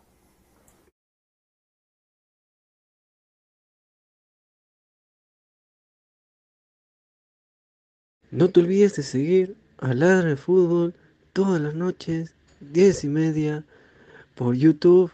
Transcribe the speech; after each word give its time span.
No 8.31 8.51
te 8.51 8.61
olvides 8.61 8.95
de 8.97 9.03
seguir 9.03 9.57
a 9.79 9.95
Ladra 9.95 10.29
de 10.29 10.37
Fútbol 10.37 10.95
todas 11.33 11.63
las 11.63 11.75
noches, 11.75 12.35
10 12.61 13.05
y 13.05 13.09
media, 13.09 13.65
por 14.35 14.55
YouTube, 14.55 15.11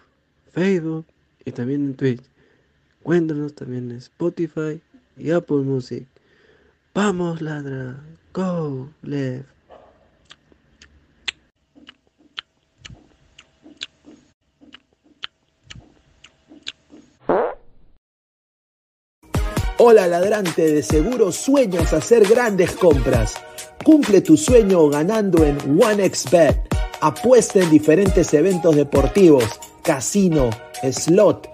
Facebook 0.53 1.07
y 1.45 1.53
también 1.53 1.85
en 1.85 1.95
Twitch. 1.95 2.34
Cuéntanos 3.05 3.55
también 3.55 3.91
en 3.91 3.99
Spotify 3.99 4.81
y 5.19 5.31
Apple 5.31 5.59
Music. 5.59 6.07
Vamos, 6.95 7.43
ladra. 7.43 8.03
Go, 8.33 8.89
left. 9.03 9.45
Hola 19.77 20.07
ladrante, 20.07 20.73
de 20.73 20.83
seguro 20.83 21.31
sueñas 21.31 21.93
hacer 21.93 22.27
grandes 22.27 22.73
compras. 22.73 23.35
Cumple 23.85 24.23
tu 24.23 24.39
sueño 24.39 24.89
ganando 24.89 25.45
en 25.45 25.59
OneXBet. 25.79 26.57
Apuesta 27.03 27.61
en 27.61 27.69
diferentes 27.69 28.33
eventos 28.33 28.75
deportivos, 28.75 29.45
casino, 29.83 30.49
slot 30.91 31.54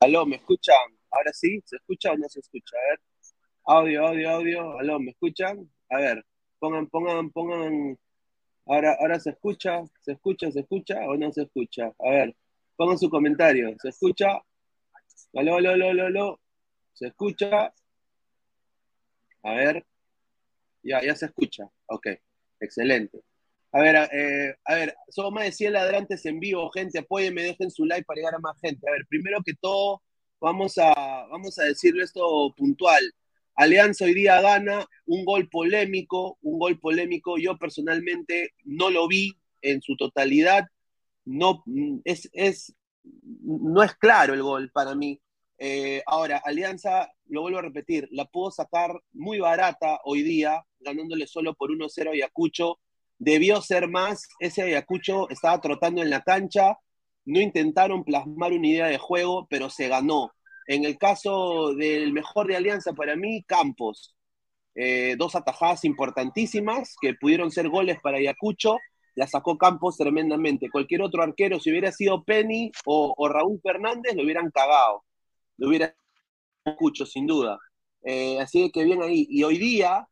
Aló, 0.00 0.24
¿me 0.26 0.36
escuchan? 0.36 0.76
Ahora 1.10 1.32
sí, 1.32 1.60
¿se 1.64 1.76
escucha 1.76 2.12
o 2.12 2.16
no 2.16 2.28
se 2.28 2.38
escucha? 2.38 2.76
A 2.76 2.90
ver. 2.90 3.00
Audio, 3.64 4.06
audio, 4.06 4.30
audio. 4.30 4.78
Aló, 4.78 5.00
¿me 5.00 5.10
escuchan? 5.10 5.68
A 5.90 5.96
ver, 5.96 6.24
pongan, 6.60 6.86
pongan, 6.86 7.30
pongan. 7.30 7.98
Ahora, 8.66 8.96
ahora 9.00 9.18
se 9.18 9.30
escucha, 9.30 9.82
se 10.00 10.12
escucha, 10.12 10.52
se 10.52 10.60
escucha 10.60 11.00
o 11.08 11.16
no 11.16 11.32
se 11.32 11.42
escucha. 11.42 11.92
A 11.98 12.10
ver, 12.10 12.36
pongan 12.76 12.98
su 12.98 13.10
comentario. 13.10 13.74
¿Se 13.82 13.88
escucha? 13.88 14.40
Aló, 15.34 15.56
aló, 15.56 15.70
aló, 15.70 15.90
aló, 15.90 16.06
aló. 16.06 16.40
¿Se 16.92 17.08
escucha? 17.08 17.74
A 19.42 19.52
ver. 19.52 19.84
Ya, 20.84 21.02
ya 21.02 21.16
se 21.16 21.26
escucha. 21.26 21.68
Ok, 21.86 22.06
excelente. 22.60 23.20
A 23.78 23.80
ver, 23.80 23.94
eh, 24.12 24.56
a 24.64 24.74
ver, 24.74 24.96
somos 25.08 25.32
más 25.32 25.44
de 25.44 25.52
100 25.52 25.72
ladrantes 25.74 26.26
en 26.26 26.40
vivo, 26.40 26.68
gente, 26.70 26.98
apóyenme, 26.98 27.44
dejen 27.44 27.70
su 27.70 27.84
like 27.84 28.04
para 28.04 28.16
llegar 28.16 28.34
a 28.34 28.40
más 28.40 28.58
gente. 28.60 28.88
A 28.88 28.92
ver, 28.92 29.06
primero 29.08 29.38
que 29.44 29.54
todo, 29.54 30.02
vamos 30.40 30.78
a, 30.78 30.92
vamos 31.30 31.56
a 31.60 31.64
decirle 31.64 32.02
esto 32.02 32.52
puntual. 32.56 33.14
Alianza 33.54 34.04
hoy 34.04 34.14
día 34.14 34.40
gana 34.40 34.84
un 35.06 35.24
gol 35.24 35.48
polémico, 35.48 36.38
un 36.42 36.58
gol 36.58 36.80
polémico. 36.80 37.38
Yo 37.38 37.56
personalmente 37.56 38.50
no 38.64 38.90
lo 38.90 39.06
vi 39.06 39.38
en 39.62 39.80
su 39.80 39.96
totalidad. 39.96 40.66
No 41.24 41.62
es, 42.04 42.28
es, 42.32 42.74
no 43.42 43.84
es 43.84 43.94
claro 43.94 44.34
el 44.34 44.42
gol 44.42 44.72
para 44.72 44.96
mí. 44.96 45.20
Eh, 45.56 46.02
ahora, 46.06 46.42
Alianza, 46.44 47.12
lo 47.26 47.42
vuelvo 47.42 47.58
a 47.58 47.62
repetir, 47.62 48.08
la 48.10 48.24
pudo 48.24 48.50
sacar 48.50 48.90
muy 49.12 49.38
barata 49.38 50.00
hoy 50.04 50.22
día, 50.22 50.64
ganándole 50.80 51.28
solo 51.28 51.54
por 51.54 51.70
1-0 51.70 52.08
a 52.08 52.12
Ayacucho 52.12 52.80
debió 53.18 53.60
ser 53.60 53.88
más. 53.88 54.28
Ese 54.40 54.62
Ayacucho 54.62 55.28
estaba 55.30 55.60
trotando 55.60 56.02
en 56.02 56.10
la 56.10 56.22
cancha, 56.22 56.78
no 57.24 57.40
intentaron 57.40 58.04
plasmar 58.04 58.52
una 58.52 58.68
idea 58.68 58.86
de 58.86 58.98
juego, 58.98 59.46
pero 59.50 59.70
se 59.70 59.88
ganó. 59.88 60.32
En 60.66 60.84
el 60.84 60.98
caso 60.98 61.74
del 61.74 62.12
mejor 62.12 62.46
de 62.46 62.56
Alianza, 62.56 62.92
para 62.92 63.16
mí, 63.16 63.42
Campos. 63.44 64.14
Eh, 64.74 65.16
dos 65.18 65.34
atajadas 65.34 65.84
importantísimas 65.84 66.94
que 67.00 67.14
pudieron 67.14 67.50
ser 67.50 67.68
goles 67.68 67.98
para 68.00 68.18
Ayacucho, 68.18 68.76
la 69.14 69.26
sacó 69.26 69.58
Campos 69.58 69.96
tremendamente. 69.96 70.70
Cualquier 70.70 71.02
otro 71.02 71.22
arquero, 71.22 71.58
si 71.58 71.70
hubiera 71.70 71.90
sido 71.90 72.22
Penny 72.24 72.70
o, 72.86 73.28
Raúl 73.28 73.60
Fernández, 73.62 74.14
lo 74.14 74.22
hubieran 74.22 74.50
cagado. 74.50 75.04
Lo 75.56 75.68
hubiera 75.68 75.94
Ayacucho, 76.64 77.06
sin 77.06 77.26
duda. 77.26 77.58
Eh, 78.02 78.38
así 78.40 78.70
que 78.70 78.84
bien 78.84 79.02
ahí. 79.02 79.26
Y 79.28 79.42
hoy 79.42 79.58
día, 79.58 80.06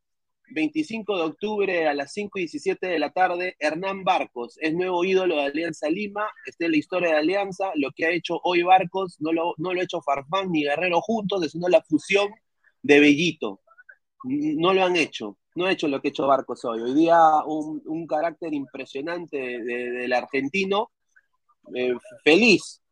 25 0.49 1.17
de 1.17 1.23
octubre 1.23 1.88
a 1.88 1.95
las 1.95 2.12
5 2.12 2.38
y 2.38 2.43
17 2.43 2.87
de 2.87 2.99
la 2.99 3.11
tarde, 3.11 3.57
Hernán 3.59 4.05
Barcos 4.05 4.57
es 4.61 4.75
nuevo 4.75 5.05
ídolo 5.05 5.37
de 5.37 5.47
Alianza 5.47 5.88
Lima, 5.88 6.29
está 6.47 6.67
en 6.67 6.73
la 6.73 6.76
historia 6.76 7.11
de 7.11 7.17
Alianza, 7.17 7.73
lo 7.75 7.91
que 7.95 8.07
ha 8.07 8.11
hecho 8.11 8.41
hoy 8.45 8.62
Barcos 8.62 9.17
no 9.21 9.33
lo, 9.33 9.55
no 9.59 9.75
lo 9.75 9.81
ha 9.81 9.85
hecho 9.85 10.03
Farfán 10.03 10.50
ni 10.53 10.65
Guerrero 10.65 11.00
juntos, 11.00 11.50
sino 11.50 11.69
la 11.69 11.83
fusión 11.83 12.29
de 12.83 13.00
Bellito. 13.00 13.61
No 14.25 14.73
lo 14.73 14.85
han 14.85 14.97
hecho, 14.97 15.38
no 15.55 15.67
ha 15.67 15.73
hecho 15.73 15.88
lo 15.88 16.00
que 16.00 16.09
ha 16.09 16.11
hecho 16.11 16.26
Barcos 16.26 16.65
hoy. 16.65 16.81
Hoy 16.81 16.95
día 16.95 17.19
un, 17.45 18.07
carácter 18.07 18.55
impresionante 18.55 19.37
del 19.37 20.12
argentino, 20.12 20.91
eh, 21.75 21.95
feliz, 22.25 22.83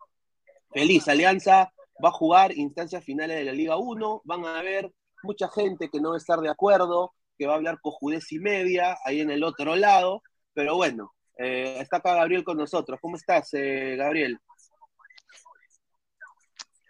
feliz. 0.70 1.08
Alianza 1.08 1.72
va 2.04 2.08
a 2.08 2.12
jugar 2.12 2.56
instancias 2.56 3.04
finales 3.04 3.38
de 3.38 3.44
la 3.44 3.52
Liga 3.52 3.76
1, 3.76 4.22
van 4.24 4.44
a 4.44 4.58
haber 4.58 4.92
mucha 5.22 5.48
gente 5.48 5.88
que 5.88 6.00
no 6.00 6.10
va 6.10 6.16
a 6.16 6.18
estar 6.18 6.40
de 6.40 6.50
acuerdo, 6.50 7.14
que 7.36 7.46
va 7.46 7.54
a 7.54 7.56
hablar 7.56 7.80
cojudez 7.80 8.30
y 8.32 8.38
media 8.38 8.96
ahí 9.04 9.20
en 9.20 9.30
el 9.30 9.42
otro 9.42 9.76
lado, 9.76 10.22
pero 10.52 10.76
bueno, 10.76 11.12
eh, 11.38 11.78
está 11.80 11.96
acá 11.96 12.14
Gabriel 12.14 12.44
con 12.44 12.56
nosotros. 12.56 12.98
¿Cómo 13.00 13.16
estás, 13.16 13.48
eh, 13.54 13.96
Gabriel? 13.96 14.38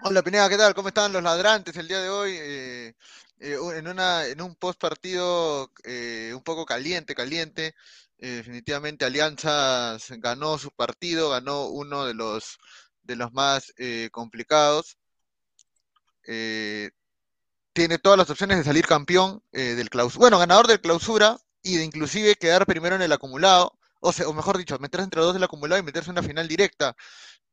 Hola 0.02 0.22
Pineda, 0.22 0.48
¿qué 0.50 0.58
tal? 0.58 0.74
¿Cómo 0.74 0.88
están 0.88 1.12
los 1.12 1.22
ladrantes 1.22 1.74
el 1.76 1.88
día 1.88 2.00
de 2.02 2.10
hoy? 2.10 2.36
Eh, 2.38 2.94
en, 3.38 3.88
una, 3.88 4.26
en 4.26 4.40
un 4.42 4.54
post 4.56 4.78
partido 4.78 5.70
un 6.34 6.42
poco 6.42 6.64
caliente, 6.66 7.14
caliente. 7.14 7.74
definitivamente 8.16 9.04
Alianza 9.04 9.96
ganó 10.18 10.58
su 10.58 10.70
partido, 10.70 11.30
ganó 11.30 11.66
uno 11.66 12.04
de 12.04 12.14
los, 12.14 12.58
de 13.02 13.16
los 13.16 13.32
más 13.32 13.72
complicados 14.12 14.98
tiene 17.74 17.98
todas 17.98 18.16
las 18.16 18.30
opciones 18.30 18.56
de 18.56 18.64
salir 18.64 18.86
campeón 18.86 19.42
eh, 19.52 19.74
del 19.74 19.90
clausura, 19.90 20.20
bueno, 20.20 20.38
ganador 20.38 20.68
del 20.68 20.80
clausura 20.80 21.38
y 21.62 21.76
de 21.76 21.84
inclusive 21.84 22.36
quedar 22.36 22.66
primero 22.66 22.96
en 22.96 23.02
el 23.02 23.12
acumulado, 23.12 23.76
o, 24.00 24.12
sea, 24.12 24.28
o 24.28 24.32
mejor 24.32 24.56
dicho, 24.58 24.78
meterse 24.78 25.04
entre 25.04 25.18
los 25.18 25.26
dos 25.26 25.34
del 25.34 25.42
acumulado 25.44 25.80
y 25.80 25.84
meterse 25.84 26.10
en 26.10 26.18
una 26.18 26.26
final 26.26 26.46
directa. 26.48 26.96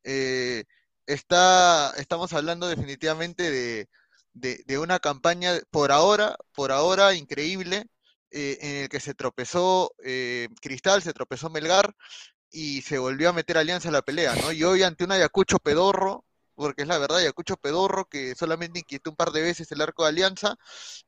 Eh, 0.03 0.65
está, 1.07 1.93
estamos 1.97 2.33
hablando 2.33 2.67
definitivamente 2.67 3.49
de, 3.51 3.89
de, 4.33 4.77
una 4.77 4.99
campaña 4.99 5.53
por 5.71 5.91
ahora, 5.91 6.37
por 6.53 6.71
ahora 6.71 7.15
increíble, 7.15 7.87
eh, 8.31 8.57
en 8.61 8.75
el 8.83 8.89
que 8.89 8.99
se 8.99 9.13
tropezó 9.15 9.91
Cristal, 10.61 11.01
se 11.01 11.13
tropezó 11.13 11.49
Melgar 11.49 11.95
y 12.51 12.81
se 12.83 12.99
volvió 12.99 13.29
a 13.29 13.33
meter 13.33 13.57
Alianza 13.57 13.89
a 13.89 13.93
la 13.93 14.01
pelea, 14.03 14.35
¿no? 14.35 14.51
Y 14.51 14.63
hoy 14.63 14.83
ante 14.83 15.03
un 15.03 15.13
Ayacucho 15.13 15.57
pedorro, 15.59 16.25
porque 16.62 16.84
es 16.84 16.88
la 16.88 17.00
verdad, 17.00 17.18
Ayacucho 17.18 17.58
Pedorro, 17.58 18.06
que 18.06 18.36
solamente 18.36 18.80
inquietó 18.80 19.10
un 19.10 19.15
par 19.15 19.32
de 19.32 19.41
veces 19.41 19.72
el 19.72 19.82
arco 19.82 20.03
de 20.03 20.10
Alianza, 20.10 20.56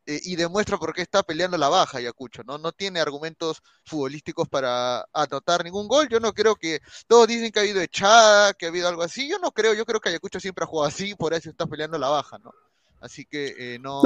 eh, 0.08 0.20
y 0.24 0.36
demuestra 0.36 0.78
por 0.78 0.94
qué 0.94 1.04
está 1.04 1.22
peleando 1.22 1.58
la 1.58 1.70
baja 1.70 2.00
Ayacucho, 2.00 2.44
¿no? 2.44 2.58
No 2.58 2.72
tiene 2.72 3.00
argumentos 3.00 3.62
futbolísticos 3.86 4.50
para 4.50 5.06
anotar 5.14 5.64
ningún 5.64 5.88
gol. 5.88 6.10
Yo 6.10 6.20
no 6.20 6.34
creo 6.34 6.56
que, 6.56 6.80
todos 7.08 7.28
dicen 7.28 7.52
que 7.52 7.60
ha 7.60 7.62
habido 7.62 7.82
echada, 7.82 8.54
que 8.54 8.66
ha 8.66 8.70
habido 8.70 8.88
algo 8.88 9.04
así. 9.04 9.30
Yo 9.30 9.38
no 9.38 9.52
creo, 9.52 9.76
yo 9.76 9.86
creo 9.86 10.00
que 10.00 10.10
Ayacucho 10.10 10.40
siempre 10.40 10.64
ha 10.64 10.68
jugado 10.68 10.88
así, 10.88 11.14
por 11.14 11.36
eso 11.36 11.52
está 11.52 11.68
peleando 11.68 12.00
la 12.00 12.10
baja, 12.10 12.40
¿no? 12.40 12.52
Así 13.00 13.26
que 13.26 13.54
eh, 13.60 13.80
no, 13.80 14.02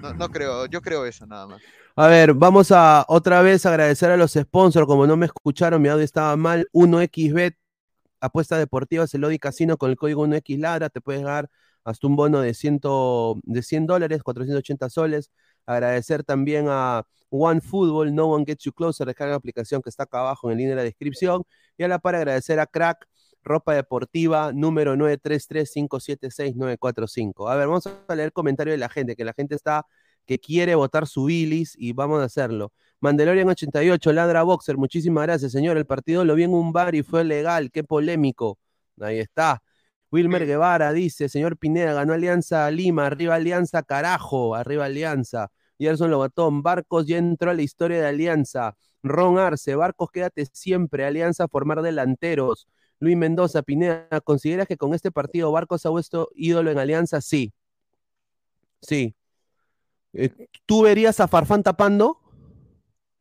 no, 0.00 0.14
no, 0.14 0.28
creo, 0.30 0.66
yo 0.66 0.80
creo 0.80 1.04
eso 1.04 1.26
nada 1.26 1.46
más. 1.46 1.60
A 1.96 2.06
ver, 2.06 2.32
vamos 2.32 2.72
a 2.72 3.04
otra 3.08 3.42
vez 3.42 3.66
agradecer 3.66 4.10
a 4.10 4.16
los 4.16 4.32
sponsors, 4.32 4.86
como 4.86 5.06
no 5.06 5.16
me 5.16 5.26
escucharon, 5.26 5.82
mi 5.82 5.88
audio 5.88 6.04
estaba 6.04 6.36
mal, 6.36 6.68
1xbet 6.72 7.56
apuesta 8.24 8.58
deportiva 8.58 9.06
Celodi 9.06 9.38
Casino 9.38 9.76
con 9.76 9.90
el 9.90 9.96
código 9.96 10.26
1X 10.26 10.58
Ladra, 10.58 10.88
te 10.90 11.00
puedes 11.00 11.22
dar 11.22 11.48
hasta 11.84 12.06
un 12.06 12.16
bono 12.16 12.40
de, 12.40 12.54
100, 12.54 12.80
de 13.42 13.62
100 13.62 13.86
dólares, 13.86 14.22
480 14.22 14.88
soles. 14.88 15.30
Agradecer 15.66 16.24
también 16.24 16.66
a 16.68 17.06
One 17.30 17.60
Football, 17.60 18.14
No 18.14 18.26
One 18.26 18.44
Gets 18.46 18.64
You 18.64 18.72
Closer, 18.72 19.06
descarga 19.06 19.32
la 19.32 19.36
aplicación 19.36 19.82
que 19.82 19.90
está 19.90 20.04
acá 20.04 20.20
abajo 20.20 20.48
en 20.48 20.52
el 20.52 20.58
link 20.58 20.68
de 20.70 20.76
la 20.76 20.82
descripción. 20.82 21.44
Y 21.76 21.84
a 21.84 21.88
la 21.88 21.98
par 21.98 22.14
agradecer 22.14 22.58
a 22.60 22.66
Crack, 22.66 23.06
ropa 23.42 23.74
deportiva, 23.74 24.52
número 24.52 24.96
933576945. 24.96 27.50
A 27.50 27.56
ver, 27.56 27.68
vamos 27.68 27.86
a 27.86 28.14
leer 28.14 28.32
comentarios 28.32 28.74
de 28.74 28.78
la 28.78 28.88
gente, 28.88 29.16
que 29.16 29.24
la 29.24 29.34
gente 29.34 29.54
está 29.54 29.86
que 30.26 30.38
quiere 30.38 30.74
votar 30.74 31.06
su 31.06 31.26
bilis 31.26 31.74
y 31.78 31.92
vamos 31.92 32.20
a 32.20 32.24
hacerlo. 32.24 32.72
Mandalorian 33.04 33.46
88, 33.50 34.14
Ladra 34.14 34.44
Boxer, 34.44 34.78
muchísimas 34.78 35.24
gracias, 35.24 35.52
señor. 35.52 35.76
El 35.76 35.84
partido 35.84 36.24
lo 36.24 36.34
vi 36.34 36.44
en 36.44 36.54
un 36.54 36.72
bar 36.72 36.94
y 36.94 37.02
fue 37.02 37.22
legal, 37.22 37.70
qué 37.70 37.84
polémico. 37.84 38.58
Ahí 38.98 39.18
está. 39.18 39.62
Wilmer 40.10 40.46
Guevara 40.46 40.90
dice, 40.90 41.28
señor 41.28 41.58
Pineda, 41.58 41.92
ganó 41.92 42.14
Alianza 42.14 42.70
Lima, 42.70 43.04
arriba 43.04 43.34
Alianza, 43.34 43.82
carajo, 43.82 44.54
arriba 44.54 44.86
Alianza. 44.86 45.50
Gerson 45.78 46.10
Lobatón, 46.10 46.62
Barcos 46.62 47.06
ya 47.06 47.18
entró 47.18 47.50
a 47.50 47.54
la 47.54 47.60
historia 47.60 48.00
de 48.00 48.06
Alianza. 48.06 48.74
Ron 49.02 49.38
Arce, 49.38 49.74
Barcos, 49.74 50.10
quédate 50.10 50.46
siempre, 50.50 51.04
Alianza 51.04 51.46
formar 51.46 51.82
delanteros. 51.82 52.68
Luis 53.00 53.18
Mendoza, 53.18 53.60
Pineda, 53.60 54.08
¿consideras 54.24 54.66
que 54.66 54.78
con 54.78 54.94
este 54.94 55.10
partido 55.10 55.52
Barcos 55.52 55.84
ha 55.84 55.90
vuestro 55.90 56.30
ídolo 56.34 56.70
en 56.70 56.78
Alianza? 56.78 57.20
Sí. 57.20 57.52
Sí. 58.80 59.14
Eh, 60.14 60.30
¿Tú 60.64 60.80
verías 60.80 61.20
a 61.20 61.28
Farfán 61.28 61.62
tapando? 61.62 62.23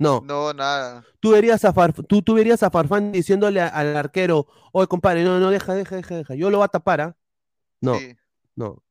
No. 0.03 0.21
No, 0.25 0.53
nada. 0.53 1.05
Tú 1.21 1.31
verías 1.31 1.63
a, 1.63 1.73
tú, 1.73 2.21
tú 2.21 2.33
verías 2.33 2.61
a 2.61 2.69
Farfán 2.69 3.13
diciéndole 3.13 3.61
al 3.61 3.95
arquero, 3.95 4.47
oye, 4.73 4.87
compadre, 4.87 5.23
no, 5.23 5.39
no, 5.39 5.49
deja, 5.49 5.73
deja, 5.73 5.95
deja, 5.95 6.15
deja. 6.17 6.35
Yo 6.35 6.49
lo 6.49 6.57
voy 6.57 6.65
a 6.65 6.67
tapar, 6.67 7.01
¿ah? 7.01 7.17
No, 7.79 7.97
no. 8.55 8.83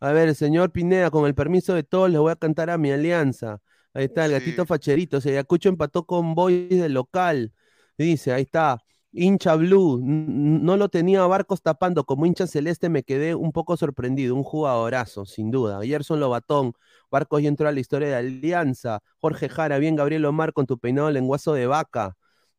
A 0.00 0.12
ver, 0.12 0.34
señor 0.34 0.70
Pineda, 0.70 1.10
con 1.10 1.26
el 1.26 1.34
permiso 1.34 1.74
de 1.74 1.82
todos, 1.82 2.10
le 2.10 2.18
voy 2.18 2.30
a 2.30 2.36
cantar 2.36 2.70
a 2.70 2.78
mi 2.78 2.92
alianza. 2.92 3.60
Ahí 3.92 4.04
está, 4.04 4.26
el 4.26 4.32
gatito 4.32 4.66
facherito. 4.66 5.20
Se 5.20 5.30
Ayacucho 5.30 5.68
empató 5.68 6.06
con 6.06 6.34
Boys 6.34 6.68
del 6.68 6.92
local. 6.92 7.52
Dice, 7.98 8.32
ahí 8.32 8.42
está 8.42 8.78
hincha 9.16 9.56
blue, 9.56 10.00
no 10.02 10.76
lo 10.76 10.88
tenía 10.88 11.26
Barcos 11.26 11.62
tapando, 11.62 12.04
como 12.04 12.26
hincha 12.26 12.46
celeste 12.46 12.88
me 12.88 13.02
quedé 13.02 13.34
un 13.34 13.52
poco 13.52 13.76
sorprendido, 13.76 14.34
un 14.34 14.42
jugadorazo, 14.42 15.24
sin 15.24 15.50
duda. 15.50 15.80
Gerson 15.82 16.20
Lobatón, 16.20 16.74
Barcos 17.10 17.42
y 17.42 17.46
entró 17.46 17.68
a 17.68 17.72
la 17.72 17.80
historia 17.80 18.08
de 18.08 18.14
Alianza, 18.14 19.00
Jorge 19.18 19.48
Jara, 19.48 19.78
bien 19.78 19.96
Gabriel 19.96 20.24
Omar 20.24 20.52
con 20.52 20.66
tu 20.66 20.78
peinado 20.78 21.10
lenguazo 21.10 21.54
de 21.54 21.66
vaca. 21.66 22.16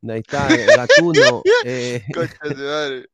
Ahí 0.08 0.20
está, 0.20 0.48
eh, 0.54 0.66
Gatuno. 0.78 1.42
Eh, 1.64 2.04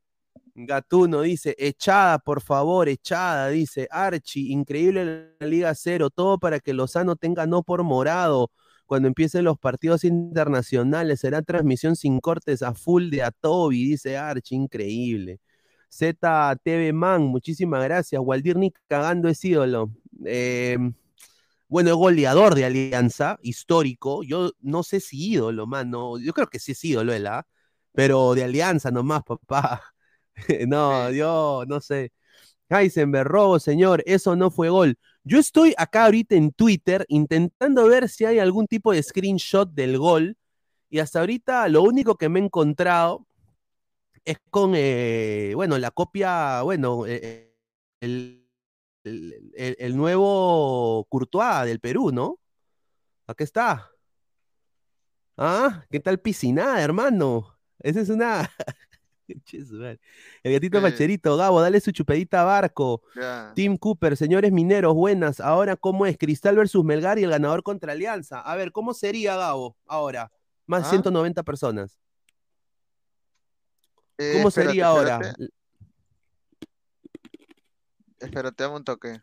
Gatuno 0.55 1.21
dice, 1.21 1.55
echada, 1.57 2.19
por 2.19 2.41
favor, 2.41 2.88
echada, 2.88 3.50
dice 3.50 3.88
Archie, 3.89 4.51
increíble 4.51 5.33
la 5.39 5.47
Liga 5.47 5.73
Cero, 5.73 6.12
todo 6.12 6.38
para 6.38 6.59
que 6.59 6.73
Lozano 6.73 7.15
tenga 7.15 7.47
no 7.47 7.63
por 7.63 7.83
morado 7.83 8.51
cuando 8.93 9.07
empiecen 9.07 9.43
los 9.45 9.57
partidos 9.57 10.03
internacionales. 10.03 11.21
Será 11.21 11.41
transmisión 11.41 11.95
sin 11.95 12.19
cortes 12.19 12.62
a 12.62 12.75
full 12.75 13.09
de 13.09 13.23
Atobi, 13.23 13.85
dice 13.85 14.17
Archie, 14.17 14.55
increíble. 14.55 15.39
ZTV 15.91 16.93
Man, 16.93 17.23
muchísimas 17.23 17.83
gracias. 17.83 18.21
Waldir 18.23 18.55
ni 18.55 18.71
cagando 18.88 19.29
es 19.29 19.43
ídolo. 19.43 19.89
Eh, 20.27 20.77
bueno, 21.67 21.89
es 21.89 21.95
goleador 21.95 22.53
de 22.53 22.65
Alianza, 22.65 23.39
histórico. 23.41 24.21
Yo 24.23 24.51
no 24.62 24.83
sé 24.83 25.00
si 25.00 25.31
ídolo, 25.33 25.65
mano. 25.65 26.19
Yo 26.19 26.31
creo 26.33 26.45
que 26.47 26.59
sí 26.59 26.73
es 26.73 26.85
ídolo 26.85 27.13
él, 27.13 27.25
¿ah? 27.25 27.47
Pero 27.93 28.35
de 28.35 28.43
Alianza 28.43 28.91
nomás, 28.91 29.23
papá. 29.23 29.81
no, 30.67 31.09
yo 31.09 31.63
no 31.67 31.81
sé. 31.81 32.12
Heisenberg, 32.69 33.27
robo, 33.27 33.59
señor, 33.59 34.03
eso 34.05 34.35
no 34.35 34.51
fue 34.51 34.69
gol. 34.69 35.00
Yo 35.25 35.39
estoy 35.39 35.73
acá 35.77 36.05
ahorita 36.05 36.35
en 36.35 36.51
Twitter 36.51 37.05
intentando 37.07 37.87
ver 37.87 38.09
si 38.09 38.25
hay 38.25 38.39
algún 38.39 38.67
tipo 38.67 38.91
de 38.91 39.01
screenshot 39.01 39.69
del 39.71 39.97
gol. 39.97 40.37
Y 40.89 40.99
hasta 40.99 41.19
ahorita 41.21 41.69
lo 41.69 41.81
único 41.83 42.17
que 42.17 42.29
me 42.29 42.39
he 42.39 42.43
encontrado 42.43 43.25
es 44.25 44.37
con, 44.49 44.73
eh, 44.75 45.53
bueno, 45.55 45.77
la 45.77 45.91
copia, 45.91 46.61
bueno, 46.63 47.05
eh, 47.07 47.55
el, 48.01 48.47
el, 49.03 49.97
nuevo 49.97 51.05
Courtois 51.09 51.65
del 51.65 51.79
Perú, 51.79 52.11
¿no? 52.11 52.39
Aquí 53.27 53.43
está. 53.43 53.89
Ah, 55.37 55.85
¿qué 55.89 55.99
tal 55.99 56.19
piscinada, 56.19 56.81
hermano? 56.81 57.57
Esa 57.79 58.01
es 58.01 58.09
una. 58.09 58.49
El 60.43 60.53
gatito 60.53 60.81
Macherito, 60.81 61.37
Gabo, 61.37 61.61
dale 61.61 61.79
su 61.79 61.91
chupedita 61.91 62.41
a 62.41 62.45
barco. 62.45 63.01
Tim 63.55 63.77
Cooper, 63.77 64.17
señores 64.17 64.51
mineros, 64.51 64.93
buenas. 64.93 65.39
Ahora, 65.39 65.75
¿cómo 65.75 66.05
es? 66.05 66.17
Cristal 66.17 66.55
versus 66.55 66.83
Melgar 66.83 67.19
y 67.19 67.23
el 67.23 67.29
ganador 67.29 67.63
contra 67.63 67.93
Alianza. 67.93 68.41
A 68.41 68.55
ver, 68.55 68.71
¿cómo 68.71 68.93
sería, 68.93 69.35
Gabo, 69.35 69.77
ahora? 69.85 70.31
Más 70.65 70.83
de 70.83 70.89
190 70.89 71.41
¿Ah? 71.41 71.43
personas. 71.43 71.99
Eh, 74.17 74.33
¿Cómo 74.37 74.51
sería 74.51 74.87
ahora? 74.87 75.19
Espérate, 78.19 78.63
dame 78.63 78.77
un 78.77 78.83
toque. 78.83 79.19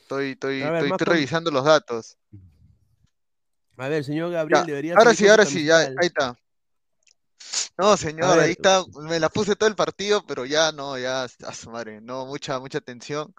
Estoy, 0.00 0.32
estoy, 0.32 0.62
estoy, 0.62 0.90
revisando 0.98 1.50
los 1.50 1.64
datos. 1.64 2.18
A 3.76 3.88
ver, 3.88 4.04
señor 4.04 4.30
Gabriel, 4.30 4.66
debería. 4.66 4.94
Ahora 4.96 5.14
sí, 5.14 5.26
ahora 5.26 5.46
sí, 5.46 5.64
ya, 5.64 5.78
ahí 5.78 5.94
está. 6.00 6.36
No, 7.76 7.96
señor, 7.96 8.38
ahí 8.38 8.52
está. 8.52 8.84
Me 9.02 9.18
la 9.18 9.28
puse 9.28 9.56
todo 9.56 9.68
el 9.68 9.74
partido, 9.74 10.24
pero 10.26 10.44
ya 10.44 10.72
no, 10.72 10.98
ya, 10.98 11.24
a 11.24 11.54
su 11.54 11.70
madre, 11.70 12.00
no, 12.00 12.26
mucha, 12.26 12.58
mucha 12.58 12.80
tensión. 12.80 13.34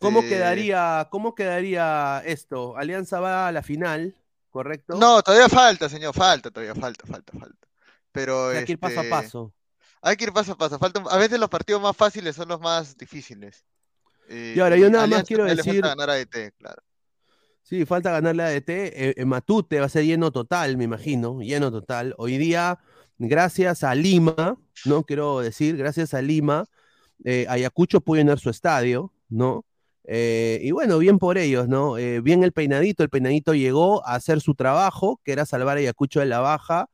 ¿Cómo 0.00 0.20
este 0.20 0.30
quedaría, 0.30 1.08
cómo 1.10 1.34
quedaría 1.34 2.22
esto? 2.24 2.76
Alianza 2.76 3.20
va 3.20 3.48
a 3.48 3.52
la 3.52 3.62
final, 3.62 4.16
¿correcto? 4.50 4.96
No, 4.96 5.22
todavía 5.22 5.48
falta, 5.48 5.88
señor, 5.88 6.14
falta, 6.14 6.50
todavía 6.50 6.74
falta, 6.74 7.06
falta, 7.06 7.32
falta. 7.38 7.68
Pero 8.10 8.48
hay 8.48 8.64
que 8.64 8.72
ir 8.72 8.78
paso 8.78 9.00
a 9.00 9.02
este, 9.02 9.10
paso. 9.10 9.54
Hay 10.02 10.16
que 10.16 10.24
ir 10.24 10.32
paso 10.32 10.52
a 10.52 10.58
paso. 10.58 10.78
Falta, 10.78 11.02
a 11.08 11.16
veces 11.16 11.38
los 11.38 11.48
partidos 11.48 11.80
más 11.80 11.96
fáciles 11.96 12.34
son 12.34 12.48
los 12.48 12.60
más 12.60 12.96
difíciles. 12.96 13.64
y 14.28 14.58
ahora, 14.58 14.76
yo 14.76 14.90
nada 14.90 15.06
más 15.06 15.24
quiero 15.24 15.44
decir. 15.44 15.80
Falta 15.80 15.88
ganar 15.88 16.10
a 16.10 16.14
DT, 16.14 16.52
claro. 16.58 16.82
Sí, 17.62 17.86
falta 17.86 18.10
ganarle 18.10 18.42
a 18.42 18.48
DT. 18.48 18.68
Eh, 18.68 19.14
en 19.16 19.28
Matute 19.28 19.78
va 19.78 19.86
a 19.86 19.88
ser 19.88 20.04
lleno 20.04 20.32
total, 20.32 20.76
me 20.76 20.84
imagino. 20.84 21.40
Lleno 21.40 21.70
total. 21.70 22.14
Hoy 22.18 22.36
día, 22.36 22.80
gracias 23.28 23.84
a 23.84 23.94
Lima, 23.94 24.58
¿no? 24.84 25.04
Quiero 25.04 25.40
decir, 25.40 25.76
gracias 25.76 26.14
a 26.14 26.22
Lima, 26.22 26.66
eh, 27.24 27.46
Ayacucho 27.48 28.00
pudo 28.00 28.18
llenar 28.18 28.38
su 28.38 28.50
estadio, 28.50 29.12
¿no? 29.28 29.64
Eh, 30.04 30.60
y 30.62 30.72
bueno, 30.72 30.98
bien 30.98 31.18
por 31.18 31.38
ellos, 31.38 31.68
¿no? 31.68 31.94
bien 31.94 32.42
el 32.42 32.52
peinadito. 32.52 33.02
El 33.02 33.10
peinadito 33.10 33.54
llegó 33.54 34.06
a 34.06 34.14
hacer 34.16 34.40
su 34.40 34.54
trabajo, 34.54 35.20
que 35.24 35.32
era 35.32 35.46
salvar 35.46 35.76
a 35.76 35.80
Ayacucho 35.80 36.20
de 36.20 36.26
la 36.26 36.40
baja 36.40 36.88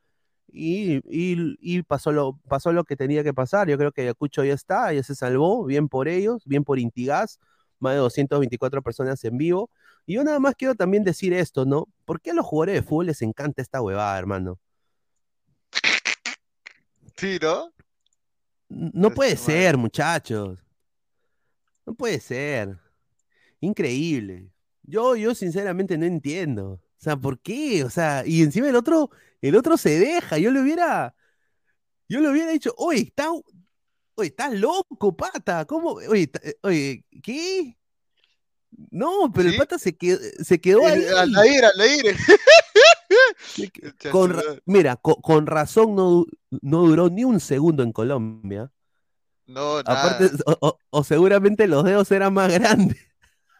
y, 0.52 1.82
pasó, 1.82 2.12
lo, 2.12 2.38
pasó 2.48 2.72
lo 2.72 2.84
que 2.84 2.96
tenía 2.96 3.22
que 3.24 3.34
pasar. 3.34 3.68
Yo 3.68 3.78
creo 3.78 3.92
que 3.92 4.02
Ayacucho 4.02 4.44
ya 4.44 4.54
está, 4.54 4.92
ya 4.92 5.02
se 5.02 5.14
salvó, 5.14 5.64
bien 5.64 5.88
por 5.88 6.08
ellos, 6.08 6.42
bien 6.46 6.64
por 6.64 6.78
Intigas, 6.78 7.38
más 7.78 7.94
de 7.94 7.98
224 8.00 8.82
personas 8.82 9.22
en 9.24 9.36
vivo. 9.38 9.70
Y 10.06 10.14
yo 10.14 10.24
nada 10.24 10.38
más 10.40 10.54
quiero 10.54 10.74
también 10.74 11.04
decir 11.04 11.32
esto, 11.32 11.64
¿no? 11.66 11.86
¿Por 12.04 12.20
qué 12.20 12.30
a 12.30 12.34
los 12.34 12.46
jugadores 12.46 12.76
de 12.76 12.82
fútbol 12.82 13.06
les 13.06 13.22
encanta 13.22 13.62
esta 13.62 13.82
huevada, 13.82 14.18
hermano? 14.18 14.58
Sí, 17.18 17.38
¿no? 17.42 17.72
No 18.68 19.10
puede 19.10 19.36
ser, 19.36 19.76
muchachos. 19.76 20.58
No 21.84 21.94
puede 21.94 22.20
ser. 22.20 22.78
Increíble. 23.60 24.50
Yo, 24.82 25.16
yo 25.16 25.34
sinceramente 25.34 25.98
no 25.98 26.06
entiendo. 26.06 26.70
O 26.70 27.00
sea, 27.00 27.16
¿por 27.16 27.40
qué? 27.40 27.84
O 27.84 27.90
sea, 27.90 28.24
y 28.24 28.42
encima 28.42 28.68
el 28.68 28.76
otro 28.76 29.10
el 29.40 29.56
otro 29.56 29.76
se 29.76 29.98
deja. 29.98 30.38
Yo 30.38 30.50
le 30.50 30.60
hubiera. 30.60 31.14
Yo 32.08 32.20
le 32.20 32.30
hubiera 32.30 32.52
dicho, 32.52 32.74
oye, 32.78 33.00
está, 33.02 33.30
oye, 33.30 34.28
estás 34.28 34.52
loco, 34.54 35.16
pata. 35.16 35.66
¿Cómo? 35.66 35.92
Oye, 35.92 36.30
eh, 36.42 36.54
oye, 36.62 37.04
¿qué? 37.22 37.76
No, 38.90 39.30
pero 39.32 39.48
el 39.48 39.56
pata 39.56 39.78
se 39.78 39.96
quedó, 39.96 40.18
se 40.42 40.60
quedó 40.60 40.86
ahí. 40.86 41.04
Al 41.04 41.30
ir, 41.46 41.64
al 41.64 41.90
ir. 41.90 42.16
Con, 44.12 44.36
mira, 44.66 44.96
con, 44.96 45.46
razón 45.46 45.94
no, 45.94 46.26
no, 46.50 46.86
duró 46.86 47.08
ni 47.08 47.24
un 47.24 47.40
segundo 47.40 47.82
en 47.82 47.92
Colombia. 47.92 48.70
No, 49.46 49.82
nada. 49.82 50.02
Aparte, 50.02 50.30
o, 50.44 50.78
o, 50.90 51.04
seguramente 51.04 51.66
los 51.66 51.84
dedos 51.84 52.10
eran 52.12 52.34
más 52.34 52.52
grandes. 52.52 52.98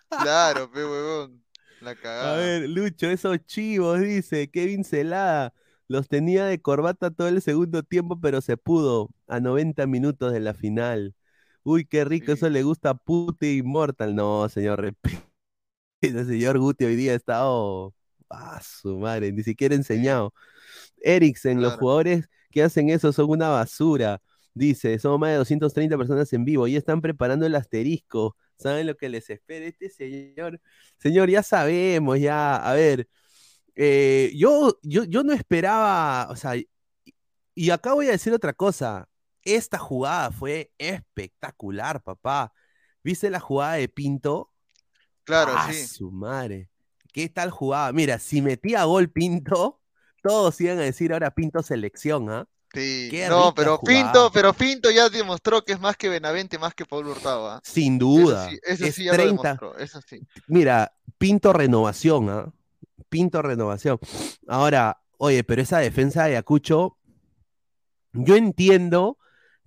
Claro, 0.08 0.70
pe 0.70 0.84
huevón. 0.84 1.42
La 1.80 1.94
cagada. 1.94 2.34
A 2.34 2.36
ver, 2.36 2.68
Lucho, 2.68 3.08
esos 3.08 3.38
chivos, 3.46 4.00
dice 4.00 4.50
Kevin 4.50 4.84
Celada. 4.84 5.54
Los 5.86 6.08
tenía 6.08 6.44
de 6.44 6.60
corbata 6.60 7.10
todo 7.10 7.28
el 7.28 7.40
segundo 7.40 7.82
tiempo, 7.82 8.20
pero 8.20 8.42
se 8.42 8.58
pudo 8.58 9.08
a 9.26 9.40
90 9.40 9.86
minutos 9.86 10.32
de 10.32 10.40
la 10.40 10.52
final. 10.52 11.14
Uy, 11.62 11.86
qué 11.86 12.04
rico, 12.04 12.32
eso 12.32 12.48
le 12.50 12.62
gusta 12.62 12.90
a 12.90 12.94
Puti 12.94 13.58
Immortal. 13.58 14.14
No, 14.14 14.48
señor. 14.48 14.94
El 16.00 16.26
señor 16.26 16.58
Guti 16.58 16.84
hoy 16.84 16.96
día 16.96 17.12
ha 17.12 17.16
estado 17.16 17.94
a 18.30 18.60
su 18.62 18.98
madre, 18.98 19.32
ni 19.32 19.42
siquiera 19.42 19.74
enseñado. 19.74 20.34
Eriksen, 20.98 21.60
los 21.62 21.74
jugadores 21.74 22.28
que 22.50 22.62
hacen 22.62 22.90
eso 22.90 23.12
son 23.12 23.30
una 23.30 23.48
basura. 23.48 24.20
Dice, 24.54 24.98
somos 24.98 25.20
más 25.20 25.30
de 25.30 25.36
230 25.36 25.96
personas 25.96 26.32
en 26.32 26.44
vivo 26.44 26.66
y 26.66 26.76
están 26.76 27.00
preparando 27.00 27.46
el 27.46 27.54
asterisco. 27.54 28.36
¿Saben 28.58 28.86
lo 28.86 28.96
que 28.96 29.08
les 29.08 29.30
espera 29.30 29.66
este 29.66 29.88
señor? 29.88 30.60
Señor, 30.98 31.30
ya 31.30 31.42
sabemos, 31.42 32.18
ya, 32.18 32.56
a 32.56 32.74
ver, 32.74 33.08
eh, 33.76 34.32
yo, 34.34 34.76
yo, 34.82 35.04
yo 35.04 35.22
no 35.22 35.32
esperaba, 35.32 36.28
o 36.30 36.34
sea, 36.34 36.54
y 37.54 37.70
acá 37.70 37.94
voy 37.94 38.08
a 38.08 38.12
decir 38.12 38.32
otra 38.32 38.52
cosa. 38.52 39.08
Esta 39.42 39.78
jugada 39.78 40.30
fue 40.30 40.72
espectacular, 40.78 42.02
papá. 42.02 42.52
¿Viste 43.02 43.30
la 43.30 43.40
jugada 43.40 43.74
de 43.74 43.88
Pinto? 43.88 44.52
Claro, 45.24 45.52
ah, 45.56 45.72
sí. 45.72 45.86
su 45.86 46.10
madre. 46.10 46.70
¿Qué 47.12 47.28
tal 47.28 47.50
jugada? 47.50 47.92
Mira, 47.92 48.18
si 48.18 48.42
metía 48.42 48.84
gol 48.84 49.10
Pinto, 49.10 49.80
todos 50.22 50.60
iban 50.60 50.78
a 50.78 50.82
decir 50.82 51.12
ahora 51.12 51.30
Pinto 51.30 51.62
selección, 51.62 52.30
¿ah? 52.30 52.46
Sí, 52.74 53.10
no, 53.30 53.54
pero 53.54 53.80
Pinto, 53.80 54.30
pero 54.30 54.52
Pinto 54.52 54.90
ya 54.90 55.08
demostró 55.08 55.64
que 55.64 55.72
es 55.72 55.80
más 55.80 55.96
que 55.96 56.10
Benavente, 56.10 56.58
más 56.58 56.74
que 56.74 56.84
Pablo 56.84 57.12
Hurtado. 57.12 57.48
¿ah? 57.48 57.60
Sin 57.64 57.98
duda. 57.98 58.50
Eso 58.62 58.86
sí, 58.92 59.04
ya 59.04 59.16
lo 59.16 59.24
demostró, 59.24 59.78
eso 59.78 60.00
sí. 60.06 60.20
Mira, 60.46 60.92
Pinto 61.16 61.52
renovación, 61.54 62.28
¿ah? 62.28 62.52
Pinto 63.08 63.40
renovación. 63.40 63.98
Ahora, 64.46 65.00
oye, 65.16 65.44
pero 65.44 65.62
esa 65.62 65.78
defensa 65.78 66.26
de 66.26 66.36
Acucho, 66.36 66.98
yo 68.12 68.36
entiendo 68.36 69.16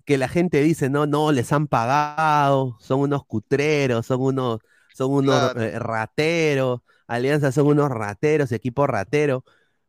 que 0.04 0.16
la 0.18 0.28
gente 0.28 0.62
dice, 0.62 0.88
no, 0.88 1.06
no, 1.06 1.32
les 1.32 1.52
han 1.52 1.66
pagado, 1.66 2.76
son 2.80 3.00
unos 3.00 3.24
cutreros, 3.24 4.06
son 4.06 4.20
unos, 4.20 4.60
son 4.94 5.12
unos 5.12 5.56
eh, 5.56 5.78
rateros, 5.78 6.80
Alianza 7.06 7.52
son 7.52 7.66
unos 7.66 7.90
rateros, 7.90 8.52
equipo 8.52 8.86
ratero. 8.86 9.44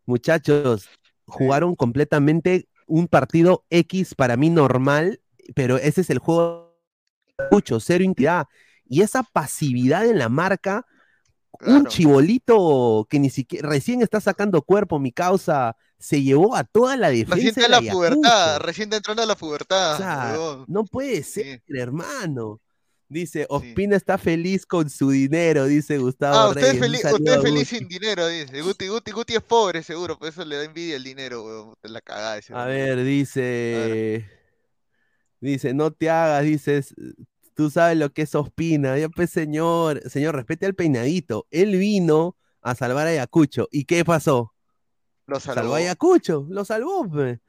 Muchachos, 0.06 0.90
jugaron 1.26 1.76
completamente 1.76 2.68
un 2.88 3.08
partido 3.08 3.66
X 3.70 4.16
para 4.16 4.38
mí 4.38 4.50
normal, 4.50 5.22
pero 5.56 5.78
ese 5.78 6.02
es 6.02 6.10
el 6.10 6.20
juego 6.20 6.78
mucho, 7.52 7.80
cero 7.80 8.04
intimidad. 8.04 8.48
Y 8.86 9.02
esa 9.02 9.24
pasividad 9.24 10.06
en 10.06 10.20
la 10.20 10.30
marca 10.30 10.86
un 11.62 11.86
chibolito 11.86 13.08
que 13.10 13.20
ni 13.20 13.30
siquiera 13.30 13.70
recién 13.70 14.02
está 14.02 14.20
sacando 14.20 14.62
cuerpo, 14.62 15.00
mi 15.00 15.12
causa, 15.12 15.76
se 15.98 16.22
llevó 16.22 16.56
a 16.56 16.64
toda 16.64 16.98
la 16.98 17.10
defensa. 17.10 17.36
Recién 17.36 17.54
de 17.56 17.70
la 17.70 17.82
pubertad, 17.82 18.60
recién 18.60 18.94
entrando 18.94 19.24
a 19.24 19.26
la 19.26 19.36
pubertad. 19.36 20.66
no 20.68 20.84
puede 20.86 21.24
ser, 21.24 21.62
hermano. 21.68 22.60
Dice, 23.14 23.46
Ospina 23.48 23.96
está 23.96 24.18
feliz 24.18 24.66
con 24.66 24.90
su 24.90 25.12
dinero, 25.12 25.66
dice 25.66 26.00
Gustavo. 26.00 26.36
Ah, 26.36 26.50
usted 26.50 26.74
es 26.74 26.80
feliz, 26.80 27.06
usted 27.06 27.34
es 27.34 27.42
feliz 27.42 27.68
sin 27.68 27.88
dinero, 27.88 28.28
dice. 28.28 28.62
Guti, 28.62 28.88
Guti, 28.88 29.12
Guti 29.12 29.36
es 29.36 29.42
pobre, 29.44 29.84
seguro, 29.84 30.18
por 30.18 30.30
eso 30.30 30.44
le 30.44 30.58
da 30.58 30.64
envidia 30.64 30.96
el 30.96 31.04
dinero, 31.04 31.44
weón. 31.46 31.76
La 31.84 32.02
cagada. 32.02 32.42
a 32.50 32.66
ver, 32.66 33.04
dice. 33.04 34.28
Dice, 35.40 35.74
no 35.74 35.92
te 35.92 36.10
hagas, 36.10 36.44
dices, 36.44 36.96
Tú 37.56 37.70
sabes 37.70 37.98
lo 37.98 38.12
que 38.12 38.24
es 38.24 38.34
Ospina. 38.34 38.98
Ya 38.98 39.10
pues, 39.10 39.30
señor, 39.30 40.02
señor, 40.10 40.36
respete 40.36 40.66
al 40.66 40.74
peinadito. 40.74 41.48
Él 41.52 41.78
vino 41.78 42.36
a 42.62 42.76
salvar 42.76 43.08
a 43.08 43.12
Ayacucho. 43.12 43.68
¿Y 43.72 43.86
qué 43.86 44.04
pasó? 44.04 44.54
Lo 45.28 45.40
salvó. 45.40 45.76
a 45.76 45.78
Ayacucho, 45.78 46.48
lo 46.50 46.66
salvó. 46.66 47.08
Pues. 47.08 47.40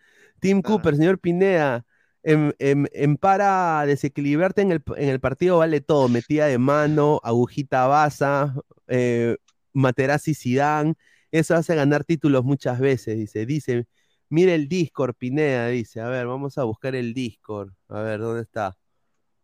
Tim 0.41 0.61
Cooper, 0.61 0.97
señor 0.97 1.19
Pineda. 1.19 1.87
En, 2.25 2.55
en- 2.61 2.89
en 2.95 3.19
para 3.19 3.87
desequilibrarte 3.87 4.63
en 4.63 4.73
el, 4.73 4.83
en 4.99 5.11
el 5.11 5.21
partido 5.21 5.59
vale 5.59 5.83
todo. 5.83 6.09
Metida 6.11 6.47
de 6.49 6.59
mano, 6.59 7.21
agujita 7.25 7.87
basa, 7.89 8.57
eh, 8.89 9.37
Materazzi 9.75 10.35
Zidane. 10.35 10.95
Eso 11.33 11.57
hace 11.57 11.77
ganar 11.77 12.05
títulos 12.05 12.45
muchas 12.45 12.81
veces, 12.81 13.19
dice. 13.19 13.47
Dice, 13.47 13.87
mire 14.31 14.55
el 14.57 14.69
Discord, 14.69 15.15
Pineda, 15.17 15.69
dice. 15.69 16.01
A 16.03 16.09
ver, 16.09 16.27
vamos 16.27 16.59
a 16.59 16.65
buscar 16.65 16.97
el 16.97 17.15
Discord. 17.15 17.73
A 17.89 18.03
ver, 18.03 18.21
¿dónde 18.21 18.43
está? 18.43 18.77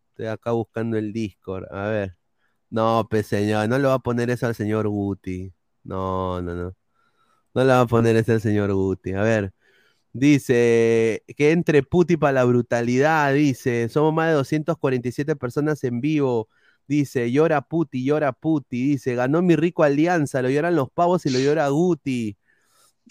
Estoy 0.09 0.27
acá 0.27 0.51
buscando 0.51 0.97
el 0.97 1.13
Discord. 1.13 1.65
A 1.71 1.87
ver. 1.89 2.17
No, 2.69 3.07
pues 3.09 3.27
señor, 3.27 3.69
no 3.69 3.79
le 3.79 3.87
va 3.87 3.95
a 3.95 3.99
poner 3.99 4.29
eso 4.31 4.47
al 4.47 4.55
señor 4.55 4.87
Guti. 4.89 5.53
No, 5.83 6.41
no, 6.41 6.55
no. 6.55 6.75
No 7.55 7.61
le 7.63 7.69
va 7.73 7.81
a 7.81 7.87
poner 7.87 8.15
eso 8.17 8.33
al 8.33 8.41
señor 8.41 8.73
Guti. 8.73 9.13
A 9.13 9.23
ver. 9.23 9.53
Dice 10.13 11.23
que 11.37 11.51
entre 11.51 11.83
puti 11.83 12.17
para 12.17 12.33
la 12.33 12.43
brutalidad, 12.43 13.33
dice, 13.33 13.87
somos 13.89 14.13
más 14.13 14.27
de 14.29 14.33
247 14.33 15.35
personas 15.37 15.83
en 15.85 16.01
vivo, 16.01 16.49
dice, 16.87 17.31
llora 17.31 17.61
puti, 17.61 18.03
llora 18.03 18.33
puti, 18.33 18.83
dice, 18.89 19.15
ganó 19.15 19.41
mi 19.41 19.55
rico 19.55 19.83
alianza, 19.83 20.41
lo 20.41 20.49
lloran 20.49 20.75
los 20.75 20.91
pavos 20.91 21.25
y 21.25 21.29
lo 21.29 21.39
llora 21.39 21.69
Guti. 21.69 22.37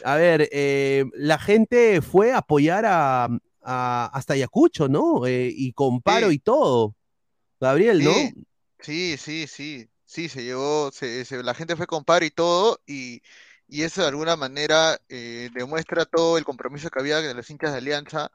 A 0.04 0.16
ver, 0.16 0.48
eh, 0.52 1.04
la 1.14 1.38
gente 1.38 2.02
fue 2.02 2.32
a 2.32 2.38
apoyar 2.38 2.84
a, 2.86 3.24
a- 3.62 4.10
hasta 4.12 4.34
Ayacucho, 4.34 4.88
¿no? 4.88 5.26
Eh, 5.26 5.52
y 5.54 5.72
con 5.72 6.00
paro 6.02 6.28
Sí. 6.28 6.34
y 6.36 6.38
todo. 6.38 6.94
Gabriel, 7.60 8.02
¿no? 8.04 8.12
Sí, 8.80 9.16
sí, 9.16 9.16
sí, 9.18 9.46
sí, 9.46 9.90
sí, 10.06 10.28
se 10.28 10.42
llevó, 10.44 10.90
se, 10.92 11.24
se- 11.24 11.42
la 11.42 11.54
gente 11.54 11.76
fue 11.76 11.86
con 11.86 12.04
paro 12.04 12.24
y 12.24 12.30
todo, 12.30 12.80
y, 12.86 13.22
y 13.70 13.82
eso 13.82 14.02
de 14.02 14.08
alguna 14.08 14.36
manera 14.36 14.98
eh, 15.08 15.48
demuestra 15.54 16.04
todo 16.04 16.36
el 16.36 16.44
compromiso 16.44 16.90
que 16.90 16.98
había 16.98 17.20
de 17.20 17.34
los 17.34 17.48
hinchas 17.48 17.72
de 17.72 17.78
Alianza 17.78 18.30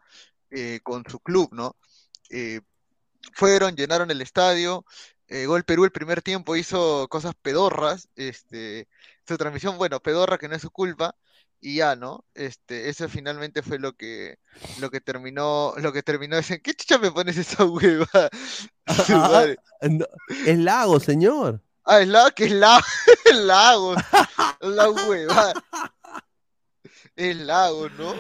eh, 0.50 0.80
con 0.82 1.04
su 1.10 1.20
club, 1.20 1.50
¿no? 1.52 1.76
Eh, 2.30 2.62
fueron, 3.34 3.76
llenaron 3.76 4.10
el 4.12 4.22
estadio, 4.22 4.86
eh, 5.28 5.46
Gol 5.46 5.66
Perú 5.66 5.84
el 5.84 5.92
primer 5.92 6.22
tiempo 6.22 6.56
hizo 6.56 7.08
cosas 7.10 7.34
pedorras, 7.42 8.08
este, 8.16 8.88
su 9.28 9.38
transmisión, 9.38 9.78
bueno, 9.78 10.00
pedorra 10.00 10.38
que 10.38 10.48
no 10.48 10.56
es 10.56 10.62
su 10.62 10.72
culpa, 10.72 11.16
y 11.60 11.78
ya, 11.78 11.96
¿no? 11.96 12.24
Este, 12.34 12.90
eso 12.90 13.10
finalmente 13.10 13.62
fue 13.62 13.80
lo 13.80 13.94
que, 13.94 14.38
lo 14.80 14.92
que 14.92 15.02
terminó, 15.02 15.74
lo 15.78 15.92
que 15.92 16.04
terminó 16.04 16.38
ese, 16.38 16.62
¿qué 16.62 16.74
chucha 16.76 16.98
me 16.98 17.12
pones 17.12 17.38
esa 17.38 17.66
hueva? 17.66 18.08
Ah, 18.86 19.06
madre. 19.10 19.58
no, 19.82 20.06
es 20.46 20.58
lago, 20.60 21.00
señor. 21.00 21.65
Ah, 21.86 22.02
es 22.02 22.08
lago, 22.08 22.30
que 22.36 22.46
es 22.46 22.52
lago, 22.52 22.84
es 23.26 23.36
lago, 23.38 23.96
la 24.62 24.90
hueva. 24.90 25.54
Es 27.16 27.38
lago, 27.38 27.90
¿no? 27.90 28.14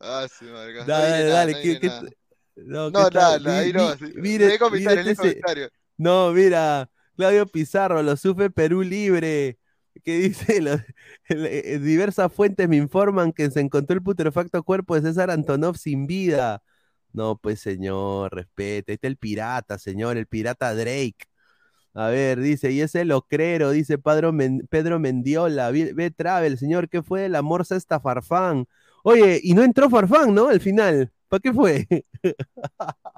Ah, 0.00 0.26
sí, 0.28 0.44
marca. 0.46 0.84
Dale, 0.84 1.24
dale, 1.24 1.28
nada, 1.28 1.46
no 1.46 1.52
¿qué- 1.52 1.58
diré 1.68 1.80
qué 1.80 1.86
nada. 1.88 2.00
t- 2.02 2.16
no, 2.56 2.90
No, 2.90 3.50
ahí 3.50 3.72
no. 3.72 3.96
sí. 3.96 4.12
mire- 4.16 4.48
Lee 4.48 4.58
comentario, 4.58 5.02
lee. 5.04 5.68
No, 5.98 6.32
mira, 6.32 6.90
Claudio 7.16 7.46
Pizarro, 7.46 8.02
lo 8.02 8.16
sufre 8.16 8.50
Perú 8.50 8.82
libre. 8.82 9.58
Que 10.04 10.18
dice, 10.18 10.58
el- 11.28 11.46
eh, 11.46 11.78
diversas 11.78 12.32
fuentes 12.32 12.68
me 12.68 12.76
informan 12.76 13.32
que 13.32 13.50
se 13.50 13.60
encontró 13.60 13.94
el 13.94 14.02
putrefacto 14.02 14.62
cuerpo 14.62 14.94
de 14.94 15.02
César 15.02 15.30
Antonov 15.30 15.76
sin 15.76 16.06
vida. 16.06 16.62
No, 17.16 17.38
pues 17.38 17.60
señor, 17.60 18.34
respete. 18.34 18.92
Este 18.92 19.06
es 19.06 19.10
el 19.10 19.16
pirata, 19.16 19.78
señor, 19.78 20.18
el 20.18 20.26
pirata 20.26 20.74
Drake. 20.74 21.16
A 21.94 22.08
ver, 22.08 22.40
dice, 22.40 22.72
y 22.72 22.82
ese 22.82 23.06
locrero, 23.06 23.70
dice 23.70 23.96
Pedro, 23.98 24.32
Men- 24.32 24.66
Pedro 24.70 24.98
Mendiola, 25.00 25.70
ve, 25.70 25.94
ve 25.94 26.10
Travel, 26.10 26.58
señor, 26.58 26.90
¿qué 26.90 27.02
fue 27.02 27.22
de 27.22 27.28
la 27.30 27.40
morsa 27.42 27.74
esta 27.76 28.00
Farfán? 28.00 28.66
Oye, 29.02 29.40
y 29.42 29.54
no 29.54 29.62
entró 29.62 29.88
Farfán, 29.88 30.34
¿no? 30.34 30.48
Al 30.48 30.60
final, 30.60 31.10
¿para 31.28 31.40
qué 31.40 31.52
fue? 31.54 31.86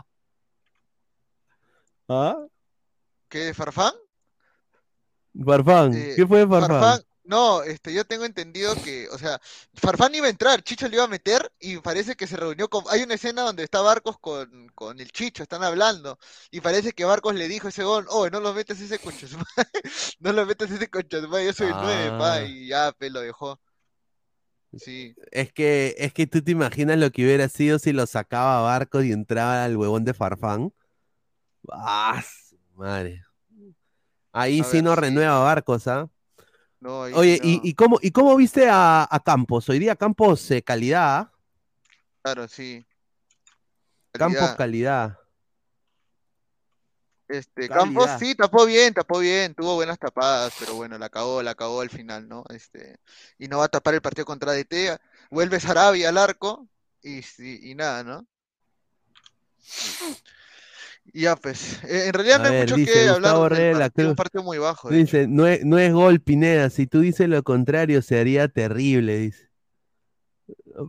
¿Ah? 2.08 2.36
¿Qué, 3.28 3.52
Farfán? 3.52 3.92
Farfán, 5.44 5.92
Eh, 5.94 6.14
¿qué 6.16 6.26
fue 6.26 6.40
de 6.40 6.46
Farfán? 6.46 6.68
Farfán, 6.68 7.00
no, 7.28 7.62
este, 7.62 7.92
yo 7.94 8.04
tengo 8.06 8.24
entendido 8.24 8.80
que, 8.80 9.08
o 9.10 9.18
sea, 9.18 9.40
Farfán 9.74 10.14
iba 10.14 10.26
a 10.26 10.30
entrar, 10.30 10.62
Chicho 10.62 10.88
le 10.88 10.96
iba 10.96 11.04
a 11.04 11.08
meter 11.08 11.52
y 11.60 11.78
parece 11.78 12.16
que 12.16 12.26
se 12.26 12.36
reunió 12.36 12.68
con, 12.68 12.84
hay 12.90 13.02
una 13.02 13.14
escena 13.14 13.42
donde 13.42 13.64
está 13.64 13.80
Barcos 13.82 14.18
con, 14.20 14.68
con 14.74 14.98
el 15.00 15.12
Chicho, 15.12 15.42
están 15.42 15.62
hablando 15.62 16.18
y 16.50 16.60
parece 16.60 16.92
que 16.92 17.04
Barcos 17.04 17.34
le 17.34 17.48
dijo 17.48 17.66
a 17.68 17.70
ese 17.70 17.84
gon, 17.84 18.06
oh, 18.10 18.28
no 18.30 18.40
lo 18.40 18.54
metes 18.54 18.80
ese 18.80 18.98
concha 19.00 19.26
de 19.26 19.32
su 19.32 19.38
madre, 19.38 19.70
no 20.20 20.32
lo 20.32 20.46
metes 20.46 20.70
ese 20.70 20.88
concha 20.90 21.18
de 21.18 21.22
su 21.24 21.28
madre, 21.28 21.46
yo 21.46 21.52
soy 21.52 21.68
el 21.68 21.80
nueve, 21.80 22.12
pa, 22.12 22.40
Ah. 22.40 22.42
y 22.42 22.68
ya, 22.68 22.92
pe, 22.92 23.10
lo 23.10 23.20
dejó. 23.20 23.60
Sí, 24.76 25.16
Es 25.30 25.52
que, 25.52 25.94
es 25.98 26.12
que 26.12 26.26
tú 26.26 26.42
te 26.42 26.50
imaginas 26.52 26.98
lo 26.98 27.10
que 27.10 27.24
hubiera 27.24 27.48
sido 27.48 27.78
si 27.78 27.92
lo 27.92 28.06
sacaba 28.06 28.58
a 28.58 28.62
Barcos 28.62 29.04
y 29.04 29.12
entraba 29.12 29.64
al 29.64 29.76
huevón 29.76 30.04
de 30.04 30.14
Farfán. 30.14 30.72
¡Ah, 31.70 32.22
madre! 32.74 33.24
Ahí 34.32 34.62
A 34.62 34.64
sí 34.64 34.80
ver, 34.80 34.82
no 34.82 34.96
sí. 34.96 34.96
renueva 34.96 35.38
Barcos, 35.40 35.86
¿ah? 35.88 36.08
No, 36.80 37.02
ahí 37.04 37.12
Oye, 37.14 37.40
¿y, 37.42 37.60
y 37.68 37.74
cómo, 37.74 37.98
¿y 38.02 38.10
cómo 38.10 38.36
viste 38.36 38.68
a, 38.68 39.06
a 39.10 39.20
Campos? 39.20 39.68
Hoy 39.68 39.78
día 39.78 39.96
Campos 39.96 40.50
eh, 40.50 40.62
calidad. 40.62 41.30
Claro, 42.22 42.46
sí. 42.48 42.86
Campos 44.12 44.38
Calidad. 44.38 44.56
calidad. 44.56 45.18
Este, 47.28 47.68
Campos 47.68 48.10
sí, 48.18 48.34
tapó 48.34 48.64
bien, 48.64 48.94
tapó 48.94 49.18
bien, 49.18 49.54
tuvo 49.54 49.74
buenas 49.74 49.98
tapadas, 49.98 50.54
pero 50.58 50.74
bueno, 50.76 50.96
la 50.96 51.10
cagó, 51.10 51.42
la 51.42 51.54
cagó 51.54 51.82
al 51.82 51.90
final, 51.90 52.26
¿no? 52.26 52.42
Este, 52.48 52.96
y 53.38 53.48
no 53.48 53.58
va 53.58 53.66
a 53.66 53.68
tapar 53.68 53.92
el 53.94 54.00
partido 54.00 54.24
contra 54.24 54.52
DT, 54.52 54.98
vuelve 55.30 55.60
Sarabia 55.60 56.08
al 56.08 56.16
arco, 56.16 56.66
y, 57.02 57.20
sí- 57.22 57.60
y 57.62 57.74
nada, 57.74 58.02
¿no? 58.02 58.26
Ya 61.14 61.36
pues, 61.36 61.82
eh, 61.84 62.06
en 62.08 62.12
realidad 62.12 62.36
A 62.36 62.42
no 62.42 62.44
hay 62.48 62.52
ver, 62.52 62.60
mucho 62.70 62.76
dice 62.76 62.92
que 62.92 63.00
hablar 63.08 63.32
Gustavo 63.32 63.42
del 63.44 63.50
Reyes 63.50 63.66
de 63.74 63.78
la 63.78 63.80
partido, 63.88 64.10
un 64.10 64.16
partido 64.16 64.44
muy 64.44 64.58
bajo. 64.58 64.90
Dice, 64.90 65.26
no 65.28 65.46
es, 65.46 65.64
no 65.64 65.78
es 65.78 65.92
gol, 65.92 66.20
Pineda. 66.20 66.70
Si 66.70 66.86
tú 66.86 67.00
dices 67.00 67.28
lo 67.28 67.42
contrario, 67.42 68.02
se 68.02 68.18
haría 68.20 68.48
terrible, 68.48 69.18
dice. 69.18 69.48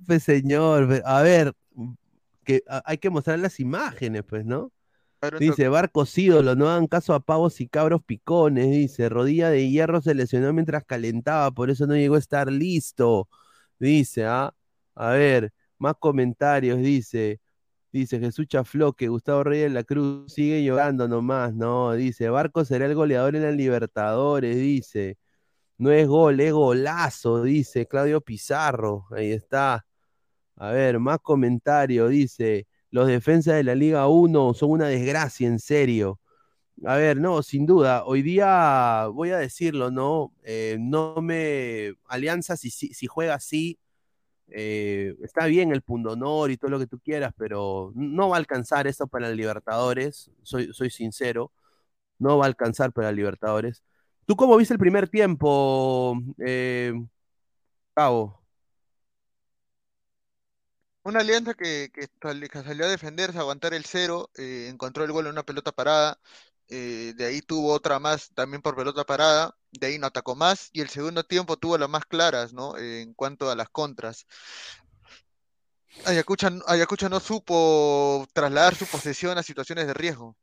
Pues 0.05 0.23
señor, 0.23 0.87
ve- 0.87 1.01
a 1.05 1.21
ver, 1.21 1.53
que 2.43 2.63
a- 2.67 2.81
hay 2.85 2.97
que 2.97 3.09
mostrar 3.09 3.39
las 3.39 3.59
imágenes, 3.59 4.23
pues, 4.27 4.45
¿no? 4.45 4.71
Dice, 5.39 5.69
Barcos 5.69 6.17
ídolo, 6.17 6.55
no 6.55 6.69
hagan 6.69 6.87
caso 6.87 7.13
a 7.13 7.19
pavos 7.21 7.61
y 7.61 7.67
cabros 7.67 8.03
picones, 8.05 8.71
dice, 8.71 9.09
rodilla 9.09 9.49
de 9.49 9.69
hierro 9.69 10.01
se 10.01 10.15
lesionó 10.15 10.53
mientras 10.53 10.85
calentaba, 10.85 11.51
por 11.51 11.69
eso 11.71 11.87
no 11.87 11.95
llegó 11.95 12.15
a 12.15 12.19
estar 12.19 12.51
listo. 12.51 13.29
Dice, 13.79 14.25
¿ah? 14.25 14.53
A 14.95 15.11
ver, 15.11 15.51
más 15.79 15.95
comentarios, 15.99 16.79
dice, 16.79 17.39
dice 17.91 18.19
Jesús 18.19 18.47
Chafló, 18.47 18.93
que 18.93 19.07
Gustavo 19.07 19.43
Reyes 19.43 19.69
de 19.69 19.73
la 19.73 19.83
Cruz 19.83 20.33
sigue 20.33 20.63
llorando 20.63 21.07
nomás, 21.07 21.53
no, 21.53 21.93
dice, 21.93 22.29
Barcos 22.29 22.67
será 22.67 22.85
el 22.85 22.95
goleador 22.95 23.35
en 23.35 23.43
la 23.43 23.51
Libertadores, 23.51 24.55
dice, 24.57 25.17
no 25.77 25.91
es 25.91 26.07
gol, 26.07 26.39
es 26.41 26.53
golazo, 26.53 27.43
dice 27.43 27.87
Claudio 27.87 28.21
Pizarro, 28.21 29.07
ahí 29.11 29.31
está. 29.31 29.85
A 30.57 30.71
ver, 30.71 30.99
más 30.99 31.19
comentarios, 31.19 32.09
dice, 32.11 32.67
los 32.91 33.07
defensas 33.07 33.55
de 33.55 33.63
la 33.63 33.75
Liga 33.75 34.07
1 34.07 34.53
son 34.53 34.71
una 34.71 34.87
desgracia, 34.87 35.47
en 35.47 35.59
serio. 35.59 36.19
A 36.85 36.95
ver, 36.95 37.17
no, 37.17 37.43
sin 37.43 37.65
duda, 37.65 38.05
hoy 38.05 38.21
día 38.21 39.07
voy 39.13 39.31
a 39.31 39.37
decirlo, 39.37 39.91
¿no? 39.91 40.33
Eh, 40.43 40.77
no 40.79 41.15
me. 41.21 41.93
Alianza, 42.07 42.55
si, 42.57 42.69
si, 42.69 42.93
si 42.93 43.07
juega 43.07 43.35
así, 43.35 43.79
eh, 44.51 45.15
está 45.23 45.45
bien 45.47 45.71
el 45.71 45.81
pundonor 45.81 46.51
y 46.51 46.57
todo 46.57 46.71
lo 46.71 46.79
que 46.79 46.87
tú 46.87 46.99
quieras, 46.99 47.33
pero 47.37 47.91
no 47.95 48.29
va 48.29 48.37
a 48.37 48.39
alcanzar 48.39 48.87
esto 48.87 49.07
para 49.07 49.29
Libertadores, 49.31 50.31
soy, 50.43 50.73
soy 50.73 50.89
sincero, 50.89 51.51
no 52.19 52.37
va 52.37 52.45
a 52.45 52.47
alcanzar 52.49 52.91
para 52.93 53.11
Libertadores. 53.11 53.83
¿Tú 54.25 54.35
cómo 54.35 54.57
viste 54.57 54.73
el 54.73 54.79
primer 54.79 55.09
tiempo, 55.09 56.17
eh, 56.39 56.93
Cabo? 57.95 58.39
Una 61.03 61.21
alianza 61.21 61.53
que, 61.55 61.89
que 61.93 62.07
salió 62.63 62.85
a 62.85 62.89
defenderse, 62.89 63.37
a 63.37 63.41
aguantar 63.41 63.73
el 63.73 63.85
cero, 63.85 64.29
eh, 64.35 64.67
encontró 64.69 65.03
el 65.05 65.11
gol 65.11 65.25
en 65.25 65.31
una 65.33 65.43
pelota 65.43 65.71
parada, 65.71 66.19
eh, 66.69 67.13
de 67.15 67.25
ahí 67.25 67.41
tuvo 67.41 67.73
otra 67.73 67.97
más 67.97 68.29
también 68.35 68.61
por 68.61 68.75
pelota 68.75 69.03
parada, 69.03 69.55
de 69.71 69.87
ahí 69.87 69.97
no 69.97 70.05
atacó 70.05 70.35
más, 70.35 70.69
y 70.71 70.81
el 70.81 70.89
segundo 70.89 71.23
tiempo 71.23 71.57
tuvo 71.57 71.77
las 71.79 71.89
más 71.89 72.05
claras, 72.05 72.53
¿no? 72.53 72.77
En 72.77 73.13
cuanto 73.15 73.49
a 73.49 73.55
las 73.55 73.69
contras. 73.69 74.27
Ayacucho, 76.05 77.09
no 77.09 77.19
supo 77.19 78.27
trasladar 78.33 78.75
su 78.75 78.85
posesión 78.85 79.37
a 79.37 79.43
situaciones 79.43 79.87
de 79.87 79.93
riesgo. 79.95 80.37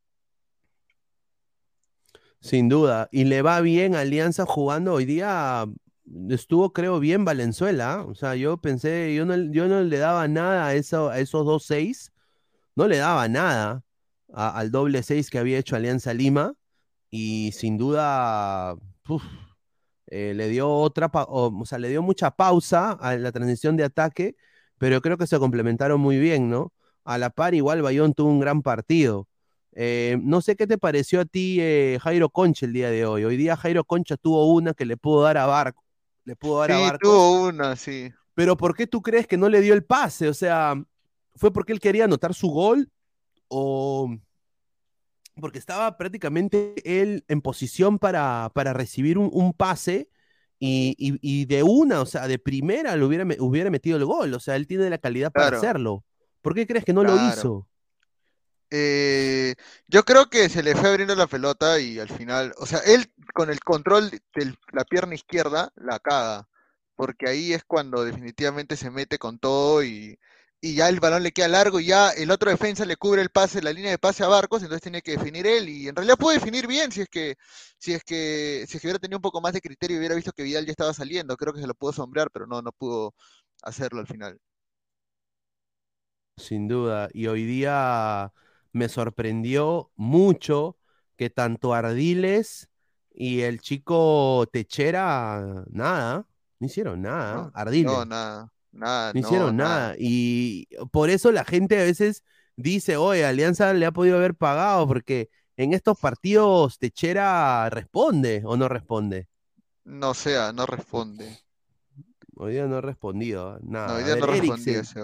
Sin 2.41 2.67
duda. 2.69 3.07
Y 3.11 3.23
le 3.23 3.41
va 3.41 3.61
bien 3.61 3.95
Alianza 3.95 4.45
jugando 4.45 4.93
hoy 4.93 5.05
día. 5.05 5.65
Estuvo, 6.29 6.73
creo, 6.73 6.99
bien 6.99 7.25
Valenzuela. 7.25 7.93
¿ah? 7.93 8.03
O 8.03 8.13
sea, 8.13 8.35
yo 8.35 8.57
pensé, 8.57 9.15
yo 9.15 9.25
no, 9.25 9.35
yo 9.51 9.67
no 9.67 9.81
le 9.81 9.97
daba 9.97 10.27
nada 10.27 10.67
a, 10.67 10.75
eso, 10.75 11.09
a 11.09 11.19
esos 11.19 11.45
dos 11.45 11.65
seis. 11.65 12.11
No 12.75 12.87
le 12.87 12.97
daba 12.97 13.27
nada 13.27 13.86
a- 14.33 14.57
al 14.57 14.71
doble 14.71 15.03
seis 15.03 15.29
que 15.29 15.39
había 15.39 15.57
hecho 15.59 15.75
Alianza 15.75 16.13
Lima. 16.13 16.53
Y 17.11 17.51
sin 17.53 17.77
duda, 17.77 18.75
uf, 19.07 19.23
eh, 20.07 20.33
le 20.35 20.49
dio 20.49 20.69
otra, 20.69 21.07
o, 21.13 21.53
o 21.61 21.65
sea, 21.65 21.79
le 21.79 21.89
dio 21.89 22.01
mucha 22.01 22.31
pausa 22.31 22.91
a 22.93 23.15
la 23.17 23.31
transición 23.31 23.77
de 23.77 23.83
ataque. 23.85 24.35
pero 24.79 25.01
creo 25.01 25.17
que 25.17 25.25
se 25.27 25.39
complementaron 25.39 25.99
muy 25.99 26.19
bien, 26.19 26.49
¿no? 26.51 26.71
A 27.03 27.17
la 27.17 27.31
par, 27.31 27.55
igual 27.55 27.81
Bayón 27.81 28.13
tuvo 28.13 28.29
un 28.29 28.39
gran 28.39 28.61
partido. 28.61 29.27
Eh, 29.73 30.17
no 30.21 30.39
sé 30.41 30.55
qué 30.55 30.67
te 30.67 30.77
pareció 30.77 31.21
a 31.21 31.25
ti 31.25 31.57
eh, 31.61 31.97
Jairo 32.01 32.29
Concha 32.29 32.65
el 32.67 32.73
día 32.73 32.91
de 32.91 33.05
hoy. 33.05 33.23
Hoy 33.25 33.37
día 33.37 33.57
Jairo 33.57 33.83
Concha 33.85 34.17
tuvo 34.17 34.53
una 34.53 34.73
que 34.75 34.85
le 34.85 34.95
pudo 34.97 35.23
dar 35.23 35.37
a 35.39 35.47
Barco. 35.47 35.83
Le 36.25 36.35
pudo 36.35 36.59
dar 36.59 36.71
a 36.73 36.79
Barco. 36.79 37.09
tuvo 37.09 37.47
una, 37.47 37.75
sí. 37.75 38.11
Pero 38.35 38.55
¿por 38.55 38.75
qué 38.75 38.85
tú 38.85 39.01
crees 39.01 39.25
que 39.25 39.37
no 39.37 39.49
le 39.49 39.61
dio 39.61 39.73
el 39.73 39.83
pase? 39.83 40.27
O 40.29 40.33
sea, 40.35 40.75
¿fue 41.35 41.51
porque 41.51 41.73
él 41.73 41.79
quería 41.79 42.03
anotar 42.05 42.35
su 42.35 42.49
gol? 42.49 42.89
¿O 43.47 44.09
porque 45.39 45.59
estaba 45.59 45.97
prácticamente 45.97 46.73
él 46.83 47.23
en 47.27 47.41
posición 47.41 47.99
para, 47.99 48.51
para 48.53 48.73
recibir 48.73 49.17
un, 49.17 49.53
pase? 49.53 50.09
Y, 50.59 51.45
de 51.45 51.63
una, 51.63 52.01
o 52.01 52.05
sea, 52.05 52.27
de 52.27 52.39
primera 52.39 52.95
le 52.95 53.05
hubiera, 53.05 53.25
hubiera 53.39 53.69
metido 53.69 53.97
el 53.97 54.05
gol. 54.05 54.33
O 54.33 54.39
sea, 54.39 54.55
él 54.55 54.67
tiene 54.67 54.89
la 54.89 54.97
calidad 54.97 55.31
para 55.31 55.57
hacerlo. 55.57 56.03
¿Por 56.41 56.55
qué 56.55 56.65
crees 56.65 56.85
que 56.85 56.93
no 56.93 57.03
lo 57.03 57.15
hizo? 57.27 57.67
Eh, 58.69 59.55
yo 59.87 60.03
creo 60.03 60.29
que 60.29 60.49
se 60.49 60.61
le 60.61 60.75
fue 60.75 60.89
abriendo 60.89 61.15
la 61.15 61.27
pelota 61.27 61.79
y 61.79 61.99
al 61.99 62.09
final, 62.09 62.53
o 62.57 62.65
sea, 62.65 62.79
él 62.79 63.11
con 63.33 63.49
el 63.49 63.61
control 63.61 64.09
de 64.09 64.53
la 64.73 64.83
pierna 64.83 65.15
izquierda 65.15 65.71
la 65.75 65.99
caga, 65.99 66.49
porque 66.95 67.29
ahí 67.29 67.53
es 67.53 67.63
cuando 67.63 68.03
definitivamente 68.03 68.75
se 68.75 68.91
mete 68.91 69.17
con 69.19 69.39
todo 69.39 69.83
y, 69.83 70.19
ya 70.75 70.89
el 70.89 70.99
balón 70.99 71.23
le 71.23 71.31
queda 71.31 71.47
largo 71.47 71.79
y 71.79 71.87
ya 71.87 72.09
el 72.11 72.31
otro 72.31 72.49
defensa 72.51 72.85
le 72.85 72.97
cubre 72.97 73.21
el 73.21 73.29
pase, 73.29 73.61
la 73.61 73.73
línea 73.73 73.91
de 73.91 73.97
pase 73.99 74.23
a 74.23 74.27
Barcos, 74.27 74.61
entonces 74.63 74.81
tiene 74.81 75.01
que 75.01 75.11
definir 75.17 75.45
él 75.47 75.69
y 75.69 75.87
en 75.87 75.95
realidad 75.95 76.17
puede 76.17 76.39
definir 76.39 76.67
bien 76.67 76.91
si 76.91 77.01
es 77.01 77.09
que 77.09 77.35
si 77.77 77.93
es 77.93 78.03
que 78.03 78.65
si 78.67 78.77
hubiera 78.79 78.99
tenido 78.99 79.17
un 79.17 79.21
poco 79.21 79.41
más 79.41 79.53
de 79.53 79.61
criterio 79.61 79.95
y 79.97 79.99
hubiera 79.99 80.15
visto 80.15 80.31
que 80.31 80.43
Vidal 80.43 80.65
ya 80.65 80.71
estaba 80.71 80.93
saliendo, 80.93 81.37
creo 81.37 81.53
que 81.53 81.61
se 81.61 81.67
lo 81.67 81.75
pudo 81.75 81.93
sombrear, 81.93 82.29
pero 82.31 82.47
no 82.47 82.61
no 82.61 82.71
pudo 82.71 83.13
hacerlo 83.61 83.99
al 83.99 84.07
final. 84.07 84.39
Sin 86.37 86.67
duda, 86.67 87.09
y 87.13 87.27
hoy 87.27 87.45
día 87.45 88.31
me 88.71 88.89
sorprendió 88.89 89.91
mucho 89.95 90.77
que 91.15 91.29
tanto 91.31 91.73
Ardiles 91.73 92.69
y 93.11 93.41
el 93.41 93.59
chico 93.59 94.47
Techera, 94.51 95.65
nada, 95.71 96.27
no 96.59 96.67
hicieron 96.67 97.01
nada. 97.01 97.49
Ardiles. 97.55 97.91
No, 97.91 98.05
nada, 98.05 98.51
nada. 98.71 99.13
No 99.13 99.19
hicieron 99.19 99.57
nada. 99.57 99.95
Y 99.97 100.67
por 100.91 101.09
eso 101.09 101.31
la 101.31 101.45
gente 101.45 101.79
a 101.79 101.83
veces 101.83 102.23
dice, 102.55 102.97
oye, 102.97 103.25
Alianza 103.25 103.73
le 103.73 103.85
ha 103.85 103.91
podido 103.91 104.17
haber 104.17 104.35
pagado, 104.35 104.87
porque 104.87 105.29
en 105.55 105.73
estos 105.73 105.99
partidos 105.99 106.77
Techera 106.79 107.69
responde 107.69 108.41
o 108.45 108.57
no 108.57 108.67
responde. 108.67 109.27
No 109.83 110.13
sea, 110.13 110.51
no 110.51 110.65
responde. 110.65 111.39
Hoy 112.35 112.53
día 112.53 112.67
no 112.67 112.77
ha 112.77 112.81
respondido, 112.81 113.59
nada. 113.63 113.87
No, 113.87 113.93
hoy 113.95 114.03
día 114.03 114.15
no 114.15 114.25
respondió 114.27 114.81
ese 114.81 115.01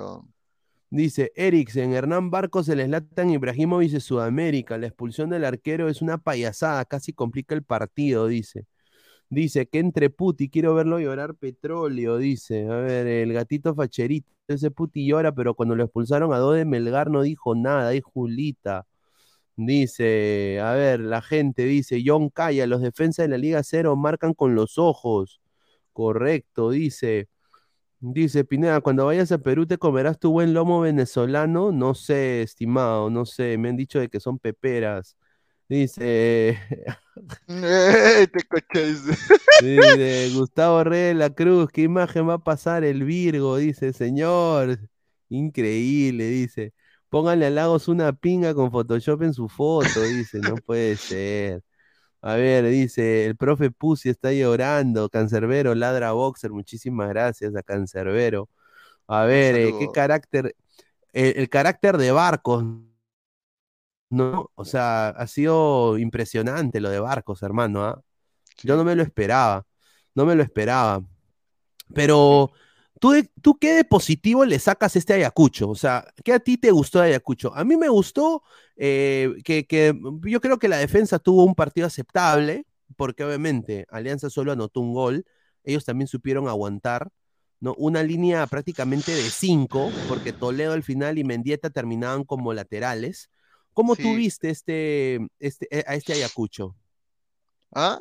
Dice 0.89 1.31
Eriksen, 1.35 1.93
Hernán 1.93 2.29
Barcos, 2.29 2.69
el 2.69 2.85
Slatan 2.85 3.31
Ibrahimovic 3.31 3.89
de 3.89 3.99
Sudamérica. 3.99 4.77
La 4.77 4.85
expulsión 4.85 5.31
del 5.31 5.43
arquero 5.43 5.89
es 5.89 6.03
una 6.03 6.19
payasada, 6.19 6.85
casi 6.85 7.13
complica 7.13 7.55
el 7.55 7.63
partido, 7.63 8.27
dice. 8.27 8.67
Dice 9.29 9.67
que 9.67 9.79
entre 9.79 10.09
puti, 10.09 10.49
quiero 10.49 10.75
verlo 10.75 10.99
llorar 10.99 11.35
petróleo, 11.35 12.17
dice. 12.17 12.67
A 12.69 12.75
ver, 12.77 13.07
el 13.07 13.33
gatito 13.33 13.73
facherito, 13.75 14.31
ese 14.47 14.71
puti 14.71 15.05
llora, 15.07 15.33
pero 15.33 15.55
cuando 15.55 15.75
lo 15.75 15.83
expulsaron 15.83 16.33
a 16.33 16.37
Dode 16.37 16.65
Melgar 16.65 17.09
no 17.09 17.21
dijo 17.23 17.55
nada, 17.55 17.89
ahí 17.89 18.01
Julita. 18.01 18.85
Dice, 19.55 20.59
a 20.61 20.73
ver, 20.73 20.99
la 21.01 21.21
gente 21.21 21.65
dice, 21.65 22.01
John 22.05 22.29
Calla, 22.29 22.67
los 22.67 22.81
defensas 22.81 23.25
de 23.25 23.29
la 23.29 23.37
Liga 23.37 23.63
Cero 23.63 23.95
marcan 23.95 24.33
con 24.33 24.55
los 24.55 24.77
ojos. 24.79 25.41
Correcto, 25.93 26.71
dice. 26.71 27.29
Dice 27.99 28.43
Pineda, 28.43 28.81
cuando 28.81 29.05
vayas 29.05 29.31
a 29.31 29.37
Perú 29.37 29.65
te 29.65 29.77
comerás 29.77 30.19
tu 30.19 30.31
buen 30.31 30.53
lomo 30.53 30.81
venezolano. 30.81 31.71
No 31.71 31.95
sé, 31.95 32.41
estimado, 32.41 33.09
no 33.09 33.25
sé. 33.25 33.57
Me 33.57 33.69
han 33.69 33.77
dicho 33.77 33.99
de 33.99 34.09
que 34.09 34.19
son 34.19 34.39
peperas. 34.39 35.15
Dice. 35.69 36.59
te 37.47 38.29
dice 39.61 40.31
Gustavo 40.35 40.83
Rey 40.83 41.01
de 41.07 41.13
la 41.13 41.29
Cruz, 41.29 41.69
¿qué 41.71 41.83
imagen 41.83 42.27
va 42.27 42.35
a 42.35 42.43
pasar 42.43 42.83
el 42.83 43.03
Virgo? 43.03 43.57
Dice, 43.57 43.93
señor. 43.93 44.79
Increíble, 45.29 46.27
dice. 46.27 46.73
Pónganle 47.09 47.47
a 47.47 47.49
Lagos 47.49 47.87
una 47.87 48.13
pinga 48.13 48.53
con 48.53 48.71
Photoshop 48.71 49.23
en 49.23 49.33
su 49.33 49.47
foto, 49.49 50.01
dice. 50.01 50.39
No 50.39 50.55
puede 50.65 50.95
ser. 50.97 51.63
A 52.21 52.35
ver, 52.35 52.65
dice, 52.69 53.25
el 53.25 53.35
profe 53.35 53.69
Pussy 53.69 54.09
está 54.09 54.31
llorando, 54.31 55.09
Cancerbero, 55.09 55.75
ladra 55.75 56.13
boxer, 56.13 56.51
muchísimas 56.51 57.09
gracias 57.09 57.53
a 57.53 57.63
Cancerbero. 57.63 58.49
A 59.07 59.25
ver, 59.25 59.55
eh, 59.55 59.73
qué 59.77 59.89
carácter, 59.93 60.55
el, 61.11 61.49
carácter 61.49 61.97
de 61.97 62.11
Barcos, 62.13 62.63
¿no? 64.13 64.51
O 64.55 64.65
sea, 64.65 65.09
ha 65.09 65.27
sido 65.27 65.97
impresionante 65.97 66.79
lo 66.81 66.89
de 66.89 66.99
Barcos, 66.99 67.43
hermano, 67.43 67.83
¿ah? 67.83 68.01
Yo 68.63 68.77
no 68.77 68.83
me 68.83 68.95
lo 68.95 69.03
esperaba, 69.03 69.65
no 70.15 70.25
me 70.25 70.35
lo 70.35 70.43
esperaba. 70.43 71.03
Pero 71.93 72.51
¿Tú, 73.41 73.57
qué 73.59 73.73
de 73.73 73.83
positivo 73.83 74.45
le 74.45 74.59
sacas 74.59 74.95
a 74.95 74.99
este 74.99 75.13
Ayacucho? 75.13 75.69
O 75.69 75.75
sea, 75.75 76.05
¿qué 76.23 76.31
a 76.31 76.39
ti 76.39 76.57
te 76.57 76.71
gustó 76.71 76.99
de 76.99 77.07
Ayacucho? 77.07 77.53
A 77.53 77.65
mí 77.65 77.75
me 77.75 77.89
gustó 77.89 78.43
eh, 78.77 79.41
que, 79.43 79.93
yo 80.21 80.39
creo 80.39 80.57
que 80.57 80.69
la 80.69 80.77
defensa 80.77 81.19
tuvo 81.19 81.43
un 81.43 81.53
partido 81.53 81.85
aceptable, 81.85 82.65
porque 82.95 83.25
obviamente 83.25 83.85
Alianza 83.89 84.29
solo 84.29 84.53
anotó 84.53 84.79
un 84.79 84.93
gol, 84.93 85.25
ellos 85.65 85.83
también 85.83 86.07
supieron 86.07 86.47
aguantar, 86.47 87.09
¿no? 87.59 87.75
Una 87.77 88.03
línea 88.03 88.47
prácticamente 88.47 89.11
de 89.13 89.29
cinco, 89.29 89.91
porque 90.07 90.31
Toledo 90.31 90.71
al 90.71 90.83
final 90.83 91.17
y 91.17 91.25
Mendieta 91.25 91.71
terminaban 91.71 92.23
como 92.23 92.53
laterales. 92.53 93.29
¿Cómo 93.73 93.95
tú 93.95 94.15
viste 94.15 94.49
este, 94.49 95.19
este, 95.39 95.83
a 95.87 95.95
este 95.95 96.13
Ayacucho? 96.13 96.75
¿Ah? 97.73 97.99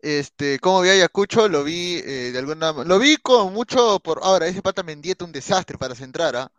Este, 0.00 0.58
como 0.58 0.80
vi 0.80 0.90
a 0.90 0.92
Ayacucho, 0.92 1.48
lo 1.48 1.64
vi 1.64 1.96
eh, 2.04 2.30
de 2.32 2.38
alguna 2.38 2.72
lo 2.72 2.98
vi 2.98 3.16
con 3.16 3.52
mucho 3.52 4.00
por 4.00 4.20
ahora, 4.22 4.46
ese 4.46 4.62
pata 4.62 4.82
Mendieta 4.82 5.24
un 5.24 5.32
desastre 5.32 5.76
para 5.76 5.94
centrar, 5.94 6.36
¿ah? 6.36 6.52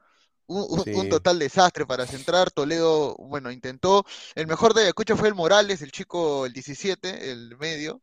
un, 0.51 1.09
total 1.09 1.39
desastre 1.39 1.85
para 1.85 2.05
centrar. 2.05 2.51
Toledo, 2.51 3.15
bueno, 3.17 3.51
intentó. 3.51 4.05
El 4.35 4.47
mejor 4.47 4.73
de 4.73 4.83
Ayacucho 4.83 5.17
fue 5.17 5.29
el 5.29 5.35
Morales, 5.35 5.81
el 5.81 5.91
chico, 5.91 6.45
el 6.45 6.53
17, 6.53 7.31
el 7.31 7.57
medio. 7.57 8.01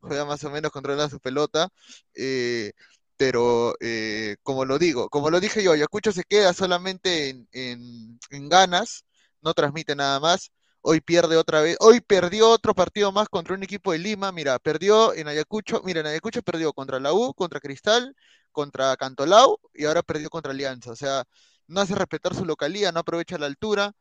Juega 0.00 0.24
más 0.24 0.42
o 0.44 0.50
menos, 0.50 0.72
controla 0.72 1.08
su 1.08 1.20
pelota. 1.20 1.68
Eh, 2.14 2.72
pero, 3.16 3.74
eh, 3.80 4.36
como 4.42 4.64
lo 4.64 4.78
digo, 4.78 5.08
como 5.08 5.30
lo 5.30 5.40
dije 5.40 5.62
yo, 5.62 5.72
Ayacucho 5.72 6.12
se 6.12 6.24
queda 6.24 6.52
solamente 6.52 7.28
en, 7.52 8.18
en 8.30 8.48
ganas, 8.48 9.04
no 9.42 9.54
transmite 9.54 9.94
nada 9.96 10.20
más 10.20 10.50
hoy 10.82 11.00
pierde 11.00 11.36
otra 11.36 11.60
vez, 11.62 11.76
hoy 11.80 12.00
perdió 12.00 12.50
otro 12.50 12.74
partido 12.74 13.12
más 13.12 13.28
contra 13.28 13.54
un 13.54 13.62
equipo 13.62 13.92
de 13.92 13.98
Lima, 13.98 14.32
mira, 14.32 14.58
perdió 14.58 15.14
en 15.14 15.28
Ayacucho, 15.28 15.80
mira, 15.84 16.00
en 16.00 16.06
Ayacucho 16.06 16.42
perdió 16.42 16.72
contra 16.72 17.00
la 17.00 17.12
U, 17.12 17.32
contra 17.34 17.60
Cristal, 17.60 18.14
contra 18.50 18.96
Cantolao 18.96 19.60
y 19.74 19.84
ahora 19.84 20.02
perdió 20.02 20.28
contra 20.30 20.52
Alianza, 20.52 20.90
o 20.92 20.96
sea, 20.96 21.24
no 21.68 21.80
hace 21.80 21.94
respetar 21.94 22.34
su 22.34 22.44
localía, 22.44 22.92
no 22.92 23.00
aprovecha 23.00 23.38
la 23.38 23.46
altura 23.46 23.92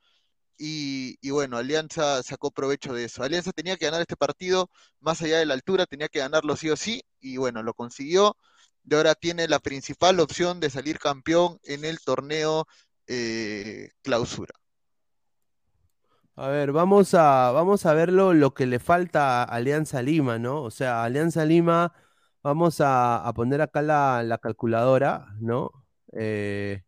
y, 0.58 1.30
bueno, 1.32 1.58
Alianza 1.58 2.22
sacó 2.24 2.52
provecho 2.52 2.94
de 2.94 3.06
eso. 3.06 3.24
Alianza 3.24 3.52
tenía 3.52 3.78
que 3.78 3.86
ganar 3.86 4.02
este 4.02 4.16
partido 4.18 4.70
más 5.00 5.22
allá 5.22 5.40
de 5.40 5.46
la 5.48 5.56
altura, 5.56 5.88
tenía 5.88 6.08
que 6.10 6.20
ganarlo 6.20 6.56
sí 6.56 6.70
o 6.70 6.76
sí 6.78 7.04
y 7.20 7.38
bueno, 7.38 7.64
lo 7.64 7.74
consiguió. 7.74 8.38
Y 8.86 8.96
ahora 8.96 9.16
tiene 9.16 9.48
la 9.48 9.60
principal 9.60 10.20
opción 10.20 10.60
de 10.60 10.70
salir 10.70 11.00
campeón 11.00 11.60
en 11.64 11.86
el 11.86 12.00
torneo 12.02 12.68
eh, 13.08 13.90
clausura. 14.04 14.54
A 16.42 16.48
ver, 16.48 16.72
vamos 16.72 17.14
a, 17.14 17.52
vamos 17.52 17.86
a 17.86 17.94
ver 17.94 18.12
lo, 18.12 18.56
que 18.56 18.66
le 18.66 18.80
falta 18.80 19.44
a 19.44 19.46
Alianza 19.46 20.02
Lima, 20.02 20.40
¿no? 20.40 20.64
O 20.64 20.72
sea, 20.72 21.04
Alianza 21.04 21.46
Lima, 21.46 21.94
vamos 22.42 22.78
a, 22.80 23.32
poner 23.36 23.62
acá 23.62 23.84
la, 23.84 24.40
calculadora, 24.42 25.36
¿no? 25.40 25.72
Eh, 26.14 26.82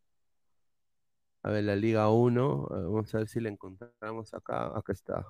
a 1.44 1.52
ver, 1.52 1.66
la 1.66 1.76
Liga 1.76 2.10
1, 2.10 2.68
vamos 2.68 3.14
a 3.14 3.20
ver 3.20 3.28
si 3.28 3.42
la 3.42 3.50
encontramos 3.50 4.34
acá, 4.34 4.76
acá 4.76 4.92
está. 4.92 5.24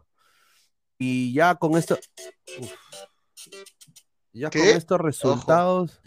Y 0.98 1.34
ya 1.34 1.56
con 1.56 1.76
esto, 1.76 1.98
ya 4.32 4.50
con 4.50 4.62
estos 4.62 5.02
resultados, 5.02 6.02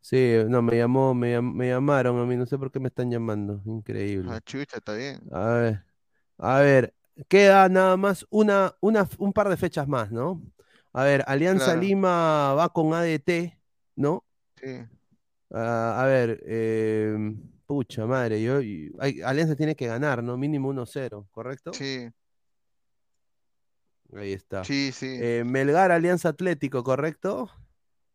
sí, 0.00 0.38
no, 0.48 0.62
me 0.62 0.78
llamó, 0.78 1.14
me, 1.14 1.40
me, 1.40 1.68
llamaron 1.68 2.18
a 2.18 2.24
mí, 2.24 2.36
no 2.36 2.46
sé 2.46 2.58
por 2.58 2.72
qué 2.72 2.80
me 2.80 2.88
están 2.88 3.08
llamando, 3.08 3.62
increíble. 3.66 4.32
Ah, 4.32 4.40
chucha, 4.40 4.78
está 4.78 4.94
bien. 4.94 5.20
A 5.30 5.44
ver, 5.44 5.84
a 6.38 6.58
ver, 6.58 6.95
queda 7.28 7.68
nada 7.68 7.96
más 7.96 8.26
una, 8.30 8.74
una, 8.80 9.08
un 9.18 9.32
par 9.32 9.48
de 9.48 9.56
fechas 9.56 9.88
más, 9.88 10.10
¿no? 10.10 10.42
A 10.92 11.04
ver, 11.04 11.24
Alianza 11.26 11.76
Lima 11.76 12.54
va 12.54 12.70
con 12.70 12.94
ADT, 12.94 13.58
¿no? 13.96 14.24
Sí. 14.56 14.78
A 15.50 16.04
ver, 16.06 16.42
em, 16.46 17.38
pucha 17.66 18.06
madre, 18.06 18.42
yo, 18.42 18.60
Alianza 19.24 19.56
tiene 19.56 19.76
que 19.76 19.86
ganar, 19.86 20.22
¿no? 20.22 20.36
Mínimo 20.36 20.68
1-0, 20.68 21.28
¿correcto? 21.30 21.72
Sí. 21.72 22.08
Ahí 24.14 24.32
está. 24.32 24.64
Sí, 24.64 24.92
sí. 24.92 25.18
Eh, 25.20 25.44
Melgar 25.44 25.92
Alianza 25.92 26.30
Atlético, 26.30 26.82
¿correcto? 26.82 27.50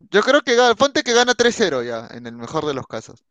Yo 0.09 0.21
creo 0.21 0.41
que 0.41 0.57
ponte 0.77 1.03
que 1.03 1.13
gana 1.13 1.33
3-0 1.33 1.83
ya, 1.83 2.07
en 2.15 2.25
el 2.25 2.35
mejor 2.35 2.65
de 2.65 2.73
los 2.73 2.87
casos. 2.87 3.23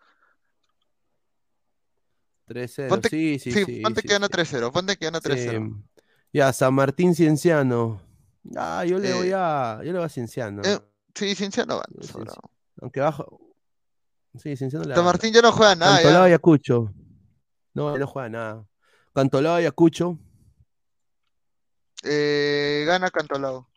3-0. 2.51 2.89
Ponte- 2.89 3.09
sí, 3.09 3.39
sí, 3.39 3.53
Sí, 3.53 3.65
sí. 3.65 3.81
ponte 3.81 4.01
sí, 4.01 4.09
que 4.09 4.15
gana 4.15 4.27
sí. 4.27 4.33
3-0, 4.33 4.73
ponte 4.73 4.97
que 4.97 5.05
gana 5.05 5.21
3-0. 5.21 5.69
Sí. 5.69 6.03
Ya, 6.33 6.53
San 6.53 6.75
Martín 6.75 7.15
Cienciano. 7.15 8.01
Ah, 8.57 8.85
yo 8.85 8.99
le 8.99 9.11
Eh, 9.11 9.15
voy 9.15 9.31
a. 9.35 9.79
Yo 9.85 9.93
le 9.93 9.99
voy 9.99 10.07
a 10.07 10.09
Cienciano. 10.09 10.63
Eh, 10.65 10.79
sí, 11.15 11.35
Cienciano 11.35 11.81
sobrado. 12.03 12.41
Aunque 12.81 13.01
bajo. 13.01 13.41
Sí, 14.39 14.57
Cienciano 14.57 14.85
le 14.85 14.95
San. 14.95 15.05
Martín 15.05 15.33
ya 15.33 15.43
no 15.43 15.53
juega 15.53 15.75
nada. 15.75 15.95
Cantolao 15.97 16.21
ya. 16.23 16.25
Ayacucho. 16.27 16.93
No, 17.75 17.97
no 17.99 18.07
juega 18.07 18.29
nada. 18.29 18.67
Cantolao 19.15 19.55
Ayacucho. 19.57 20.19
Eh, 22.03 22.85
gana 22.87 23.11
Cantolao. 23.11 23.69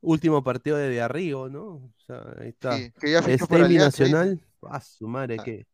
Último 0.00 0.44
partido 0.44 0.76
de 0.76 1.00
Arrigo, 1.00 1.48
¿no? 1.48 1.64
O 1.66 1.92
sea, 2.06 2.22
ahí 2.40 2.50
está. 2.50 2.76
Sí, 2.76 2.92
que 3.00 3.10
ya 3.12 3.20
dice. 3.20 3.78
Nacional. 3.78 4.40
A 4.62 4.80
su 4.80 5.08
madre, 5.08 5.36
Ah. 5.40 5.42
que. 5.44 5.66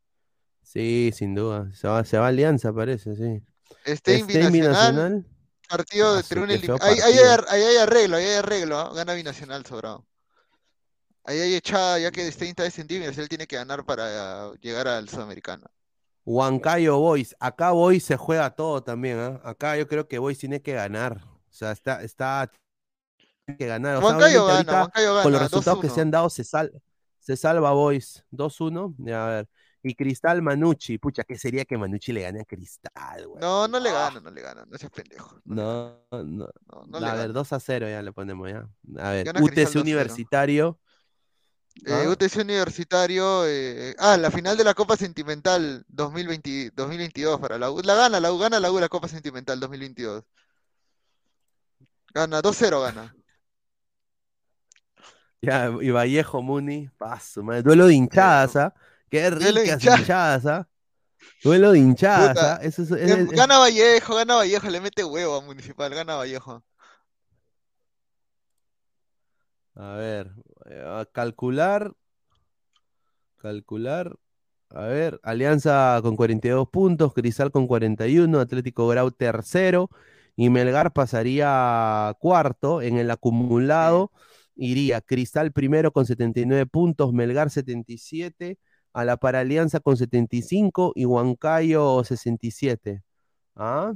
Sí, 0.65 1.13
sin 1.15 1.35
duda. 1.35 1.71
Se 1.75 1.87
va, 1.87 2.05
se 2.05 2.19
va 2.19 2.25
a 2.27 2.29
Alianza, 2.29 2.73
parece, 2.73 3.15
sí. 3.15 3.43
Este 3.85 4.19
Stemi 4.19 4.61
Binacional, 4.61 4.73
Nacional. 4.73 5.27
partido 5.69 6.09
Ah, 6.11 6.17
de 6.17 6.23
su, 6.23 6.29
tribuna 6.31 6.53
qué 6.53 6.59
y 6.59 6.67
feo 6.67 6.79
ahí, 6.81 6.99
ahí 7.01 7.19
ahí 7.49 7.63
hay 7.63 7.77
arreglo, 7.77 8.17
ahí 8.17 8.25
hay 8.25 8.35
arreglo, 8.37 8.79
¿ah? 8.79 8.93
Gana 8.95 9.15
Binacional, 9.15 9.65
sobrado. 9.67 10.07
Ahí 11.25 11.39
hay 11.39 11.55
echada, 11.55 11.99
ya 11.99 12.11
que 12.11 12.31
Stein 12.31 12.51
está 12.51 12.65
descendido, 12.65 13.05
él 13.05 13.29
tiene 13.29 13.47
que 13.47 13.57
ganar 13.57 13.85
para 13.85 14.53
eh, 14.53 14.59
llegar 14.61 14.89
al 14.89 15.09
Sudamericano. 15.09 15.67
Huancayo 16.25 16.99
Boys. 16.99 17.37
Acá 17.39 17.71
Boys 17.71 18.05
se 18.05 18.17
juega 18.17 18.55
todo 18.55 18.83
también, 18.83 19.19
¿ah? 19.19 19.41
Acá 19.45 19.77
yo 19.77 19.87
creo 19.87 20.09
que 20.09 20.19
Boys 20.19 20.39
tiene 20.39 20.63
que 20.63 20.73
ganar. 20.73 21.23
O 21.25 21.53
sea, 21.53 21.73
está, 21.73 22.03
está 22.03 22.51
tiene 23.45 23.59
que 23.59 23.67
ganar. 23.67 23.97
O 23.97 24.01
sea, 24.01 24.09
Huancayo 24.09 24.47
gana, 24.47 24.73
Huancayo 24.73 25.23
con 25.23 25.33
los 25.33 25.41
gana, 25.41 25.49
resultados 25.49 25.81
que 25.81 25.89
se 25.89 25.97
2-1. 25.97 26.03
han 26.03 26.11
dado, 26.11 26.31
se, 26.31 26.45
sal, 26.45 26.73
se 27.21 27.37
salva 27.37 27.73
Boys. 27.73 28.25
2-1. 28.33 28.95
Ya, 28.99 29.27
a 29.27 29.29
ver. 29.31 29.49
Y 29.87 29.95
Cristal 29.95 30.41
Manucci. 30.41 30.97
Pucha, 30.97 31.25
¿qué 31.25 31.37
sería 31.37 31.67
que 31.67 31.77
Manucci 31.77 32.11
le 32.11 32.23
gane 32.23 32.41
a 32.41 32.45
Cristal, 32.47 33.27
güey? 33.29 33.39
No, 33.39 33.69
no 33.69 33.79
le 33.79 33.93
gana, 33.93 34.19
no 34.19 34.31
le 34.31 34.41
gana, 34.41 34.65
no 34.67 34.79
seas 34.79 34.91
pendejo. 34.91 35.39
No, 35.45 36.01
No, 36.11 36.25
no. 36.25 36.49
no, 36.67 36.85
no 36.87 36.97
a 37.07 37.13
ver, 37.13 37.29
gana. 37.29 37.33
2 37.35 37.53
a 37.53 37.61
0 37.61 37.89
ya 37.91 38.01
le 38.01 38.11
ponemos 38.13 38.49
ya. 38.51 38.67
A 38.99 39.11
ver, 39.11 39.27
Gana 39.27 39.43
UTC 39.43 39.75
2-0. 39.75 39.81
Universitario. 39.83 40.81
Eh, 41.85 41.93
¿Ah? 42.07 42.09
UTC 42.09 42.37
Universitario, 42.41 43.47
eh, 43.47 43.95
ah, 43.99 44.17
la 44.17 44.31
final 44.31 44.57
de 44.57 44.65
la 44.65 44.73
Copa 44.73 44.97
Sentimental 44.97 45.85
2020, 45.89 46.71
2022 46.75 47.39
para 47.39 47.59
la 47.59 47.71
U. 47.71 47.83
La 47.83 47.95
gana, 47.95 48.21
la 48.21 48.33
U 48.33 48.39
gana 48.39 48.61
la 48.61 48.73
U 48.73 48.81
la 48.81 48.89
Copa 48.89 49.09
Sentimental 49.09 49.61
2022. 49.61 50.25
Gana, 52.15 52.41
2-0 52.41 52.81
gana. 52.81 53.15
Ya, 55.43 55.71
y 55.83 55.91
Vallejo 55.91 56.41
Muni. 56.41 56.89
Paso, 56.97 57.43
madre. 57.43 57.63
Duelo 57.63 57.87
de 57.87 57.95
hinchadas, 57.95 58.57
¿ah? 58.57 58.73
Qué 59.21 59.31
ricas 59.31 59.85
hinchadas. 59.85 60.47
¿ah? 60.47 60.69
Duelo 61.43 61.73
de 61.73 61.79
hinchadas, 61.79 62.37
¿ah? 62.39 62.59
Eso 62.63 62.83
es- 62.83 62.91
es- 62.91 63.11
es- 63.11 63.29
Gana 63.31 63.59
Vallejo, 63.59 64.15
gana 64.15 64.35
Vallejo, 64.37 64.69
le 64.71 64.81
mete 64.81 65.05
huevo 65.05 65.37
a 65.37 65.41
Municipal, 65.41 65.95
gana 65.95 66.15
Vallejo. 66.17 66.63
A 69.77 69.95
ver, 69.97 70.31
eh, 70.67 70.83
a 70.87 71.05
calcular. 71.11 71.93
Calcular. 73.39 74.15
A 74.71 74.83
ver, 74.87 75.21
Alianza 75.23 75.99
con 76.03 76.17
42 76.17 76.69
puntos, 76.69 77.13
Cristal 77.15 77.51
con 77.53 77.67
41, 77.67 78.41
Atlético 78.41 78.89
Grau 78.89 79.11
tercero 79.11 79.91
y 80.37 80.51
Melgar 80.51 80.93
pasaría 80.93 82.13
cuarto 82.19 82.83
en 82.83 82.97
el 82.99 83.11
acumulado. 83.11 84.11
Iría 84.57 85.01
Cristal 85.01 85.53
primero 85.53 85.93
con 85.93 86.07
79 86.07 86.67
puntos, 86.67 87.13
Melgar 87.13 87.51
77, 87.51 88.59
a 88.95 89.05
la 89.05 89.17
para 89.17 89.41
Alianza 89.41 89.81
con 89.81 89.97
75 89.97 90.93
y 90.95 91.05
Huancayo 91.05 92.03
67. 92.05 93.03
¿Ah? 93.57 93.93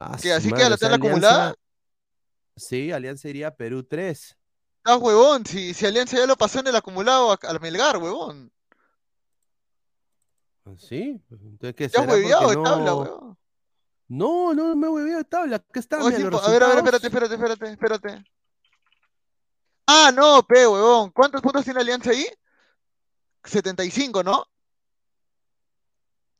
Ah, 0.00 0.16
¿Qué, 0.20 0.32
así 0.32 0.50
queda 0.50 0.70
la 0.70 0.76
tabla 0.78 0.96
acumulada? 0.96 1.54
Sí, 2.56 2.90
Alianza 2.90 3.28
iría 3.28 3.48
a 3.48 3.54
Perú 3.54 3.84
3. 3.84 4.36
Ah, 4.84 4.96
huevón, 4.96 5.44
si, 5.44 5.74
si 5.74 5.84
Alianza 5.86 6.16
ya 6.16 6.26
lo 6.26 6.36
pasó 6.36 6.60
en 6.60 6.68
el 6.68 6.76
acumulado 6.76 7.38
al 7.40 7.60
Melgar, 7.60 7.98
huevón. 7.98 8.50
¿Sí? 10.76 11.20
Entonces, 11.30 11.74
¿qué 11.74 11.88
Ya 11.88 12.00
hueveado 12.02 12.48
de 12.48 12.56
tabla, 12.56 12.90
no- 12.90 12.98
huevón. 12.98 13.38
No, 14.10 14.54
no 14.54 14.74
me 14.76 14.86
he 14.86 14.90
hueveado 14.90 15.18
de 15.18 15.24
tabla. 15.24 15.56
Acá 15.56 15.80
está, 15.80 15.98
mira, 15.98 16.30
po- 16.30 16.40
a 16.40 16.50
ver, 16.50 16.62
a 16.62 16.68
ver, 16.68 16.78
espérate, 16.78 17.06
espérate, 17.06 17.34
espérate, 17.34 17.70
espérate. 17.72 18.24
Ah, 19.86 20.10
no, 20.14 20.42
pe, 20.42 20.66
huevón. 20.66 21.10
¿Cuántos 21.10 21.42
puntos 21.42 21.64
tiene 21.64 21.80
Alianza 21.80 22.10
ahí? 22.10 22.26
75, 23.48 24.22
¿no? 24.22 24.44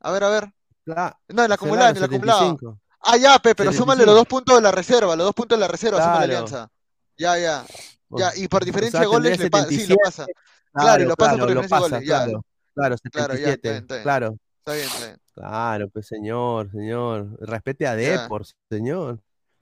A 0.01 0.11
ver, 0.13 0.25
a 0.25 0.29
ver. 0.29 0.53
Cla- 0.87 1.17
No, 1.29 1.43
en 1.43 1.47
el 1.47 1.53
acumulado, 1.53 1.91
en 1.91 1.97
el 1.97 2.03
claro, 2.03 2.15
acumulado. 2.17 2.39
75. 2.41 2.81
Ah, 3.01 3.17
ya, 3.17 3.39
pe, 3.39 3.55
pero 3.55 3.73
súmale 3.73 4.05
los 4.05 4.15
75. 4.15 4.15
dos 4.15 4.27
puntos 4.27 4.55
de 4.57 4.63
la 4.63 4.71
reserva, 4.71 5.17
los 5.17 5.27
dos 5.27 5.35
puntos 5.35 5.59
de 5.59 5.61
la 5.61 5.69
reserva, 5.69 5.99
suma 5.99 6.11
la 6.13 6.17
Claro. 6.19 6.33
Alianza. 6.33 6.69
Ya, 7.17 7.39
ya. 7.39 7.65
O- 8.11 8.19
Ya, 8.19 8.33
y 8.37 8.49
por 8.49 8.63
o 8.63 8.67
diferencia 8.67 8.99
sea, 8.99 9.01
de 9.01 9.07
goles 9.07 9.39
le 9.39 9.51
pa- 9.51 9.59
sí, 9.65 9.65
lo 9.65 9.71
77. 9.97 9.97
pasa. 10.05 10.27
Claro, 10.73 11.03
y 11.03 11.07
lo 11.07 11.17
pasa 11.17 11.31
por 11.33 11.41
lo 11.41 11.47
diferencia 11.47 11.77
de 11.77 11.81
pasa, 11.81 11.95
goles, 11.97 12.09
ya. 12.09 12.17
Claro, 12.25 12.45
claro, 12.75 12.97
Claro, 13.11 13.35
ya, 13.35 13.39
77. 13.39 13.53
está 13.55 13.69
bien, 13.71 13.83
está 13.83 13.95
bien. 13.95 14.03
Claro, 14.03 14.37
Está 14.59 14.73
bien, 14.75 14.87
está 14.87 15.07
bien. 15.07 15.21
claro, 15.35 15.89
pues 15.89 16.07
señor, 16.07 16.71
señor. 16.71 17.37
Respete 17.41 17.87
a 17.87 17.97
Ya. 18.01 18.23
Depor, 18.23 18.45
señor. 18.71 19.21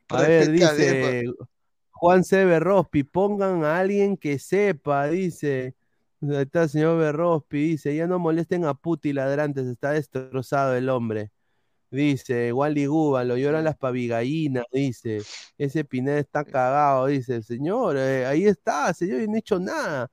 A 0.08 0.20
ver, 0.22 0.48
Respete 0.48 0.64
a 0.64 0.72
dice 0.72 1.24
Juan 1.92 2.24
C. 2.24 2.44
Berrospi, 2.44 3.04
pongan 3.04 3.64
a 3.64 3.78
alguien 3.78 4.16
que 4.16 4.38
sepa, 4.38 5.06
dice. 5.06 5.74
Ahí 6.22 6.36
está 6.42 6.64
el 6.64 6.68
señor 6.70 6.98
Berrospi, 6.98 7.58
dice, 7.70 7.94
ya 7.94 8.06
no 8.06 8.18
molesten 8.18 8.64
a 8.64 8.74
Puti 8.74 9.12
ladrantes, 9.12 9.66
está 9.66 9.92
destrozado 9.92 10.74
el 10.74 10.88
hombre. 10.88 11.30
Dice, 11.90 12.52
Wally 12.52 12.86
Guba, 12.86 13.24
lo 13.24 13.36
lloran 13.36 13.64
las 13.64 13.76
pavigallinas, 13.76 14.64
dice. 14.72 15.22
Ese 15.58 15.84
Pineda 15.84 16.18
está 16.18 16.44
cagado, 16.44 17.06
dice. 17.06 17.42
Señor, 17.42 17.96
eh, 17.98 18.26
ahí 18.26 18.46
está, 18.46 18.92
señor, 18.94 19.20
y 19.22 19.28
no 19.28 19.36
he 19.36 19.38
hecho 19.38 19.60
nada. 19.60 20.10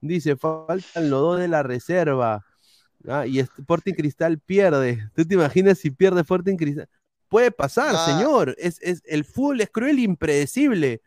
Dice, 0.00 0.36
faltan 0.36 1.10
los 1.10 1.20
dos 1.20 1.40
de 1.40 1.48
la 1.48 1.62
reserva. 1.62 2.44
Ah, 3.08 3.26
y 3.26 3.40
Sporting 3.40 3.94
Cristal 3.94 4.38
pierde. 4.38 5.10
¿Tú 5.14 5.24
te 5.26 5.34
imaginas 5.34 5.78
si 5.78 5.90
pierde 5.90 6.20
Sporting 6.20 6.56
Cristal? 6.56 6.88
Puede 7.28 7.50
pasar, 7.50 7.94
Ah. 7.96 8.06
señor. 8.06 8.54
Es, 8.58 8.78
es, 8.80 9.02
el 9.04 9.24
fútbol 9.24 9.60
es 9.60 9.70
cruel 9.70 9.98
e 9.98 10.02
impredecible. 10.02 11.02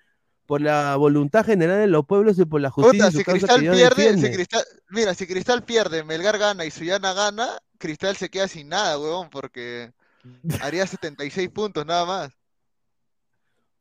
Por 0.45 0.61
la 0.61 0.95
voluntad 0.97 1.45
general 1.45 1.79
de 1.79 1.87
los 1.87 2.05
pueblos 2.05 2.37
y 2.39 2.45
por 2.45 2.59
la 2.61 2.69
justicia 2.71 3.05
Puta, 3.07 3.17
si 3.17 3.23
Cristal 3.23 3.61
pierde, 3.61 4.17
si. 4.17 4.31
Cristal, 4.31 4.63
mira, 4.89 5.13
si 5.13 5.25
Cristal 5.27 5.63
pierde, 5.63 6.03
Melgar 6.03 6.37
gana 6.37 6.65
y 6.65 6.71
Suyana 6.71 7.13
gana, 7.13 7.57
Cristal 7.77 8.17
se 8.17 8.29
queda 8.29 8.47
sin 8.47 8.67
nada, 8.69 8.99
huevón, 8.99 9.29
porque 9.29 9.93
haría 10.61 10.85
76 10.85 11.49
puntos 11.49 11.85
nada 11.85 12.05
más. 12.05 12.31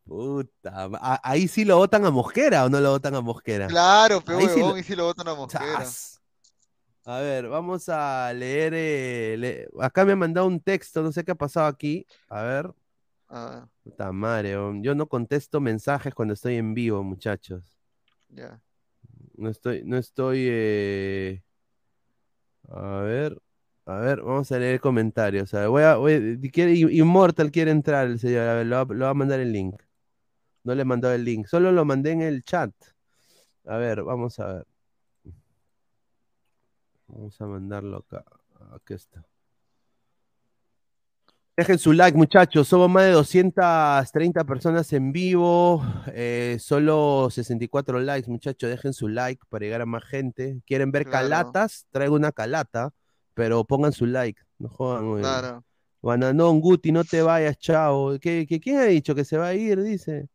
Puta, 0.04 0.88
ahí 1.22 1.46
sí 1.46 1.64
lo 1.64 1.76
votan 1.76 2.04
a 2.04 2.10
Mosquera 2.10 2.64
o 2.64 2.68
no 2.68 2.80
lo 2.80 2.90
votan 2.90 3.14
a 3.14 3.20
Mosquera. 3.20 3.68
Claro, 3.68 4.20
pero 4.24 4.38
Ahí 4.38 4.46
sí 4.48 4.54
huevón, 4.56 4.70
lo- 4.72 4.78
y 4.78 4.82
si 4.82 4.96
lo 4.96 5.04
botan 5.04 5.28
a 5.28 5.34
Mosquera. 5.34 5.78
Chas. 5.78 6.20
A 7.04 7.18
ver, 7.20 7.48
vamos 7.48 7.88
a 7.88 8.32
leer. 8.32 8.72
eh, 8.76 9.36
le- 9.38 9.68
Acá 9.80 10.04
me 10.04 10.12
han 10.12 10.18
mandado 10.18 10.46
un 10.46 10.60
texto, 10.60 11.02
no 11.02 11.12
sé 11.12 11.24
qué 11.24 11.32
ha 11.32 11.36
pasado 11.36 11.66
aquí. 11.66 12.06
A 12.28 12.42
ver. 12.42 12.72
Ah, 13.30 13.66
Puta 13.84 14.10
madre, 14.12 14.50
yo 14.82 14.94
no 14.94 15.08
contesto 15.08 15.60
mensajes 15.60 16.14
cuando 16.14 16.34
estoy 16.34 16.56
en 16.56 16.74
vivo, 16.74 17.02
muchachos. 17.02 17.78
ya. 18.28 18.60
No 19.36 19.48
estoy, 19.48 19.82
no 19.84 19.96
estoy. 19.96 20.46
eh, 20.50 21.42
A 22.68 23.00
ver, 23.00 23.40
a 23.86 23.96
ver, 23.96 24.22
vamos 24.22 24.50
a 24.52 24.58
leer 24.58 24.80
comentarios. 24.80 25.54
A 25.54 25.60
ver, 25.60 25.68
voy 25.68 25.82
a, 25.82 25.96
voy- 25.96 26.40
quiere, 26.52 26.74
Immortal 26.74 27.50
quiere 27.50 27.70
entrar 27.70 28.06
el 28.06 28.18
señor. 28.18 28.48
A 28.48 28.54
ver, 28.56 28.66
lo 28.66 28.76
va, 28.86 28.94
lo 28.94 29.04
va 29.06 29.10
a 29.10 29.14
mandar 29.14 29.40
el 29.40 29.52
link. 29.52 29.80
No 30.64 30.74
le 30.74 30.82
he 30.82 30.84
mandado 30.84 31.14
el 31.14 31.24
link, 31.24 31.46
solo 31.46 31.72
lo 31.72 31.84
mandé 31.84 32.12
en 32.12 32.22
el 32.22 32.42
chat. 32.44 32.72
A 33.66 33.76
ver, 33.78 34.02
vamos 34.02 34.38
a 34.40 34.52
ver. 34.54 34.66
Vamos 37.08 37.40
a 37.40 37.46
mandarlo 37.46 37.98
acá. 37.98 38.24
Aquí 38.72 38.94
está. 38.94 39.26
Dejen 41.60 41.78
su 41.78 41.92
like, 41.92 42.16
muchachos. 42.16 42.68
Somos 42.68 42.88
más 42.88 43.04
de 43.04 43.10
230 43.10 44.44
personas 44.44 44.90
en 44.94 45.12
vivo. 45.12 45.84
eh, 46.06 46.56
solo 46.58 47.28
64 47.30 48.00
likes, 48.00 48.30
muchachos. 48.30 48.70
Dejen 48.70 48.94
su 48.94 49.08
like 49.08 49.42
para 49.50 49.66
llegar 49.66 49.82
a 49.82 49.84
más 49.86 50.02
gente. 50.04 50.62
¿Quieren 50.66 50.90
ver 50.90 51.04
Claro. 51.04 51.28
calatas? 51.28 51.84
Traigo 51.90 52.14
una 52.14 52.32
calata, 52.32 52.94
pero 53.34 53.62
pongan 53.64 53.92
su 53.92 54.06
like. 54.06 54.40
No 54.58 54.70
jodan, 54.70 55.06
güey. 55.06 55.20
Claro. 55.20 55.62
Bananón, 56.00 56.62
Guti, 56.62 56.92
no 56.92 57.04
te 57.04 57.20
vayas, 57.20 57.58
chao. 57.58 58.18
¿Qué, 58.18 58.46
qué, 58.48 58.58
quién 58.58 58.78
ha 58.78 58.84
dicho 58.84 59.14
que 59.14 59.26
se 59.26 59.36
va 59.36 59.48
a 59.48 59.54
ir? 59.54 59.82
Dice. 59.82 60.28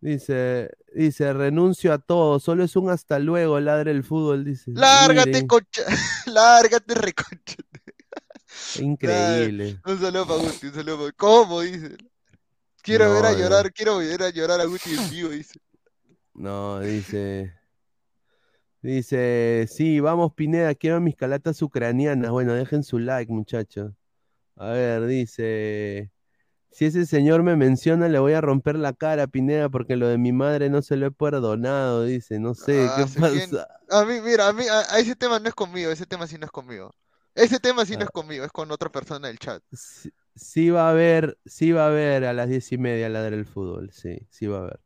Dice, 0.00 0.70
dice, 0.94 1.32
renuncio 1.32 1.92
a 1.92 1.98
todo, 1.98 2.38
solo 2.38 2.62
es 2.62 2.76
un 2.76 2.90
hasta 2.90 3.18
luego, 3.18 3.58
ladre 3.58 3.90
el 3.90 4.04
fútbol, 4.04 4.44
dice. 4.44 4.70
Lárgate, 4.72 5.30
Miren, 5.30 5.46
concha. 5.48 5.82
Lárgate, 6.26 6.94
reconcha. 6.94 7.56
Increíble. 8.80 9.80
Un 9.84 10.00
saludo 10.00 10.26
para 10.26 10.38
Guti, 10.40 10.66
un 10.68 10.74
saludo 10.74 10.98
para... 10.98 11.12
¿Cómo? 11.12 11.60
Dice. 11.60 11.96
Quiero 12.82 13.06
No, 13.06 13.14
ver 13.14 13.24
a 13.26 13.32
no. 13.32 13.38
llorar, 13.38 13.72
quiero 13.72 13.98
ver 13.98 14.22
a 14.22 14.30
llorar 14.30 14.60
a 14.60 14.64
Guti 14.64 14.94
en 14.94 15.08
vivo, 15.08 15.28
dice. 15.30 15.58
No, 16.34 16.80
dice. 16.80 17.52
Dice, 18.82 19.66
sí, 19.68 19.98
vamos 20.00 20.32
Pineda, 20.34 20.74
quiero 20.74 21.00
mis 21.00 21.16
calatas 21.16 21.60
ucranianas. 21.62 22.30
Bueno, 22.30 22.52
dejen 22.54 22.84
su 22.84 22.98
like, 22.98 23.32
muchachos. 23.32 23.92
A 24.56 24.68
ver, 24.70 25.06
dice, 25.06 26.10
si 26.70 26.84
ese 26.86 27.04
señor 27.06 27.42
me 27.42 27.56
menciona, 27.56 28.08
le 28.08 28.18
voy 28.18 28.34
a 28.34 28.40
romper 28.40 28.76
la 28.76 28.92
cara, 28.92 29.26
Pineda, 29.26 29.68
porque 29.68 29.96
lo 29.96 30.08
de 30.08 30.18
mi 30.18 30.32
madre 30.32 30.70
no 30.70 30.82
se 30.82 30.96
lo 30.96 31.06
he 31.06 31.10
perdonado, 31.10 32.04
dice, 32.04 32.38
no 32.38 32.54
sé, 32.54 32.72
¿qué 32.72 33.02
Ah, 33.02 33.06
quién- 33.30 33.50
pasa? 33.50 33.68
A 33.90 34.04
mí, 34.04 34.20
mira, 34.20 34.48
a 34.48 34.52
mí, 34.52 34.64
a, 34.68 34.80
a 34.94 34.98
ese 34.98 35.16
tema 35.16 35.38
no 35.40 35.48
es 35.48 35.54
conmigo, 35.54 35.90
ese 35.90 36.06
tema 36.06 36.26
sí 36.26 36.38
no 36.38 36.46
es 36.46 36.52
conmigo. 36.52 36.92
Ese 37.36 37.60
tema 37.60 37.84
sí 37.84 37.94
no 37.94 38.00
Ah. 38.00 38.04
es 38.04 38.10
conmigo, 38.10 38.44
es 38.44 38.52
con 38.52 38.70
otra 38.70 38.90
persona 38.90 39.28
del 39.28 39.38
chat. 39.38 39.62
Sí, 39.72 40.10
sí 40.34 40.70
va 40.70 40.88
a 40.88 40.90
haber, 40.90 41.38
sí 41.46 41.72
va 41.72 41.84
a 41.84 41.88
haber 41.88 42.24
a 42.24 42.32
las 42.32 42.48
diez 42.48 42.72
y 42.72 42.78
media 42.78 43.08
la 43.08 43.22
del 43.22 43.46
fútbol, 43.46 43.90
sí, 43.92 44.18
sí 44.30 44.46
va 44.46 44.58
a 44.58 44.62
haber. 44.62 44.80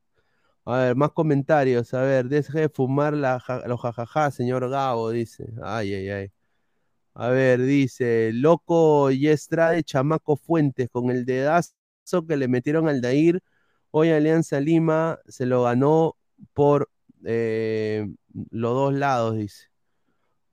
A 0.67 0.79
ver, 0.79 0.97
más 0.97 1.13
comentarios, 1.13 1.95
a 1.95 2.03
ver, 2.03 2.29
deje 2.29 2.61
de 2.61 2.69
fumar 2.69 3.15
la, 3.15 3.41
ja- 3.41 3.67
los 3.67 3.81
jajaja, 3.81 4.31
señor 4.31 4.69
Gabo, 4.71 5.11
dice. 5.11 5.47
Ay, 5.63 5.95
ay, 5.95 6.11
ay. 6.11 6.33
A 7.15 7.29
ver, 7.31 7.63
dice, 7.63 8.33
loco 8.35 9.11
y 9.11 9.29
Estrade 9.29 9.83
Chamaco 9.85 10.37
Fuentes, 10.37 10.89
con 10.91 11.11
el 11.11 11.25
dedazo 11.27 11.73
que 12.29 12.37
le 12.37 12.49
metieron 12.49 12.89
al 12.89 13.01
Dair, 13.01 13.41
hoy 13.93 14.11
Alianza 14.11 14.61
Lima 14.61 15.19
se 15.29 15.47
lo 15.47 15.65
ganó 15.65 16.17
por 16.55 16.91
eh, 17.25 18.07
los 18.51 18.75
dos 18.75 18.95
lados, 18.95 19.37
dice. 19.37 19.70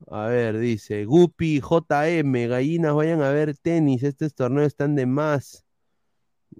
A 0.06 0.26
ver, 0.28 0.58
dice, 0.58 1.04
Guppy, 1.04 1.60
JM, 1.60 2.48
gallinas, 2.48 2.94
vayan 2.94 3.20
a 3.22 3.30
ver 3.30 3.56
tenis, 3.58 4.02
estos 4.02 4.34
torneos 4.34 4.68
están 4.68 4.94
de 4.94 5.06
más. 5.06 5.64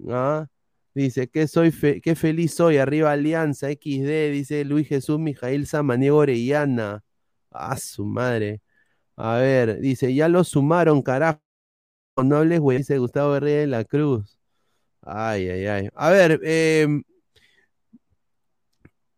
¿Ah? 0.09 0.47
Dice, 0.93 1.29
que 1.29 1.47
soy 1.47 1.71
qué 2.01 2.15
feliz 2.15 2.53
soy, 2.55 2.77
arriba 2.77 3.11
Alianza, 3.11 3.69
XD, 3.71 4.31
dice 4.31 4.65
Luis 4.65 4.87
Jesús 4.87 5.19
Mijail 5.19 5.67
Samaniego 5.67 6.17
Orellana. 6.17 7.03
A 7.51 7.77
su 7.77 8.05
madre. 8.05 8.61
A 9.17 9.37
ver, 9.37 9.79
dice, 9.81 10.13
ya 10.13 10.29
lo 10.29 10.43
sumaron, 10.43 11.01
carajo. 11.01 11.41
No 12.23 12.37
hables, 12.37 12.59
güey, 12.59 12.79
dice 12.79 12.97
Gustavo 12.99 13.35
Herrera 13.35 13.61
de 13.61 13.67
la 13.67 13.85
Cruz. 13.85 14.37
Ay, 15.01 15.49
ay, 15.49 15.67
ay. 15.67 15.89
A 15.95 16.09
ver, 16.11 16.39
em, 16.43 17.03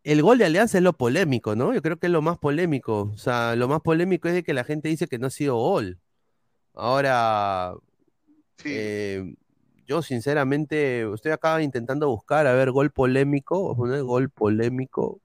el 0.04 0.22
gol 0.22 0.38
de 0.38 0.46
Alianza 0.46 0.78
es 0.78 0.84
lo 0.84 0.92
polémico, 0.94 1.54
¿no? 1.56 1.72
Yo 1.74 1.82
creo 1.82 1.96
que 1.98 2.06
es 2.06 2.12
lo 2.12 2.22
más 2.22 2.38
polémico. 2.38 3.10
O 3.14 3.18
sea, 3.18 3.54
lo 3.56 3.68
más 3.68 3.80
polémico 3.80 4.28
es 4.28 4.34
de 4.34 4.42
que 4.42 4.54
la 4.54 4.64
gente 4.64 4.88
dice 4.88 5.06
que 5.06 5.18
no 5.18 5.28
ha 5.28 5.30
sido 5.30 5.56
gol. 5.56 5.98
Ahora, 6.74 7.74
Sí. 8.58 8.68
eh, 8.72 9.34
yo 9.86 10.02
sinceramente 10.02 11.02
estoy 11.12 11.32
acá 11.32 11.60
intentando 11.62 12.08
buscar, 12.08 12.46
a 12.46 12.54
ver, 12.54 12.70
gol 12.70 12.90
polémico, 12.90 13.76
poner 13.76 14.02
gol 14.02 14.30
polémico, 14.30 15.20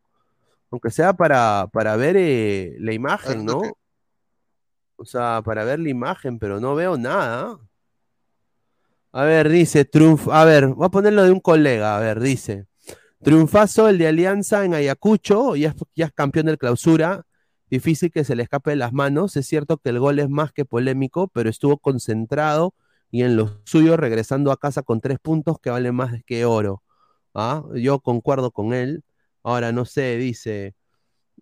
aunque 0.72 0.92
sea 0.92 1.14
para, 1.14 1.70
para 1.72 1.96
ver 1.96 2.16
eh, 2.18 2.76
la 2.80 2.94
imagen, 2.94 3.46
no 3.46 3.54
¿no? 3.54 3.78
O 4.98 5.06
sea, 5.06 5.42
para 5.46 5.64
ver 5.64 5.80
la 5.80 5.90
imagen, 5.90 6.40
pero 6.40 6.60
no 6.60 6.76
veo 6.76 6.98
nada. 6.98 7.60
A 9.12 9.24
ver, 9.24 9.50
dice, 9.50 9.86
triunf, 9.86 10.28
a 10.28 10.44
ver, 10.46 10.68
voy 10.68 10.86
a 10.86 10.90
ponerlo 10.90 11.24
de 11.24 11.32
un 11.32 11.40
colega, 11.40 11.96
a 11.98 12.00
ver, 12.00 12.20
dice, 12.20 12.67
triunfazo 13.24 13.90
el 13.90 13.98
de 13.98 14.08
Alianza 14.08 14.66
en 14.66 14.74
Ayacucho, 14.74 15.56
ya 15.56 15.70
es, 15.70 15.76
ya 15.96 16.06
es 16.06 16.14
campeón 16.14 16.48
del 16.48 16.58
clausura, 16.58 17.26
difícil 17.70 18.12
que 18.12 18.24
se 18.24 18.36
le 18.36 18.44
escape 18.44 18.72
de 18.72 18.78
las 18.78 18.94
manos, 18.94 19.36
es 19.36 19.48
cierto 19.48 19.78
que 19.78 19.90
el 19.90 20.00
gol 20.00 20.20
es 20.20 20.30
más 20.30 20.52
que 20.54 20.66
polémico, 20.66 21.28
pero 21.30 21.50
estuvo 21.50 21.78
concentrado 21.78 22.74
y 23.12 23.24
en 23.24 23.36
lo 23.36 23.62
suyo 23.66 23.98
regresando 23.98 24.52
a 24.52 24.58
casa 24.58 24.84
con 24.84 25.02
tres 25.02 25.20
puntos 25.20 25.60
que 25.60 25.70
valen 25.70 25.96
más 25.96 26.24
que 26.26 26.46
oro. 26.46 26.84
¿Ah? 27.34 27.64
Yo 27.76 28.00
concuerdo 28.00 28.52
con 28.52 28.74
él. 28.74 29.04
Ahora, 29.44 29.72
no 29.72 29.86
sé, 29.86 30.18
dice, 30.18 30.76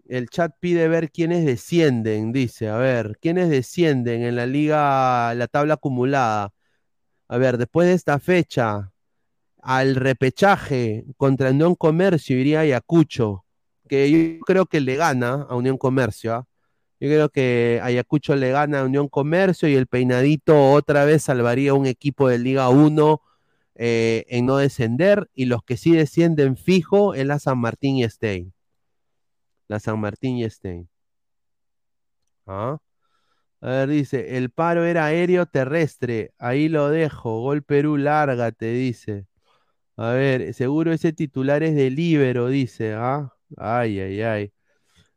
el 0.08 0.30
chat 0.30 0.54
pide 0.60 0.88
ver 0.88 1.12
quiénes 1.12 1.46
descienden, 1.46 2.32
dice, 2.32 2.70
a 2.70 2.78
ver, 2.78 3.18
quiénes 3.22 3.50
descienden 3.50 4.24
en 4.24 4.36
la 4.36 4.46
liga, 4.46 5.34
la 5.36 5.48
tabla 5.48 5.76
acumulada. 5.76 6.54
A 7.28 7.38
ver, 7.38 7.58
después 7.58 7.88
de 7.88 7.94
esta 7.96 8.20
fecha, 8.20 8.92
al 9.66 9.96
repechaje 9.96 11.06
contra 11.18 11.50
Unión 11.50 11.74
Comercio 11.74 12.38
iría 12.38 12.60
Ayacucho, 12.60 13.46
que 13.90 14.12
yo 14.12 14.46
creo 14.46 14.68
que 14.68 14.80
le 14.80 14.96
gana 14.96 15.48
a 15.50 15.56
Unión 15.56 15.80
Comercio. 15.80 16.36
¿ah? 16.36 16.48
Yo 17.00 17.10
creo 17.10 17.30
que 17.30 17.80
Ayacucho 17.82 18.36
le 18.36 18.52
gana 18.52 18.82
a 18.82 18.84
Unión 18.86 19.10
Comercio 19.10 19.68
y 19.68 19.74
el 19.74 19.88
peinadito 19.88 20.72
otra 20.72 21.04
vez 21.04 21.24
salvaría 21.24 21.74
un 21.74 21.88
equipo 21.88 22.30
de 22.30 22.38
Liga 22.38 22.70
1 22.70 23.22
eh, 23.76 24.26
en 24.30 24.46
no 24.46 24.58
descender. 24.58 25.32
Y 25.34 25.46
los 25.46 25.64
que 25.64 25.78
sí 25.78 25.92
descienden 25.94 26.58
fijo 26.58 27.16
es 27.16 27.26
la 27.26 27.40
San 27.40 27.58
Martín 27.58 27.98
y 27.98 28.08
Stein. 28.08 28.54
La 29.68 29.80
San 29.80 30.00
Martín 30.00 30.38
y 30.38 30.48
Stein. 30.48 30.88
¿Ah? 32.46 32.78
A 33.62 33.68
ver, 33.68 33.90
dice, 33.90 34.38
el 34.38 34.52
paro 34.52 34.86
era 34.86 35.06
aéreo 35.06 35.48
terrestre. 35.48 36.34
Ahí 36.38 36.70
lo 36.70 36.90
dejo. 36.90 37.42
Gol 37.42 37.64
Perú, 37.64 37.98
lárgate, 37.98 38.72
dice. 38.72 39.26
A 39.98 40.10
ver, 40.12 40.54
seguro 40.54 40.92
ese 40.92 41.14
titular 41.14 41.64
es 41.64 41.76
de 41.76 41.90
Libero, 41.90 42.48
dice. 42.48 42.94
¿Ah? 42.94 43.34
Ay, 43.58 44.00
ay, 44.00 44.22
ay. 44.22 44.54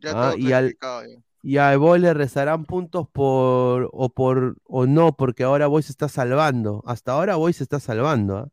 Ya 0.01 0.13
Ah, 0.15 0.35
y 0.39 0.53
al, 0.53 0.77
ya. 0.81 1.03
y 1.43 1.57
a 1.59 1.73
Evo 1.73 1.97
le 1.97 2.15
rezarán 2.15 2.65
puntos 2.65 3.09
por 3.11 3.91
o 3.93 4.09
por 4.11 4.57
o 4.65 4.87
no, 4.87 5.17
porque 5.17 5.45
ahora 5.45 5.67
Boy 5.67 5.83
se 5.83 5.93
está 5.93 6.09
salvando. 6.09 6.83
Hasta 6.87 7.13
ahora 7.13 7.37
Boy 7.37 7.53
se 7.53 7.65
está 7.65 7.81
salvando, 7.81 8.37
¿ah? 8.39 8.49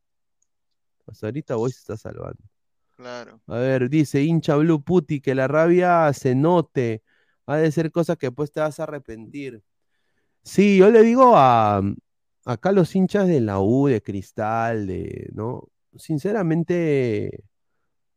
Hasta 1.07 1.27
ahorita 1.27 1.55
Boy 1.55 1.71
se 1.71 1.79
está 1.79 1.97
salvando. 1.97 2.43
Claro. 2.95 3.41
A 3.47 3.57
ver, 3.57 3.89
dice 3.89 4.23
hincha 4.23 4.55
Blue 4.55 4.83
Puti 4.83 5.21
que 5.21 5.35
la 5.35 5.47
rabia 5.47 6.11
se 6.13 6.35
note. 6.35 7.03
Ha 7.45 7.57
de 7.57 7.71
ser 7.71 7.91
cosas 7.91 8.17
que 8.17 8.27
después 8.27 8.51
te 8.51 8.59
vas 8.59 8.79
a 8.79 8.83
arrepentir. 8.83 9.61
Sí, 10.43 10.77
yo 10.77 10.91
le 10.91 11.01
digo 11.03 11.33
a 11.35 11.81
acá 12.45 12.71
los 12.71 12.95
hinchas 12.95 13.27
de 13.27 13.41
la 13.41 13.59
U, 13.59 13.87
de 13.87 14.01
Cristal, 14.01 14.87
de, 14.87 15.29
¿no? 15.33 15.69
Sinceramente, 15.97 17.43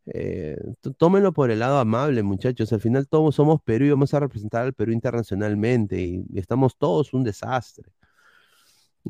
eh, 0.07 0.57
tómenlo 0.99 1.33
por 1.33 1.51
el 1.51 1.61
lado 1.61 1.79
amable, 1.79 2.23
muchachos. 2.23 2.73
Al 2.73 2.81
final 2.81 3.09
todos 3.09 3.35
somos 3.37 3.63
Perú 3.63 3.87
y 3.87 3.91
vamos 3.91 4.15
a 4.15 4.21
representar 4.21 4.65
al 4.65 4.75
Perú 4.75 4.93
internacionalmente 4.93 6.01
y, 6.03 6.25
estamos 6.37 6.77
todos 6.79 7.15
un 7.15 7.25
desastre. 7.25 7.91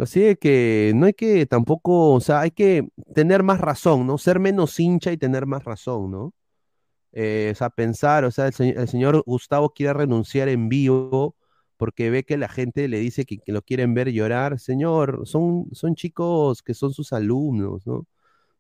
Así 0.01 0.37
que 0.37 0.93
no 0.95 1.07
hay 1.07 1.13
que 1.15 1.47
tampoco, 1.47 2.13
o 2.15 2.21
sea, 2.21 2.41
hay 2.41 2.51
que 2.53 2.89
tener 3.15 3.43
más 3.43 3.61
razón, 3.61 4.07
¿no? 4.07 4.17
Ser 4.19 4.39
menos 4.39 4.79
hincha 4.79 5.11
y 5.13 5.17
tener 5.19 5.47
más 5.47 5.65
razón, 5.65 6.11
¿no? 6.11 6.35
Eh, 7.13 7.51
o 7.53 7.57
sea, 7.57 7.71
pensar, 7.71 8.25
o 8.25 8.31
sea, 8.33 8.47
el, 8.49 8.55
se- 8.55 8.71
el 8.71 8.89
señor 8.89 9.23
Gustavo 9.27 9.71
quiere 9.71 9.95
renunciar 9.95 10.49
en 10.49 10.69
vivo 10.69 11.37
porque 11.79 12.11
ve 12.11 12.25
que 12.25 12.39
la 12.39 12.49
gente 12.49 12.89
le 12.89 13.01
dice 13.01 13.25
que, 13.27 13.39
que 13.39 13.53
lo 13.53 13.63
quieren 13.63 13.95
ver 13.95 14.11
llorar. 14.13 14.61
Señor, 14.61 15.23
son, 15.27 15.69
son 15.73 15.95
chicos 15.97 16.63
que 16.63 16.75
son 16.75 16.93
sus 16.95 17.13
alumnos, 17.13 17.87
¿no? 17.87 18.07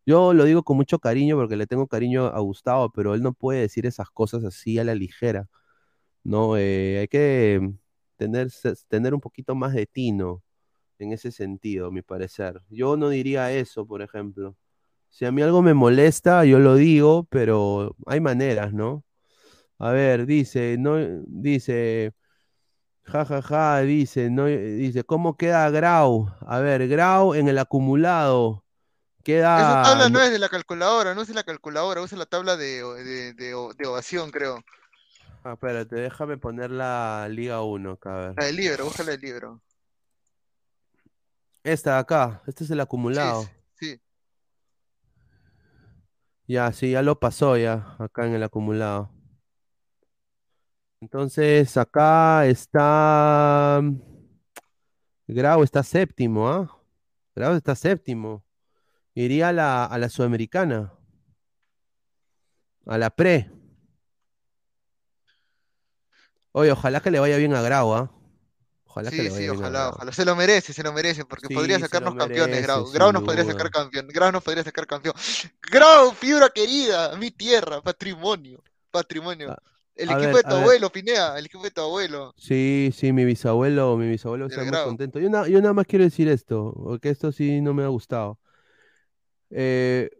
Yo 0.08 0.32
lo 0.32 0.44
digo 0.44 0.62
con 0.62 0.78
mucho 0.78 0.98
cariño 1.00 1.36
porque 1.36 1.54
le 1.56 1.66
tengo 1.66 1.86
cariño 1.86 2.28
a 2.28 2.40
Gustavo, 2.40 2.90
pero 2.90 3.14
él 3.14 3.22
no 3.22 3.34
puede 3.34 3.60
decir 3.60 3.84
esas 3.84 4.08
cosas 4.08 4.42
así 4.42 4.78
a 4.78 4.84
la 4.84 4.94
ligera, 4.94 5.48
¿no? 6.24 6.56
Eh, 6.58 7.00
hay 7.00 7.08
que 7.08 7.60
tener, 8.16 8.48
tener 8.88 9.14
un 9.14 9.20
poquito 9.20 9.54
más 9.54 9.74
de 9.74 9.86
tino 9.86 10.42
en 10.98 11.12
ese 11.12 11.32
sentido, 11.32 11.88
a 11.88 11.90
mi 11.92 12.02
parecer. 12.02 12.62
Yo 12.70 12.96
no 12.96 13.10
diría 13.10 13.52
eso, 13.52 13.86
por 13.86 14.02
ejemplo. 14.02 14.56
Si 15.10 15.26
a 15.26 15.32
mí 15.32 15.42
algo 15.42 15.62
me 15.62 15.74
molesta, 15.74 16.44
yo 16.46 16.58
lo 16.60 16.76
digo, 16.76 17.24
pero 17.30 17.96
hay 18.06 18.20
maneras, 18.20 18.72
¿no? 18.74 19.04
A 19.78 19.92
ver, 19.92 20.26
dice, 20.26 20.76
no, 20.78 20.96
dice, 21.26 22.14
ja, 23.04 23.24
ja, 23.26 23.42
ja, 23.42 23.80
dice, 23.82 24.30
no, 24.30 24.46
dice, 24.46 25.04
¿cómo 25.04 25.36
queda 25.36 25.70
Grau? 25.70 26.28
A 26.42 26.60
ver, 26.60 26.88
Grau 26.88 27.34
en 27.34 27.48
el 27.48 27.58
acumulado 27.58 28.64
queda, 29.28 29.58
Esa 29.58 29.82
tabla 29.82 30.08
no 30.08 30.20
es 30.22 30.30
de 30.30 30.38
la 30.38 30.48
calculadora, 30.48 31.14
no 31.14 31.20
usa 31.20 31.34
la 31.34 31.42
calculadora, 31.42 32.00
usa 32.00 32.16
la 32.16 32.24
tabla 32.24 32.56
de, 32.56 32.82
de, 32.82 33.34
de, 33.34 33.74
de 33.76 33.86
ovación, 33.86 34.30
creo. 34.30 34.64
Ah, 35.44 35.52
espérate, 35.52 35.96
déjame 35.96 36.38
poner 36.38 36.70
la 36.70 37.28
Liga 37.30 37.60
1 37.62 37.92
acá, 37.92 38.14
a 38.14 38.28
ver. 38.28 38.34
La 38.38 38.46
del 38.46 38.56
libro, 38.56 38.84
búscala 38.86 39.10
del 39.10 39.20
libro. 39.20 39.62
Esta 41.62 41.92
de 41.92 41.98
acá, 41.98 42.42
este 42.46 42.64
es 42.64 42.70
el 42.70 42.80
acumulado. 42.80 43.42
sí, 43.42 43.50
sí. 43.74 44.00
Ya, 46.46 46.72
sí, 46.72 46.92
ya 46.92 47.02
lo 47.02 47.20
pasó 47.20 47.58
ya, 47.58 47.96
acá 47.98 48.26
en 48.26 48.32
el 48.32 48.42
acumulado. 48.42 49.10
Entonces, 51.02 51.76
acá 51.76 52.46
está. 52.46 53.82
Grau 55.26 55.62
está 55.62 55.82
séptimo, 55.82 56.48
¿ah? 56.48 56.80
Grau 57.36 57.54
está 57.54 57.74
séptimo. 57.74 58.47
Iría 59.18 59.48
a 59.48 59.52
la, 59.52 59.84
a 59.84 59.98
la 59.98 60.08
Sudamericana. 60.08 60.92
A 62.86 62.98
la 62.98 63.10
pre. 63.10 63.50
Oye, 66.52 66.70
ojalá 66.70 67.00
que 67.00 67.10
le 67.10 67.18
vaya 67.18 67.36
bien 67.36 67.52
a 67.52 67.60
Grau, 67.60 67.94
¿ah? 67.94 68.12
Ojalá 68.86 69.10
que 69.10 69.16
Sí, 69.16 69.22
le 69.24 69.30
vaya 69.30 69.38
sí, 69.40 69.42
bien 69.50 69.54
a 69.54 69.58
ojalá, 69.58 69.78
Grau. 69.80 69.90
ojalá. 69.96 70.12
Se 70.12 70.24
lo 70.24 70.36
merece, 70.36 70.72
se 70.72 70.82
lo 70.84 70.92
merece, 70.92 71.24
porque 71.24 71.48
Sí, 71.48 71.54
podría 71.54 71.80
sacarnos 71.80 72.14
campeones, 72.14 72.62
Grau. 72.62 72.90
Grau 72.92 73.12
nos 73.12 73.22
podría 73.24 73.44
sacar 73.44 73.70
campeón. 73.70 74.06
Grau 74.06 74.30
nos 74.30 74.42
podría 74.44 74.62
sacar 74.62 74.86
campeón. 74.86 75.14
Grau, 75.68 76.12
fibra 76.12 76.48
querida, 76.50 77.16
mi 77.16 77.32
tierra, 77.32 77.80
patrimonio, 77.82 78.62
patrimonio. 78.92 79.50
Ah. 79.50 79.58
El 79.96 80.10
A 80.10 80.12
equipo 80.12 80.26
ver, 80.28 80.36
de 80.36 80.42
tu 80.44 80.48
ver. 80.50 80.58
abuelo, 80.60 80.90
Pinea, 80.90 81.38
el 81.40 81.46
equipo 81.46 81.64
de 81.64 81.72
tu 81.72 81.80
abuelo. 81.80 82.32
Sí, 82.38 82.92
sí, 82.94 83.12
mi 83.12 83.24
bisabuelo, 83.24 83.96
mi 83.96 84.08
bisabuelo 84.08 84.46
está 84.46 84.62
muy 84.62 84.78
contento. 84.84 85.18
Yo, 85.18 85.28
na- 85.28 85.48
yo 85.48 85.60
nada 85.60 85.74
más 85.74 85.86
quiero 85.88 86.04
decir 86.04 86.28
esto, 86.28 86.72
porque 86.84 87.08
esto 87.10 87.32
sí 87.32 87.60
no 87.60 87.74
me 87.74 87.82
ha 87.82 87.88
gustado. 87.88 88.38
Eh, 89.50 90.10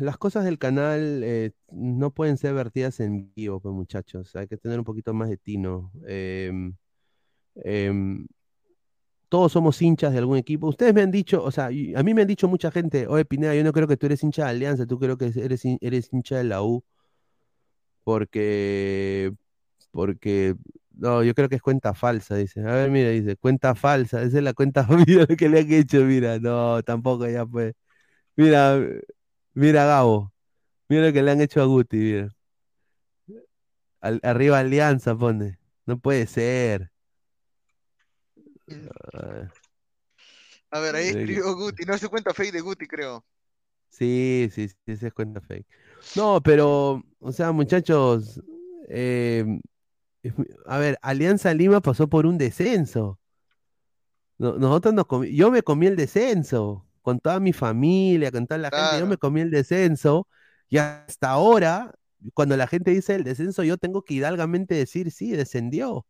las 0.00 0.18
cosas 0.18 0.44
del 0.44 0.58
canal 0.58 1.22
eh, 1.22 1.52
no 1.70 2.12
pueden 2.12 2.36
ser 2.36 2.54
vertidas 2.54 3.00
en 3.00 3.32
vivo, 3.34 3.60
pues 3.60 3.74
muchachos. 3.74 4.34
Hay 4.36 4.48
que 4.48 4.56
tener 4.56 4.78
un 4.78 4.84
poquito 4.84 5.14
más 5.14 5.28
de 5.28 5.36
tino. 5.36 5.92
Em, 6.06 6.74
em, 7.56 8.26
todos 9.28 9.52
somos 9.52 9.80
hinchas 9.82 10.12
de 10.12 10.18
algún 10.18 10.38
equipo. 10.38 10.68
Ustedes 10.68 10.94
me 10.94 11.02
han 11.02 11.10
dicho, 11.10 11.42
o 11.42 11.50
sea, 11.50 11.66
a 11.66 12.02
mí 12.02 12.14
me 12.14 12.22
han 12.22 12.28
dicho 12.28 12.48
mucha 12.48 12.70
gente, 12.70 13.06
oye 13.06 13.24
Pineda, 13.24 13.54
yo 13.54 13.62
no 13.64 13.72
creo 13.72 13.86
que 13.86 13.96
tú 13.96 14.06
eres 14.06 14.22
hincha 14.22 14.44
de 14.44 14.50
Alianza, 14.50 14.86
tú 14.86 14.98
creo 14.98 15.16
que 15.18 15.26
eres, 15.36 15.62
eres 15.80 16.12
hincha 16.12 16.38
de 16.38 16.44
la 16.44 16.62
U, 16.62 16.82
porque, 18.04 19.32
porque, 19.90 20.56
no, 20.98 21.22
yo 21.24 21.34
creo 21.34 21.48
que 21.48 21.56
es 21.56 21.62
cuenta 21.62 21.94
falsa, 21.94 22.36
dice. 22.36 22.60
A 22.60 22.74
ver, 22.74 22.90
mira, 22.90 23.10
dice, 23.10 23.36
cuenta 23.36 23.74
falsa, 23.74 24.22
esa 24.22 24.38
es 24.38 24.44
la 24.44 24.54
cuenta, 24.54 24.86
mira 25.06 25.26
lo 25.28 25.36
que 25.36 25.48
le 25.48 25.60
han 25.60 25.72
hecho, 25.72 26.02
mira, 26.04 26.38
no, 26.40 26.82
tampoco 26.82 27.28
ya 27.28 27.46
pues. 27.46 27.74
Mira, 28.36 28.78
mira 29.54 29.86
Gabo, 29.86 30.32
mira 30.88 31.06
lo 31.08 31.12
que 31.12 31.22
le 31.22 31.30
han 31.32 31.40
hecho 31.42 31.62
a 31.62 31.66
Guti, 31.66 31.96
mira. 31.98 32.36
Al- 34.00 34.20
arriba 34.24 34.58
Alianza 34.58 35.16
pone, 35.16 35.58
no 35.86 35.98
puede 35.98 36.26
ser. 36.26 36.90
Ah. 39.14 39.48
A 40.70 40.80
ver, 40.80 40.94
ahí 40.96 41.12
que- 41.12 41.20
escribió 41.20 41.54
Guti, 41.54 41.84
no 41.84 41.96
se 41.96 42.08
cuenta 42.08 42.34
fake 42.34 42.52
de 42.52 42.60
Guti, 42.60 42.86
creo. 42.86 43.24
Sí, 43.88 44.48
sí, 44.52 44.68
sí, 44.68 44.76
esa 44.86 45.06
es 45.08 45.12
cuenta 45.14 45.40
fake. 45.40 45.66
No, 46.14 46.40
pero, 46.42 47.02
o 47.20 47.32
sea, 47.32 47.52
muchachos, 47.52 48.40
eh, 48.88 49.44
a 50.66 50.78
ver, 50.78 50.98
Alianza 51.02 51.52
Lima 51.54 51.80
pasó 51.80 52.08
por 52.08 52.26
un 52.26 52.38
descenso. 52.38 53.18
No- 54.38 54.58
nosotros 54.58 54.94
nos 54.94 55.06
comi- 55.06 55.34
yo 55.34 55.50
me 55.50 55.62
comí 55.62 55.86
el 55.86 55.96
descenso, 55.96 56.86
con 57.02 57.18
toda 57.20 57.40
mi 57.40 57.52
familia, 57.52 58.30
con 58.30 58.46
toda 58.46 58.58
la 58.58 58.70
gente, 58.70 59.00
yo 59.00 59.06
me 59.06 59.16
comí 59.16 59.40
el 59.40 59.50
descenso, 59.50 60.28
y 60.68 60.78
hasta 60.78 61.30
ahora, 61.30 61.94
cuando 62.34 62.56
la 62.56 62.66
gente 62.66 62.90
dice 62.90 63.14
el 63.14 63.24
descenso, 63.24 63.62
yo 63.64 63.78
tengo 63.78 64.02
que 64.02 64.14
hidalgamente 64.14 64.74
decir, 64.74 65.10
sí, 65.10 65.30
descendió. 65.32 66.06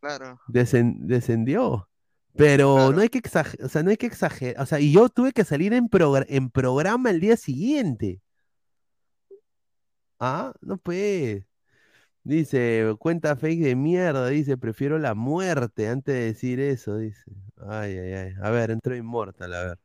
Claro. 0.00 0.40
Descen- 0.48 0.96
descendió. 1.00 1.88
Pero 2.36 2.74
Claro. 2.76 2.92
no 2.92 3.00
hay 3.00 3.08
que 3.08 3.18
exagerar, 3.18 3.66
o 3.66 3.68
sea, 3.70 3.82
no 3.82 3.90
hay 3.90 3.96
que 3.96 4.06
exagerar. 4.06 4.62
O 4.62 4.66
sea, 4.66 4.78
y 4.80 4.92
yo 4.92 5.08
tuve 5.08 5.32
que 5.32 5.44
salir 5.44 5.72
en, 5.72 5.88
progra- 5.88 6.26
en 6.28 6.50
programa 6.50 7.10
el 7.10 7.20
día 7.20 7.36
siguiente. 7.36 8.20
Ah, 10.18 10.52
no 10.60 10.76
pues. 10.78 11.44
Dice, 12.26 12.96
cuenta 12.98 13.36
fake 13.36 13.62
de 13.62 13.76
mierda, 13.76 14.26
dice, 14.26 14.56
prefiero 14.56 14.98
la 14.98 15.14
muerte 15.14 15.86
antes 15.86 16.12
de 16.12 16.20
decir 16.22 16.58
eso, 16.58 16.96
dice. 16.96 17.22
Ay, 17.68 17.96
ay, 17.96 18.12
ay. 18.14 18.32
A 18.42 18.50
ver, 18.50 18.72
entró 18.72 18.96
Immortal, 18.96 19.54
a 19.54 19.76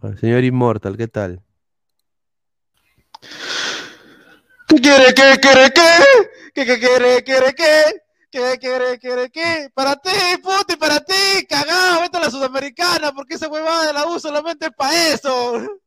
ver. 0.00 0.16
Señor 0.18 0.44
Immortal, 0.44 0.96
¿qué 0.96 1.08
tal? 1.08 1.42
¿Qué 4.66 4.76
quiere, 4.76 5.12
qué 5.12 5.36
quiere, 5.38 5.70
qué? 5.74 5.98
¿Qué, 6.54 6.64
qué 6.64 6.78
quiere, 6.80 7.22
quiere, 7.22 7.54
qué? 7.54 7.82
¿Qué 8.30 8.58
quiere, 8.58 8.98
quiere, 8.98 9.30
qué? 9.30 9.70
Para 9.74 9.96
ti, 9.96 10.08
puti, 10.42 10.76
para 10.76 11.00
ti, 11.00 11.46
cagado, 11.46 12.00
vete 12.00 12.16
a 12.16 12.20
la 12.20 12.30
sudamericana, 12.30 13.12
porque 13.12 13.34
esa 13.34 13.46
huevada 13.46 13.88
de 13.88 13.92
la 13.92 14.06
U 14.06 14.18
solamente 14.18 14.64
es 14.64 14.72
para 14.72 15.12
eso. 15.12 15.80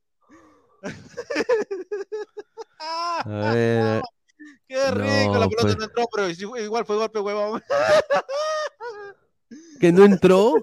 A 2.80 3.52
ver, 3.54 4.02
Qué 4.68 4.92
rico, 4.92 5.34
la 5.34 5.40
No, 5.46 5.50
pelota 5.50 5.62
pues. 5.62 5.78
no 5.78 5.84
entró, 5.86 6.06
pero 6.14 6.60
igual 6.60 6.86
fue 6.86 6.98
golpe, 6.98 7.20
huevón. 7.20 7.64
¿que 9.80 9.92
no 9.92 10.06
entró? 10.06 10.54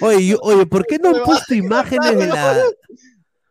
Oye, 0.00 0.36
oye, 0.40 0.66
¿por 0.66 0.86
qué 0.86 0.98
no 0.98 1.10
han 1.10 1.22
puesto 1.24 1.54
imágenes 1.54 2.16
de 2.16 2.26
la... 2.26 2.62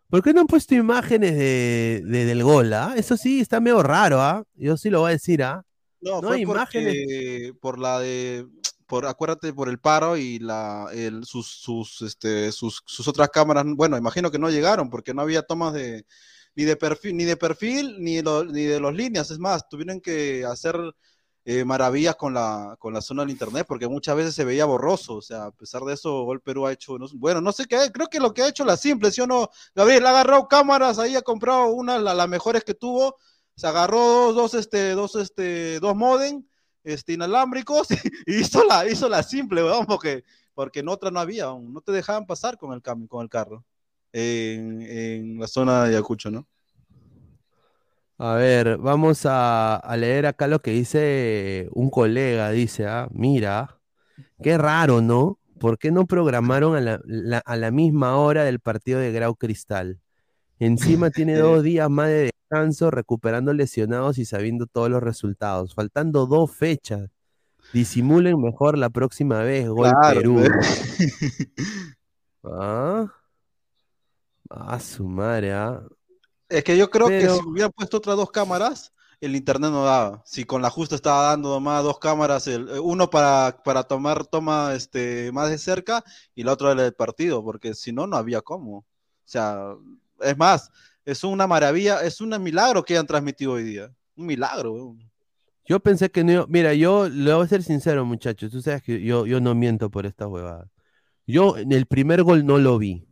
¿Por 0.09 0.23
qué 0.23 0.33
no 0.33 0.41
han 0.41 0.47
puesto 0.47 0.73
imágenes 0.73 1.35
de, 1.35 2.01
de- 2.05 2.25
del 2.25 2.43
gol, 2.43 2.71
ah? 2.73 2.93
Eso 2.95 3.17
sí, 3.17 3.41
está 3.41 3.59
medio 3.59 3.83
raro, 3.83 4.21
¿ah? 4.21 4.43
Yo 4.55 4.77
sí 4.77 4.89
lo 4.89 5.01
voy 5.01 5.09
a 5.09 5.13
decir, 5.13 5.43
¿ah? 5.43 5.65
No, 5.99 6.21
No 6.21 6.29
fue 6.29 6.37
hay 6.37 6.45
porque, 6.45 7.53
por 7.59 7.77
la 7.77 7.99
de, 7.99 8.47
por, 8.85 9.05
acuérdate, 9.05 9.51
por 9.51 9.67
el 9.67 9.79
paro 9.79 10.15
y 10.15 10.39
la, 10.39 10.87
el, 10.93 11.25
sus, 11.25 11.47
sus, 11.47 12.01
este, 12.03 12.53
sus, 12.53 12.81
sus 12.85 13.05
otras 13.09 13.29
cámaras, 13.29 13.65
bueno, 13.67 13.97
imagino 13.97 14.31
que 14.31 14.39
no 14.39 14.49
llegaron 14.49 14.89
porque 14.89 15.13
no 15.13 15.23
había 15.23 15.41
tomas 15.41 15.73
de, 15.73 16.05
ni 16.57 16.65
de 16.65 16.75
perfil, 16.75 17.15
ni 17.17 17.23
de 17.25 17.37
perfil, 17.37 17.97
ni 17.99 18.21
lo- 18.21 18.43
ni 18.45 18.63
de 18.65 18.79
los 18.81 18.93
líneas, 18.95 19.31
es 19.31 19.39
más, 19.39 19.69
tuvieron 19.69 20.01
que 20.01 20.45
hacer 20.45 20.75
eh, 21.45 21.63
maravillas 21.63 22.15
con 22.17 22.33
la, 22.33 22.75
con 22.79 22.93
la 22.93 23.01
zona 23.01 23.21
del 23.23 23.31
internet 23.31 23.65
porque 23.67 23.87
muchas 23.87 24.15
veces 24.17 24.35
se 24.35 24.43
veía 24.43 24.65
borroso, 24.65 25.15
o 25.15 25.21
sea, 25.21 25.45
a 25.45 25.51
pesar 25.51 25.83
de 25.83 25.93
eso, 25.93 26.23
Gol 26.23 26.41
Perú 26.41 26.67
ha 26.67 26.73
hecho, 26.73 26.97
bueno, 27.15 27.39
no 27.41 27.51
sé 27.53 27.65
qué, 27.67 27.77
creo 27.93 28.07
que 28.07 28.19
lo 28.19 28.33
que 28.33 28.41
ha 28.43 28.49
hecho 28.49 28.65
la 28.65 28.75
simple, 28.77 29.11
¿sí 29.11 29.21
o 29.21 29.27
no? 29.27 29.49
Gabriel 29.75 30.05
ha 30.05 30.09
agarrado 30.09 30.47
cámaras, 30.49 30.99
ahí 30.99 31.15
ha 31.15 31.21
comprado 31.21 31.67
una, 31.67 31.97
la- 31.99 32.13
las 32.13 32.27
mejores 32.29 32.63
que 32.65 32.73
tuvo, 32.73 33.15
se 33.55 33.67
agarró 33.67 34.33
dos, 34.33 34.35
dos, 34.35 34.53
este, 34.55 34.91
dos, 34.91 35.15
este, 35.15 35.79
dos 35.79 35.95
modem, 35.95 36.43
este, 36.83 37.13
inalámbricos, 37.13 37.87
y 38.25 38.39
hizo 38.41 38.63
la, 38.65 38.85
hizo 38.89 39.07
la 39.09 39.23
simple, 39.23 39.63
weón, 39.63 39.85
porque, 39.85 40.23
porque 40.53 40.79
en 40.81 40.89
otra 40.89 41.11
no 41.11 41.19
había, 41.19 41.45
aún, 41.45 41.73
no 41.73 41.81
te 41.81 41.91
dejaban 41.91 42.25
pasar 42.25 42.57
con 42.57 42.73
el 42.73 42.81
con 42.81 43.21
el 43.23 43.29
carro, 43.29 43.63
en, 44.17 44.81
en 44.81 45.39
la 45.39 45.47
zona 45.47 45.83
de 45.83 45.89
Ayacucho, 45.89 46.31
¿no? 46.31 46.47
A 48.19 48.33
ver, 48.33 48.77
vamos 48.77 49.25
a, 49.27 49.75
a 49.75 49.95
leer 49.97 50.25
acá 50.25 50.47
lo 50.47 50.59
que 50.59 50.71
dice 50.71 51.67
un 51.71 51.91
colega. 51.91 52.49
Dice, 52.49 52.87
ah, 52.87 53.07
mira, 53.11 53.79
qué 54.41 54.57
raro, 54.57 55.01
¿no? 55.01 55.37
¿Por 55.59 55.77
qué 55.77 55.91
no 55.91 56.05
programaron 56.07 56.75
a 56.75 56.81
la, 56.81 56.99
la- 57.05 57.43
a 57.45 57.55
la 57.57 57.69
misma 57.71 58.17
hora 58.17 58.43
del 58.43 58.59
partido 58.59 58.99
de 58.99 59.11
Grau 59.11 59.35
Cristal? 59.35 59.99
Encima 60.59 61.11
tiene 61.11 61.35
dos 61.37 61.61
días 61.61 61.89
más 61.91 62.07
de 62.09 62.31
descanso, 62.49 62.89
recuperando 62.89 63.53
lesionados 63.53 64.17
y 64.17 64.25
sabiendo 64.25 64.65
todos 64.65 64.89
los 64.89 65.03
resultados. 65.03 65.75
Faltando 65.75 66.25
dos 66.25 66.51
fechas. 66.55 67.09
Disimulen 67.73 68.41
mejor 68.41 68.77
la 68.79 68.89
próxima 68.89 69.43
vez, 69.43 69.67
Gol 69.69 69.91
Claro, 69.91 70.21
Perú. 70.21 70.43
¿Ah? 72.43 73.05
Ah, 74.49 74.79
su 74.79 75.07
madre, 75.07 75.53
¿ah? 75.53 75.81
Es 76.49 76.63
que 76.63 76.77
yo 76.77 76.89
creo 76.89 77.07
Pero- 77.07 77.33
que 77.35 77.39
si 77.41 77.45
hubieran 77.47 77.71
puesto 77.71 77.97
otras 77.97 78.15
dos 78.15 78.31
cámaras, 78.31 78.93
el 79.19 79.35
internet 79.35 79.71
no 79.71 79.83
daba. 79.83 80.21
Si 80.25 80.45
con 80.45 80.61
la 80.61 80.69
justa 80.69 80.95
estaba 80.95 81.23
dando 81.29 81.49
nomás 81.49 81.83
dos 81.83 81.99
cámaras, 81.99 82.47
el, 82.47 82.69
eh, 82.69 82.79
uno 82.79 83.09
para, 83.09 83.61
para 83.63 83.83
tomar 83.83 84.25
toma 84.25 84.73
este, 84.75 85.31
más 85.31 85.49
de 85.49 85.57
cerca 85.57 86.03
y 86.35 86.43
la 86.43 86.53
otra 86.53 86.75
del 86.75 86.93
partido, 86.93 87.43
porque 87.43 87.73
si 87.73 87.91
no, 87.91 88.07
no 88.07 88.15
había 88.15 88.41
cómo. 88.41 88.77
O 88.77 88.85
sea, 89.25 89.73
es 90.21 90.37
más, 90.37 90.71
es 91.03 91.23
una 91.23 91.47
maravilla, 91.47 92.01
es 92.03 92.21
un 92.21 92.29
milagro 92.41 92.83
que 92.83 92.93
hayan 92.93 93.07
transmitido 93.07 93.53
hoy 93.53 93.63
día. 93.63 93.91
Un 94.15 94.27
milagro, 94.27 94.73
weón. 94.73 95.11
Yo 95.65 95.79
pensé 95.81 96.09
que 96.09 96.23
no 96.23 96.31
iba- 96.31 96.45
Mira, 96.47 96.73
yo 96.73 97.09
le 97.09 97.33
voy 97.33 97.43
a 97.43 97.49
ser 97.49 97.61
sincero, 97.63 98.05
muchachos. 98.05 98.51
Tú 98.51 98.61
sabes 98.61 98.81
que 98.83 99.01
yo, 99.01 99.25
yo 99.25 99.41
no 99.41 99.53
miento 99.53 99.89
por 99.89 100.05
esta 100.05 100.25
huevada. 100.27 100.69
Yo 101.25 101.57
en 101.57 101.73
el 101.73 101.87
primer 101.87 102.23
gol 102.23 102.45
no 102.45 102.57
lo 102.57 102.77
vi, 102.77 103.05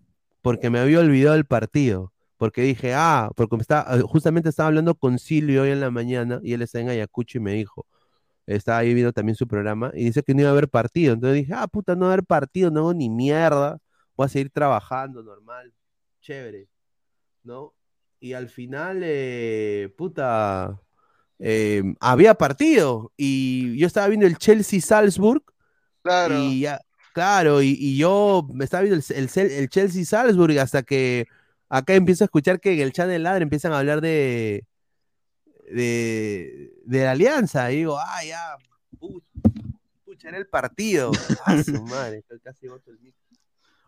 porque 0.45 0.69
me 0.69 0.79
había 0.79 0.99
olvidado 0.99 1.35
el 1.35 1.45
partido. 1.45 2.13
Porque 2.37 2.61
dije, 2.61 2.93
ah, 2.93 3.31
porque 3.35 3.55
me 3.55 3.61
estaba, 3.63 3.99
justamente 4.01 4.49
estaba 4.49 4.67
hablando 4.67 4.93
con 4.95 5.17
Silvio 5.19 5.63
hoy 5.63 5.71
en 5.71 5.79
la 5.81 5.89
mañana 5.89 6.39
y 6.43 6.53
él 6.53 6.61
está 6.61 6.79
en 6.79 6.89
Ayacucho 6.89 7.39
y 7.39 7.41
me 7.41 7.53
dijo, 7.53 7.87
estaba 8.45 8.79
ahí 8.79 8.93
viendo 8.93 9.13
también 9.13 9.35
su 9.35 9.47
programa 9.47 9.91
y 9.95 10.05
dice 10.05 10.21
que 10.23 10.35
no 10.35 10.41
iba 10.41 10.49
a 10.49 10.51
haber 10.53 10.69
partido. 10.69 11.13
Entonces 11.13 11.37
dije, 11.37 11.53
ah, 11.55 11.67
puta, 11.67 11.95
no 11.95 12.01
va 12.01 12.11
a 12.11 12.13
haber 12.13 12.25
partido, 12.25 12.69
no 12.71 12.81
hago 12.81 12.93
ni 12.93 13.09
mierda, 13.09 13.79
voy 14.15 14.25
a 14.25 14.29
seguir 14.29 14.51
trabajando 14.51 15.23
normal, 15.23 15.73
chévere, 16.21 16.67
¿no? 17.43 17.73
Y 18.19 18.33
al 18.33 18.49
final, 18.49 19.01
eh, 19.03 19.93
puta, 19.97 20.79
eh, 21.39 21.83
había 21.99 22.35
partido 22.35 23.11
y 23.17 23.77
yo 23.77 23.87
estaba 23.87 24.07
viendo 24.07 24.27
el 24.27 24.37
Chelsea-Salzburg 24.37 25.43
Claro. 26.03 26.35
y 26.35 26.61
ya, 26.61 26.81
claro, 27.15 27.61
y, 27.61 27.77
y 27.79 27.97
yo 27.97 28.45
me 28.53 28.65
estaba 28.65 28.83
viendo 28.83 29.01
el, 29.07 29.29
el 29.33 29.69
Chelsea-Salzburg 29.69 30.59
hasta 30.59 30.83
que 30.83 31.27
acá 31.69 31.93
empiezo 31.93 32.25
a 32.25 32.27
escuchar 32.27 32.59
que 32.59 32.73
en 32.73 32.81
el 32.81 32.91
chat 32.91 33.07
de 33.07 33.19
Ladre 33.19 33.43
empiezan 33.43 33.71
a 33.71 33.79
hablar 33.79 34.01
de, 34.01 34.65
de, 35.71 36.73
de 36.83 37.03
la 37.05 37.11
alianza. 37.11 37.71
Y 37.71 37.77
digo, 37.77 37.97
ah, 37.97 38.21
ya, 38.25 38.57
pucha, 38.99 39.25
pucha, 40.03 40.27
era 40.27 40.37
el 40.37 40.47
partido. 40.47 41.11
Ah, 41.45 41.63
su 41.63 41.81
madre, 41.83 42.21
casi 42.43 42.65
el. 42.65 43.13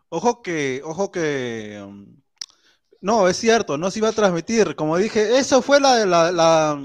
Ojo 0.08 0.40
que, 0.40 0.80
ojo 0.84 1.12
que, 1.12 1.84
um, 1.86 2.06
no, 3.02 3.28
es 3.28 3.36
cierto, 3.36 3.76
no 3.76 3.90
se 3.90 3.98
iba 3.98 4.08
a 4.08 4.12
transmitir. 4.12 4.74
Como 4.74 4.96
dije, 4.96 5.36
eso 5.38 5.60
fue 5.60 5.80
la, 5.80 6.06
la, 6.06 6.32
la, 6.32 6.80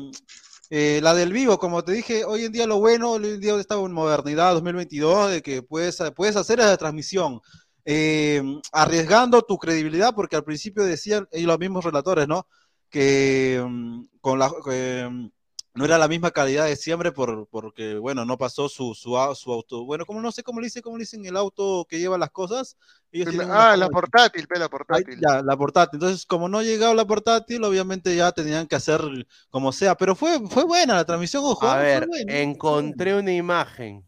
eh, 0.75 1.01
la 1.03 1.13
del 1.13 1.31
vivo. 1.31 1.59
Como 1.59 1.83
te 1.83 1.91
dije, 1.91 2.25
hoy 2.25 2.45
en 2.45 2.51
día 2.51 2.65
lo 2.65 2.79
bueno, 2.79 3.11
hoy 3.11 3.25
en 3.27 3.39
día 3.39 3.55
esta 3.59 3.77
modernidad 3.77 4.55
2022, 4.55 5.29
de 5.29 5.41
que 5.43 5.61
puedes, 5.61 6.01
puedes 6.15 6.35
hacer 6.35 6.59
esa 6.59 6.75
transmisión, 6.77 7.41
eh, 7.85 8.41
arriesgando 8.71 9.43
tu 9.43 9.59
credibilidad, 9.59 10.15
porque 10.15 10.35
al 10.35 10.43
principio 10.43 10.83
decían, 10.83 11.27
y 11.31 11.43
los 11.43 11.59
mismos 11.59 11.85
relatores, 11.85 12.27
¿no? 12.27 12.47
que 12.89 13.63
mm, 13.63 14.05
con 14.19 14.39
la 14.39 14.49
mm, 14.49 15.31
no 15.75 15.85
era 15.85 15.97
la 15.97 16.07
misma 16.07 16.29
calidad 16.31 16.65
de 16.65 16.75
siempre 16.75 17.11
por, 17.11 17.47
porque, 17.47 17.95
bueno, 17.95 18.25
no 18.25 18.37
pasó 18.37 18.69
su, 18.69 18.93
su, 18.93 19.17
su 19.35 19.51
auto. 19.53 19.85
Bueno, 19.85 20.05
como 20.05 20.21
no 20.21 20.31
sé 20.31 20.43
cómo 20.43 20.59
le 20.59 20.67
dice, 20.67 20.83
cómo 20.83 20.97
le 20.97 21.01
dicen 21.01 21.25
el 21.25 21.35
auto 21.35 21.85
que 21.89 21.97
lleva 21.99 22.17
las 22.17 22.29
cosas. 22.29 22.77
Ellos 23.11 23.33
una 23.33 23.71
Ah, 23.71 23.75
la 23.75 23.89
portátil, 23.89 24.45
la 24.49 24.65
Ahí, 24.65 24.69
portátil. 24.69 25.19
ya, 25.19 25.41
la 25.41 25.57
portátil. 25.57 25.97
Entonces, 25.97 26.25
como 26.27 26.47
no 26.47 26.59
ha 26.59 26.63
llegado 26.63 26.93
la 26.93 27.05
portátil, 27.05 27.63
obviamente 27.63 28.15
ya 28.15 28.31
tenían 28.31 28.67
que 28.67 28.75
hacer 28.75 29.01
como 29.49 29.71
sea. 29.71 29.95
Pero 29.95 30.15
fue, 30.15 30.47
fue 30.47 30.63
buena 30.63 30.93
la 30.95 31.05
transmisión, 31.05 31.43
ojo. 31.43 31.65
A 31.65 31.73
fue 31.75 31.83
ver, 31.83 32.07
buena. 32.07 32.39
encontré 32.39 33.15
una 33.15 33.33
imagen. 33.33 34.05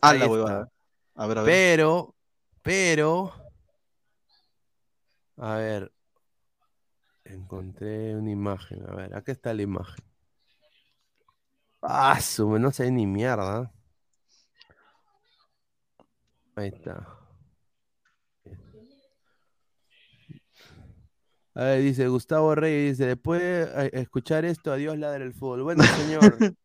Ah, 0.00 0.14
la 0.14 0.26
huevada. 0.26 0.68
A 1.14 1.26
ver, 1.26 1.38
a 1.38 1.42
ver. 1.42 1.52
Pero, 1.52 2.14
pero, 2.62 3.32
a 5.36 5.56
ver, 5.56 5.92
encontré 7.24 8.16
una 8.16 8.30
imagen. 8.30 8.82
A 8.88 8.94
ver, 8.94 9.14
acá 9.14 9.30
está 9.32 9.52
la 9.52 9.62
imagen. 9.62 10.11
Ah, 11.82 12.20
su, 12.20 12.58
no 12.58 12.70
sé 12.72 12.90
ni 12.90 13.06
mierda. 13.06 13.72
Ahí 16.56 16.68
está. 16.68 17.06
A 21.54 21.64
ver, 21.64 21.82
dice 21.82 22.08
Gustavo 22.08 22.54
Rey, 22.54 22.88
dice, 22.90 23.06
después 23.06 23.40
de 23.40 23.62
eh, 23.86 23.90
escuchar 23.94 24.44
esto, 24.44 24.72
adiós 24.72 24.96
ladra 24.98 25.22
el 25.24 25.34
fútbol. 25.34 25.62
Bueno, 25.62 25.82
señor. 25.86 26.38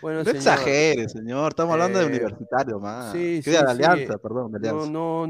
Bueno, 0.00 0.24
No 0.24 0.30
señor. 0.30 0.38
exagere, 0.38 1.08
señor. 1.08 1.52
Estamos 1.52 1.72
hablando 1.74 1.98
de 1.98 2.06
Eh, 2.06 2.08
universitario, 2.08 2.80
más. 2.80 3.12
sí, 3.12 3.42
sí, 3.42 3.50
de 3.50 3.58
sí. 3.66 3.66
Alianza, 3.70 4.18
perdón, 4.18 4.52
de 4.52 4.58
No, 4.58 4.58
Alianza. 4.58 4.92
no, 4.92 5.26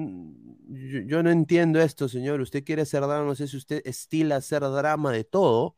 yo, 0.69 1.01
yo 1.03 1.23
no 1.23 1.31
entiendo 1.31 1.81
esto, 1.81 2.09
señor. 2.09 2.41
Usted 2.41 2.65
quiere 2.65 2.83
hacer 2.83 3.03
drama, 3.03 3.25
no 3.25 3.35
sé 3.35 3.49
si 3.49 3.57
usted 3.57 3.83
estila 3.85 4.37
hacer 4.37 4.63
drama 4.63 5.13
de 5.13 5.25
todo. 5.25 5.75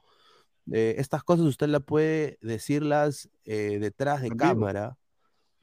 Eh, 0.70 0.94
estas 0.98 1.24
cosas 1.24 1.46
usted 1.46 1.68
las 1.68 1.82
puede 1.82 2.38
decirlas 2.40 3.28
eh, 3.44 3.78
detrás 3.80 4.20
de 4.20 4.28
En 4.28 4.34
vivo. 4.36 4.50
cámara, 4.50 4.96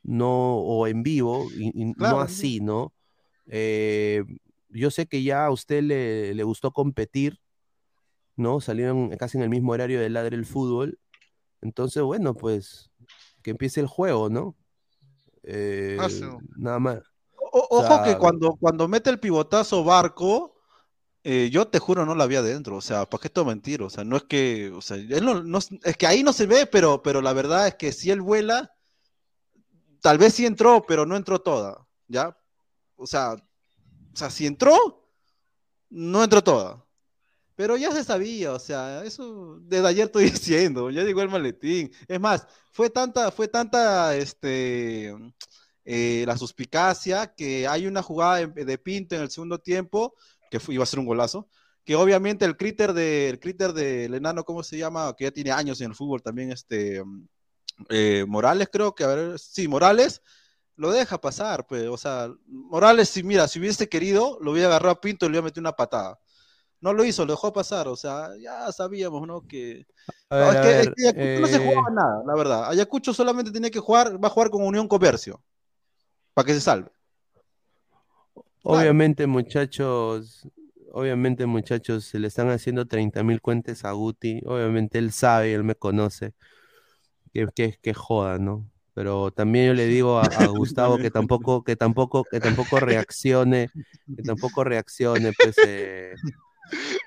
no, 0.04 0.58
o 0.58 0.88
en 0.88 1.04
vivo, 1.04 1.45
y, 1.56 1.68
y 1.74 1.93
Claro, 1.93 2.18
no 2.18 2.22
así, 2.22 2.60
¿no? 2.60 2.93
Eh, 3.47 4.24
yo 4.70 4.91
sé 4.91 5.08
que 5.08 5.24
ya 5.24 5.45
a 5.45 5.52
usted 5.52 5.82
le, 5.84 6.34
le 6.34 6.43
gustó 6.43 6.72
competir, 6.72 7.39
¿no? 8.36 8.60
Salieron 8.62 9.10
casi 9.18 9.38
en 9.38 9.43
el 9.43 9.50
mismo 9.50 9.72
horario 9.72 10.00
de 10.00 10.10
Ladre 10.10 10.36
el 10.36 10.45
Fútbol. 10.45 11.00
Entonces, 11.62 12.04
bueno, 12.04 12.34
pues 12.34 12.89
que 13.41 13.52
empiece 13.52 13.80
el 13.80 13.88
juego, 13.88 14.30
¿no? 14.30 14.56
Eh, 15.43 15.97
nada 16.58 16.80
más. 16.80 17.00
O- 17.36 17.68
O 17.72 17.80
ojo 17.80 18.04
que 18.04 18.18
cuando, 18.18 18.56
cuando 18.60 18.88
mete 18.88 19.10
el 19.10 19.20
pivotazo 19.20 19.84
Barco, 19.84 20.59
eh, 21.32 21.50
yo 21.52 21.68
te 21.68 21.80
juro 21.80 22.06
no 22.06 22.16
la 22.16 22.24
había 22.26 22.42
dentro, 22.42 22.78
o 22.78 22.82
sea, 22.82 23.06
¿para 23.08 23.22
qué 23.22 23.30
te 23.30 23.44
mentir? 23.44 23.82
O 23.84 23.90
sea, 23.90 24.04
no 24.04 24.18
es 24.18 24.24
que, 24.24 24.72
o 24.72 24.82
sea, 24.82 24.98
él 24.98 25.24
no, 25.26 25.44
no- 25.44 25.60
es 25.84 25.98
que 25.98 26.08
ahí 26.08 26.24
no 26.24 26.34
se 26.34 26.46
ve, 26.48 26.66
pero, 26.68 27.02
pero 27.04 27.22
la 27.22 27.34
verdad 27.34 27.68
es 27.68 27.76
que 27.76 27.92
si 27.92 28.10
él 28.12 28.22
vuela, 28.22 28.74
tal 30.02 30.18
vez 30.18 30.34
sí 30.34 30.46
entró, 30.46 30.84
pero 30.88 31.06
no 31.06 31.16
entró 31.16 31.40
toda, 31.40 31.86
¿ya? 32.08 32.36
O 32.96 33.08
sea, 33.08 33.34
o 33.34 33.64
sea, 34.18 34.30
si 34.30 34.48
entró, 34.48 34.76
no 35.90 36.24
entró 36.24 36.44
toda. 36.44 36.86
Pero 37.56 37.78
ya 37.78 37.92
se 37.92 38.04
sabía, 38.04 38.54
o 38.54 38.60
sea, 38.60 39.04
eso 39.06 39.60
desde 39.62 39.88
ayer 39.88 40.06
estoy 40.08 40.26
diciendo, 40.32 40.90
ya 40.92 41.04
llegó 41.04 41.22
el 41.24 41.30
maletín. 41.30 41.92
Es 42.08 42.20
más, 42.20 42.48
fue 42.72 42.90
tanta, 42.90 43.32
fue 43.32 43.48
tanta, 43.48 44.16
este, 44.18 45.14
eh, 45.86 46.24
la 46.28 46.38
suspicacia 46.38 47.34
que 47.36 47.68
hay 47.68 47.88
una 47.88 48.04
jugada 48.04 48.48
de 48.48 48.78
Pinto 48.78 49.16
en 49.16 49.22
el 49.24 49.32
segundo 49.32 49.60
tiempo, 49.60 50.16
que 50.50 50.60
fue- 50.60 50.76
iba 50.76 50.84
a 50.84 50.88
ser 50.88 51.00
un 51.00 51.06
golazo, 51.06 51.47
que 51.84 51.95
obviamente 51.95 52.45
el 52.45 52.58
críter 52.58 52.93
de, 52.93 53.30
el 53.30 53.39
críter 53.39 53.74
del 53.74 54.14
enano, 54.14 54.43
¿cómo 54.43 54.64
se 54.64 54.78
llama? 54.78 55.14
Que 55.18 55.26
ya 55.26 55.32
tiene 55.32 55.52
años 55.52 55.82
en 55.82 55.88
el 55.89 55.95
fútbol 55.95 56.22
también, 56.22 56.52
este, 56.52 57.04
eh, 57.89 58.26
Morales 58.28 58.70
creo 58.72 58.93
que, 58.93 59.04
a 59.04 59.08
ver, 59.08 59.39
sí, 59.39 59.68
Morales, 59.68 60.22
lo 60.76 60.91
deja 60.91 61.20
pasar, 61.20 61.66
pues, 61.68 61.88
o 61.88 61.97
sea, 61.97 62.30
Morales, 62.47 63.10
si 63.10 63.24
mira, 63.24 63.47
si 63.47 63.60
hubiese 63.60 63.89
querido, 63.89 64.38
lo 64.41 64.52
hubiera 64.52 64.68
agarrado 64.70 64.93
a 64.93 65.02
Pinto 65.02 65.26
y 65.26 65.30
le 65.30 65.34
hubiera 65.34 65.45
metido 65.45 65.62
una 65.62 65.74
patada. 65.76 66.20
No 66.82 66.93
lo 66.93 67.04
hizo, 67.04 67.26
lo 67.26 67.34
dejó 67.34 67.52
pasar, 67.52 67.89
o 67.89 67.95
sea, 67.97 68.30
ya 68.39 68.72
sabíamos, 68.72 69.28
¿no? 69.28 69.45
Que, 69.45 69.86
no, 70.30 70.52
es 70.52 70.58
que, 70.60 70.80
es 70.80 70.86
ver, 70.86 70.93
que 70.95 71.08
Ayacucho 71.08 71.41
no 71.41 71.47
se 71.47 71.56
eh, 71.56 71.66
jugaba 71.68 71.89
nada, 71.89 72.24
la 72.26 72.36
verdad. 72.36 72.70
Ayacucho 72.70 73.14
solamente 73.14 73.52
tenía 73.52 73.70
que 73.70 73.80
jugar, 73.80 74.24
va 74.24 74.28
a 74.28 74.32
jugar 74.32 74.50
con 74.50 74.64
Unión 74.64 74.88
Comercio, 74.88 75.41
para 76.34 76.45
que 76.45 76.54
se 76.54 76.62
salve. 76.62 76.89
Obviamente, 78.64 79.28
muchachos, 79.28 80.47
obviamente, 80.91 81.45
muchachos, 81.45 82.05
se 82.05 82.20
le 82.20 82.28
están 82.28 82.49
haciendo 82.49 82.88
30 82.88 83.24
mil 83.24 83.41
cuentas 83.41 83.86
a 83.86 83.91
Guti. 83.91 84.41
Obviamente 84.45 84.97
él 84.99 85.12
sabe, 85.12 85.53
él 85.53 85.64
me 85.64 85.76
conoce. 85.76 86.34
Que, 87.34 87.47
que, 87.55 87.78
que 87.82 87.93
joda, 87.93 88.39
¿no? 88.39 88.70
Pero 88.93 89.32
también 89.32 89.68
yo 89.68 89.74
le 89.74 89.86
digo 89.86 90.20
a, 90.20 90.24
a 90.24 90.47
Gustavo 90.47 90.97
que 90.97 91.12
tampoco, 91.12 91.64
que 91.64 91.76
tampoco, 91.76 92.24
que 92.26 92.39
tampoco 92.39 92.80
reaccione, 92.80 93.70
que 94.16 94.24
tampoco 94.24 94.64
reaccione, 94.64 95.32
pues, 95.34 95.55
eh, 95.66 96.14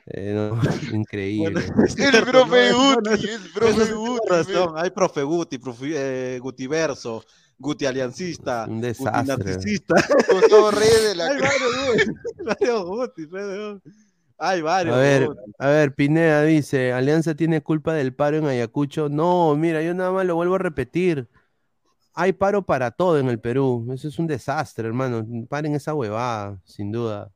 eh, 0.06 0.32
no, 0.34 0.58
increíble. 0.96 1.62
El 1.98 2.24
profe 2.24 2.72
Guti, 2.72 3.28
el 3.28 3.40
Eso 3.40 3.52
profe 3.52 3.72
sí 3.86 3.92
tiene 3.92 3.94
Guti. 3.94 4.28
razón. 4.28 4.74
Hay 4.76 4.90
profe 4.90 5.22
Guti, 5.22 5.58
profe, 5.58 6.36
eh, 6.36 6.38
Gutiverso, 6.38 7.24
Guti 7.62 7.86
Aliancista, 7.86 8.64
Un 8.68 8.76
Guti 8.76 8.86
desastre. 8.88 9.36
Narcisista. 9.36 9.94
Gustavo 10.32 10.70
Reyes 10.72 11.02
de 11.08 11.14
la 11.14 11.26
Hay 11.26 11.38
varios 11.40 11.76
Guti, 11.86 12.44
varios 12.44 12.84
Guti, 12.84 13.26
varios. 13.26 13.82
Hay 14.38 14.60
varios 14.62 14.96
A 14.96 14.98
ver, 14.98 15.26
Guti. 15.28 15.40
a 15.58 15.66
ver, 15.68 15.94
Pineda 15.94 16.42
dice, 16.42 16.92
Alianza 16.92 17.34
tiene 17.36 17.62
culpa 17.62 17.94
del 17.94 18.14
paro 18.14 18.38
en 18.38 18.46
Ayacucho. 18.46 19.08
No, 19.08 19.54
mira, 19.56 19.80
yo 19.82 19.94
nada 19.94 20.10
más 20.10 20.26
lo 20.26 20.34
vuelvo 20.34 20.56
a 20.56 20.58
repetir. 20.58 21.28
Hay 22.14 22.32
paro 22.32 22.62
para 22.66 22.90
todo 22.90 23.18
en 23.18 23.28
el 23.28 23.38
Perú. 23.40 23.88
Eso 23.94 24.08
es 24.08 24.18
un 24.18 24.26
desastre, 24.26 24.86
hermano. 24.88 25.24
Paren 25.48 25.74
esa 25.74 25.94
huevada, 25.94 26.60
sin 26.64 26.90
duda. 26.92 27.30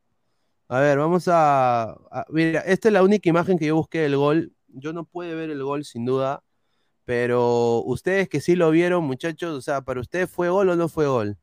A 0.68 0.80
ver, 0.80 0.98
vamos 0.98 1.28
a, 1.28 1.92
a- 2.10 2.26
Mira, 2.30 2.60
esta 2.60 2.88
es 2.88 2.92
la 2.92 3.02
única 3.04 3.28
imagen 3.30 3.56
que 3.58 3.66
yo 3.66 3.76
busqué 3.76 4.00
del 4.00 4.16
gol. 4.16 4.52
Yo 4.68 4.92
no 4.92 5.04
pude 5.04 5.34
ver 5.34 5.48
el 5.50 5.62
gol, 5.62 5.84
sin 5.84 6.04
duda. 6.04 6.42
Pero 7.06 7.82
ustedes 7.84 8.28
que 8.28 8.40
sí 8.40 8.56
lo 8.56 8.70
vieron, 8.72 9.04
muchachos, 9.04 9.56
o 9.56 9.60
sea, 9.62 9.80
¿para 9.82 10.00
ustedes 10.00 10.28
fue 10.28 10.50
gol 10.50 10.68
o 10.70 10.76
no 10.76 10.88
fue 10.88 11.06
gol? 11.06 11.38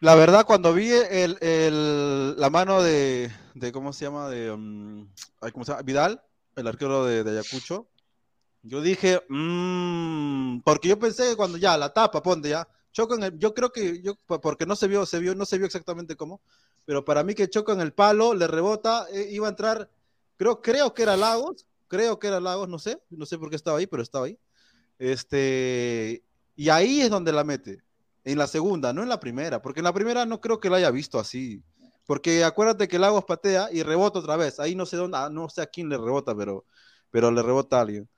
La 0.00 0.16
verdad, 0.16 0.44
cuando 0.44 0.74
vi 0.74 0.90
el, 0.90 2.34
la 2.36 2.50
mano 2.50 2.82
de, 2.82 3.30
¿cómo 3.72 3.92
se 3.92 4.06
llama? 4.06 4.28
De, 4.28 4.50
um, 4.50 5.08
¿cómo 5.52 5.64
se 5.64 5.70
llama? 5.70 5.82
Vidal, 5.82 6.20
el 6.56 6.66
arquero 6.66 7.04
de, 7.04 7.20
Ayacucho, 7.30 7.86
yo 8.62 8.82
dije, 8.82 9.22
"Mm", 9.28 10.60
porque 10.64 10.88
yo 10.88 10.98
pensé 10.98 11.28
que 11.30 11.36
cuando 11.36 11.58
ya 11.58 11.76
la 11.78 11.92
tapa, 11.92 12.22
ponte 12.22 12.48
ya, 12.48 12.66
choco 12.92 13.14
en 13.14 13.22
el, 13.22 13.38
yo 13.38 13.54
creo 13.54 13.70
que, 13.70 14.02
yo, 14.02 14.16
po- 14.26 14.40
porque 14.40 14.66
no 14.66 14.74
se 14.74 14.88
vio, 14.88 15.06
se 15.06 15.20
vio, 15.20 15.34
no 15.36 15.44
se 15.46 15.58
vio 15.58 15.66
exactamente 15.66 16.16
cómo, 16.16 16.40
pero 16.86 17.04
para 17.04 17.22
mí 17.22 17.34
que 17.34 17.48
choco 17.48 17.72
en 17.72 17.80
el 17.80 17.92
palo, 17.92 18.34
le 18.34 18.48
rebota, 18.48 19.06
eh, 19.12 19.28
iba 19.30 19.46
a 19.46 19.50
entrar, 19.50 19.90
creo, 20.36 20.60
creo 20.60 20.92
que 20.92 21.02
era 21.04 21.16
Lagos, 21.16 21.66
creo 21.90 22.18
que 22.18 22.28
era 22.28 22.40
Lagos, 22.40 22.68
no 22.68 22.78
sé, 22.78 23.02
no 23.10 23.26
sé 23.26 23.36
por 23.36 23.50
qué 23.50 23.56
estaba 23.56 23.78
ahí, 23.78 23.86
pero 23.86 24.02
estaba 24.02 24.26
ahí. 24.26 24.38
Este, 24.98 26.22
y 26.54 26.68
ahí 26.68 27.00
es 27.00 27.10
donde 27.10 27.32
la 27.32 27.44
mete. 27.44 27.82
En 28.22 28.38
la 28.38 28.46
segunda, 28.46 28.92
no 28.92 29.02
en 29.02 29.08
la 29.08 29.18
primera, 29.18 29.60
porque 29.60 29.80
en 29.80 29.84
la 29.84 29.92
primera 29.92 30.24
no 30.24 30.40
creo 30.40 30.60
que 30.60 30.70
la 30.70 30.76
haya 30.76 30.90
visto 30.90 31.18
así. 31.18 31.62
Porque 32.06 32.44
acuérdate 32.44 32.86
que 32.86 32.98
Lagos 32.98 33.24
patea 33.24 33.68
y 33.72 33.82
rebota 33.82 34.20
otra 34.20 34.36
vez. 34.36 34.60
Ahí 34.60 34.74
no 34.74 34.86
sé 34.86 34.96
dónde, 34.96 35.16
ah, 35.18 35.30
no 35.30 35.48
sé 35.48 35.62
a 35.62 35.66
quién 35.66 35.88
le 35.88 35.96
rebota, 35.96 36.34
pero, 36.34 36.64
pero 37.10 37.30
le 37.30 37.42
rebota 37.42 37.78
a 37.78 37.80
alguien. 37.82 38.08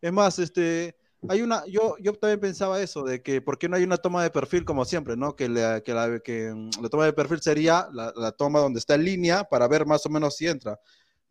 Es 0.00 0.12
más, 0.12 0.38
este, 0.38 0.96
hay 1.28 1.42
una, 1.42 1.64
yo, 1.66 1.96
yo 2.00 2.12
también 2.14 2.40
pensaba 2.40 2.80
eso, 2.82 3.04
de 3.04 3.22
que 3.22 3.40
por 3.40 3.56
qué 3.56 3.68
no 3.68 3.76
hay 3.76 3.84
una 3.84 3.96
toma 3.96 4.22
de 4.22 4.30
perfil 4.30 4.64
como 4.64 4.84
siempre, 4.84 5.16
¿no? 5.16 5.36
Que, 5.36 5.48
la, 5.48 5.80
que, 5.80 5.94
la, 5.94 6.18
que 6.20 6.52
mm, 6.52 6.82
la 6.82 6.88
toma 6.88 7.04
de 7.06 7.12
perfil 7.12 7.40
sería 7.40 7.88
la, 7.92 8.12
la 8.16 8.32
toma 8.32 8.60
donde 8.60 8.80
está 8.80 8.96
en 8.96 9.04
línea 9.04 9.44
para 9.44 9.68
ver 9.68 9.86
más 9.86 10.04
o 10.04 10.10
menos 10.10 10.36
si 10.36 10.48
entra. 10.48 10.78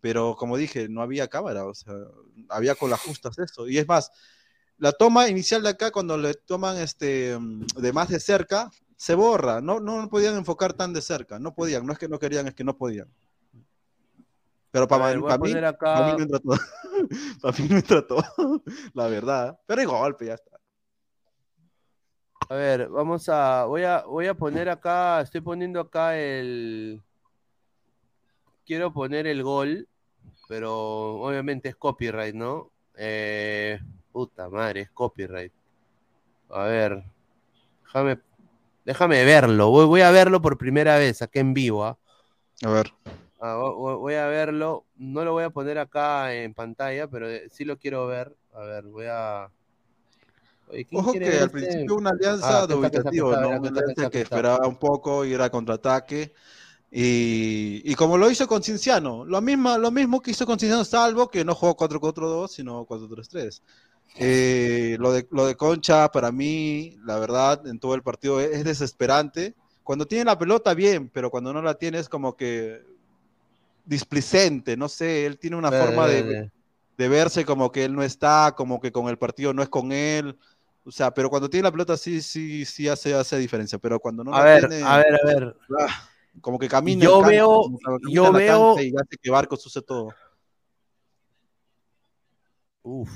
Pero 0.01 0.35
como 0.35 0.57
dije, 0.57 0.89
no 0.89 1.01
había 1.01 1.27
cámara, 1.27 1.65
o 1.65 1.73
sea, 1.73 1.93
había 2.49 2.75
con 2.75 2.89
las 2.89 2.99
justas 2.99 3.37
eso. 3.37 3.67
Y 3.67 3.77
es 3.77 3.87
más, 3.87 4.11
la 4.77 4.91
toma 4.91 5.29
inicial 5.29 5.61
de 5.61 5.69
acá, 5.69 5.91
cuando 5.91 6.17
le 6.17 6.33
toman 6.33 6.77
este, 6.77 7.37
de 7.77 7.93
más 7.93 8.09
de 8.09 8.19
cerca, 8.19 8.71
se 8.97 9.13
borra. 9.13 9.61
No, 9.61 9.79
no 9.79 10.09
podían 10.09 10.35
enfocar 10.35 10.73
tan 10.73 10.91
de 10.91 11.01
cerca. 11.01 11.37
No 11.39 11.53
podían. 11.53 11.85
No 11.85 11.93
es 11.93 11.99
que 11.99 12.07
no 12.07 12.19
querían, 12.19 12.47
es 12.47 12.55
que 12.55 12.63
no 12.63 12.75
podían. 12.75 13.07
Pero 14.71 14.87
para, 14.87 15.07
ver, 15.07 15.21
para 15.21 15.37
mí, 15.37 15.51
acá- 15.53 15.77
para 15.79 16.05
mí 16.07 16.13
no 16.17 16.23
entra 16.23 16.39
todo. 16.39 16.57
para 17.41 17.57
mí 17.57 17.67
no 17.69 17.75
entra 17.77 18.07
todo. 18.07 18.23
La 18.93 19.07
verdad. 19.07 19.59
Pero 19.67 19.81
hay 19.81 19.87
golpe, 19.87 20.25
ya 20.27 20.33
está. 20.35 20.57
A 22.49 22.55
ver, 22.55 22.89
vamos 22.89 23.29
a. 23.29 23.65
Voy 23.65 23.83
a, 23.83 24.03
voy 24.03 24.27
a 24.27 24.33
poner 24.33 24.69
acá. 24.69 25.21
Estoy 25.21 25.41
poniendo 25.41 25.79
acá 25.79 26.17
el. 26.17 27.01
Quiero 28.65 28.93
poner 28.93 29.27
el 29.27 29.43
gol, 29.43 29.87
pero 30.47 31.15
obviamente 31.21 31.69
es 31.69 31.75
copyright, 31.75 32.35
¿no? 32.35 32.71
Eh, 32.97 33.79
puta 34.11 34.49
madre, 34.49 34.81
es 34.81 34.91
copyright. 34.91 35.53
A 36.49 36.63
ver, 36.63 37.03
déjame, 37.83 38.19
déjame 38.85 39.23
verlo. 39.23 39.69
Voy, 39.69 39.85
voy 39.85 40.01
a 40.01 40.11
verlo 40.11 40.41
por 40.41 40.57
primera 40.57 40.97
vez 40.97 41.21
acá 41.21 41.39
en 41.39 41.53
vivo. 41.53 41.85
¿ah? 41.85 41.97
A 42.63 42.69
ver. 42.69 42.91
Ah, 43.39 43.55
vo- 43.55 43.75
vo- 43.75 43.97
voy 43.99 44.15
a 44.15 44.27
verlo. 44.27 44.85
No 44.97 45.23
lo 45.25 45.31
voy 45.31 45.43
a 45.45 45.49
poner 45.49 45.79
acá 45.79 46.33
en 46.33 46.53
pantalla, 46.53 47.07
pero 47.07 47.27
sí 47.49 47.65
lo 47.65 47.77
quiero 47.77 48.05
ver. 48.07 48.35
A 48.53 48.59
ver, 48.61 48.83
voy 48.83 49.05
a. 49.09 49.49
Oye, 50.67 50.85
¿quién 50.85 51.01
Ojo 51.01 51.11
que 51.13 51.39
al 51.39 51.45
este? 51.45 51.51
principio 51.51 51.95
una 51.95 52.09
Ah, 52.11 52.13
alianza 52.13 52.67
dubitativo, 52.67 53.33
está, 53.33 53.41
¿no? 53.59 53.65
está, 53.65 54.09
que 54.09 54.21
esperaba 54.21 54.67
un 54.67 54.77
poco 54.77 55.25
ir 55.25 55.41
a 55.41 55.49
contraataque. 55.49 56.33
Y, 56.93 57.81
y 57.85 57.95
como 57.95 58.17
lo 58.17 58.29
hizo 58.29 58.47
con 58.47 58.61
Cinciano, 58.61 59.23
lo 59.25 59.41
mismo, 59.41 59.77
lo 59.77 59.91
mismo 59.91 60.21
que 60.21 60.31
hizo 60.31 60.45
con 60.45 60.59
Cinciano, 60.59 60.83
salvo 60.83 61.29
que 61.29 61.45
no 61.45 61.55
jugó 61.55 61.75
4-4-2, 61.77 62.49
sino 62.49 62.85
4-3-3. 62.85 63.61
Eh, 64.17 64.97
lo, 64.99 65.13
de, 65.13 65.25
lo 65.31 65.45
de 65.45 65.55
Concha, 65.55 66.11
para 66.11 66.33
mí, 66.33 66.97
la 67.05 67.17
verdad, 67.17 67.65
en 67.65 67.79
todo 67.79 67.95
el 67.95 68.03
partido 68.03 68.41
es, 68.41 68.51
es 68.57 68.63
desesperante. 68.65 69.55
Cuando 69.83 70.05
tiene 70.05 70.25
la 70.25 70.37
pelota, 70.37 70.73
bien, 70.73 71.09
pero 71.09 71.31
cuando 71.31 71.53
no 71.53 71.61
la 71.61 71.75
tiene 71.75 71.97
es 71.99 72.09
como 72.09 72.35
que 72.35 72.81
displicente, 73.85 74.77
no 74.77 74.87
sé, 74.89 75.25
él 75.25 75.37
tiene 75.39 75.55
una 75.55 75.69
Verde, 75.69 75.85
forma 75.85 76.07
de, 76.07 76.23
verde. 76.23 76.51
de 76.97 77.09
verse 77.09 77.45
como 77.45 77.71
que 77.71 77.85
él 77.85 77.95
no 77.95 78.03
está, 78.03 78.53
como 78.55 78.79
que 78.79 78.91
con 78.91 79.07
el 79.07 79.17
partido 79.17 79.53
no 79.53 79.63
es 79.63 79.69
con 79.69 79.91
él. 79.91 80.37
O 80.85 80.91
sea, 80.91 81.13
pero 81.13 81.29
cuando 81.29 81.49
tiene 81.49 81.63
la 81.63 81.71
pelota 81.71 81.95
sí, 81.97 82.21
sí, 82.21 82.65
sí 82.65 82.87
hace, 82.87 83.13
hace 83.13 83.37
diferencia, 83.37 83.77
pero 83.79 83.99
cuando 83.99 84.23
no 84.23 84.33
A 84.33 84.39
la 84.39 84.43
ver, 84.45 84.69
tiene, 84.69 84.83
a 84.83 84.97
ver, 84.97 85.15
a 85.15 85.25
ver. 85.25 85.55
ah, 85.79 86.09
como 86.39 86.57
que 86.57 86.67
camina 86.67 87.03
Yo 87.05 87.21
veo- 87.21 87.63
camina 87.63 88.11
yo 88.11 88.31
veo- 88.31 88.75
y 88.79 88.93
hace 88.95 89.17
que 89.21 89.29
Barcos 89.29 89.65
use 89.65 89.81
todo. 89.81 90.13
Uf, 92.83 93.11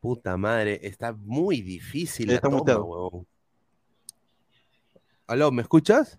puta 0.00 0.36
madre, 0.36 0.80
está 0.82 1.12
muy 1.12 1.62
difícil 1.62 2.26
Sí, 2.26 2.30
la 2.30 2.34
está 2.36 2.48
toma, 2.48 2.58
muteado. 2.58 2.84
huevón. 2.84 3.26
Aló, 5.26 5.52
¿me 5.52 5.62
escuchas? 5.62 6.18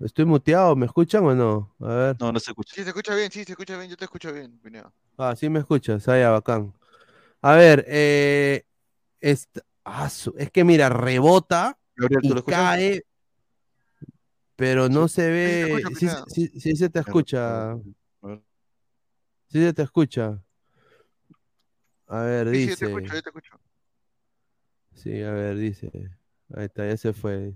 Estoy 0.00 0.24
muteado, 0.24 0.74
¿me 0.76 0.86
escuchan 0.86 1.24
o 1.24 1.34
no? 1.34 1.74
A 1.80 1.94
ver. 1.94 2.16
No, 2.20 2.32
no 2.32 2.40
se 2.40 2.50
escucha. 2.50 2.74
Sí, 2.74 2.82
se 2.82 2.88
escucha 2.88 3.14
bien, 3.14 3.30
sí, 3.30 3.44
se 3.44 3.52
escucha 3.52 3.76
bien, 3.76 3.90
yo 3.90 3.96
te 3.96 4.04
escucho 4.04 4.32
bien, 4.32 4.58
Pineda. 4.58 4.92
Ah, 5.18 5.34
sí 5.36 5.48
me 5.48 5.58
escuchas, 5.60 6.08
ah, 6.08 6.18
ya, 6.18 6.30
bacán. 6.30 6.72
A 7.42 7.54
ver, 7.54 7.84
eh, 7.88 8.64
est- 9.20 9.58
ah, 9.84 10.08
es 10.38 10.50
que 10.50 10.64
mira, 10.64 10.88
rebota 10.88 11.78
Gabriel, 11.96 12.22
¿tú 12.22 12.28
y 12.28 12.30
lo 12.30 12.38
escuchas? 12.38 12.58
cae, 12.60 13.02
pero 14.56 14.88
no 14.88 15.08
se 15.08 15.28
ve, 15.30 15.82
sí, 15.88 15.94
Pineda. 16.06 16.24
sí- 16.28 16.60
sí 16.60 16.76
se 16.76 16.88
te 16.90 17.00
escucha, 17.00 17.76
sí 19.48 19.60
se 19.60 19.72
te 19.72 19.82
escucha. 19.82 20.42
A 22.06 22.22
ver, 22.22 22.48
Sí, 22.50 22.54
sí, 22.60 22.66
te 22.66 22.72
dice. 22.72 22.86
escucho, 22.86 23.14
yo 23.14 23.22
te 23.22 23.28
escucho. 23.30 23.60
Sí, 24.94 25.22
a 25.22 25.32
ver, 25.32 25.56
dice. 25.56 25.90
Ahí 26.54 26.66
está, 26.66 26.86
ya 26.86 26.96
se 26.96 27.12
fue. 27.12 27.54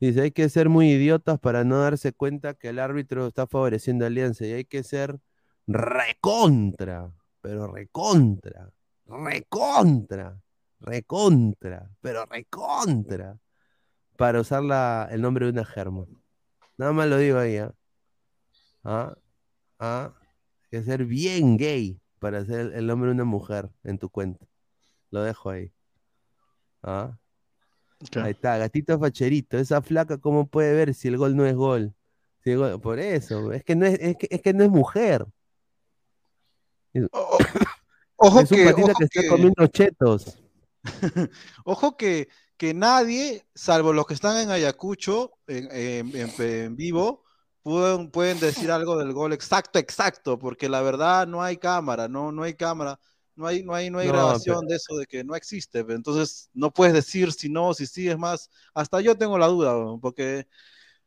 Dice, 0.00 0.22
hay 0.22 0.32
que 0.32 0.48
ser 0.48 0.68
muy 0.68 0.90
idiotas 0.90 1.38
para 1.38 1.62
no 1.62 1.78
darse 1.80 2.12
cuenta 2.12 2.54
que 2.54 2.68
el 2.70 2.80
árbitro 2.80 3.28
está 3.28 3.46
favoreciendo 3.46 4.04
a 4.04 4.08
Alianza 4.08 4.44
y 4.44 4.52
hay 4.52 4.64
que 4.64 4.82
ser 4.82 5.20
recontra, 5.68 7.14
pero 7.40 7.72
recontra, 7.72 8.72
recontra, 9.06 10.42
recontra, 10.82 11.88
pero 12.00 12.24
recontra, 12.26 13.38
para 14.16 14.40
usar 14.40 14.62
la- 14.62 15.08
el 15.10 15.20
nombre 15.22 15.46
de 15.46 15.52
una 15.52 15.64
germa. 15.64 16.04
Nada 16.76 16.92
más 16.92 17.08
lo 17.08 17.16
digo 17.18 17.38
ahí, 17.38 17.56
¿ah? 17.56 17.72
Ah, 18.84 19.14
ah, 19.78 20.12
hay 20.20 20.68
que 20.70 20.82
ser 20.82 21.04
bien 21.04 21.56
gay 21.56 21.98
para 22.18 22.38
hacer 22.38 22.72
el 22.74 22.86
nombre 22.86 23.08
de 23.08 23.14
una 23.14 23.24
mujer 23.24 23.70
en 23.84 23.98
tu 23.98 24.08
cuenta. 24.10 24.44
Lo 25.10 25.22
dejo 25.22 25.50
ahí. 25.50 25.72
¿Ah? 26.82 27.16
Ahí 28.16 28.32
está, 28.32 28.58
gatito 28.58 28.98
facherito. 28.98 29.56
Esa 29.58 29.80
flaca, 29.82 30.18
¿cómo 30.18 30.46
puede 30.48 30.74
ver 30.74 30.94
si 30.94 31.06
el 31.08 31.16
gol 31.16 31.36
no 31.36 31.46
es 31.46 31.54
gol? 31.54 31.94
Si 32.42 32.50
el 32.50 32.58
gol- 32.58 32.80
Por 32.80 32.98
eso, 32.98 33.52
es 33.52 33.62
que 33.62 33.76
no 33.76 33.86
es, 33.86 33.98
es 34.00 34.16
que, 34.16 34.26
es 34.30 34.42
que 34.42 34.52
no 34.52 34.64
es 34.64 34.70
mujer. 34.70 35.24
Es, 36.94 37.06
Ojo 38.16 38.38
un 38.40 38.46
que, 38.46 38.64
patita 38.64 38.90
ojo 38.92 38.98
que 38.98 39.04
está 39.04 39.20
que- 39.22 39.28
comiendo 39.28 39.66
chetos. 39.66 40.38
Ojo 41.64 41.96
que, 41.96 42.28
que 42.56 42.74
nadie, 42.74 43.46
salvo 43.54 43.92
los 43.92 44.06
que 44.06 44.14
están 44.14 44.36
en 44.38 44.50
Ayacucho, 44.50 45.32
en, 45.46 45.68
en- 45.72 46.16
en- 46.16 46.32
en 46.40 46.76
vivo, 46.76 47.24
pueden, 47.62 48.10
pueden 48.10 48.40
decir 48.40 48.70
algo 48.72 48.96
del 48.98 49.12
gol 49.12 49.32
exacto, 49.32 49.78
exacto, 49.78 50.38
porque 50.38 50.68
la 50.68 50.82
verdad 50.82 51.26
no 51.26 51.42
hay 51.42 51.56
cámara, 51.56 52.08
no, 52.08 52.32
no 52.32 52.42
hay 52.42 52.54
cámara, 52.54 52.98
no 53.36 53.46
hay, 53.46 53.62
no 53.62 53.74
hay, 53.74 53.90
no 53.90 53.98
hay 53.98 54.08
No, 54.08 54.12
grabación 54.14 54.58
pero- 54.60 54.68
de 54.68 54.76
eso, 54.76 54.96
de 54.96 55.06
que 55.06 55.24
no 55.24 55.34
existe. 55.36 55.80
Entonces 55.80 56.50
no 56.52 56.72
puedes 56.72 56.94
decir 56.94 57.32
si 57.32 57.48
no, 57.48 57.74
si 57.74 57.86
sí, 57.86 58.08
es 58.08 58.18
más, 58.18 58.50
hasta 58.74 59.00
yo 59.00 59.16
tengo 59.16 59.38
la 59.38 59.46
duda, 59.46 59.74
porque, 60.00 60.46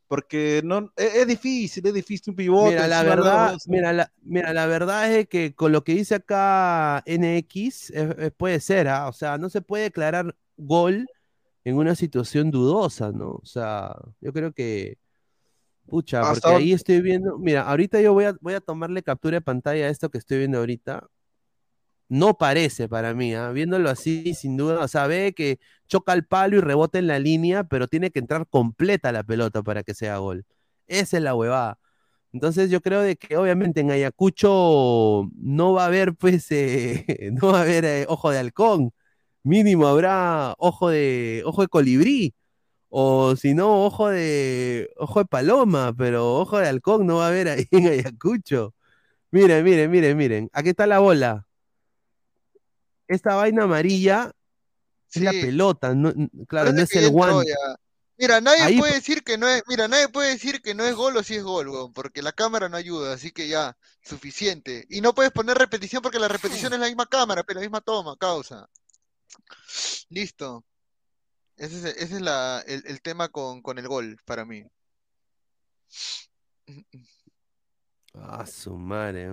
porque 0.07 0.61
no, 0.63 0.91
es, 0.95 1.15
es 1.15 1.27
difícil, 1.27 1.85
es 1.87 1.93
difícil 1.93 2.31
un 2.31 2.35
pivote. 2.37 2.75
Mira, 2.75 2.87
la 2.87 3.03
verdad, 3.03 3.53
mira, 3.65 3.91
la, 3.93 4.11
mira, 4.21 4.53
la 4.53 4.65
verdad 4.65 5.11
es 5.13 5.27
que 5.27 5.53
con 5.55 5.71
lo 5.73 5.83
que 5.83 5.93
dice 5.93 6.15
acá 6.15 7.03
NX, 7.05 7.89
es- 7.91 8.31
puede 8.37 8.59
ser, 8.61 8.87
¿ah? 8.87 9.07
O 9.09 9.13
sea, 9.13 9.37
no 9.37 9.49
se 9.49 9.61
puede 9.61 9.83
declarar 9.85 10.35
gol 10.57 11.09
en 11.65 11.77
una 11.77 11.95
situación 11.95 12.51
dudosa, 12.51 13.11
¿no? 13.11 13.31
O 13.33 13.45
sea, 13.45 13.95
yo 14.21 14.33
creo 14.33 14.53
que, 14.53 14.97
pucha, 15.87 16.25
porque 16.27 16.53
ahí 16.53 16.73
estoy 16.73 17.01
viendo, 17.01 17.37
mira, 17.39 17.63
ahorita 17.63 18.01
yo 18.01 18.13
voy 18.13 18.25
a, 18.25 18.35
voy 18.41 18.53
a 18.55 18.61
tomarle 18.61 19.03
captura 19.03 19.37
de 19.37 19.41
pantalla 19.41 19.85
a 19.85 19.89
esto 19.89 20.09
que 20.09 20.17
estoy 20.19 20.39
viendo 20.39 20.59
ahorita. 20.59 21.07
No 22.07 22.37
parece 22.37 22.87
para 22.87 23.13
mí, 23.15 23.33
¿ah? 23.33 23.51
Viéndolo 23.51 23.89
así, 23.89 24.33
sin 24.35 24.57
duda, 24.57 24.79
o 24.83 24.87
sea, 24.87 25.07
ve 25.07 25.33
que 25.35 25.59
choca 25.87 26.13
el 26.13 26.25
palo 26.25 26.57
y 26.57 26.61
rebota 26.61 26.99
en 26.99 27.07
la 27.07 27.17
línea, 27.19 27.63
pero 27.63 27.87
tiene 27.87 28.11
que 28.11 28.19
entrar 28.19 28.47
completa 28.47 29.11
la 29.11 29.23
pelota 29.23 29.63
para 29.63 29.83
que 29.83 29.93
sea 29.95 30.17
gol. 30.17 30.45
Esa 30.87 31.17
es 31.17 31.23
la 31.23 31.35
huevada. 31.35 31.79
Entonces 32.33 32.69
yo 32.71 32.81
creo 32.81 33.01
de 33.01 33.15
que 33.17 33.37
obviamente 33.37 33.81
en 33.81 33.91
Ayacucho 33.91 35.29
no 35.35 35.73
va 35.73 35.83
a 35.85 35.87
haber, 35.87 36.15
pues, 36.15 36.47
eh, 36.51 37.31
no 37.33 37.53
va 37.53 37.59
a 37.59 37.61
haber 37.63 37.85
eh, 37.85 38.05
ojo 38.09 38.31
de 38.31 38.39
halcón. 38.39 38.91
Mínimo 39.43 39.87
habrá 39.87 40.55
ojo 40.57 40.89
de, 40.89 41.43
ojo 41.45 41.61
de 41.63 41.67
colibrí. 41.69 42.35
O 42.89 43.35
si 43.37 43.53
no, 43.55 43.85
ojo 43.85 44.09
de, 44.09 44.89
ojo 44.97 45.19
de 45.19 45.25
paloma, 45.25 45.93
pero 45.97 46.35
ojo 46.39 46.59
de 46.59 46.67
halcón 46.69 47.07
no 47.07 47.17
va 47.17 47.25
a 47.27 47.29
haber 47.29 47.49
ahí 47.49 47.67
en 47.71 47.87
Ayacucho. 47.87 48.73
Miren, 49.31 49.63
miren, 49.65 49.91
miren, 49.91 50.17
miren. 50.17 50.49
Aquí 50.53 50.69
está 50.69 50.87
la 50.87 50.99
bola. 50.99 51.47
Esta 53.07 53.35
vaina 53.35 53.63
amarilla 53.63 54.31
es 55.11 55.21
la 55.21 55.31
pelota, 55.31 55.93
no- 55.93 56.13
claro, 56.47 56.73
no 56.73 56.81
es 56.81 56.91
el 56.91 57.09
guante. 57.09 57.53
Mira, 58.17 58.39
nadie 58.39 58.61
Ahí 58.63 58.79
puede 58.79 58.93
decir 58.93 59.23
que 59.23 59.37
no 59.37 59.47
es, 59.47 59.61
mira, 59.67 59.89
nadie 59.89 60.07
puede 60.07 60.29
decir 60.31 60.61
que 60.61 60.73
no 60.73 60.85
es 60.85 60.95
gol 60.95 61.17
o 61.17 61.23
si 61.23 61.35
es 61.35 61.43
gol, 61.43 61.67
weón, 61.67 61.91
porque 61.93 62.21
la 62.21 62.31
cámara 62.31 62.69
no 62.69 62.77
ayuda, 62.77 63.13
así 63.13 63.31
que 63.31 63.47
ya, 63.49 63.77
suficiente. 64.01 64.85
Y 64.89 65.01
no 65.01 65.13
puedes 65.13 65.33
poner 65.33 65.57
repetición 65.57 66.01
porque 66.01 66.17
la 66.19 66.29
repetición 66.29 66.71
es 66.73 66.79
la 66.79 66.87
misma 66.87 67.07
cámara, 67.07 67.43
pero 67.43 67.59
la 67.59 67.65
misma 67.65 67.81
toma, 67.81 68.15
causa. 68.17 68.69
Listo. 70.09 70.63
Ese 71.57 71.77
es, 71.77 71.85
ese 71.97 72.15
es 72.15 72.21
la, 72.21 72.63
el, 72.65 72.83
el 72.87 73.01
tema 73.01 73.27
con, 73.29 73.61
con 73.61 73.77
el 73.79 73.87
gol, 73.87 74.17
para 74.25 74.45
mí. 74.45 74.63
Ah, 78.13 78.45
su 78.45 78.77
madre. 78.77 79.29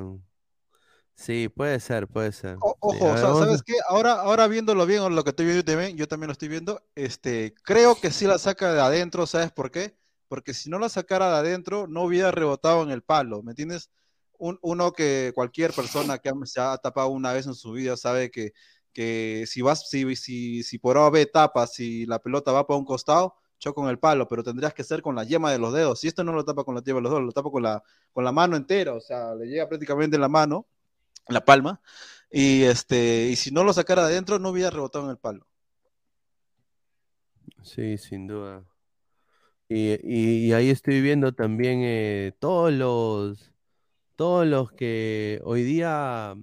Sí, 1.14 1.48
puede 1.48 1.78
ser, 1.80 2.08
puede 2.08 2.32
ser. 2.32 2.56
O- 2.60 2.76
Ojo, 2.80 3.06
o 3.10 3.16
sea, 3.16 3.34
¿sabes 3.34 3.62
qué? 3.62 3.74
Ahora, 3.88 4.12
ahora 4.14 4.48
viéndolo 4.48 4.86
bien, 4.86 5.00
o 5.00 5.10
lo 5.10 5.22
que 5.24 5.30
estoy 5.30 5.46
viendo 5.46 5.64
también, 5.64 5.96
yo 5.96 6.08
también 6.08 6.28
lo 6.28 6.32
estoy 6.32 6.48
viendo, 6.48 6.82
este, 6.94 7.54
creo 7.64 7.94
que 7.96 8.10
sí 8.10 8.26
la 8.26 8.38
saca 8.38 8.72
de 8.72 8.80
adentro, 8.80 9.26
¿sabes 9.26 9.52
por 9.52 9.70
qué? 9.70 9.96
Porque 10.28 10.54
si 10.54 10.70
no 10.70 10.78
la 10.78 10.88
sacara 10.88 11.28
de 11.30 11.36
adentro, 11.48 11.86
no 11.86 12.02
hubiera 12.04 12.30
rebotado 12.30 12.82
en 12.82 12.90
el 12.90 13.02
palo, 13.02 13.42
¿me 13.42 13.52
entiendes? 13.52 13.90
Un- 14.38 14.58
uno 14.62 14.92
que 14.92 15.32
cualquier 15.34 15.72
persona 15.72 16.18
que 16.18 16.30
se 16.44 16.60
ha 16.60 16.76
tapado 16.78 17.08
una 17.08 17.32
vez 17.32 17.46
en 17.46 17.54
su 17.54 17.72
vida 17.72 17.96
sabe 17.96 18.30
que, 18.30 18.52
que 18.92 19.44
si 19.46 19.62
vas, 19.62 19.88
si, 19.88 20.16
si, 20.16 20.62
si 20.62 20.78
por 20.78 20.96
A 20.98 21.06
o 21.06 21.10
B 21.10 21.26
tapas, 21.26 21.74
si 21.74 22.06
la 22.06 22.18
pelota 22.20 22.52
va 22.52 22.66
para 22.66 22.78
un 22.78 22.84
costado, 22.84 23.34
choca 23.58 23.74
con 23.80 23.88
el 23.90 23.98
palo, 23.98 24.26
pero 24.28 24.42
tendrías 24.42 24.74
que 24.74 24.82
ser 24.84 25.02
con 25.02 25.14
la 25.14 25.24
yema 25.24 25.52
de 25.52 25.58
los 25.58 25.72
dedos. 25.72 26.00
Si 26.00 26.08
esto 26.08 26.24
no 26.24 26.32
lo 26.32 26.44
tapa 26.44 26.64
con 26.64 26.74
la 26.74 26.82
yema 26.82 26.98
de 26.98 27.02
los 27.02 27.12
dedos, 27.12 27.24
lo 27.24 27.32
tapa 27.32 27.50
con 27.50 27.62
la, 27.62 27.82
con 28.12 28.24
la 28.24 28.32
mano 28.32 28.56
entera, 28.56 28.94
o 28.94 29.00
sea, 29.00 29.34
le 29.34 29.46
llega 29.46 29.68
prácticamente 29.68 30.16
en 30.16 30.22
la 30.22 30.28
mano, 30.28 30.66
la 31.28 31.44
palma. 31.44 31.80
Y 32.30 32.64
este, 32.64 33.28
y 33.30 33.36
si 33.36 33.50
no 33.50 33.64
lo 33.64 33.72
sacara 33.72 34.06
de 34.06 34.12
adentro, 34.14 34.38
no 34.38 34.50
hubiera 34.50 34.70
rebotado 34.70 35.04
en 35.06 35.10
el 35.12 35.18
palo. 35.18 35.46
Sí, 37.62 37.96
sin 37.98 38.26
duda. 38.26 38.64
Y, 39.68 39.92
y- 40.02 40.46
y 40.48 40.52
ahí 40.52 40.70
estoy 40.70 41.00
viendo 41.00 41.32
también 41.34 41.80
eh, 41.82 42.32
todos 42.40 42.72
los, 42.72 43.52
todos 44.16 44.46
los 44.46 44.72
que 44.72 45.40
hoy 45.44 45.62
día, 45.64 46.34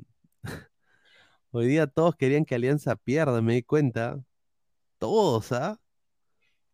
hoy 1.51 1.67
día 1.67 1.87
todos 1.87 2.15
querían 2.15 2.45
que 2.45 2.55
Alianza 2.55 2.95
pierda, 2.95 3.41
me 3.41 3.55
di 3.55 3.63
cuenta. 3.63 4.19
Todos, 4.99 5.51
¿ah? 5.53 5.79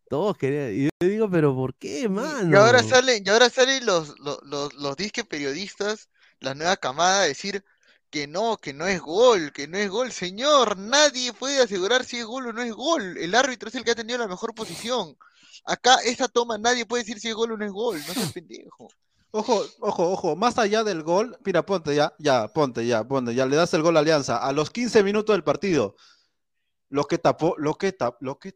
Todos 0.08 0.36
querían. 0.38 0.72
Y 0.74 0.84
yo 0.84 1.08
digo, 1.08 1.30
pero 1.30 1.54
¿por 1.54 1.74
qué, 1.74 2.08
Y 2.50 2.54
mano? 2.54 2.56
ahora 2.56 2.82
salen, 2.82 3.22
y 3.24 3.28
ahora 3.30 3.50
salen 3.50 3.84
los, 3.86 4.18
los, 4.20 4.38
los, 4.44 4.74
los 4.74 4.96
disque 4.96 5.24
periodistas, 5.24 6.08
la 6.40 6.54
nueva 6.54 6.76
camada, 6.76 7.20
a 7.22 7.24
decir 7.26 7.64
que 8.10 8.26
no, 8.26 8.56
que 8.56 8.72
no 8.72 8.86
es 8.86 9.00
gol, 9.00 9.52
que 9.52 9.68
no 9.68 9.78
es 9.78 9.90
gol. 9.90 10.12
Señor, 10.12 10.76
nadie 10.76 11.32
puede 11.32 11.62
asegurar 11.62 12.04
si 12.04 12.18
es 12.18 12.24
gol 12.24 12.48
o 12.48 12.52
no 12.52 12.62
es 12.62 12.72
gol. 12.72 13.16
El 13.18 13.34
árbitro 13.34 13.68
es 13.68 13.74
el 13.74 13.84
que 13.84 13.92
ha 13.92 13.94
tenido 13.94 14.18
la 14.18 14.28
mejor 14.28 14.54
posición. 14.54 15.16
Acá, 15.64 15.96
esa 16.04 16.28
toma, 16.28 16.58
nadie 16.58 16.86
puede 16.86 17.02
decir 17.02 17.20
si 17.20 17.28
es 17.28 17.34
gol 17.34 17.52
o 17.52 17.56
no 17.56 17.64
es 17.64 17.72
gol. 17.72 17.98
No 18.06 18.14
seas 18.14 18.32
pendejo. 18.32 18.88
Ojo, 19.32 19.62
ojo, 19.80 20.12
ojo, 20.12 20.36
más 20.36 20.56
allá 20.56 20.82
del 20.82 21.02
gol, 21.02 21.36
mira, 21.44 21.66
ponte 21.66 21.94
ya, 21.94 22.14
ya, 22.18 22.48
ponte 22.48 22.86
ya, 22.86 23.04
ponte, 23.04 23.34
ya 23.34 23.44
le 23.44 23.56
das 23.56 23.74
el 23.74 23.82
gol 23.82 23.96
a 23.96 24.00
Alianza 24.00 24.38
a 24.38 24.50
los 24.52 24.70
15 24.70 25.02
minutos 25.02 25.34
del 25.34 25.44
partido. 25.44 25.96
Lo 26.88 27.04
que 27.04 27.18
tapó, 27.18 27.54
lo 27.58 27.74
que 27.74 27.92
tapó, 27.92 28.16
lo 28.20 28.38
que 28.38 28.54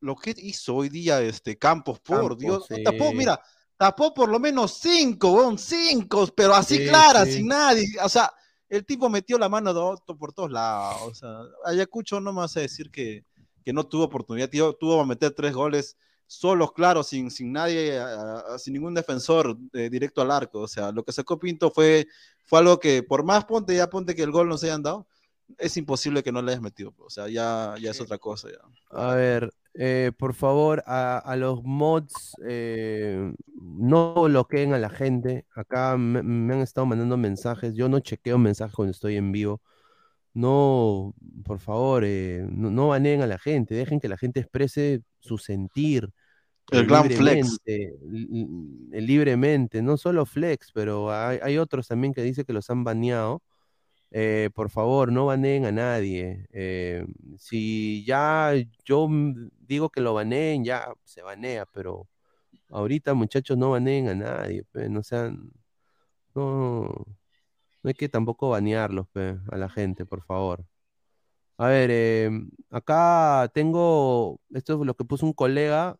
lo 0.00 0.16
que 0.16 0.34
hizo 0.36 0.74
hoy 0.74 0.88
día 0.88 1.20
este 1.20 1.58
Campos, 1.58 2.00
por 2.00 2.36
Dios, 2.36 2.66
tapó, 2.82 3.12
mira, 3.12 3.40
tapó 3.76 4.14
por 4.14 4.28
lo 4.28 4.40
menos 4.40 4.78
cinco, 4.80 5.54
cinco, 5.58 6.26
pero 6.34 6.54
así 6.54 6.88
clara, 6.88 7.24
sin 7.24 7.46
nadie, 7.46 7.86
o 8.02 8.08
sea, 8.08 8.32
el 8.68 8.84
tipo 8.84 9.08
metió 9.08 9.38
la 9.38 9.48
mano 9.48 9.96
por 10.18 10.32
todos 10.32 10.50
lados. 10.50 11.02
O 11.02 11.14
sea, 11.14 11.40
Ayacucho 11.64 12.20
no 12.20 12.32
me 12.32 12.42
hace 12.42 12.60
decir 12.60 12.90
que, 12.90 13.24
que 13.64 13.72
no 13.72 13.84
tuvo 13.84 14.04
oportunidad, 14.04 14.48
tío, 14.48 14.74
tuvo 14.74 15.00
que 15.02 15.08
meter 15.08 15.32
tres 15.32 15.54
goles 15.54 15.96
solos, 16.26 16.72
claro, 16.72 17.02
sin, 17.02 17.30
sin 17.30 17.52
nadie, 17.52 18.00
sin 18.58 18.74
ningún 18.74 18.94
defensor 18.94 19.56
eh, 19.72 19.88
directo 19.88 20.22
al 20.22 20.30
arco. 20.30 20.60
O 20.60 20.68
sea, 20.68 20.92
lo 20.92 21.04
que 21.04 21.12
sacó 21.12 21.38
Pinto 21.38 21.70
fue, 21.70 22.06
fue 22.44 22.58
algo 22.58 22.78
que, 22.80 23.02
por 23.02 23.24
más 23.24 23.44
ponte, 23.44 23.76
ya 23.76 23.88
ponte 23.88 24.14
que 24.14 24.22
el 24.22 24.32
gol 24.32 24.48
no 24.48 24.58
se 24.58 24.66
hayan 24.66 24.82
dado, 24.82 25.06
es 25.58 25.76
imposible 25.76 26.22
que 26.22 26.32
no 26.32 26.42
le 26.42 26.52
hayas 26.52 26.62
metido. 26.62 26.92
O 26.98 27.10
sea, 27.10 27.28
ya, 27.28 27.74
ya 27.80 27.90
es 27.90 28.00
otra 28.00 28.18
cosa. 28.18 28.48
Ya. 28.50 28.58
A 28.90 29.14
ver, 29.14 29.52
eh, 29.78 30.12
por 30.16 30.32
favor, 30.32 30.82
a, 30.86 31.36
los 31.36 31.62
mods, 31.62 32.34
eh, 32.46 33.32
no 33.46 34.14
bloqueen 34.14 34.72
a 34.72 34.78
la 34.78 34.88
gente. 34.88 35.44
Acá 35.54 35.96
me, 35.98 36.20
han 36.20 36.60
estado 36.62 36.86
mandando 36.86 37.16
mensajes. 37.18 37.74
Yo 37.74 37.88
no 37.88 38.00
chequeo 38.00 38.38
mensajes 38.38 38.74
cuando 38.74 38.92
estoy 38.92 39.16
en 39.16 39.32
vivo. 39.32 39.60
No, 40.32 41.14
por 41.44 41.60
favor, 41.60 42.04
eh, 42.06 42.46
no, 42.50 42.70
no 42.70 42.88
baneen 42.88 43.20
a 43.20 43.26
la 43.26 43.38
gente. 43.38 43.74
Dejen 43.74 44.00
que 44.00 44.08
la 44.08 44.16
gente 44.16 44.40
exprese 44.40 45.02
su 45.20 45.36
sentir. 45.36 46.10
El 46.70 46.86
gran 46.86 47.10
flex. 47.10 47.58
Libremente, 48.92 49.82
no 49.82 49.98
solo 49.98 50.24
flex, 50.24 50.72
pero 50.72 51.12
hay, 51.12 51.38
hay 51.42 51.58
otros 51.58 51.86
también 51.86 52.14
que 52.14 52.22
dicen 52.22 52.44
que 52.44 52.52
los 52.54 52.70
han 52.70 52.82
baneado. 52.82 53.42
Eh, 54.10 54.50
por 54.54 54.70
favor, 54.70 55.12
no 55.12 55.26
baneen 55.26 55.64
a 55.66 55.72
nadie. 55.72 56.46
Eh, 56.52 57.04
si 57.38 58.04
ya 58.04 58.52
yo 58.84 59.08
digo 59.60 59.90
que 59.90 60.00
lo 60.00 60.14
baneen, 60.14 60.64
ya 60.64 60.88
se 61.04 61.22
banea, 61.22 61.66
pero 61.66 62.08
ahorita 62.70 63.14
muchachos 63.14 63.58
no 63.58 63.70
baneen 63.72 64.08
a 64.08 64.14
nadie, 64.14 64.64
no 64.90 65.02
sean, 65.02 65.52
no, 66.34 66.82
no 66.84 67.88
hay 67.88 67.94
que 67.94 68.08
tampoco 68.08 68.50
banearlos 68.50 69.06
a 69.50 69.56
la 69.56 69.68
gente, 69.68 70.06
por 70.06 70.22
favor. 70.24 70.64
A 71.58 71.68
ver, 71.68 71.90
em, 71.90 72.50
acá 72.70 73.50
tengo, 73.54 74.40
esto 74.54 74.74
es 74.80 74.86
lo 74.86 74.94
que 74.94 75.04
puso 75.04 75.24
un 75.26 75.32
colega, 75.32 75.98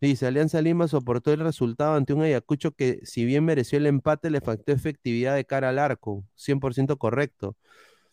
Dice, 0.00 0.26
Alianza 0.26 0.62
Lima 0.62 0.88
soportó 0.88 1.32
el 1.32 1.40
resultado 1.40 1.94
ante 1.94 2.14
un 2.14 2.22
Ayacucho 2.22 2.72
que, 2.72 3.00
si 3.04 3.24
bien 3.26 3.44
mereció 3.44 3.76
el 3.78 3.86
empate, 3.86 4.30
le 4.30 4.40
faltó 4.40 4.72
efectividad 4.72 5.34
de 5.34 5.44
cara 5.44 5.68
al 5.68 5.78
arco. 5.78 6.24
100% 6.36 6.96
correcto. 6.96 7.56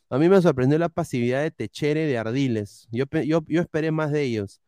A 0.10 0.18
mí 0.18 0.30
me 0.30 0.42
sorprendió 0.42 0.78
la 0.80 0.90
pasividad 0.90 1.42
de 1.44 1.52
Techere 1.52 2.06
de 2.06 2.18
Ardiles. 2.18 2.88
Yo, 2.92 3.06
yo, 3.26 3.44
yo 3.48 3.62
esperé 3.62 3.92
más 3.92 4.12
de 4.12 4.24
ellos. 4.24 4.62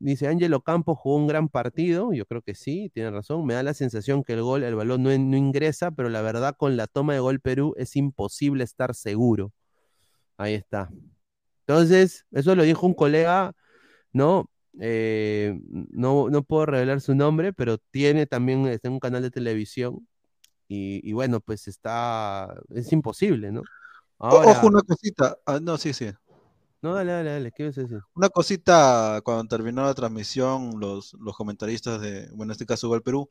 Dice, 0.00 0.28
Ángelo 0.28 0.62
Campos 0.62 0.98
jugó 0.98 1.16
un 1.16 1.26
gran 1.26 1.48
partido. 1.48 2.12
Yo 2.12 2.26
creo 2.26 2.42
que 2.42 2.54
sí, 2.54 2.90
tiene 2.94 3.10
razón. 3.10 3.46
Me 3.46 3.54
da 3.54 3.62
la 3.62 3.74
sensación 3.74 4.22
que 4.24 4.34
el 4.34 4.42
gol, 4.42 4.62
el 4.62 4.74
balón 4.76 5.02
no, 5.02 5.10
no 5.18 5.36
ingresa, 5.36 5.90
pero 5.90 6.08
la 6.10 6.22
verdad, 6.22 6.56
con 6.56 6.76
la 6.76 6.86
toma 6.86 7.14
de 7.14 7.20
gol 7.20 7.40
Perú 7.40 7.74
es 7.78 7.96
imposible 7.96 8.64
estar 8.64 8.94
seguro. 8.94 9.52
Ahí 10.36 10.54
está. 10.54 10.90
Entonces, 11.66 12.26
eso 12.32 12.54
lo 12.54 12.62
dijo 12.64 12.86
un 12.86 12.94
colega, 12.94 13.52
¿no? 14.12 14.50
Eh, 14.80 15.58
no, 15.90 16.30
no 16.30 16.42
puedo 16.42 16.66
revelar 16.66 17.00
su 17.00 17.14
nombre, 17.14 17.52
pero 17.52 17.78
tiene 17.78 18.26
también 18.26 18.66
está 18.66 18.88
en 18.88 18.94
un 18.94 19.00
canal 19.00 19.22
de 19.22 19.30
televisión. 19.30 20.06
Y, 20.70 21.12
bueno, 21.12 21.40
pues 21.40 21.66
está. 21.66 22.54
Es 22.68 22.92
imposible, 22.92 23.50
¿no? 23.50 23.62
Ojo, 24.18 24.66
una 24.66 24.82
cosita. 24.82 25.38
Ah, 25.46 25.58
no, 25.62 25.78
sí, 25.78 25.94
sí. 25.94 26.10
No, 26.82 26.94
dale, 26.94 27.12
dale, 27.12 27.30
dale. 27.30 27.52
¿Qué 27.52 27.64
vas 27.64 27.78
a 27.78 27.82
decir? 27.82 28.00
Una 28.14 28.28
cosita, 28.28 29.20
cuando 29.24 29.48
terminó 29.48 29.82
la 29.84 29.94
transmisión, 29.94 30.78
los, 30.78 31.14
los 31.14 31.34
comentaristas 31.36 32.00
de, 32.00 32.28
bueno, 32.28 32.44
en 32.44 32.50
este 32.52 32.66
caso 32.66 32.88
Gol 32.88 33.02
Perú, 33.02 33.28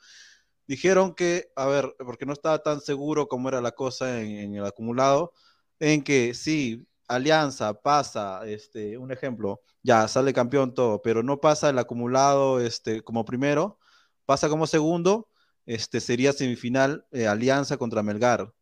dijeron 0.68 1.14
que, 1.14 1.52
a 1.56 1.68
ver, 1.68 1.96
porque 2.00 2.26
no 2.26 2.34
estaba 2.34 2.60
tan 2.64 2.82
seguro 2.82 3.28
cómo 3.28 3.50
era 3.50 3.62
la 3.62 3.72
cosa 3.72 4.20
en, 4.20 4.32
en 4.32 4.56
el 4.56 4.66
acumulado, 4.66 5.32
en 5.80 6.04
que 6.04 6.34
sí, 6.34 6.88
Alianza 7.08 7.74
pasa, 7.74 8.46
este, 8.46 8.98
un 8.98 9.12
ejemplo, 9.12 9.62
ya 9.82 10.08
sale 10.08 10.34
campeón 10.34 10.74
todo, 10.74 11.02
pero 11.02 11.24
no 11.24 11.40
pasa 11.40 11.70
el 11.70 11.80
acumulado 11.80 12.60
este, 12.60 13.02
como 13.02 13.24
primero, 13.24 13.80
pasa 14.26 14.50
como 14.50 14.68
segundo, 14.68 15.30
este, 15.66 16.02
sería 16.02 16.34
semifinal 16.34 17.06
eh, 17.12 17.28
Alianza 17.28 17.78
contra 17.78 18.04
Melgar. 18.04 18.54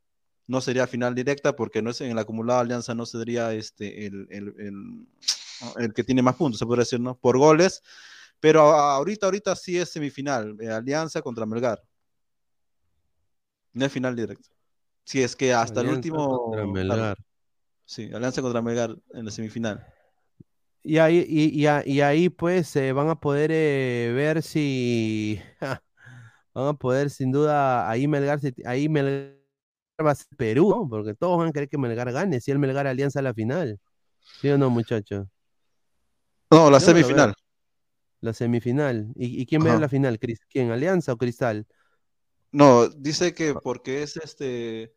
No 0.48 0.62
sería 0.62 0.86
final 0.86 1.16
directa 1.16 1.56
porque 1.56 1.82
no 1.82 1.89
es 1.89 2.02
en 2.02 2.12
el 2.12 2.20
acumulado 2.20 2.60
Alianza 2.60 2.93
no 2.93 3.08
sería 3.08 3.52
este, 3.54 4.06
el, 4.06 4.28
el, 4.30 5.93
que 5.93 6.04
tiene 6.04 6.22
más 6.22 6.36
puntos, 6.36 6.60
se 6.60 6.66
puede 6.68 6.82
decir, 6.82 7.00
¿no? 7.00 7.18
Por 7.18 7.39
goles, 7.39 7.82
pero 8.39 8.62
ahorita, 8.62 9.26
ahorita 9.26 9.56
sí 9.56 9.80
es 9.80 9.89
semifinal, 9.89 10.56
eh, 10.60 10.70
Alianza 10.70 11.22
contra 11.24 11.48
Melgar. 11.48 11.82
No 13.74 13.86
es 13.86 13.91
final 13.91 14.16
directa. 14.16 14.50
Si 15.04 15.22
es 15.22 15.36
que 15.36 15.54
hasta 15.54 15.82
el 15.82 15.89
último... 15.89 16.52
Melgar. 16.72 17.18
Sí, 17.86 18.10
Alianza 18.14 18.42
contra 18.42 18.62
Melgar 18.62 18.96
en 19.14 19.26
la 19.26 19.32
semifinal. 19.32 19.86
Y 20.82 20.98
ahí, 21.00 21.26
y, 21.28 21.66
ahí 21.66 22.30
pues 22.30 22.76
eh, 22.76 22.92
van 22.92 23.10
a 23.10 23.20
poder 23.20 23.52
eh, 23.52 24.12
ver 24.14 24.44
si 24.44 25.42
van 26.54 26.68
a 26.68 26.74
poder 26.74 27.10
sin 27.10 27.32
duda 27.32 27.90
ahí 27.90 28.08
Melgar 28.08 28.40
ahí 28.66 28.88
Melgar 28.88 29.36
va 30.06 30.12
a 30.12 30.16
ser 30.16 30.28
Perú, 30.38 30.88
porque 30.90 31.16
todos 31.16 31.38
van 31.38 31.50
a 31.50 31.52
querer 31.52 31.70
que 31.70 31.78
Melgar 31.78 32.12
gane, 32.12 32.42
si 32.42 32.52
el 32.52 32.60
Melgar 32.60 32.88
Alianza 32.88 33.20
a 33.20 33.24
la 33.24 33.34
final. 33.34 33.80
¿Sí 34.42 34.50
o 34.50 34.58
no, 34.58 34.70
muchachos? 34.70 35.28
No, 36.52 36.70
la 36.70 36.80
semifinal. 36.80 37.34
La 38.22 38.34
semifinal. 38.34 39.12
¿Y, 39.16 39.46
quién 39.46 39.64
ve 39.64 39.78
la 39.80 39.90
final? 39.90 40.20
¿Quién? 40.50 40.72
¿Alianza 40.72 41.14
o 41.14 41.18
Cristal? 41.18 41.66
No, 42.52 42.88
dice 42.88 43.34
que 43.34 43.54
porque 43.54 44.04
es 44.04 44.18
este 44.18 44.94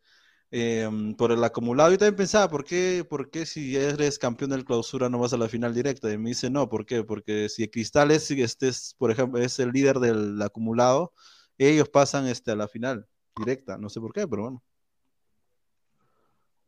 Em, 0.51 1.13
por 1.15 1.31
el 1.31 1.43
acumulado. 1.43 1.91
Yo 1.91 1.97
también 1.99 2.15
pensaba, 2.15 2.49
¿por 2.49 2.63
qué, 2.63 3.05
¿por 3.07 3.29
qué 3.29 3.45
si 3.45 3.75
eres 3.75 4.17
campeón 4.17 4.49
del 4.49 4.65
clausura 4.65 5.07
no 5.07 5.19
vas 5.19 5.33
a 5.33 5.37
la 5.37 5.47
final 5.47 5.75
directa? 5.75 6.11
Y 6.11 6.17
me 6.17 6.29
dice, 6.29 6.49
no, 6.49 6.67
¿por 6.67 6.85
qué? 6.87 7.03
Porque 7.03 7.49
si 7.49 7.67
Cristal 7.69 8.09
es, 8.11 8.31
este 8.31 8.71
por 8.97 9.11
ejemplo, 9.11 9.39
es 9.39 9.59
el 9.59 9.71
líder 9.71 9.99
del 9.99 10.41
acumulado, 10.41 11.13
ellos 11.57 11.89
pasan 11.89 12.25
este, 12.27 12.51
a 12.51 12.55
la 12.55 12.67
final 12.67 13.05
directa. 13.37 13.77
No 13.77 13.89
sé 13.89 13.99
por 13.99 14.11
qué, 14.11 14.27
pero 14.27 14.43
bueno. 14.43 14.63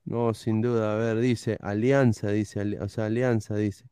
No, 0.06 0.34
sin 0.34 0.62
duda. 0.62 0.94
A 0.94 0.96
ver, 0.98 1.20
dice 1.20 1.58
Alianza, 1.62 2.30
dice, 2.30 2.80
o 2.80 2.90
sea, 2.90 3.06
Alianza, 3.06 3.56
dice. 3.56 3.86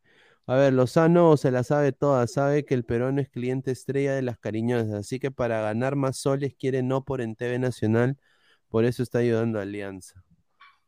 A 0.45 0.55
ver, 0.55 0.73
Lozano 0.73 1.37
se 1.37 1.51
la 1.51 1.63
sabe 1.63 1.93
toda, 1.93 2.27
sabe 2.27 2.65
que 2.65 2.73
el 2.75 2.85
Perón 2.85 3.19
es 3.19 3.29
cliente 3.29 3.71
estrella 3.71 4.13
de 4.15 4.23
las 4.23 4.37
cariñosas, 4.39 4.93
así 4.93 5.19
que 5.19 5.31
para 5.31 5.61
ganar 5.61 5.95
más 5.95 6.17
soles 6.17 6.55
quiere 6.55 6.83
no 6.83 7.05
por 7.05 7.21
en 7.21 7.35
TV 7.35 7.59
Nacional 7.59 8.17
por 8.69 8.85
eso 8.85 9.03
está 9.03 9.19
ayudando 9.19 9.59
a 9.59 9.63
Alianza. 9.63 10.23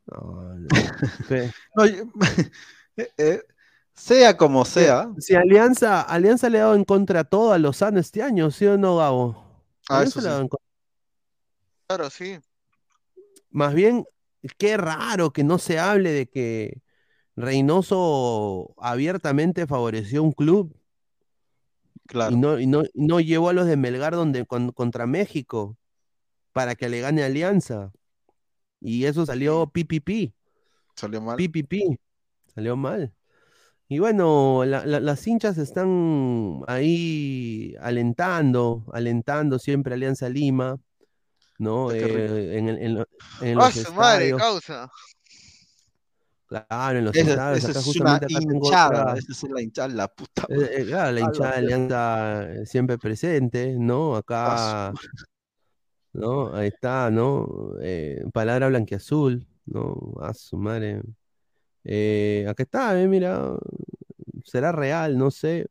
Eh, 2.94 3.08
eh, 3.16 3.40
sea 3.94 4.36
como 4.36 4.66
sea. 4.66 5.10
Si 5.18 5.34
Alianza, 5.34 6.02
Alianza 6.02 6.50
le 6.50 6.58
ha 6.58 6.64
dado 6.64 6.74
en 6.74 6.84
contra 6.84 7.24
todo 7.24 7.54
a 7.54 7.58
Lozano 7.58 7.98
este 8.00 8.22
año, 8.22 8.50
¿sí 8.50 8.66
o 8.66 8.76
no, 8.76 8.98
Gabo? 8.98 9.42
Ah, 9.88 10.02
eso 10.02 10.20
sí. 10.20 10.28
Claro, 11.86 12.10
sí. 12.10 12.38
Más 13.48 13.72
bien, 13.72 14.04
qué 14.58 14.76
raro 14.76 15.32
que 15.32 15.42
no 15.42 15.56
se 15.56 15.78
hable 15.78 16.12
de 16.12 16.26
que 16.28 16.82
Reynoso 17.34 18.74
abiertamente 18.76 19.66
favoreció 19.66 20.22
un 20.22 20.32
club. 20.32 20.76
Claro. 22.06 22.32
Y 22.32 22.36
no, 22.36 22.58
y 22.58 22.66
no, 22.66 22.82
no 22.92 23.20
llevó 23.20 23.48
a 23.48 23.54
los 23.54 23.66
de 23.66 23.78
Melgar 23.78 24.14
donde, 24.14 24.44
contra 24.44 25.06
México 25.06 25.78
para 26.52 26.74
que 26.74 26.88
le 26.88 27.00
gane 27.00 27.22
Alianza. 27.22 27.92
Y 28.80 29.04
eso 29.04 29.24
salió 29.26 29.66
PPP. 29.66 30.32
Salió 30.96 31.20
mal. 31.20 31.36
PPP. 31.36 31.98
Salió 32.54 32.76
mal. 32.76 33.12
Y 33.88 33.98
bueno, 33.98 34.64
las 34.64 35.26
hinchas 35.26 35.58
están 35.58 36.62
ahí 36.66 37.74
alentando, 37.78 38.86
alentando 38.90 39.58
siempre 39.58 39.92
Alianza 39.92 40.30
Lima, 40.30 40.78
¿no? 41.58 41.92
Eh, 41.92 42.56
en, 42.56 42.68
en, 42.70 43.04
en, 43.42 43.60
¡Ah, 43.60 43.70
su 43.70 43.92
madre, 43.92 44.34
causa! 44.34 44.90
Claro, 46.46 46.98
en 46.98 47.04
los 47.04 47.14
estadios. 47.14 47.64
Acá 47.64 47.82
justamente 47.82 48.26
acá 48.26 48.42
hinchada, 48.42 49.14
esa 49.18 49.46
es 49.46 49.52
la 49.52 49.60
hinchada, 49.60 49.88
la 49.88 50.08
puta. 50.08 50.46
Eh, 50.48 50.70
eh, 50.70 50.84
claro, 50.86 51.12
la 51.12 51.20
hinchada 51.20 51.50
de 51.50 51.56
Alianza 51.58 52.64
siempre 52.64 52.96
presente, 52.96 53.76
¿no? 53.78 54.16
Acá. 54.16 54.92
¿No? 56.12 56.54
Ahí 56.54 56.68
está, 56.68 57.10
¿no? 57.10 57.74
Eh, 57.80 58.22
palabra 58.32 58.68
blanqueazul, 58.68 59.46
No, 59.66 60.14
a 60.20 60.34
su 60.34 60.56
madre. 60.56 61.02
Eh, 61.84 62.46
acá 62.48 62.62
está, 62.64 63.00
eh, 63.00 63.08
mira. 63.08 63.56
Será 64.44 64.72
real, 64.72 65.16
no 65.18 65.30
sé. 65.30 65.66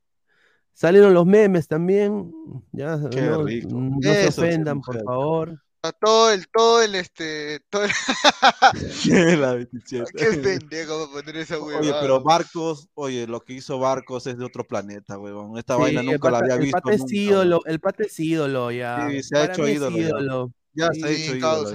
Salieron 0.73 1.13
los 1.13 1.25
memes 1.25 1.67
también. 1.67 2.33
Ya, 2.71 2.99
Qué 3.11 3.21
no, 3.21 3.43
rico. 3.43 3.69
no 3.71 4.01
se 4.01 4.27
ofendan, 4.27 4.81
por 4.81 5.03
favor. 5.03 5.61
Todo 5.99 6.31
el, 6.31 6.47
todo 6.49 6.81
el, 6.83 6.93
este, 6.93 7.59
todo 7.71 7.85
el... 7.85 7.91
La 9.41 9.53
27. 9.55 10.11
Qué 10.15 10.25
pendejo 10.37 11.09
para 11.09 11.23
poner 11.23 11.37
esa 11.41 11.57
Oye, 11.57 11.77
huevada. 11.79 12.01
pero 12.01 12.21
Barcos, 12.21 12.87
oye, 12.93 13.25
lo 13.25 13.41
que 13.41 13.53
hizo 13.53 13.79
Barcos 13.79 14.27
es 14.27 14.37
de 14.37 14.45
otro 14.45 14.63
planeta, 14.67 15.17
huevón. 15.17 15.57
Esta 15.57 15.75
Sí, 15.77 15.81
vaina 15.81 16.01
el 16.01 16.05
nunca 16.05 16.29
la 16.29 16.37
había 16.37 16.53
el 16.55 16.61
visto. 16.61 16.77
pata 16.79 16.93
es 16.93 16.99
nunca, 17.01 17.15
ídolo, 17.15 17.61
el 17.65 17.79
pata 17.79 18.03
es 18.03 18.19
ídolo 18.19 18.69
ya. 18.71 19.07
Sí, 19.09 19.23
se 19.23 19.37
ha 19.37 19.41
Para 19.41 19.53
hecho 19.53 19.65
es 19.65 19.75
ídolo 19.75 19.97
ya. 19.97 20.03
ídolo. 20.03 20.53
Ya 20.73 20.89
se 20.93 21.05
ha 21.05 21.09
hecho 21.09 21.35
ídolo. 21.35 21.41
causa. 21.41 21.73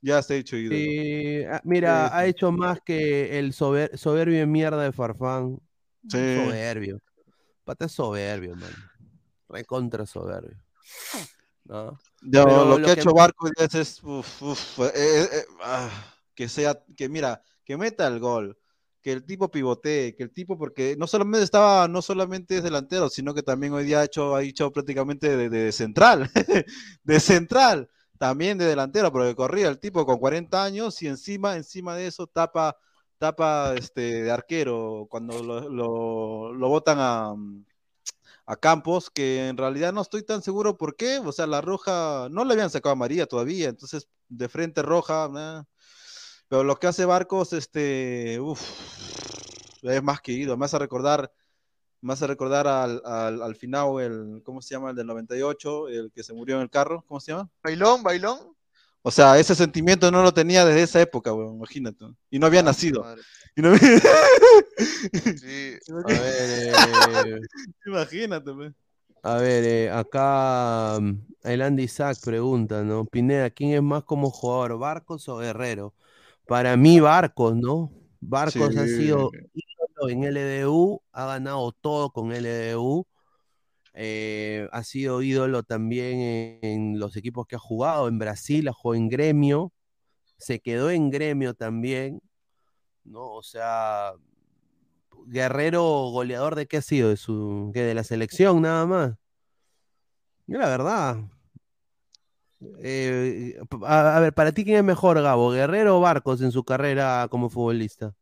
Ya. 0.00 0.14
Ya 0.16 0.22
se 0.22 0.34
ha 0.34 0.36
hecho 0.38 0.56
ídolo. 0.56 0.76
Sí, 0.78 1.44
ah, 1.44 1.60
mira, 1.64 2.08
Sí, 2.08 2.14
ha 2.14 2.22
sí. 2.24 2.28
hecho 2.30 2.52
más 2.52 2.80
que 2.80 3.38
el 3.38 3.52
sober- 3.52 3.96
soberbio 3.98 4.38
de 4.38 4.46
mierda 4.46 4.82
de 4.82 4.92
Farfán. 4.92 5.58
Sí. 6.08 6.36
Soberbio. 6.36 6.98
Pata 7.64 7.84
es 7.84 7.92
soberbio, 7.92 8.56
man. 8.56 8.72
Recontra 9.50 10.06
soberbio. 10.06 10.56
¿No? 11.64 11.98
Pero 12.30 12.64
lo, 12.64 12.78
lo 12.78 12.78
que 12.80 12.90
ha 12.90 12.92
que- 12.92 12.94
hecho 12.94 13.12
Barcos 13.12 13.50
es, 13.58 13.74
es, 13.74 14.02
uf, 14.02 14.42
uf, 14.42 14.78
eh, 14.80 14.92
eh, 14.94 15.28
eh, 15.32 15.44
ah, 15.62 15.90
que 16.34 16.48
sea, 16.48 16.80
que 16.96 17.08
mira, 17.08 17.42
que 17.64 17.76
meta 17.76 18.06
el 18.06 18.20
gol, 18.20 18.58
que 19.02 19.12
el 19.12 19.24
tipo 19.24 19.50
pivotee, 19.50 20.14
que 20.16 20.22
el 20.24 20.32
tipo, 20.32 20.56
porque 20.58 20.96
no 20.98 21.06
solamente 21.06 21.44
estaba, 21.44 21.88
no 21.88 22.00
solamente 22.02 22.56
es 22.58 22.62
delantero, 22.64 23.08
sino 23.10 23.34
que 23.34 23.42
también 23.42 23.72
hoy 23.74 23.84
día 23.84 24.00
ha 24.00 24.04
hecho, 24.04 24.34
ha 24.36 24.42
hecho 24.42 24.70
prácticamente 24.72 25.36
de, 25.36 25.48
de 25.50 25.72
central, 25.72 26.30
de 27.04 27.20
central, 27.20 27.88
también 28.18 28.58
de 28.58 28.66
delantero, 28.66 29.12
porque 29.12 29.34
corría 29.34 29.68
el 29.68 29.78
tipo 29.78 30.06
con 30.06 30.18
40 30.18 30.64
años 30.64 31.00
y 31.02 31.08
encima, 31.08 31.56
encima 31.56 31.96
de 31.96 32.06
eso 32.06 32.26
tapa, 32.26 32.76
tapa 33.18 33.74
este 33.76 34.22
de 34.24 34.30
arquero 34.30 35.06
cuando 35.10 35.42
lo, 35.42 35.68
lo, 35.68 36.52
lo 36.54 36.68
botan 36.68 36.98
a, 37.00 37.34
a 38.46 38.56
Campos, 38.56 39.08
que 39.10 39.48
en 39.48 39.56
realidad 39.56 39.92
no 39.92 40.02
estoy 40.02 40.22
tan 40.24 40.42
seguro 40.42 40.76
por 40.76 40.96
qué, 40.96 41.18
o 41.18 41.32
sea, 41.32 41.46
la 41.46 41.60
roja, 41.60 42.28
no 42.30 42.44
le 42.44 42.54
habían 42.54 42.70
sacado 42.70 42.92
a 42.92 42.96
María 42.96 43.26
todavía, 43.26 43.68
entonces 43.68 44.08
de 44.28 44.48
frente 44.48 44.82
roja, 44.82 45.28
nah. 45.28 45.62
pero 46.48 46.64
lo 46.64 46.76
que 46.76 46.86
hace 46.88 47.04
Barcos, 47.04 47.52
este, 47.52 48.40
uff, 48.40 48.60
es 49.82 50.02
más 50.02 50.20
que 50.20 50.32
ido, 50.32 50.56
me 50.56 50.64
hace 50.64 50.78
recordar, 50.78 51.32
me 52.00 52.12
hace 52.14 52.26
recordar 52.26 52.66
al, 52.66 53.00
al, 53.04 53.42
al 53.42 53.54
final, 53.56 54.00
el, 54.00 54.42
¿cómo 54.44 54.60
se 54.60 54.74
llama? 54.74 54.90
El 54.90 54.96
del 54.96 55.06
98, 55.06 55.88
el 55.88 56.10
que 56.12 56.22
se 56.22 56.32
murió 56.32 56.56
en 56.56 56.62
el 56.62 56.70
carro, 56.70 57.04
¿cómo 57.06 57.20
se 57.20 57.32
llama? 57.32 57.48
Bailón, 57.62 58.02
bailón. 58.02 58.38
O 59.04 59.10
sea, 59.10 59.38
ese 59.38 59.54
sentimiento 59.56 60.10
no 60.12 60.22
lo 60.22 60.32
tenía 60.32 60.64
desde 60.64 60.82
esa 60.82 61.00
época, 61.00 61.32
weón, 61.32 61.56
imagínate, 61.56 62.04
y 62.30 62.38
no 62.38 62.46
había 62.46 62.60
Ah, 62.60 62.64
nacido. 62.64 63.02
madre. 63.02 63.22
Y 63.56 63.62
no- 63.62 63.72
Sí. 65.34 65.78
A 66.04 66.18
ver, 66.20 66.50
eh, 66.50 67.40
Imagínate, 67.86 68.50
weón. 68.52 68.76
a 69.22 69.36
ver, 69.36 69.64
eh, 69.64 69.90
acá 69.90 70.98
mm, 71.00 71.26
el 71.44 71.62
Andy 71.62 71.88
Sack 71.88 72.20
pregunta, 72.22 72.82
¿no? 72.84 73.04
Pineda, 73.06 73.50
¿quién 73.50 73.72
es 73.74 73.82
más 73.82 74.04
como 74.04 74.30
jugador, 74.30 74.78
Barcos 74.78 75.28
o 75.28 75.38
Guerrero? 75.38 75.94
Para 76.46 76.76
mí, 76.76 77.00
Barcos, 77.00 77.56
¿no? 77.56 77.92
Barcos 78.20 78.76
ha 78.76 78.86
sido 78.86 79.30
ídolo 79.54 80.08
en 80.08 80.24
LDU, 80.24 81.02
ha 81.12 81.26
ganado 81.26 81.72
todo 81.72 82.10
con 82.12 82.32
LDU. 82.32 83.06
eh, 83.94 84.68
ha 84.72 84.84
sido 84.84 85.22
ídolo 85.22 85.62
también 85.64 86.20
en, 86.20 86.58
en 86.62 86.98
los 86.98 87.16
equipos 87.16 87.46
que 87.46 87.56
ha 87.56 87.58
jugado. 87.58 88.08
En 88.08 88.18
Brasil, 88.18 88.68
ha 88.68 88.72
jugado 88.72 88.96
en 89.02 89.08
gremio. 89.08 89.72
Se 90.38 90.60
quedó 90.60 90.90
en 90.90 91.10
gremio 91.10 91.54
también. 91.54 92.20
¿no? 93.04 93.32
O 93.34 93.42
sea, 93.42 94.12
Guerrero 95.26 95.82
goleador 96.10 96.54
de 96.54 96.66
qué 96.66 96.78
ha 96.78 96.82
sido, 96.82 97.08
de 97.08 97.16
su, 97.16 97.70
que 97.72 97.82
de 97.82 97.94
la 97.94 98.04
selección 98.04 98.62
nada 98.62 98.86
más. 98.86 99.14
Yo 100.46 100.58
la 100.58 100.68
verdad. 100.68 101.16
Eh, 102.78 103.58
a, 103.84 104.16
a 104.16 104.20
ver, 104.20 104.32
para 104.34 104.52
ti 104.52 104.64
quién 104.64 104.76
es 104.78 104.84
mejor, 104.84 105.20
Gabo, 105.20 105.50
Guerrero 105.50 105.98
o 105.98 106.00
Barcos 106.00 106.40
en 106.42 106.52
su 106.52 106.64
carrera 106.64 107.26
como 107.30 107.50
futbolista. 107.50 108.14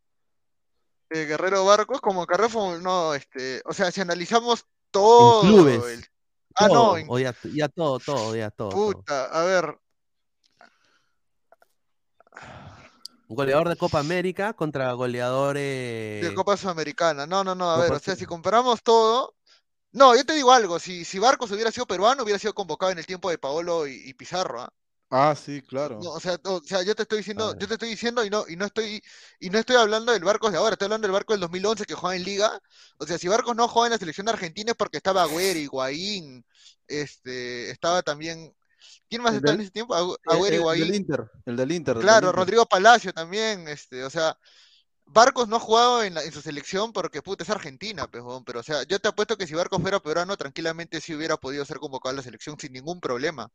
Eh, 1.11 1.25
Guerrero 1.27 1.65
Barcos, 1.65 2.01
como 2.01 2.25
carrera 2.27 2.49
no, 2.81 3.15
este, 3.15 3.61
o 3.65 3.73
sea, 3.73 3.91
si 3.91 4.01
analizamos 4.01 4.65
todo 4.91 5.43
en 5.43 5.55
clubes. 5.55 5.99
el- 5.99 6.05
Ah, 6.57 6.69
todo, 6.69 6.93
no, 6.93 6.97
en- 6.99 7.07
o 7.09 7.19
ya, 7.19 7.35
ya 7.55 7.69
todo, 7.69 7.99
todo, 8.01 8.35
ya 8.37 8.51
todo, 8.51 8.71
todo. 8.71 8.93
puta, 8.93 9.27
a 9.27 9.45
ver, 9.45 9.79
Goleador 13.35 13.69
de 13.69 13.77
Copa 13.77 14.01
América 14.01 14.53
contra 14.55 14.93
goleadores 14.93 16.23
de 16.23 16.35
Copa 16.35 16.57
Sudamericana. 16.57 17.27
No, 17.27 17.45
no, 17.45 17.55
no, 17.55 17.71
a 17.71 17.75
Copa 17.75 17.85
ver, 17.85 17.93
o 17.93 17.99
sea, 18.01 18.17
si 18.17 18.27
comparamos 18.27 18.83
todo, 18.83 19.35
no, 19.93 20.17
yo 20.17 20.25
te 20.25 20.35
digo 20.35 20.53
algo, 20.53 20.79
si, 20.79 21.05
si 21.05 21.19
Barcos 21.19 21.51
hubiera 21.51 21.71
sido 21.71 21.87
peruano, 21.87 22.23
hubiera 22.23 22.39
sido 22.39 22.55
convocado 22.55 22.93
en 22.93 22.99
el 22.99 23.07
tiempo 23.07 23.31
de 23.31 23.39
Paolo 23.39 23.87
y, 23.87 24.03
y 24.05 24.15
Pizarro, 24.15 24.63
¿ah? 24.63 24.73
Ah, 25.13 25.35
sí, 25.35 25.61
claro. 25.63 25.99
No, 26.01 26.11
o 26.11 26.21
sea, 26.21 26.39
o, 26.45 26.63
sea, 26.63 26.83
yo 26.85 26.95
te 26.95 27.03
estoy 27.03 27.19
diciendo, 27.19 27.57
yo 27.59 27.67
te 27.67 27.75
estoy 27.75 27.89
diciendo 27.89 28.25
y 28.25 28.31
no, 28.31 28.45
y 28.49 28.55
no 28.55 28.67
estoy, 28.67 29.03
y 29.41 29.51
no 29.51 29.59
estoy 29.59 29.75
hablando 29.75 30.13
del 30.13 30.23
Barcos 30.23 30.53
de 30.53 30.59
ahora, 30.59 30.75
estoy 30.75 30.87
hablando 30.87 31.09
del 31.09 31.13
Barcos 31.13 31.35
del 31.35 31.41
2011 31.41 31.85
que 31.85 31.95
juega 31.95 32.15
en 32.15 32.23
Liga. 32.23 32.61
O 32.97 33.07
sea, 33.07 33.19
si 33.19 33.27
Barcos 33.27 33.57
no 33.57 33.67
juega 33.67 33.89
en 33.89 33.93
la 33.93 33.99
selección 33.99 34.29
argentina 34.29 34.71
es 34.71 34.77
porque 34.77 34.99
estaba 34.99 35.25
Agüero, 35.25 35.59
Higuaín, 35.59 36.45
este, 36.87 37.71
estaba 37.71 38.03
también, 38.03 38.55
¿quién 39.09 39.23
más 39.23 39.35
estaba 39.35 39.55
en 39.55 39.61
ese 39.63 39.71
tiempo? 39.71 39.97
Eh, 39.97 40.17
Agüero, 40.27 40.73
el 40.73 40.81
del. 40.81 40.95
Inter, 40.95 41.31
el 41.47 41.57
del 41.57 41.73
Inter. 41.73 41.95
del 41.97 42.03
Claro, 42.05 42.29
Inter. 42.29 42.39
Rodrigo 42.39 42.67
Palacio 42.67 43.13
también, 43.13 43.69
este, 43.69 44.05
o 44.05 44.11
sea, 44.11 44.37
Barcos 45.07 45.49
no 45.49 45.57
ha 45.57 45.61
jugado 45.61 46.03
en, 46.05 46.15
la- 46.15 46.23
en 46.25 46.33
su 46.33 46.41
selección 46.41 46.93
porque 46.93 47.23
puta 47.23 47.43
es 47.45 47.51
Argentina, 47.51 48.07
pues, 48.11 48.23
huevón, 48.23 48.45
pero 48.45 48.61
o 48.61 48.63
sea, 48.63 48.85
yo 48.85 48.99
te 49.01 49.09
apuesto 49.09 49.37
que 49.37 49.47
si 49.47 49.55
Barcos 49.55 49.83
fuera 49.83 50.01
peruano, 50.01 50.37
tranquilamente 50.37 51.01
sí 51.01 51.15
hubiera 51.15 51.37
podido 51.37 51.65
ser 51.65 51.79
convocado 51.79 52.13
a 52.13 52.17
la 52.17 52.23
selección 52.23 52.59
sin 52.61 52.73
ningún 52.73 53.01
problema. 53.01 53.51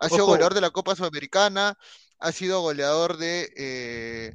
Ha 0.00 0.08
sido 0.08 0.24
Ojo. 0.24 0.32
goleador 0.32 0.54
de 0.54 0.60
la 0.60 0.70
Copa 0.70 0.94
Sudamericana, 0.96 1.76
ha 2.18 2.32
sido 2.32 2.60
goleador 2.62 3.16
de, 3.16 3.52
eh, 3.56 4.34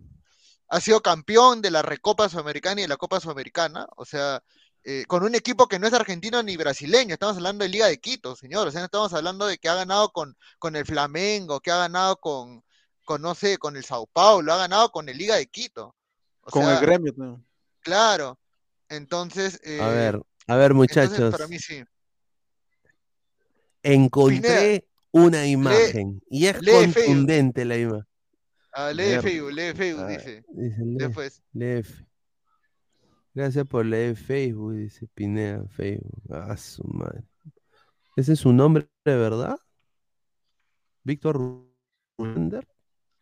ha 0.69 0.79
sido 0.81 1.01
campeón 1.01 1.61
de 1.61 1.71
la 1.71 1.81
Recopa 1.81 2.29
Sudamericana 2.29 2.81
y 2.81 2.83
de 2.83 2.87
la 2.87 2.97
Copa 2.97 3.19
Sudamericana, 3.19 3.87
o 3.97 4.05
sea, 4.05 4.41
eh, 4.83 5.05
con 5.07 5.23
un 5.23 5.35
equipo 5.35 5.67
que 5.67 5.77
no 5.79 5.87
es 5.87 5.93
argentino 5.93 6.41
ni 6.43 6.57
brasileño, 6.57 7.13
estamos 7.13 7.37
hablando 7.37 7.63
de 7.63 7.69
Liga 7.69 7.87
de 7.87 7.99
Quito, 7.99 8.35
señor, 8.35 8.67
o 8.67 8.71
sea, 8.71 8.81
no 8.81 8.85
estamos 8.85 9.13
hablando 9.13 9.45
de 9.45 9.57
que 9.57 9.69
ha 9.69 9.75
ganado 9.75 10.09
con, 10.11 10.35
con 10.59 10.75
el 10.75 10.85
Flamengo, 10.85 11.59
que 11.59 11.71
ha 11.71 11.77
ganado 11.77 12.17
con, 12.17 12.63
con, 13.05 13.21
no 13.21 13.35
sé, 13.35 13.57
con 13.57 13.77
el 13.77 13.85
Sao 13.85 14.07
Paulo, 14.07 14.53
ha 14.53 14.57
ganado 14.57 14.91
con 14.91 15.07
el 15.09 15.17
Liga 15.17 15.35
de 15.35 15.47
Quito. 15.47 15.95
O 16.43 16.49
Con 16.51 16.63
sea, 16.63 16.75
el 16.79 16.81
gremio. 16.85 17.13
también. 17.13 17.45
Claro. 17.81 18.39
Entonces, 18.89 19.55
A 19.63 19.69
eh, 19.69 19.77
ver, 19.95 20.21
a 20.47 20.55
ver, 20.55 20.71
entonces 20.71 20.75
muchachos. 20.75 21.31
para 21.31 21.47
mí 21.47 21.59
sí. 21.59 21.83
Encontré 23.83 24.85
una 25.11 25.45
imagen 25.47 26.21
y 26.29 26.45
es 26.47 26.57
Facebook. 26.57 26.93
contundente 26.95 27.65
la 27.65 27.77
imagen. 27.77 28.07
Ah, 28.73 28.91
lee. 28.93 29.19
Facebook, 29.21 29.51
lee 29.51 29.73
Facebook, 29.75 30.03
Ah, 30.05 30.07
dice. 30.07 30.43
dice, 30.49 30.81
lee, 30.85 30.95
Después. 30.97 31.41
lee 31.53 31.81
Gracias 33.33 33.65
por 33.65 33.85
leer 33.85 34.15
Facebook, 34.15 34.73
dice 34.73 35.07
Pineda, 35.07 35.65
Facebook. 35.69 36.21
Ah, 36.29 36.57
su 36.57 36.83
madre. 36.83 37.23
¿Ese 38.15 38.33
es 38.33 38.39
su 38.39 38.51
nombre 38.51 38.89
de 39.05 39.15
verdad? 39.15 39.57
¿Víctor 41.03 41.65
Runder? 42.17 42.67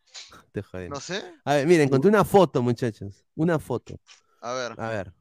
Te. 0.52 0.88
No 0.88 0.98
sé. 0.98 1.22
A 1.44 1.54
ver, 1.54 1.66
miren, 1.66 1.86
encontré 1.86 2.08
una 2.08 2.24
foto, 2.24 2.60
muchachos. 2.60 3.24
Una 3.36 3.58
foto. 3.60 4.00
A 4.40 4.52
ver. 4.52 4.74
A 4.78 4.88
ver. 4.88 5.14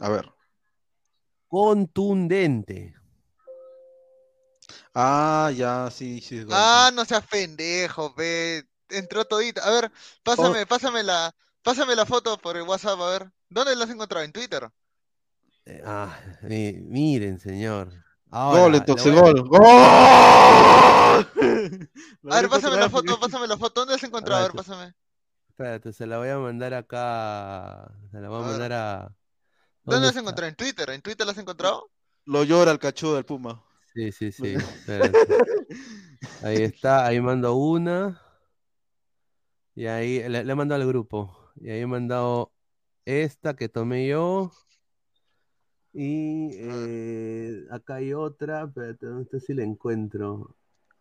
A 0.00 0.08
ver. 0.10 0.32
Contundente. 1.48 2.94
Ah, 4.94 5.50
ya, 5.54 5.90
sí, 5.90 6.20
sí. 6.20 6.44
Ah, 6.50 6.90
no 6.92 7.06
seas 7.06 7.26
pendejo, 7.26 8.12
ve. 8.14 8.64
Entró 8.90 9.24
todita. 9.24 9.62
A 9.66 9.70
ver, 9.70 9.92
pásame, 10.22 10.66
pásame 10.66 11.02
la, 11.02 11.34
pásame 11.62 11.96
la 11.96 12.04
foto 12.04 12.36
por 12.36 12.56
el 12.56 12.64
WhatsApp, 12.64 13.00
a 13.00 13.10
ver. 13.10 13.32
¿Dónde 13.48 13.74
la 13.76 13.84
has 13.84 13.90
encontrado? 13.90 14.24
¿En 14.24 14.32
Twitter? 14.32 14.68
Eh, 15.64 15.82
Ah, 15.84 16.18
mi- 16.42 16.72
miren, 16.72 17.38
señor. 17.38 17.92
Ahora, 18.30 18.60
Gol, 18.62 18.74
entonces, 18.74 19.16
a- 19.16 19.20
gol. 19.20 19.48
¡Gol! 19.48 19.60
A 22.30 22.40
ver, 22.40 22.48
pásame 22.48 22.76
la 22.76 22.90
foto, 22.90 23.18
pásame 23.18 23.46
la 23.46 23.56
foto. 23.56 23.80
¿Dónde 23.80 23.92
la 23.92 23.96
has 23.96 24.04
encontrado? 24.04 24.40
A 24.40 24.46
ver, 24.48 24.52
pásame. 24.56 24.94
Espérate, 25.48 25.92
se 25.92 26.06
la 26.06 26.18
voy 26.18 26.28
a 26.28 26.38
mandar 26.38 26.74
acá. 26.74 27.90
Se 28.10 28.20
la 28.20 28.28
voy 28.28 28.38
a 28.38 28.40
A 28.40 28.42
ver. 28.42 28.50
mandar 28.50 28.72
a. 28.72 28.98
¿Dónde 29.02 29.14
¿Dónde 29.84 30.00
la 30.00 30.06
has 30.06 30.10
está? 30.10 30.20
encontrado? 30.20 30.48
¿En 30.48 30.54
Twitter? 30.56 30.90
¿En 30.90 31.02
Twitter 31.02 31.26
la 31.26 31.32
has 31.32 31.38
encontrado? 31.38 31.90
Lo 32.26 32.44
llora 32.44 32.70
el 32.72 32.78
cachudo 32.78 33.14
del 33.16 33.24
Puma. 33.24 33.64
Sí, 33.94 34.12
sí, 34.12 34.30
sí. 34.30 34.54
espérate. 34.54 35.18
Ahí 36.42 36.62
está, 36.62 37.06
ahí 37.06 37.20
mando 37.20 37.54
una. 37.54 38.20
Y 39.74 39.86
ahí 39.86 40.28
le, 40.28 40.44
le 40.44 40.54
mando 40.54 40.74
al 40.74 40.86
grupo. 40.86 41.52
Y 41.56 41.70
ahí 41.70 41.80
he 41.80 41.86
mandado 41.86 42.52
esta 43.08 43.56
que 43.56 43.68
tomé 43.70 44.06
yo. 44.06 44.52
Y 45.94 46.50
eh, 46.52 47.64
acá 47.70 47.96
hay 47.96 48.12
otra. 48.12 48.64
Espérate, 48.64 49.06
no 49.06 49.24
sé 49.24 49.40
si 49.40 49.54
la 49.54 49.64
encuentro. 49.64 50.54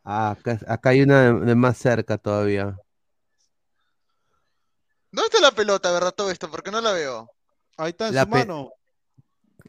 Ah, 0.03 0.31
acá, 0.31 0.57
acá 0.67 0.89
hay 0.91 1.01
una 1.01 1.21
de, 1.33 1.45
de 1.45 1.55
más 1.55 1.77
cerca 1.77 2.17
todavía. 2.17 2.77
¿Dónde 5.11 5.27
está 5.27 5.41
la 5.41 5.51
pelota, 5.51 5.91
verdad, 5.91 6.13
todo 6.13 6.31
esto? 6.31 6.49
Porque 6.49 6.71
no 6.71 6.79
la 6.79 6.93
veo. 6.93 7.29
Ahí 7.77 7.89
está 7.89 8.07
en 8.07 8.15
La 8.15 8.23
su 8.23 8.29
pe- 8.29 8.37
mano. 8.39 8.71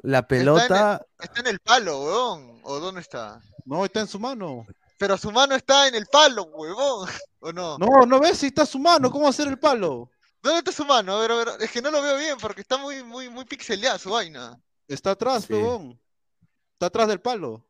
La 0.03 0.26
pelota, 0.28 1.05
Está 1.18 1.41
en 1.41 1.49
el 1.49 1.59
palo, 1.59 2.03
huevón. 2.05 2.61
¿O 2.62 2.78
dónde 2.78 3.01
está? 3.01 3.41
No, 3.64 3.84
está 3.84 4.01
en 4.01 4.07
su 4.07 4.20
mano. 4.20 4.64
Pero 4.97 5.18
su 5.18 5.32
mano 5.32 5.57
está 5.57 5.89
en 5.89 5.97
el 5.97 6.07
palo, 6.07 6.45
huevón. 6.45 7.09
¿O 7.41 7.53
no? 7.53 7.78
No, 7.78 8.07
no 8.07 8.20
ves 8.20 8.39
si 8.39 8.47
está 8.47 8.64
su 8.64 8.78
mano. 8.78 9.11
¿Cómo 9.11 9.26
hacer 9.26 9.49
el 9.49 9.59
palo? 9.59 10.11
¿Dónde 10.43 10.59
está 10.59 10.72
su 10.72 10.84
mano? 10.84 11.16
A 11.16 11.20
ver, 11.20 11.32
a 11.32 11.36
ver. 11.36 11.49
Es 11.61 11.70
que 11.70 11.82
no 11.82 11.91
lo 11.91 12.01
veo 12.03 12.16
bien 12.16 12.36
porque 12.41 12.61
está 12.61 12.76
muy, 12.78 13.03
muy, 13.03 13.28
muy 13.28 13.45
pixeleada 13.45 13.99
su 13.99 14.11
vaina. 14.11 14.59
Está 14.86 15.12
atrás, 15.12 15.45
Sí. 15.45 15.53
huevón. 15.53 16.01
Está 16.74 16.86
atrás 16.86 17.09
del 17.09 17.20
palo. 17.20 17.64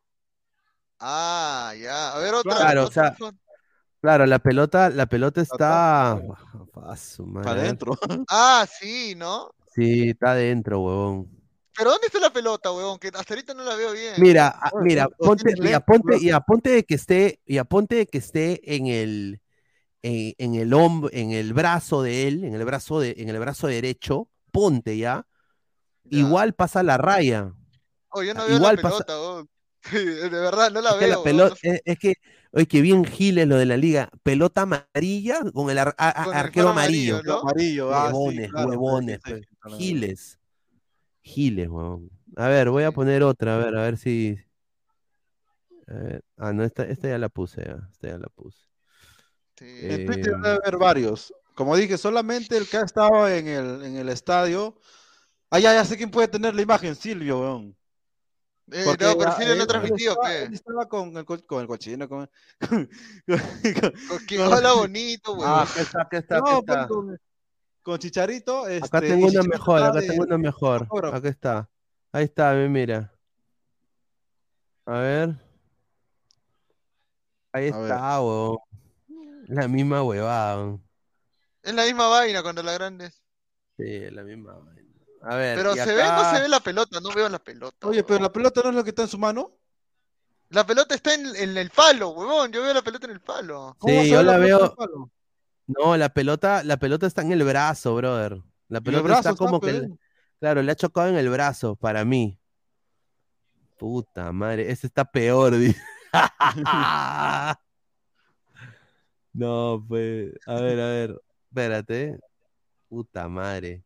Ah, 1.01 1.73
ya. 1.81 2.15
A 2.15 2.19
ver, 2.19 2.35
otra. 2.35 2.57
Claro, 2.57 2.85
otra 2.85 3.03
o 3.03 3.05
sea, 3.05 3.15
foto. 3.15 3.37
claro, 4.01 4.27
la 4.27 4.39
pelota, 4.39 4.91
la 4.91 5.07
pelota 5.07 5.41
está. 5.41 6.13
Ah, 6.13 6.97
su 6.97 7.27
madre. 7.27 7.45
Para 7.49 7.61
adentro. 7.63 7.99
Ah, 8.29 8.67
sí, 8.79 9.15
¿no? 9.17 9.51
Sí, 9.75 10.11
está 10.11 10.33
adentro, 10.33 10.81
huevón. 10.81 11.29
Pero 11.77 11.91
¿dónde 11.91 12.09
está 12.09 12.19
la 12.19 12.33
pelota, 12.33 12.73
huevón? 12.73 12.99
Que 12.99 13.09
hasta 13.09 13.35
ahorita 13.35 13.55
no 13.55 13.63
la 13.63 13.77
veo 13.77 13.93
bien. 13.93 14.15
Mira, 14.19 14.49
ah, 14.61 14.71
mira, 14.83 15.09
ponte, 15.09 15.53
tienes 15.55 15.71
y 15.71 15.75
aponte, 15.75 16.19
y 16.21 16.31
aponte 16.31 16.71
de 16.71 16.85
que 16.85 16.95
esté, 16.97 17.41
y 17.47 17.59
aponte 17.59 17.95
de 17.95 18.07
que 18.07 18.19
esté 18.19 18.75
en 18.75 18.89
el, 18.89 19.41
en, 20.03 20.35
en 20.39 20.55
el 20.55 20.73
hombro, 20.75 21.11
en 21.13 21.33
el 21.33 21.53
brazo 21.55 22.03
de 22.03 22.29
él, 22.29 22.45
en 22.45 22.55
el 22.55 22.65
brazo 22.65 23.01
de, 23.01 23.15
en 23.19 23.29
el 23.29 23.39
brazo 23.39 23.67
derecho, 23.67 24.29
ponte 24.53 24.97
ya. 24.97 25.27
Ya. 26.05 26.19
Igual 26.21 26.55
pasa 26.55 26.83
la 26.83 26.97
raya. 26.97 27.53
Oh, 28.11 28.23
yo 28.23 28.33
no 28.35 28.47
veo 28.47 28.57
igual 28.57 28.77
la 28.77 28.83
pasa- 28.83 29.05
pelota, 29.05 29.21
huevón. 29.21 29.49
De 29.93 30.29
verdad, 30.31 30.71
no 30.73 30.81
la 30.81 30.91
Es 30.91 30.97
que 30.97 31.01
veo. 31.01 31.09
la 31.09 31.19
huevón, 31.19 31.25
pelota, 31.25 31.57
no- 31.65 31.73
es, 31.75 31.81
es 31.85 31.99
que, 31.99 32.15
oye, 32.53 32.67
que 32.67 32.81
bien 32.81 33.05
giles 33.05 33.47
lo 33.47 33.57
de 33.57 33.67
la 33.67 33.77
liga. 33.77 34.11
Pelota 34.23 34.63
amarilla 34.63 35.41
con 35.53 35.69
el 35.71 35.79
ar- 35.79 35.95
a- 35.99 36.23
a- 36.23 36.25
Con 36.25 36.33
el 36.35 36.39
arquero 36.41 36.69
amarillo, 36.71 37.15
amarillo. 37.17 37.33
¿no? 37.35 37.41
Amarillo. 37.41 37.95
Ah, 37.95 38.07
sí, 38.09 38.15
Huevones, 38.15 38.51
claro, 38.51 38.69
huevones, 38.71 39.21
sí, 39.25 39.31
pues. 39.33 39.47
Giles. 39.79 40.39
Giles, 41.23 41.69
huevón. 41.69 42.11
A 42.37 42.49
ver, 42.49 42.71
voy 42.71 42.85
a 42.85 42.93
poner 42.93 43.23
otra, 43.23 43.57
a 43.57 43.59
ver, 43.59 43.77
a 43.77 43.83
ver 43.83 43.99
si. 43.99 44.39
a 45.87 45.95
ver. 45.95 46.25
Ah, 46.37 46.53
no, 46.53 46.65
esta, 46.65 46.85
esta 46.85 47.09
ya 47.09 47.19
la 47.19 47.29
puse, 47.29 47.63
ya. 47.65 47.89
Esta 47.93 48.09
ya 48.09 48.19
la 48.19 48.29
puse. 48.29 48.68
Sí. 49.59 49.65
En 49.83 50.07
Twitter 50.07 50.35
Eh, 50.35 50.37
debe 50.43 50.59
haber 50.63 50.77
varios. 50.77 51.35
Como 51.55 51.75
dije, 51.77 51.99
solamente 51.99 52.57
el 52.57 52.69
que 52.69 52.77
ha 52.77 52.83
estado 52.83 53.27
en 53.29 53.49
el, 53.49 53.83
en 53.85 53.97
el 53.97 54.09
estadio. 54.09 54.79
Ah, 55.51 55.59
ya, 55.59 55.73
ya 55.73 55.85
sé 55.85 55.97
quién 55.97 56.11
puede 56.11 56.29
tener 56.29 56.55
la 56.55 56.63
imagen, 56.63 56.95
Silvio, 56.95 57.41
weón. 57.41 57.77
Eh, 58.71 58.83
Porque 58.85 59.05
no, 59.07 59.17
pero 59.17 59.37
él- 59.39 59.49
he 59.49 59.53
él 59.63 59.67
transmitido, 59.67 60.13
estaba- 60.53 60.87
con 60.89 61.17
el, 61.17 61.25
co- 61.25 61.45
con 61.47 61.63
el 61.63 61.67
cochino, 61.67 62.07
con, 62.09 62.29
con- 62.69 62.89
con- 63.27 63.93
Con 64.09 64.27
que 64.27 64.37
con- 64.37 64.53
habla 64.53 64.75
bonito, 64.75 65.33
huevón. 65.33 65.47
Ah, 65.49 65.63
acá 65.63 65.81
está, 65.81 66.03
acá 66.03 66.19
está, 66.19 66.37
acá 66.37 66.51
no, 66.53 66.59
está. 66.59 66.75
pues, 66.75 66.87
con, 66.89 67.21
con 67.83 67.99
Chicharito. 67.99 68.65
Acá 68.65 68.75
este, 68.75 69.01
tengo 69.01 69.27
y 69.27 69.31
una 69.37 69.43
mejor, 69.45 69.83
acá 69.83 70.01
de- 70.01 70.07
tengo 70.07 70.23
una 70.25 70.39
mejor. 70.39 70.87
Acá 71.13 71.29
está. 71.29 71.69
Ahí 72.13 72.25
está, 72.25 72.53
mira. 72.55 73.13
A 74.85 74.99
ver. 74.99 75.29
Ahí 77.53 77.71
A 77.71 77.77
ver. 77.79 77.83
está, 77.91 78.21
huevón. 78.21 78.59
La 79.49 79.67
misma 79.67 80.03
huevada. 80.03 80.57
huevón. 80.59 80.85
Es 81.63 81.75
la 81.75 81.85
misma 81.85 82.09
vaina 82.09 82.43
cuando 82.43 82.63
la 82.63 82.73
grande. 82.73 83.11
Sí, 83.79 84.11
la 84.11 84.23
misma 84.23 84.55
vaina. 84.59 84.89
A 85.23 85.37
ver. 85.37 85.57
Pero 85.57 85.75
se 85.75 85.95
ve, 85.95 86.05
no 86.05 86.31
se 86.31 86.41
ve 86.43 86.49
la 86.49 86.61
pelota, 86.61 87.01
no 87.01 87.11
veo 87.13 87.29
la 87.29 87.39
pelota. 87.39 87.89
Oye, 87.89 88.05
pero 88.05 88.21
la 88.21 88.33
pelota 88.33 88.61
no 88.63 88.71
es 88.71 88.75
lo 88.75 88.85
que 88.85 88.91
está 88.91 89.03
en 89.03 89.09
su 89.09 89.19
mano. 89.19 89.53
La 90.51 90.67
pelota 90.67 90.95
está 90.95 91.15
en, 91.15 91.35
en 91.35 91.57
el 91.57 91.71
palo, 91.71 92.11
huevón. 92.11 92.53
Yo 92.53 92.63
veo 92.63 92.75
la 92.75 92.83
pelota 92.83 93.07
en 93.07 93.13
el 93.13 93.21
palo. 93.21 93.75
¿Cómo 93.79 93.95
vas 93.95 94.05
Sí, 94.05 94.11
yo 94.11 94.23
la 94.23 94.37
veo. 94.37 94.75
No, 95.67 95.97
la 95.97 96.11
pelota, 96.11 96.63
la 96.63 96.77
pelota 96.77 97.07
está 97.07 97.23
en 97.23 97.33
el 97.33 97.43
brazo, 97.43 97.95
brother. 97.95 98.43
La 98.69 98.81
pelota 98.81 99.03
brazo 99.03 99.21
está 99.21 99.31
está, 99.31 99.45
como 99.45 99.61
que, 99.61 99.73
pe. 99.73 99.89
claro, 100.41 100.63
le 100.63 100.73
ha 100.73 100.77
chocado 100.77 101.09
en 101.09 101.17
el 101.17 101.29
brazo, 101.31 101.75
para 101.75 102.05
mí. 102.05 102.39
Puta 103.79 104.31
madre, 104.33 104.71
ese 104.71 104.87
está 104.87 105.05
peor, 105.05 105.57
dice. 105.57 105.81
No, 109.39 109.85
pues, 109.87 110.33
a 110.47 110.55
ver, 110.61 110.81
a 110.81 110.87
ver, 110.89 111.21
espérate. 111.49 112.19
Puta 112.89 113.29
madre. 113.29 113.85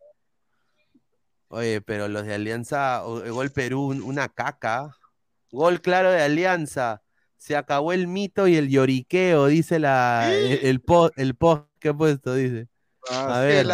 Oye, 1.49 1.83
pero 1.83 2.09
los 2.09 2.25
de 2.25 2.33
Alianza, 2.33 3.05
o- 3.05 3.23
el 3.23 3.33
gol 3.33 3.51
Perú, 3.51 3.89
un- 3.89 4.01
una 4.03 4.31
caca. 4.31 4.97
Gol 5.51 5.83
claro 5.83 6.11
de 6.11 6.23
Alianza. 6.23 7.03
Se 7.37 7.55
acabó 7.55 7.93
el 7.93 8.07
mito 8.07 8.49
y 8.49 8.57
el 8.57 8.71
lloriqueo, 8.71 9.47
dice 9.47 9.79
la, 9.79 10.33
el, 10.35 10.61
el 10.65 10.81
post, 10.81 11.13
el 11.19 11.35
post 11.35 11.67
que 11.79 11.89
he 11.89 11.95
puesto, 11.95 12.35
dice. 12.35 12.69
Ah, 13.11 13.37
A 13.37 13.41
ver. 13.41 13.67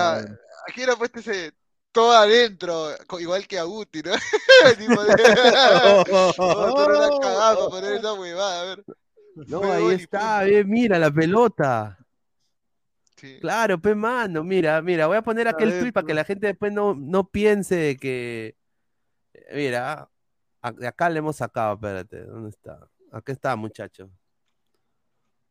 aquí 0.67 0.83
era 0.83 0.97
puesto 0.97 1.21
ese 1.21 1.53
todo 1.93 2.11
adentro, 2.13 2.89
igual 3.21 3.47
que 3.47 3.59
a 3.59 3.63
Guti, 3.63 4.03
¿no? 4.03 4.13
Tipo 4.79 5.05
de- 5.05 5.15
Oh, 6.39 6.75
tú 6.75 6.91
no 6.91 6.93
la 6.93 7.07
has 7.07 7.19
cagado 7.21 7.71
para 7.71 7.81
poner 7.83 7.99
esa 7.99 8.13
huevada, 8.15 8.61
a 8.63 8.65
ver. 8.65 8.85
No, 9.47 9.61
Fue 9.61 9.73
ahí 9.73 9.91
está, 9.95 10.43
bien, 10.43 10.69
mira 10.69 10.99
la 10.99 11.11
pelota. 11.11 11.99
Sí. 13.17 13.39
Claro, 13.41 13.81
pe 13.81 13.95
mano, 13.95 14.45
mira, 14.45 14.81
mira, 14.83 15.07
voy 15.07 15.17
a 15.17 15.23
poner 15.23 15.49
aquel 15.49 15.71
ver, 15.71 15.81
tweet 15.81 15.93
para 15.93 16.07
que 16.07 16.15
la 16.15 16.25
gente 16.25 16.47
después 16.47 16.73
no, 16.73 16.95
no 16.95 17.29
piense 17.29 17.75
de 17.75 17.97
que. 17.97 18.57
Mira, 19.53 20.09
a- 20.63 20.73
de 20.73 20.87
acá 20.87 21.09
le 21.11 21.19
hemos 21.19 21.37
sacado, 21.37 21.75
espérate, 21.75 22.25
¿dónde 22.25 22.51
está? 22.51 22.89
Acá 23.11 23.33
está, 23.33 23.57
muchacho. 23.57 24.11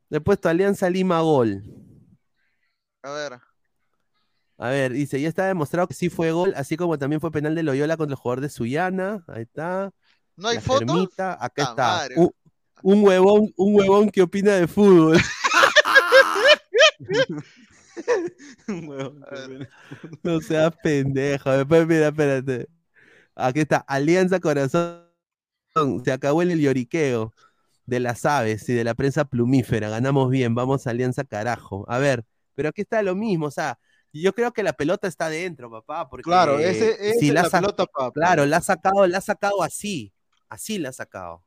Le 0.10 0.18
he 0.18 0.22
puesto 0.22 0.48
Alianza 0.48 0.90
Lima 0.90 1.20
Gol. 1.22 1.64
A 3.02 3.12
ver. 3.12 3.40
A 4.60 4.70
ver, 4.70 4.92
dice, 4.92 5.22
ya 5.22 5.30
está 5.30 5.46
demostrado 5.46 5.88
que 5.88 5.94
sí 5.94 6.10
fue 6.10 6.32
gol, 6.32 6.54
así 6.56 6.78
como 6.78 6.98
también 6.98 7.22
fue 7.22 7.32
penal 7.32 7.54
de 7.54 7.62
Loyola 7.64 7.96
contra 7.96 8.14
el 8.14 8.20
jugador 8.20 8.42
de 8.42 8.50
Suyana. 8.50 9.24
Ahí 9.28 9.44
está. 9.44 9.92
¿No 10.36 10.48
hay 10.48 10.56
La 10.56 10.62
fotos? 10.62 10.80
Germita, 10.80 11.34
acá 11.34 11.76
Ta 11.76 12.06
está. 12.06 12.16
Un, 12.84 13.04
huevón, 13.04 13.52
un 13.58 13.76
huevón 13.76 14.10
que 14.10 14.22
opina 14.22 14.54
de 14.56 14.68
fútbol. 14.68 15.18
A. 18.70 19.12
No 20.24 20.40
seas 20.42 20.74
pendejo. 20.84 21.52
Después, 21.52 21.88
mira, 21.88 22.08
espérate. 22.08 22.68
Aquí 23.36 23.62
está, 23.62 23.78
Alianza 23.88 24.40
Corazón. 24.40 25.04
Se 26.04 26.12
acabó 26.12 26.42
el 26.42 26.60
lloriqueo 26.60 27.34
de 27.86 28.00
las 28.00 28.26
aves 28.26 28.68
y 28.70 28.74
de 28.74 28.84
la 28.84 28.96
prensa 28.96 29.26
plumífera. 29.26 29.90
Ganamos 29.90 30.30
bien, 30.30 30.56
vamos 30.56 30.88
Alianza 30.88 31.24
carajo. 31.24 31.86
A 31.88 32.00
ver, 32.00 32.26
pero 32.56 32.70
aquí 32.70 32.82
está 32.82 33.02
lo 33.04 33.16
mismo, 33.16 33.46
o 33.48 33.52
sea, 33.52 33.78
yo 34.12 34.34
creo 34.34 34.52
que 34.52 34.64
la 34.64 34.74
pelota 34.74 35.08
está 35.08 35.30
dentro, 35.30 35.70
papá, 35.70 36.10
porque 36.10 36.24
Claro, 36.24 36.58
ese, 36.58 36.92
ese 37.10 37.20
si 37.20 37.28
es 37.28 37.34
la 37.34 37.44
la 37.44 37.50
sa- 37.50 37.60
pelota, 37.60 37.86
pa- 37.86 38.12
Claro, 38.12 38.46
la 38.48 38.58
ha 38.58 38.62
sacado, 38.62 39.06
la 39.06 39.20
ha 39.20 39.22
sacado 39.22 39.62
así, 39.62 40.12
así 40.50 40.80
la 40.80 40.90
ha 40.90 40.94
sacado. 40.94 41.44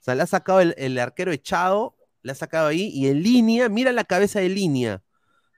O 0.00 0.02
sea, 0.02 0.14
la 0.14 0.24
ha 0.24 0.26
sacado 0.26 0.60
el, 0.60 0.74
el 0.78 0.98
arquero 0.98 1.30
echado, 1.32 1.94
la 2.22 2.32
ha 2.32 2.34
sacado 2.34 2.68
ahí 2.68 2.88
y 2.94 3.08
en 3.08 3.22
línea, 3.22 3.68
mira 3.68 3.92
la 3.92 4.04
cabeza 4.04 4.40
de 4.40 4.48
línea. 4.48 5.02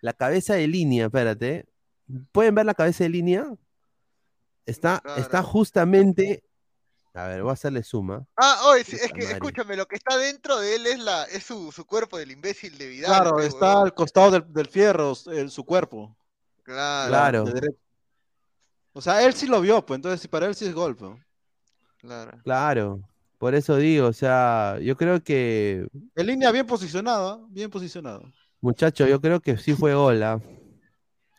La 0.01 0.13
cabeza 0.13 0.55
de 0.55 0.67
línea, 0.67 1.07
espérate. 1.07 1.67
¿Pueden 2.33 2.55
ver 2.57 2.67
la 2.67 2.75
cabeza 2.75 3.05
de 3.05 3.11
línea? 3.11 3.47
Está, 4.67 5.01
Claro. 5.01 5.21
está 5.21 5.43
justamente. 5.43 6.45
A 7.15 7.27
ver, 7.29 7.43
voy 7.43 7.51
a 7.51 7.53
hacerle 7.53 7.83
suma. 7.83 8.27
Ah, 8.37 8.63
oye, 8.71 8.85
sí, 8.85 8.97
es 8.97 9.13
que 9.13 9.23
madre. 9.23 9.35
escúchame, 9.35 9.77
lo 9.77 9.87
que 9.87 9.97
está 9.97 10.17
dentro 10.17 10.59
de 10.59 10.77
él 10.77 10.87
es 10.87 10.99
la 10.99 11.25
es 11.25 11.45
su, 11.45 11.71
su 11.71 11.85
cuerpo 11.85 12.17
del 12.19 12.31
imbécil 12.31 12.77
de 12.79 12.89
Vidal. 12.89 13.11
Claro, 13.11 13.37
pe, 13.37 13.47
está 13.47 13.83
al 13.83 13.93
costado 13.95 14.31
del, 14.31 14.53
del 14.53 14.67
fierro, 14.67 15.13
el- 15.27 15.51
su 15.51 15.65
cuerpo. 15.65 16.17
Claro. 16.65 17.45
O 18.95 19.01
sea, 19.01 19.23
él 19.25 19.35
sí 19.35 19.47
lo 19.47 19.61
vio, 19.61 19.85
pues 19.85 19.99
entonces 19.99 20.27
para 20.29 20.47
él 20.47 20.55
sí 20.55 20.67
es 20.67 20.75
gol. 20.75 20.97
pues. 20.97 21.19
claro. 21.99 22.39
Claro. 22.45 23.09
Por 23.43 23.57
eso 23.57 23.75
digo, 23.75 24.07
o 24.07 24.13
sea, 24.13 24.79
yo 24.81 24.97
creo 24.97 25.21
que, 25.21 25.89
En 26.15 26.27
línea 26.29 26.53
bien 26.53 26.65
posicionada, 26.65 27.41
bien 27.49 27.69
posicionado. 27.71 28.23
muchacho, 28.61 29.05
yo 29.05 29.21
creo 29.21 29.41
que 29.41 29.57
sí 29.57 29.75
fue 29.75 29.97
gol, 29.97 30.23
¿ah? 30.23 30.41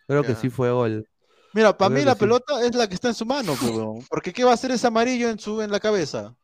Creo 0.05 0.25
que 0.25 0.35
sí 0.35 0.49
fue 0.49 0.69
gol. 0.69 1.07
Mira, 1.53 1.77
para 1.77 1.95
mí 1.95 2.03
la 2.03 2.13
sí. 2.13 2.19
pelota 2.19 2.61
es 2.61 2.75
la 2.75 2.89
que 2.89 2.95
está 2.95 3.07
en 3.07 3.13
su 3.13 3.25
mano, 3.25 3.55
pues, 3.55 4.05
porque 4.09 4.34
¿qué 4.34 4.43
va 4.43 4.51
a 4.51 4.55
hacer 4.55 4.71
ese 4.71 4.85
amarillo 4.85 5.30
en 5.30 5.39
su 5.39 5.61
en 5.61 5.71
la 5.71 5.80
cabeza? 5.80 6.35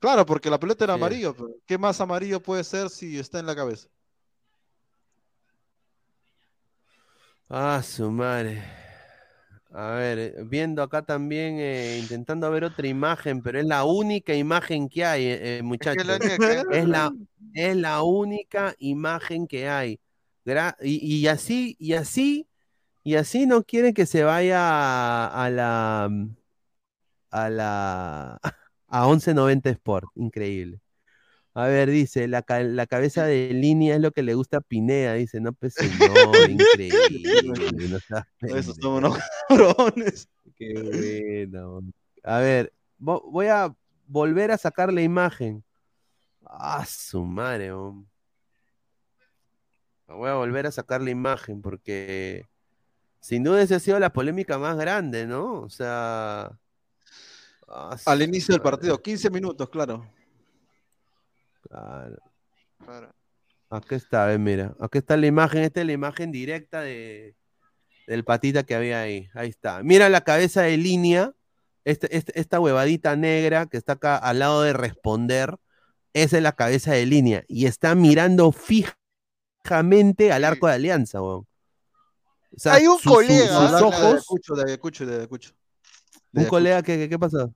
Claro, 0.00 0.24
porque 0.24 0.48
la 0.48 0.58
pelota 0.58 0.84
era 0.84 0.94
Sí. 0.94 0.98
amarillo, 1.00 1.34
pero 1.34 1.48
¿qué 1.66 1.76
más 1.76 2.00
amarillo 2.00 2.40
puede 2.42 2.64
ser 2.64 2.88
si 2.88 3.18
está 3.18 3.38
en 3.38 3.44
la 3.46 3.54
cabeza? 3.54 3.88
Ah, 7.48 7.82
su 7.82 8.10
madre. 8.10 8.62
A 9.76 9.90
ver, 9.96 10.18
eh, 10.20 10.34
viendo 10.46 10.82
acá 10.82 11.02
también, 11.02 11.56
eh, 11.58 11.98
intentando 12.00 12.48
ver 12.50 12.64
otra 12.64 12.86
imagen, 12.86 13.42
pero 13.42 13.58
es 13.58 13.66
la 13.66 13.84
única 13.84 14.34
imagen 14.34 14.88
que 14.88 15.04
hay, 15.04 15.24
eh, 15.26 15.58
Es 15.58 15.64
muchachos. 15.64 16.04
que- 16.20 16.62
Es 16.70 16.86
la, 16.86 17.12
es 17.54 17.76
la 17.76 18.02
única 18.04 18.74
imagen 18.78 19.46
que 19.48 19.68
hay. 19.68 20.00
Gra- 20.44 20.76
y, 20.80 21.16
y 21.22 21.26
así, 21.28 21.76
y 21.80 21.94
así, 21.94 22.46
y 23.04 23.16
así 23.16 23.46
no 23.46 23.64
quieren 23.64 23.94
que 23.94 24.06
se 24.06 24.24
vaya 24.24 24.58
a, 24.60 25.44
a 25.46 25.50
la 25.50 26.10
a 27.30 27.48
la 27.50 28.40
a 28.88 29.06
1190 29.06 29.70
Sport. 29.70 30.08
Increíble. 30.16 30.80
A 31.56 31.66
ver, 31.68 31.88
dice, 31.88 32.26
la, 32.26 32.42
ca- 32.42 32.62
la 32.64 32.86
cabeza 32.86 33.24
de 33.26 33.50
línea 33.54 33.94
es 33.94 34.00
lo 34.00 34.10
que 34.10 34.22
le 34.22 34.34
gusta 34.34 34.56
a 34.58 34.60
Pineda, 34.60 35.14
dice, 35.14 35.40
no, 35.40 35.52
pues 35.52 35.74
señor, 35.74 36.50
increíble. 36.50 37.42
no 37.88 37.96
Esos 37.98 38.26
pendejo. 38.40 38.74
son 38.74 38.92
unos 39.04 39.18
cabrones. 39.48 40.28
Qué 40.56 41.46
bueno. 41.48 41.80
A 42.22 42.38
ver, 42.38 42.72
vo- 42.98 43.22
voy 43.30 43.46
a 43.46 43.74
volver 44.06 44.50
a 44.50 44.58
sacar 44.58 44.92
la 44.92 45.02
imagen. 45.02 45.62
Ah, 46.44 46.84
su 46.86 47.24
madre. 47.24 47.72
hom. 47.72 48.04
Voy 50.06 50.28
a 50.28 50.34
volver 50.34 50.66
a 50.66 50.70
sacar 50.70 51.00
la 51.00 51.10
imagen 51.10 51.62
porque 51.62 52.46
sin 53.20 53.42
duda 53.42 53.62
esa 53.62 53.76
ha 53.76 53.80
sido 53.80 53.98
la 53.98 54.12
polémica 54.12 54.58
más 54.58 54.76
grande, 54.76 55.26
¿no? 55.26 55.62
O 55.62 55.70
sea. 55.70 56.52
ah, 57.68 57.96
Al 58.06 58.22
inicio 58.22 58.52
del 58.54 58.60
partido, 58.62 59.00
15 59.00 59.30
minutos, 59.30 59.68
claro. 59.70 60.06
Claro. 61.68 62.16
Claro. 62.84 63.14
Aquí 63.70 63.94
está, 63.94 64.26
ve, 64.26 64.38
mira. 64.38 64.74
Aquí 64.80 64.98
está 64.98 65.16
la 65.16 65.26
imagen. 65.26 65.62
Esta 65.62 65.80
es 65.80 65.86
la 65.86 65.92
imagen 65.92 66.30
directa 66.30 66.80
de, 66.82 67.34
del 68.06 68.24
patita 68.24 68.62
que 68.62 68.74
había 68.74 69.00
ahí. 69.00 69.28
Ahí 69.34 69.48
está. 69.48 69.82
Mira 69.82 70.08
la 70.08 70.20
cabeza 70.22 70.62
de 70.62 70.76
línea. 70.76 71.32
Este- 71.84 72.16
este- 72.16 72.38
esta 72.38 72.60
huevadita 72.60 73.16
negra 73.16 73.66
que 73.66 73.76
está 73.76 73.94
acá 73.94 74.16
al 74.16 74.38
lado 74.38 74.62
de 74.62 74.72
responder. 74.74 75.56
Esa 76.12 76.36
es 76.36 76.42
la 76.42 76.52
cabeza 76.52 76.92
de 76.92 77.04
línea. 77.06 77.44
Y 77.48 77.66
está 77.66 77.94
mirando 77.94 78.52
fijamente 78.52 80.32
al 80.32 80.44
arco 80.44 80.66
de 80.68 80.74
alianza, 80.74 81.20
weón. 81.20 81.46
O 82.56 82.58
sea, 82.58 82.74
Hay 82.74 82.86
un 82.86 82.98
su- 82.98 83.08
su- 83.08 83.14
colega, 83.14 83.68
sus 83.68 83.82
ojos. 83.82 84.26
De 84.56 84.78
de. 85.18 85.26
De 86.30 86.42
Un 86.42 86.46
colega 86.48 86.82
que, 86.82 86.96
que- 86.96 87.08
¿qué 87.08 87.18
pasó? 87.18 87.52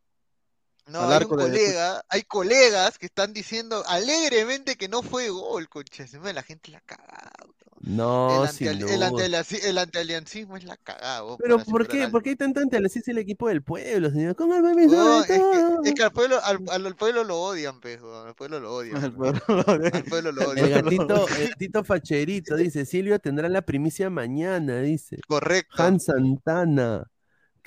No, 0.88 1.00
hay 1.08 1.14
un 1.16 1.20
de- 1.20 1.26
colega, 1.28 2.04
hay 2.08 2.22
colegas 2.22 2.98
que 2.98 3.06
están 3.06 3.32
diciendo 3.32 3.82
alegremente 3.86 4.76
que 4.76 4.88
no 4.88 5.02
fue 5.02 5.28
gol, 5.28 5.68
concha. 5.68 6.04
La 6.34 6.42
gente 6.42 6.70
la 6.70 6.80
caga. 6.80 7.32
No, 7.80 8.42
el, 8.44 8.50
sin 8.50 8.76
duda. 8.80 8.92
el, 8.94 9.02
antialianci- 9.02 9.62
el 9.64 9.78
antialiancismo 9.78 10.56
es 10.56 10.64
la 10.64 10.76
cagada. 10.76 11.22
Pero 11.38 11.60
¿por 11.60 11.86
qué? 11.86 12.08
¿Por 12.08 12.22
qué 12.24 12.30
hay 12.30 12.36
tanta 12.36 12.60
antelación 12.60 13.04
el 13.06 13.18
equipo 13.18 13.48
del 13.48 13.62
pueblo, 13.62 14.10
señor? 14.10 14.34
Con 14.34 14.52
el 14.52 14.62
permiso 14.62 14.96
No, 14.96 15.20
es, 15.20 15.26
que, 15.28 15.40
es 15.84 15.94
que 15.94 16.02
al 16.02 16.10
pueblo, 16.10 16.40
al, 16.42 16.96
pueblo 16.96 17.22
lo 17.22 17.40
odian, 17.40 17.80
pejo. 17.80 18.12
Al 18.22 18.34
pueblo 18.34 18.58
lo 18.58 18.74
odian. 18.74 18.96
El 18.96 19.04
Al 19.04 19.12
pueblo 20.04 20.32
lo 20.32 20.52
El 20.52 20.58
odian. 20.64 20.84
gatito, 20.84 21.28
el 21.28 21.48
gatito 21.50 21.84
facherito 21.84 22.56
dice, 22.56 22.84
Silvio 22.84 23.20
tendrá 23.20 23.48
la 23.48 23.62
primicia 23.62 24.10
mañana, 24.10 24.80
dice. 24.80 25.18
Correcto. 25.28 25.80
Han 25.80 26.00
Santana, 26.00 27.04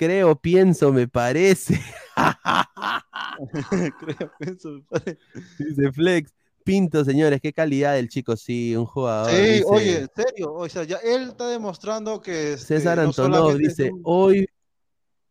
creo, 0.02 0.34
pienso, 0.34 0.92
me 0.92 1.06
parece. 1.06 1.80
Creo, 4.00 4.32
pienso, 4.38 4.68
me 4.70 4.82
parece. 4.82 5.18
dice 5.58 5.92
Flex. 5.92 6.32
Pinto, 6.64 7.04
señores, 7.04 7.40
qué 7.40 7.52
calidad 7.52 7.94
del 7.94 8.08
chico, 8.08 8.36
sí, 8.36 8.74
un 8.76 8.86
jugador. 8.86 9.30
Sí, 9.30 9.36
dice. 9.36 9.64
oye, 9.66 9.98
en 9.98 10.08
serio, 10.14 10.52
o 10.52 10.68
sea, 10.68 10.84
ya 10.84 10.96
él 10.98 11.28
está 11.28 11.48
demostrando 11.48 12.20
que 12.20 12.54
este, 12.54 12.66
César 12.78 12.98
no 12.98 13.04
Antonov 13.04 13.56
dice, 13.56 13.90
un- 13.90 14.00
hoy... 14.04 14.48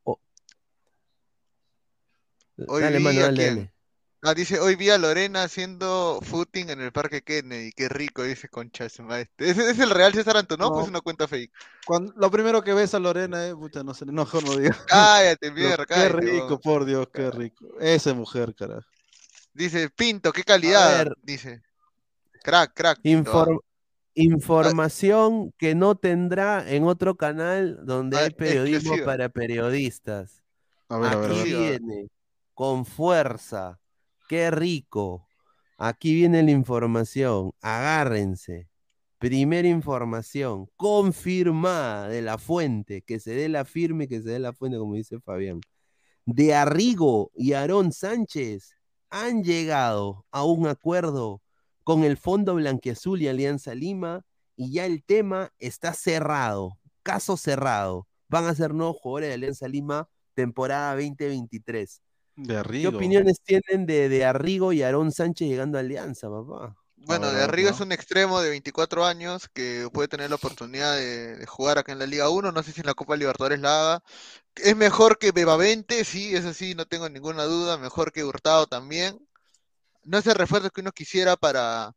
oh. 0.03 0.19
Hoy 2.67 2.81
Dale, 2.81 2.99
mano, 2.99 3.21
dale. 3.21 3.71
Ah, 4.23 4.35
dice, 4.35 4.59
hoy 4.59 4.75
vi 4.75 4.91
a 4.91 4.99
Lorena 4.99 5.43
haciendo 5.43 6.19
footing 6.21 6.69
en 6.69 6.79
el 6.79 6.91
Parque 6.91 7.23
Kennedy. 7.23 7.71
Qué 7.71 7.89
rico, 7.89 8.21
dice 8.23 8.49
concha 8.49 8.87
su 8.87 9.01
madre. 9.01 9.31
¿Ese 9.39 9.71
es 9.71 9.79
el 9.79 9.89
real 9.89 10.13
César 10.13 10.37
Antonov 10.37 10.75
No. 10.75 10.81
es 10.83 10.87
una 10.89 11.01
cuenta 11.01 11.27
fake? 11.27 11.51
cuando- 11.87 12.13
lo 12.15 12.29
primero 12.29 12.61
que 12.63 12.73
ves 12.75 12.93
a 12.93 12.99
Lorena, 12.99 13.47
eh, 13.47 13.55
puta, 13.55 13.83
no 13.83 13.95
sé, 13.95 14.05
no, 14.05 14.13
no 14.55 14.57
digo. 14.57 14.75
Cállate, 14.87 15.51
mierda, 15.51 15.85
qué 15.87 15.93
cállate. 15.95 16.17
rico, 16.17 16.45
weón. 16.47 16.59
por 16.61 16.85
Dios, 16.85 17.07
qué 17.11 17.31
rico. 17.31 17.65
Esa 17.79 18.13
mujer, 18.13 18.53
carajo. 18.53 18.85
Dice, 19.53 19.89
Pinto, 19.89 20.31
qué 20.31 20.43
calidad. 20.43 21.07
Dice. 21.23 21.61
Crack, 22.43 22.73
crack. 22.75 23.01
Pinto, 23.01 23.31
ah. 23.31 23.45
Inform- 23.47 23.59
información 24.13 25.51
que 25.57 25.73
no 25.73 25.95
tendrá 25.95 26.69
en 26.69 26.83
otro 26.83 27.15
canal 27.15 27.79
donde 27.85 28.17
Ah, 28.17 28.21
hay 28.25 28.29
periodismo 28.31 28.77
exclusiva. 28.93 29.05
para 29.05 29.29
periodistas. 29.29 30.43
A 30.89 30.97
ver, 30.99 31.13
a 31.13 31.15
ver, 31.17 31.31
a 31.31 31.33
Aquí 31.41 31.53
ver. 31.53 31.59
viene, 31.81 32.07
con 32.53 32.85
fuerza. 32.85 33.79
Qué 34.31 34.49
rico. 34.49 35.27
Aquí 35.77 36.15
viene 36.15 36.41
la 36.41 36.51
información. 36.51 37.51
Agárrense. 37.59 38.69
Primera 39.17 39.67
información 39.67 40.69
confirmada 40.77 42.07
de 42.07 42.21
la 42.21 42.37
fuente, 42.37 43.01
que 43.01 43.19
se 43.19 43.31
dé 43.31 43.49
la 43.49 43.65
firme, 43.65 44.07
que 44.07 44.21
se 44.21 44.29
dé 44.29 44.39
la 44.39 44.53
fuente, 44.53 44.77
como 44.77 44.95
dice 44.95 45.19
Fabián. 45.19 45.59
De 46.25 46.53
Arrigo 46.53 47.31
y 47.35 47.51
Aarón 47.51 47.91
Sánchez 47.91 48.77
han 49.09 49.43
llegado 49.43 50.25
a 50.31 50.45
un 50.45 50.65
acuerdo 50.65 51.41
con 51.83 52.05
el 52.05 52.15
Fondo 52.15 52.55
Blanquiazul 52.55 53.21
y 53.21 53.27
Alianza 53.27 53.75
Lima 53.75 54.23
y 54.55 54.71
ya 54.71 54.85
el 54.85 55.03
tema 55.03 55.51
está 55.59 55.93
cerrado, 55.93 56.79
caso 57.03 57.35
cerrado. 57.35 58.07
Van 58.29 58.45
a 58.45 58.55
ser 58.55 58.73
nuevos 58.73 58.95
jugadores 58.95 59.27
de 59.27 59.33
Alianza 59.33 59.67
Lima 59.67 60.07
temporada 60.35 60.93
2023. 60.95 62.01
De 62.41 62.53
¿Qué 62.53 62.59
Arrigo. 62.59 62.89
opiniones 62.89 63.39
tienen 63.43 63.85
de, 63.85 64.09
de 64.09 64.25
Arrigo 64.25 64.73
y 64.73 64.81
Aarón 64.81 65.11
Sánchez 65.11 65.47
llegando 65.47 65.77
a 65.77 65.81
Alianza, 65.81 66.29
papá? 66.29 66.75
Bueno, 66.95 67.31
de 67.31 67.43
Arrigo 67.43 67.69
¿no? 67.69 67.75
es 67.75 67.81
un 67.81 67.91
extremo 67.91 68.41
de 68.41 68.49
24 68.49 69.05
años 69.05 69.47
que 69.53 69.87
puede 69.91 70.07
tener 70.07 70.29
la 70.29 70.35
oportunidad 70.35 70.95
de, 70.95 71.37
de 71.37 71.45
jugar 71.45 71.77
acá 71.77 71.91
en 71.91 71.99
la 71.99 72.05
Liga 72.05 72.29
1. 72.29 72.51
No 72.51 72.63
sé 72.63 72.71
si 72.71 72.81
en 72.81 72.87
la 72.87 72.93
Copa 72.93 73.15
Libertadores 73.15 73.59
la 73.59 73.79
haga. 73.79 74.03
Es 74.55 74.75
mejor 74.75 75.17
que 75.17 75.31
Bebavente, 75.31 76.03
sí, 76.03 76.35
eso 76.35 76.53
sí, 76.53 76.75
no 76.75 76.85
tengo 76.85 77.09
ninguna 77.09 77.43
duda. 77.43 77.77
Mejor 77.77 78.11
que 78.11 78.23
Hurtado 78.23 78.67
también. 78.67 79.19
No 80.03 80.17
es 80.17 80.27
el 80.27 80.35
refuerzo 80.35 80.69
que 80.71 80.81
uno 80.81 80.91
quisiera 80.91 81.35
para, 81.35 81.93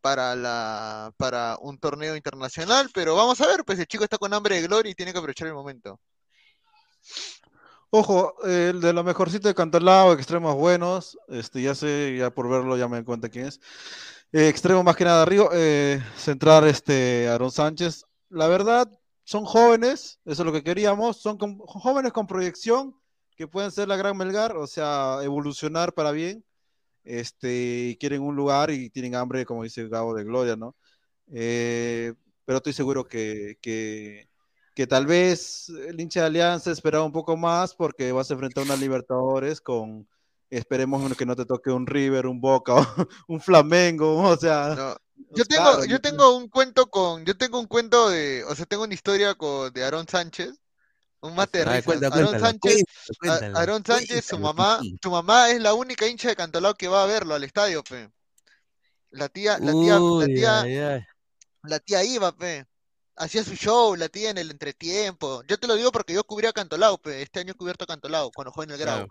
para, 0.00 0.36
la, 0.36 1.12
para 1.16 1.56
un 1.60 1.78
torneo 1.78 2.16
internacional, 2.16 2.90
pero 2.94 3.16
vamos 3.16 3.40
a 3.40 3.46
ver, 3.48 3.64
pues 3.64 3.78
el 3.78 3.86
chico 3.86 4.04
está 4.04 4.18
con 4.18 4.32
hambre 4.32 4.56
de 4.56 4.66
gloria 4.66 4.90
y 4.90 4.94
tiene 4.94 5.12
que 5.12 5.18
aprovechar 5.18 5.48
el 5.48 5.54
momento. 5.54 6.00
Ojo, 7.90 8.34
el 8.44 8.80
de 8.80 8.92
lo 8.92 9.04
mejorcito 9.04 9.48
de 9.48 9.54
Cantolao, 9.54 10.12
extremos 10.12 10.54
buenos, 10.56 11.18
este, 11.28 11.62
ya 11.62 11.74
sé, 11.74 12.16
ya 12.18 12.30
por 12.30 12.48
verlo 12.48 12.76
ya 12.76 12.88
me 12.88 12.96
doy 12.96 13.04
cuenta 13.04 13.28
quién 13.28 13.46
es. 13.46 13.60
Eh, 14.32 14.48
extremo 14.48 14.82
más 14.82 14.96
que 14.96 15.04
nada 15.04 15.22
Arrigo, 15.22 15.50
eh, 15.52 16.02
centrar 16.16 16.66
este 16.66 17.28
Aaron 17.28 17.50
Sánchez. 17.50 18.04
La 18.28 18.48
verdad, 18.48 18.90
son 19.24 19.44
jóvenes, 19.44 20.18
eso 20.24 20.42
es 20.42 20.46
lo 20.46 20.52
que 20.52 20.64
queríamos, 20.64 21.18
son 21.18 21.38
jóvenes 21.38 22.12
con 22.12 22.26
proyección 22.26 22.94
que 23.36 23.46
pueden 23.46 23.70
ser 23.70 23.88
la 23.88 23.96
gran 23.96 24.16
Melgar, 24.16 24.56
o 24.56 24.66
sea, 24.66 25.18
evolucionar 25.22 25.92
para 25.92 26.10
bien. 26.10 26.44
Este, 27.04 27.96
quieren 28.00 28.22
un 28.22 28.34
lugar 28.34 28.70
y 28.70 28.90
tienen 28.90 29.14
hambre, 29.14 29.46
como 29.46 29.62
dice 29.62 29.88
Gabo, 29.88 30.14
de 30.14 30.24
gloria, 30.24 30.56
¿no? 30.56 30.76
Eh, 31.32 32.14
pero 32.44 32.58
estoy 32.58 32.72
seguro 32.72 33.06
que, 33.06 33.58
que, 33.60 34.28
que 34.76 34.86
tal 34.86 35.06
vez 35.06 35.70
el 35.70 35.98
hincha 35.98 36.20
de 36.20 36.26
Alianza 36.26 36.70
esperaba 36.70 37.02
un 37.02 37.10
poco 37.10 37.34
más 37.34 37.74
porque 37.74 38.12
vas 38.12 38.30
a 38.30 38.34
enfrentar 38.34 38.62
una 38.62 38.76
Libertadores 38.76 39.62
con, 39.62 40.06
esperemos 40.50 41.16
que 41.16 41.24
no 41.24 41.34
te 41.34 41.46
toque 41.46 41.70
un 41.70 41.86
River, 41.86 42.26
un 42.26 42.42
Boca, 42.42 42.74
un 43.26 43.40
Flamengo, 43.40 44.18
o 44.22 44.36
sea, 44.36 44.74
No, 44.76 44.90
Yo 44.90 44.96
pues 45.30 45.48
tengo, 45.48 45.62
claro, 45.62 45.84
yo 45.86 45.98
tengo 45.98 46.36
un 46.36 46.50
cuento 46.50 46.90
con, 46.90 47.24
yo 47.24 47.34
tengo 47.38 47.58
un 47.58 47.66
cuento 47.66 48.10
de, 48.10 48.44
o 48.44 48.54
sea, 48.54 48.66
tengo 48.66 48.84
una 48.84 48.92
historia 48.92 49.34
con, 49.34 49.72
de 49.72 49.82
Aarón 49.82 50.06
Sánchez, 50.06 50.52
un 51.22 51.34
mate 51.34 51.62
A 51.62 51.64
risas. 51.64 51.84
cuenta, 51.86 52.08
Aarón 52.08 52.38
Sánchez, 52.38 52.84
a- 53.26 53.58
Aarón 53.58 53.82
Sánchez, 53.82 54.26
su 54.26 54.38
mamá, 54.38 54.82
su 55.02 55.10
mamá 55.10 55.48
es 55.48 55.60
la 55.62 55.72
única 55.72 56.06
hincha 56.06 56.28
de 56.28 56.36
Cantolao 56.36 56.74
que 56.74 56.88
va 56.88 57.02
a 57.02 57.06
verlo 57.06 57.34
al 57.34 57.44
estadio, 57.44 57.82
pe. 57.82 58.10
La 59.08 59.30
tía, 59.30 59.56
la 59.58 59.72
tía, 59.72 59.98
la 59.98 60.26
tía, 60.26 60.60
ay, 60.60 60.76
ay. 60.76 61.00
la 61.62 61.78
tía 61.78 62.04
iba, 62.04 62.30
pe. 62.32 62.66
Hacía 63.16 63.42
su 63.44 63.54
show, 63.54 63.96
la 63.96 64.08
tía 64.08 64.30
en 64.30 64.38
el 64.38 64.50
entretiempo. 64.50 65.42
Yo 65.48 65.58
te 65.58 65.66
lo 65.66 65.74
digo 65.74 65.90
porque 65.90 66.12
yo 66.12 66.24
cubrí 66.24 66.46
a 66.46 66.52
Cantolao. 66.52 67.00
Este 67.04 67.40
año 67.40 67.52
he 67.52 67.56
cubierto 67.56 67.84
a 67.84 67.86
Cantolao 67.86 68.30
cuando 68.30 68.52
jugué 68.52 68.66
en 68.74 68.80
el 68.80 69.08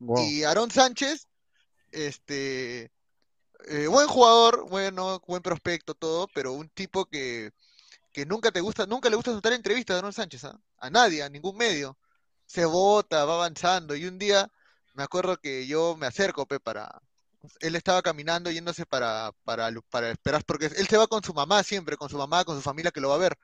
wow. 0.00 0.18
Y 0.18 0.42
Aarón 0.42 0.70
Sánchez, 0.70 1.28
este, 1.92 2.90
eh, 3.68 3.86
buen 3.86 4.08
jugador, 4.08 4.68
bueno, 4.68 5.22
buen 5.26 5.42
prospecto, 5.42 5.94
todo, 5.94 6.28
pero 6.34 6.52
un 6.52 6.68
tipo 6.68 7.06
que, 7.06 7.52
que 8.12 8.26
nunca 8.26 8.50
te 8.50 8.60
gusta, 8.60 8.86
nunca 8.86 9.08
le 9.08 9.16
gusta 9.16 9.32
soltar 9.32 9.52
entrevistas 9.52 9.94
a 9.94 9.98
Aarón 9.98 10.12
Sánchez, 10.12 10.44
¿ah? 10.44 10.60
A 10.78 10.90
nadie, 10.90 11.22
a 11.22 11.28
ningún 11.28 11.56
medio. 11.56 11.96
Se 12.46 12.64
vota, 12.64 13.24
va 13.24 13.34
avanzando, 13.34 13.96
y 13.96 14.06
un 14.06 14.18
día 14.18 14.50
me 14.94 15.02
acuerdo 15.02 15.36
que 15.36 15.66
yo 15.66 15.96
me 15.96 16.06
acerco, 16.06 16.46
pe, 16.46 16.58
para, 16.58 17.02
él 17.60 17.76
estaba 17.76 18.02
caminando 18.02 18.50
yéndose 18.50 18.86
para, 18.86 19.32
para, 19.44 19.70
para 19.90 20.10
esperar, 20.10 20.44
porque 20.44 20.66
él 20.66 20.86
se 20.88 20.96
va 20.96 21.06
con 21.06 21.22
su 21.22 21.34
mamá 21.34 21.62
siempre, 21.62 21.96
con 21.96 22.08
su 22.08 22.18
mamá, 22.18 22.44
con 22.44 22.56
su 22.56 22.62
familia 22.62 22.90
que 22.90 23.00
lo 23.00 23.08
va 23.10 23.16
a 23.16 23.18
ver. 23.18 23.38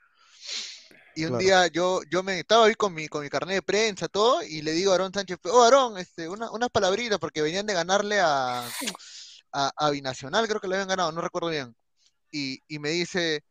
Y 1.15 1.25
un 1.25 1.29
Claro. 1.31 1.39
día 1.39 1.67
yo, 1.67 2.01
yo 2.11 2.23
me 2.23 2.41
estaba 2.41 2.67
ahí 2.67 2.75
con 2.75 2.95
mi, 2.95 3.07
con 3.09 3.23
mi 3.23 3.29
carnet 3.29 3.57
de 3.57 3.63
prensa, 3.63 4.09
todo, 4.09 4.43
y 4.43 4.63
le 4.63 4.73
digo 4.73 4.91
a 4.93 4.95
Aarón 4.95 5.13
Sánchez, 5.13 5.39
oh 5.45 5.63
Aarón, 5.63 5.99
este, 5.99 6.29
una- 6.29 6.51
unas 6.51 6.71
palabritas, 6.71 7.19
porque 7.19 7.43
venían 7.43 7.67
de 7.67 7.75
ganarle 7.75 8.19
a, 8.21 8.67
a, 9.53 9.73
a 9.77 9.91
Binacional, 9.91 10.49
creo 10.49 10.61
que 10.61 10.69
le 10.69 10.77
habían 10.77 10.89
ganado, 10.89 11.13
no 11.13 11.21
recuerdo 11.21 11.49
bien. 11.51 11.75
Y, 12.33 12.61
y 12.69 12.79
me 12.79 12.91
dice, 12.91 13.45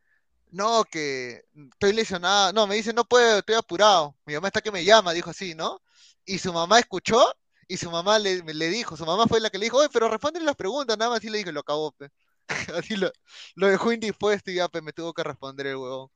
no, 0.51 0.83
que 0.85 1.43
estoy 1.73 1.93
lesionado, 1.93 2.53
no, 2.53 2.67
me 2.67 2.75
dice, 2.75 2.93
no 2.93 3.05
puedo, 3.05 3.39
estoy 3.39 3.55
apurado. 3.55 4.15
Mi 4.25 4.35
mamá 4.35 4.47
está 4.49 4.61
que 4.61 4.71
me 4.71 4.85
llama, 4.85 5.13
dijo 5.13 5.29
así, 5.31 5.55
¿no? 5.55 5.81
Y 6.25 6.39
su 6.39 6.53
mamá 6.53 6.79
escuchó 6.79 7.33
y 7.73 7.77
su 7.77 7.91
mamá 7.91 8.19
le, 8.19 8.41
le 8.43 8.69
dijo, 8.69 8.97
su 8.97 9.05
mamá 9.05 9.25
fue 9.27 9.39
la 9.39 9.49
que 9.49 9.57
le 9.57 9.65
dijo, 9.65 9.77
oye, 9.77 9.89
pero 9.93 10.09
responde 10.09 10.39
las 10.41 10.55
preguntas, 10.55 10.97
nada 10.97 11.11
más 11.11 11.23
y 11.23 11.29
le 11.29 11.39
dijo, 11.39 11.51
lo 11.51 11.61
acabó, 11.61 11.91
pe. 11.93 12.09
Así 12.75 12.95
lo, 12.97 13.11
lo 13.55 13.67
dejó 13.67 13.91
indispuesto 13.93 14.51
y 14.51 14.55
ya, 14.55 14.67
pe, 14.69 14.81
me 14.81 14.93
tuvo 14.93 15.13
que 15.13 15.23
responder 15.23 15.67
el 15.67 15.75
huevón. 15.77 16.09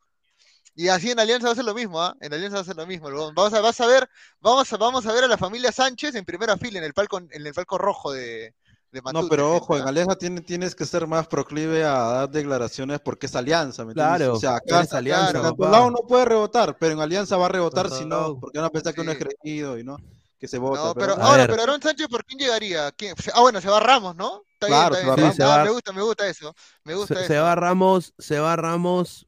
Y 0.75 0.89
así 0.89 1.11
en 1.11 1.19
Alianza 1.19 1.47
va 1.47 1.53
a 1.53 1.55
ser 1.55 1.65
lo 1.65 1.73
mismo, 1.73 2.01
¿ah? 2.01 2.15
En 2.21 2.33
Alianza 2.33 2.57
va 2.57 2.61
a 2.61 2.65
ser 2.65 2.75
lo 2.75 2.85
mismo. 2.87 3.07
el 3.07 3.15
huevón. 3.15 3.33
Vamos 3.35 3.53
a, 3.53 3.61
vas 3.61 3.79
a 3.81 3.87
ver, 3.87 4.09
vamos 4.41 4.71
a, 4.73 4.77
vamos 4.77 5.05
a 5.05 5.13
ver 5.13 5.23
a 5.23 5.27
la 5.27 5.37
familia 5.37 5.71
Sánchez 5.71 6.15
en 6.15 6.25
primera 6.25 6.57
fila, 6.57 6.79
en 6.79 6.85
el 6.85 6.93
palco, 6.93 7.17
en 7.19 7.29
el 7.47 7.53
palco 7.53 7.77
rojo 7.77 8.11
de, 8.11 8.53
de 8.91 9.01
No, 9.07 9.23
Matute, 9.23 9.27
pero 9.27 9.55
ojo, 9.55 9.77
en 9.77 9.87
¿ah? 9.87 9.87
Alianza 9.87 10.15
tiene- 10.17 10.41
tienes 10.41 10.73
que 10.75 10.85
ser 10.85 11.05
más 11.07 11.27
proclive 11.27 11.83
a 11.83 11.91
dar 11.93 12.29
declaraciones 12.29 12.99
porque 13.01 13.27
es 13.27 13.35
Alianza, 13.35 13.85
¿me 13.85 13.91
entiendes? 13.93 14.23
Claro, 14.23 14.33
O 14.33 14.35
sea, 14.35 14.55
acá 14.57 14.81
eres 14.81 14.93
Alianza, 14.93 15.39
en 15.39 15.45
papá. 15.45 15.53
otro 15.53 15.67
lado 15.67 15.91
no 15.91 15.99
puede 16.07 16.25
rebotar, 16.25 16.77
pero 16.79 16.93
en 16.93 16.99
Alianza 16.99 17.37
va 17.37 17.45
a 17.45 17.49
rebotar 17.49 17.89
si 17.91 18.03
Claro. 18.03 18.05
no, 18.05 18.39
porque 18.39 18.57
van 18.59 18.65
a 18.67 18.71
pensar 18.71 18.93
que 18.95 19.01
uno 19.01 19.11
es 19.11 19.17
creído 19.19 19.77
y 19.77 19.83
no, 19.83 20.01
que 20.39 20.47
se 20.47 20.57
vota. 20.57 20.83
No, 20.83 20.93
pero 20.93 21.13
ahora, 21.21 21.47
pero 21.47 21.61
Aaron 21.63 21.81
Sánchez, 21.81 22.07
¿por 22.07 22.23
quién 22.25 22.39
llegaría? 22.39 22.91
¿Quién? 22.91 23.15
Ah, 23.33 23.41
bueno, 23.41 23.61
se 23.61 23.69
va 23.69 23.79
Ramos, 23.79 24.15
¿no? 24.15 24.43
Está 24.53 24.67
Claro, 24.67 24.95
bien, 24.95 25.01
se 25.01 25.07
va 25.07 25.13
está 25.15 25.21
bien. 25.23 25.27
Ramos. 25.27 25.29
Ah, 25.29 25.31
Sí, 25.31 25.37
se 25.37 25.43
me 25.43 25.49
va- 25.65 25.69
gusta, 25.73 25.93
me 25.93 26.01
gusta 26.01 26.27
eso. 26.27 26.55
Me 26.83 26.95
gusta 26.95 27.13
Se, 27.15 27.19
eso. 27.21 27.27
se 27.33 27.39
va 27.39 27.55
Ramos, 27.55 28.13
se 28.17 28.39
va 28.39 28.55
Ramos. 28.55 29.25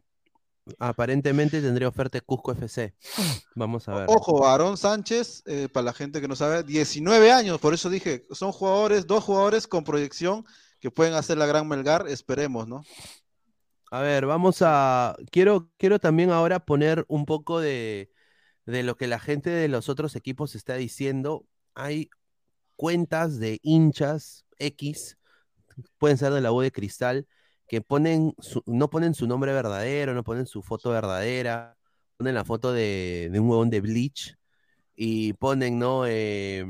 Aparentemente 0.79 1.61
tendría 1.61 1.88
oferta 1.88 2.19
Cusco 2.19 2.51
FC. 2.51 2.93
Vamos 3.55 3.88
a 3.88 3.95
ver. 3.95 4.05
Ojo, 4.09 4.45
Aarón 4.45 4.77
Sánchez, 4.77 5.43
eh, 5.45 5.69
para 5.71 5.85
la 5.85 5.93
gente 5.93 6.19
que 6.19 6.27
no 6.27 6.35
sabe, 6.35 6.63
19 6.63 7.31
años, 7.31 7.57
por 7.59 7.73
eso 7.73 7.89
dije, 7.89 8.25
son 8.31 8.51
jugadores, 8.51 9.07
dos 9.07 9.23
jugadores 9.23 9.65
con 9.65 9.85
proyección 9.85 10.45
que 10.81 10.91
pueden 10.91 11.13
hacer 11.13 11.38
la 11.38 11.45
gran 11.45 11.67
Melgar, 11.69 12.07
esperemos, 12.09 12.67
¿no? 12.67 12.84
A 13.91 14.01
ver, 14.01 14.25
vamos 14.25 14.57
a. 14.61 15.15
Quiero, 15.31 15.69
quiero 15.77 15.99
también 15.99 16.31
ahora 16.31 16.59
poner 16.59 17.05
un 17.07 17.25
poco 17.25 17.61
de, 17.61 18.11
de 18.68 18.84
lo 18.84 18.98
que 18.98 19.07
la 19.07 19.19
gente 19.19 19.49
de 19.49 19.68
los 19.69 19.89
otros 19.89 20.15
equipos 20.15 20.56
está 20.56 20.76
diciendo. 20.76 21.45
Hay 21.73 22.10
cuentas 22.76 23.39
de 23.39 23.60
hinchas 23.64 24.45
X, 24.60 25.18
pueden 25.98 26.18
ser 26.18 26.34
de 26.34 26.41
la 26.41 26.52
U 26.52 26.61
de 26.61 26.72
Cristal, 26.72 27.27
que 27.68 27.81
ponen 27.81 28.34
no 28.65 28.89
ponen 28.89 29.14
su 29.14 29.27
nombre 29.27 29.53
verdadero, 29.53 30.14
no 30.14 30.23
ponen 30.23 30.48
su 30.48 30.61
foto 30.64 30.91
verdadera, 30.91 31.77
ponen 32.18 32.35
la 32.35 32.45
foto 32.45 32.73
de, 32.73 33.30
de 33.31 33.39
un 33.39 33.49
huevón 33.49 33.69
de 33.69 33.81
Bleach 33.81 34.38
y 34.95 35.34
ponen, 35.34 35.80
¿no? 35.80 36.06
Eh, 36.07 36.65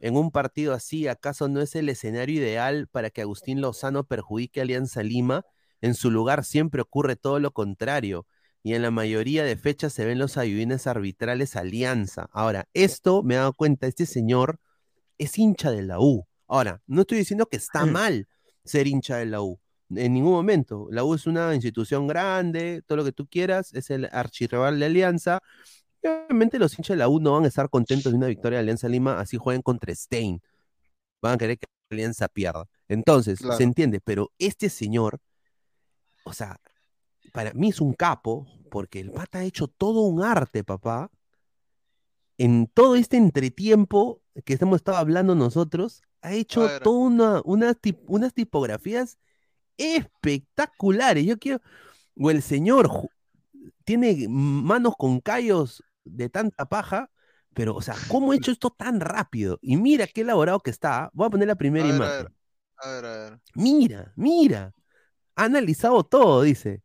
en 0.00 0.16
un 0.16 0.32
partido 0.32 0.74
así, 0.74 1.06
¿acaso 1.08 1.48
no 1.48 1.60
es 1.60 1.76
el 1.76 1.88
escenario 1.88 2.36
ideal 2.40 2.88
para 2.88 3.10
que 3.10 3.22
Agustín 3.22 3.60
Lozano 3.60 4.04
perjudique 4.04 4.60
a 4.60 4.64
Alianza 4.64 5.02
Lima? 5.02 5.44
En 5.80 5.94
su 5.94 6.10
lugar 6.10 6.44
siempre 6.44 6.82
ocurre 6.82 7.16
todo 7.16 7.38
lo 7.38 7.52
contrario. 7.52 8.26
Y 8.62 8.74
en 8.74 8.82
la 8.82 8.90
mayoría 8.90 9.44
de 9.44 9.56
fechas 9.56 9.92
se 9.92 10.04
ven 10.04 10.18
los 10.18 10.36
ayudines 10.36 10.86
arbitrales 10.86 11.56
Alianza. 11.56 12.28
Ahora, 12.32 12.68
esto 12.74 13.22
me 13.22 13.34
he 13.34 13.38
dado 13.38 13.52
cuenta, 13.54 13.86
este 13.86 14.06
señor 14.06 14.60
es 15.18 15.36
hincha 15.38 15.70
de 15.70 15.82
la 15.82 15.98
U. 16.00 16.26
Ahora, 16.46 16.80
no 16.86 17.00
estoy 17.00 17.18
diciendo 17.18 17.46
que 17.46 17.56
está 17.56 17.86
mal 17.86 18.28
ser 18.64 18.86
hincha 18.86 19.16
de 19.16 19.26
la 19.26 19.42
U. 19.42 19.58
En 19.90 20.14
ningún 20.14 20.32
momento. 20.32 20.86
La 20.90 21.04
U 21.04 21.14
es 21.14 21.26
una 21.26 21.54
institución 21.54 22.06
grande, 22.06 22.82
todo 22.86 22.98
lo 22.98 23.04
que 23.04 23.12
tú 23.12 23.26
quieras, 23.26 23.74
es 23.74 23.90
el 23.90 24.08
archirrival 24.12 24.78
de 24.78 24.86
Alianza. 24.86 25.40
Y 26.02 26.08
obviamente 26.08 26.58
los 26.58 26.78
hinchas 26.78 26.94
de 26.94 26.98
la 26.98 27.08
U 27.08 27.20
no 27.20 27.32
van 27.32 27.44
a 27.44 27.48
estar 27.48 27.68
contentos 27.68 28.12
de 28.12 28.16
una 28.18 28.28
victoria 28.28 28.58
de 28.58 28.62
Alianza 28.62 28.88
Lima, 28.88 29.18
así 29.20 29.36
jueguen 29.36 29.62
contra 29.62 29.94
Stein. 29.94 30.40
Van 31.20 31.34
a 31.34 31.38
querer 31.38 31.58
que 31.58 31.66
Alianza 31.90 32.28
pierda. 32.28 32.66
Entonces, 32.88 33.40
Claro. 33.40 33.56
se 33.56 33.64
entiende, 33.64 34.00
pero 34.00 34.30
este 34.38 34.68
señor, 34.68 35.18
o 36.24 36.32
sea, 36.32 36.58
para 37.32 37.52
mí 37.54 37.70
es 37.70 37.80
un 37.80 37.94
capo, 37.94 38.46
porque 38.70 39.00
el 39.00 39.10
pata 39.10 39.38
ha 39.40 39.44
hecho 39.44 39.68
todo 39.68 40.02
un 40.02 40.22
arte, 40.22 40.64
papá. 40.64 41.10
En 42.38 42.66
todo 42.66 42.96
este 42.96 43.16
entretiempo 43.16 44.22
que 44.44 44.54
hemos 44.60 44.76
estado 44.76 44.98
hablando 44.98 45.34
nosotros, 45.34 46.02
ha 46.22 46.32
hecho 46.32 46.62
ver. 46.62 46.82
toda 46.82 46.98
una, 46.98 47.42
unas 47.44 48.34
tipografías 48.34 49.18
espectaculares. 49.76 51.26
Yo 51.26 51.38
quiero, 51.38 51.60
o 52.18 52.30
el 52.30 52.42
señor 52.42 52.90
tiene 53.84 54.26
manos 54.28 54.94
con 54.98 55.20
callos 55.20 55.84
de 56.04 56.28
tanta 56.30 56.66
paja, 56.66 57.10
pero, 57.54 57.74
o 57.76 57.82
sea, 57.82 57.96
¿cómo 58.08 58.32
ha 58.32 58.36
hecho 58.36 58.52
esto 58.52 58.70
tan 58.70 59.00
rápido? 59.00 59.58
Y 59.62 59.76
mira 59.76 60.06
qué 60.06 60.22
elaborado 60.22 60.60
que 60.60 60.70
está. 60.70 61.10
Voy 61.14 61.26
a 61.26 61.30
poner 61.30 61.48
la 61.48 61.56
A 61.56 61.56
primera 61.56 61.86
a 61.86 61.88
imagen. 61.88 62.26
ver. 62.26 62.32
A 62.78 62.88
ver, 62.90 63.04
a 63.04 63.16
ver. 63.18 63.40
Mira, 63.54 64.12
mira. 64.16 64.74
Ha 65.36 65.44
analizado 65.46 66.04
todo, 66.04 66.42
dice. 66.42 66.82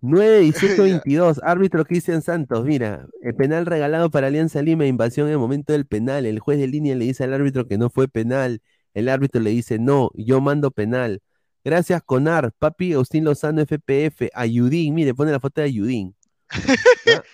9, 0.00 0.40
18, 0.40 0.76
Ya. 0.76 0.82
22. 0.82 1.40
Árbitro 1.42 1.84
Cristian 1.84 2.22
Santos. 2.22 2.64
Mira, 2.64 3.06
el 3.22 3.34
penal 3.34 3.66
regalado 3.66 4.10
para 4.10 4.28
Alianza 4.28 4.62
Lima, 4.62 4.86
invasión 4.86 5.26
en 5.26 5.34
el 5.34 5.38
momento 5.38 5.72
del 5.72 5.86
penal. 5.86 6.26
El 6.26 6.38
juez 6.38 6.58
de 6.58 6.68
línea 6.68 6.94
le 6.94 7.06
dice 7.06 7.24
al 7.24 7.34
árbitro 7.34 7.66
que 7.66 7.78
no 7.78 7.90
fue 7.90 8.08
penal. 8.08 8.62
El 8.94 9.08
árbitro 9.08 9.40
le 9.40 9.50
dice, 9.50 9.78
no, 9.78 10.10
yo 10.14 10.40
mando 10.40 10.70
penal. 10.70 11.22
Gracias, 11.64 12.02
Conar. 12.02 12.52
Papi 12.58 12.94
Agustín 12.94 13.24
Lozano, 13.24 13.60
FPF. 13.60 14.30
Ayudín, 14.34 14.94
mire, 14.94 15.14
pone 15.14 15.32
la 15.32 15.40
foto 15.40 15.60
de 15.60 15.66
Ayudín. 15.66 16.16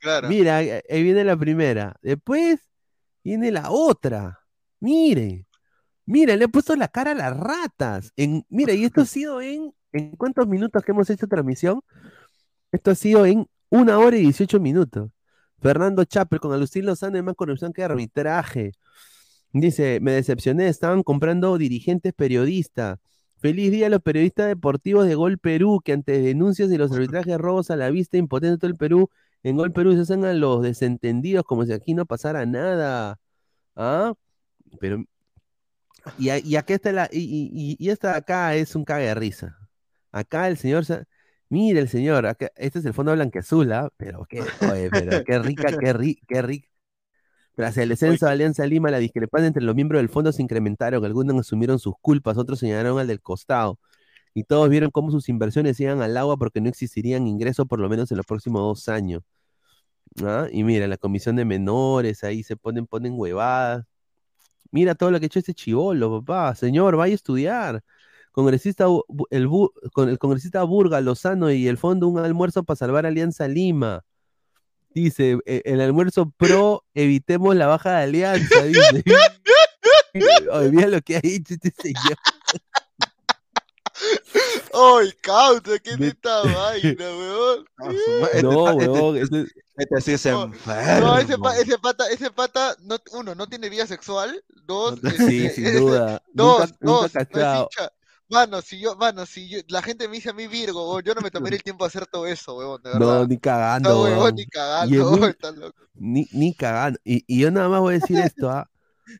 Claro. 0.00 0.30
Mira, 0.30 0.56
ahí 0.56 0.70
ahí 0.88 1.02
viene 1.02 1.22
la 1.22 1.36
primera. 1.36 1.96
Después 2.00 2.60
viene 3.22 3.50
la 3.52 3.70
otra. 3.70 4.40
Mire, 4.80 5.46
mira, 6.06 6.34
le 6.34 6.46
he 6.46 6.48
puesto 6.48 6.74
la 6.76 6.88
cara 6.88 7.10
a 7.10 7.14
las 7.14 7.36
ratas. 7.36 8.12
En, 8.16 8.42
mira, 8.48 8.72
y 8.72 8.84
esto 8.84 9.02
ha 9.02 9.04
sido 9.04 9.42
en, 9.42 9.74
¿en 9.96 10.16
cuántos 10.16 10.46
minutos 10.48 10.82
que 10.84 10.92
hemos 10.92 11.08
hecho 11.10 11.26
transmisión? 11.26 11.80
Esto 12.72 12.90
ha 12.90 12.94
sido 12.94 13.26
en 13.26 13.46
una 13.70 13.98
hora 13.98 14.16
y 14.16 14.22
18 14.22 14.60
minutos. 14.60 15.10
Fernando 15.60 16.04
Chapel 16.04 16.40
con 16.40 16.52
Agustín 16.52 16.86
Lozano, 16.86 17.22
más 17.22 17.34
corrupción 17.34 17.72
que 17.72 17.82
arbitraje. 17.82 18.72
Dice, 19.52 20.00
me 20.00 20.12
decepcioné, 20.12 20.68
estaban 20.68 21.02
comprando 21.02 21.56
dirigentes 21.58 22.12
periodistas. 22.14 22.98
Feliz 23.38 23.70
día 23.70 23.86
a 23.86 23.90
los 23.90 24.02
periodistas 24.02 24.48
deportivos 24.48 25.06
de 25.06 25.14
Gol 25.14 25.38
Perú, 25.38 25.80
que 25.84 25.92
ante 25.92 26.20
denuncias 26.20 26.68
de 26.68 26.78
los 26.78 26.92
arbitrajes 26.92 27.38
robos 27.38 27.70
a 27.70 27.76
la 27.76 27.90
vista, 27.90 28.16
impotente 28.16 28.58
todo 28.58 28.70
el 28.70 28.76
Perú, 28.76 29.10
en 29.42 29.56
Gol 29.56 29.72
Perú 29.72 29.94
se 29.94 30.00
hacen 30.00 30.24
a 30.24 30.32
los 30.32 30.62
desentendidos 30.62 31.44
como 31.44 31.64
si 31.64 31.72
aquí 31.72 31.94
no 31.94 32.06
pasara 32.06 32.46
nada. 32.46 33.18
¿Ah? 33.76 34.14
Pero, 34.80 35.04
y, 36.18 36.30
y 36.30 36.56
está 36.56 36.92
la, 36.92 37.08
y, 37.12 37.88
esta 37.88 38.12
de 38.12 38.16
acá 38.18 38.54
es 38.54 38.74
un 38.74 38.84
cague 38.84 39.06
de 39.06 39.14
risa. 39.14 39.56
Acá 40.12 40.48
el 40.48 40.56
señor, 40.56 40.84
mira 41.48 41.80
el 41.80 41.88
señor, 41.88 42.26
acá, 42.26 42.50
este 42.56 42.78
es 42.78 42.84
el 42.84 42.94
fondo 42.94 43.12
blanqueazul, 43.12 43.72
¿ah? 43.72 43.90
Pero 43.96 44.26
qué, 44.28 44.40
oye, 44.40 44.90
pero 44.90 45.24
qué 45.24 45.38
rica, 45.38 45.76
qué 45.78 45.92
rica, 45.92 46.22
qué 46.28 46.42
rica. 46.42 46.68
Tras 47.54 47.76
el 47.78 47.88
descenso 47.90 48.26
de 48.26 48.32
Alianza 48.32 48.66
Lima, 48.66 48.90
la 48.90 48.98
discrepancia 48.98 49.48
entre 49.48 49.62
los 49.62 49.74
miembros 49.74 50.00
del 50.00 50.08
fondo 50.08 50.32
se 50.32 50.42
incrementaron. 50.42 51.04
Algunos 51.04 51.38
asumieron 51.40 51.78
sus 51.78 51.94
culpas, 52.00 52.36
otros 52.38 52.58
señalaron 52.60 52.98
al 52.98 53.06
del 53.08 53.20
costado. 53.20 53.78
Y 54.34 54.44
todos 54.44 54.68
vieron 54.68 54.90
cómo 54.90 55.10
sus 55.10 55.28
inversiones 55.30 55.80
iban 55.80 56.02
al 56.02 56.16
agua 56.16 56.36
porque 56.36 56.60
no 56.60 56.68
existirían 56.68 57.26
ingresos 57.26 57.66
por 57.66 57.80
lo 57.80 57.88
menos 57.88 58.10
en 58.10 58.18
los 58.18 58.26
próximos 58.26 58.60
dos 58.62 58.88
años. 58.88 59.22
¿Ah? 60.24 60.48
Y 60.52 60.64
mira, 60.64 60.86
la 60.86 60.96
comisión 60.98 61.36
de 61.36 61.44
menores, 61.44 62.24
ahí 62.24 62.42
se 62.42 62.56
ponen, 62.56 62.86
ponen 62.86 63.14
huevadas. 63.16 63.86
Mira 64.70 64.94
todo 64.94 65.10
lo 65.10 65.18
que 65.20 65.26
ha 65.26 65.28
hecho 65.28 65.38
este 65.38 65.54
chivolo, 65.54 66.20
papá. 66.22 66.54
Señor, 66.54 66.96
vaya 66.96 67.12
a 67.12 67.16
estudiar. 67.16 67.84
Congresista, 68.46 68.84
el, 69.30 69.48
Bu- 69.48 69.72
con 69.94 70.10
el 70.10 70.18
congresista 70.18 70.62
Burga, 70.62 71.00
Lozano 71.00 71.50
y 71.50 71.68
el 71.68 71.78
fondo 71.78 72.06
un 72.06 72.18
almuerzo 72.18 72.64
para 72.64 72.76
salvar 72.76 73.06
Alianza 73.06 73.48
Lima. 73.48 74.04
Dice, 74.90 75.38
"E- 75.46 75.62
el 75.64 75.80
almuerzo 75.80 76.30
pro, 76.36 76.84
evitemos 76.92 77.56
la 77.56 77.66
baja 77.66 77.92
de 77.96 78.02
Alianza, 78.04 78.62
dice. 78.64 79.02
Oye, 80.52 80.70
mira 80.70 80.88
lo 80.88 81.00
que 81.00 81.16
ha 81.16 81.20
hecho 81.22 81.54
este 81.54 81.72
señor. 81.80 82.16
¡Ay, 84.74 85.10
causa! 85.22 85.78
¿Qué 85.82 85.90
es 85.92 86.00
esta 86.14 86.42
vaina, 86.42 87.04
weón? 87.16 87.64
Ah, 87.78 87.88
No, 88.42 88.68
este- 88.70 88.88
weón, 88.90 89.16
este 89.16 89.40
es- 89.40 89.54
Este 89.78 90.00
sí 90.02 90.12
es 90.12 90.26
No, 90.26 90.44
enfermo. 90.44 91.06
No, 91.06 91.18
ese, 91.18 91.38
pa- 91.38 91.56
ese 91.56 91.78
pata, 91.78 92.08
ese 92.10 92.30
pata, 92.30 92.76
no, 92.82 92.98
uno, 93.12 93.34
no 93.34 93.46
tiene 93.46 93.70
vida 93.70 93.86
sexual. 93.86 94.42
Dos, 94.66 95.02
No 95.02 95.08
este, 95.10 95.26
sí, 95.26 95.48
sin 95.50 95.78
duda. 95.78 96.22
Dos, 96.34 96.60
nunca, 96.60 96.76
nunca 96.80 96.82
dos, 96.82 97.00
no 97.00 97.06
es 97.06 97.12
cachado. 97.12 97.68
hincha. 97.72 97.92
Mano, 98.28 98.60
si 98.60 98.80
yo, 98.80 98.96
mano, 98.96 99.24
si 99.24 99.48
yo, 99.48 99.58
la 99.68 99.82
gente 99.82 100.08
me 100.08 100.16
dice 100.16 100.30
a 100.30 100.32
mí 100.32 100.48
Virgo, 100.48 100.90
weón, 100.90 101.04
yo 101.04 101.14
no 101.14 101.20
me 101.20 101.30
tomaría 101.30 101.56
el 101.58 101.62
tiempo 101.62 101.84
de 101.84 101.88
hacer 101.88 102.06
todo 102.06 102.26
eso, 102.26 102.56
weón, 102.56 102.82
de 102.82 102.90
verdad. 102.90 103.06
No, 103.06 103.26
ni 103.26 103.34
No, 103.36 103.40
cagando, 103.40 104.02
weón, 104.02 104.18
weón. 104.18 104.34
ni 104.34 104.46
cagando, 104.46 105.10
weón, 105.12 105.30
estás 105.30 105.56
loco. 105.56 105.82
Ni, 105.94 106.26
ni 106.32 106.52
cagando. 106.54 106.98
Y, 107.04 107.24
y 107.26 107.40
yo 107.40 107.50
nada 107.52 107.68
más 107.68 107.80
voy 107.80 107.94
a 107.94 107.98
decir 108.00 108.18
esto, 108.18 108.50
¿ah? 108.50 108.68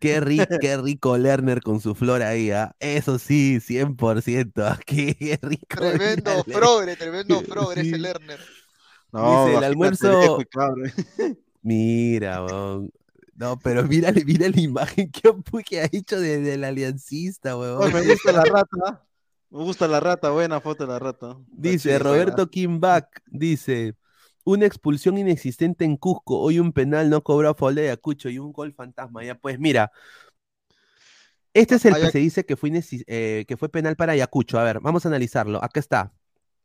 Qué, 0.01 0.21
ri- 0.21 0.45
qué 0.61 0.77
rico 0.79 1.17
Lerner 1.17 1.61
con 1.63 1.81
su 1.81 1.95
flor 1.95 2.23
ahí, 2.23 2.51
¿ah? 2.51 2.75
Eso 2.81 3.19
sí, 3.21 3.59
100%. 3.61 4.53
¿ah? 4.65 4.79
Qué 4.87 5.39
rico. 5.41 5.67
Tremendo 5.69 6.31
Lerner. 6.35 6.57
progre, 6.59 6.97
tremendo 6.97 7.43
progre 7.43 7.83
Sí. 7.83 7.89
ese 7.91 7.99
Lerner. 7.99 8.41
No, 9.13 9.47
Dice, 9.47 9.59
el 9.59 9.65
almuerzo-. 9.65 10.39
Mira, 11.63 12.45
weón. 12.45 12.91
No, 13.37 13.59
pero 13.59 13.83
mírale, 13.85 14.25
mira 14.25 14.49
la 14.49 14.61
imagen 14.61 15.11
que, 15.11 15.31
que 15.69 15.81
ha 15.81 15.85
hecho 15.93 16.19
de- 16.19 16.41
del 16.41 16.65
aliancista, 16.65 17.57
weón. 17.57 17.93
Me 17.93 18.03
gusta 18.07 18.33
la 18.33 18.45
rata. 18.45 19.07
Me 19.51 19.59
gusta 19.63 19.87
la 19.87 20.01
rata, 20.01 20.31
buena 20.31 20.61
foto 20.61 20.87
de 20.87 20.93
la 20.93 20.99
rata. 20.99 21.37
Dice 21.49 21.99
Roberto 21.99 22.49
Kimbach, 22.51 23.07
dice, 23.27 23.95
una 24.45 24.67
expulsión 24.67 25.19
inexistente 25.19 25.85
en 25.85 25.97
Cusco, 25.97 26.39
hoy 26.41 26.59
un 26.59 26.73
penal 26.73 27.11
no 27.11 27.23
cobró 27.23 27.51
a 27.51 27.73
de 27.73 27.83
Ayacucho 27.83 28.29
y 28.29 28.39
un 28.39 28.53
gol 28.53 28.73
fantasma. 28.73 29.23
Ya 29.23 29.35
pues 29.35 29.59
mira, 29.59 29.93
este 31.55 31.77
es 31.77 31.85
el 31.85 31.95
que 31.95 32.11
se 32.11 32.19
dice 32.19 32.45
que 32.45 32.57
fue, 32.57 32.71
inexis- 32.71 33.05
eh, 33.07 33.45
que 33.47 33.57
fue 33.57 33.69
penal 33.69 33.97
para 33.97 34.13
Ayacucho. 34.13 34.59
A 34.59 34.65
ver, 34.65 34.81
vamos 34.81 35.05
a 35.05 35.09
analizarlo. 35.09 35.63
Acá 35.63 35.81
está. 35.81 36.13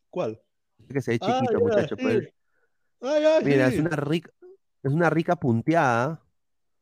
¿Cuál? 0.10 0.42
Que 0.92 1.02
se 1.02 1.12
ve 1.12 1.20
Ah, 1.22 1.40
chiquito, 1.40 1.60
muchacho. 1.60 1.96
pues. 1.98 2.30
Mira, 3.44 3.68
es 3.68 3.80
una 3.80 3.96
rica, 3.96 4.32
es 4.84 4.92
una 4.92 5.10
rica 5.10 5.36
punteada. 5.36 6.21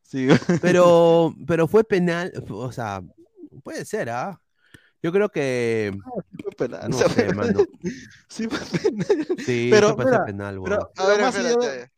Sí. 0.09 0.27
Pero, 0.61 1.35
pero 1.47 1.67
fue 1.67 1.83
penal, 1.83 2.33
o 2.49 2.71
sea, 2.71 3.01
puede 3.63 3.85
ser, 3.85 4.09
¿ah? 4.09 4.41
Yo 5.03 5.11
creo 5.11 5.29
que, 5.29 5.95
fue 6.41 6.51
penal. 6.67 6.89
no 6.89 6.97
o 6.97 6.99
sea, 6.99 7.09
sé, 7.09 7.33
mano. 7.33 7.63
Sí, 8.27 8.47
fue 8.47 8.79
penal. 8.79 9.27
Sí, 9.45 9.69
Pero, 9.71 9.95
mira, 9.95 10.25
penal, 10.25 10.59
pero-. 10.63 10.91
A 10.97 11.07
ver, 11.07 11.21
espérate. 11.21 11.91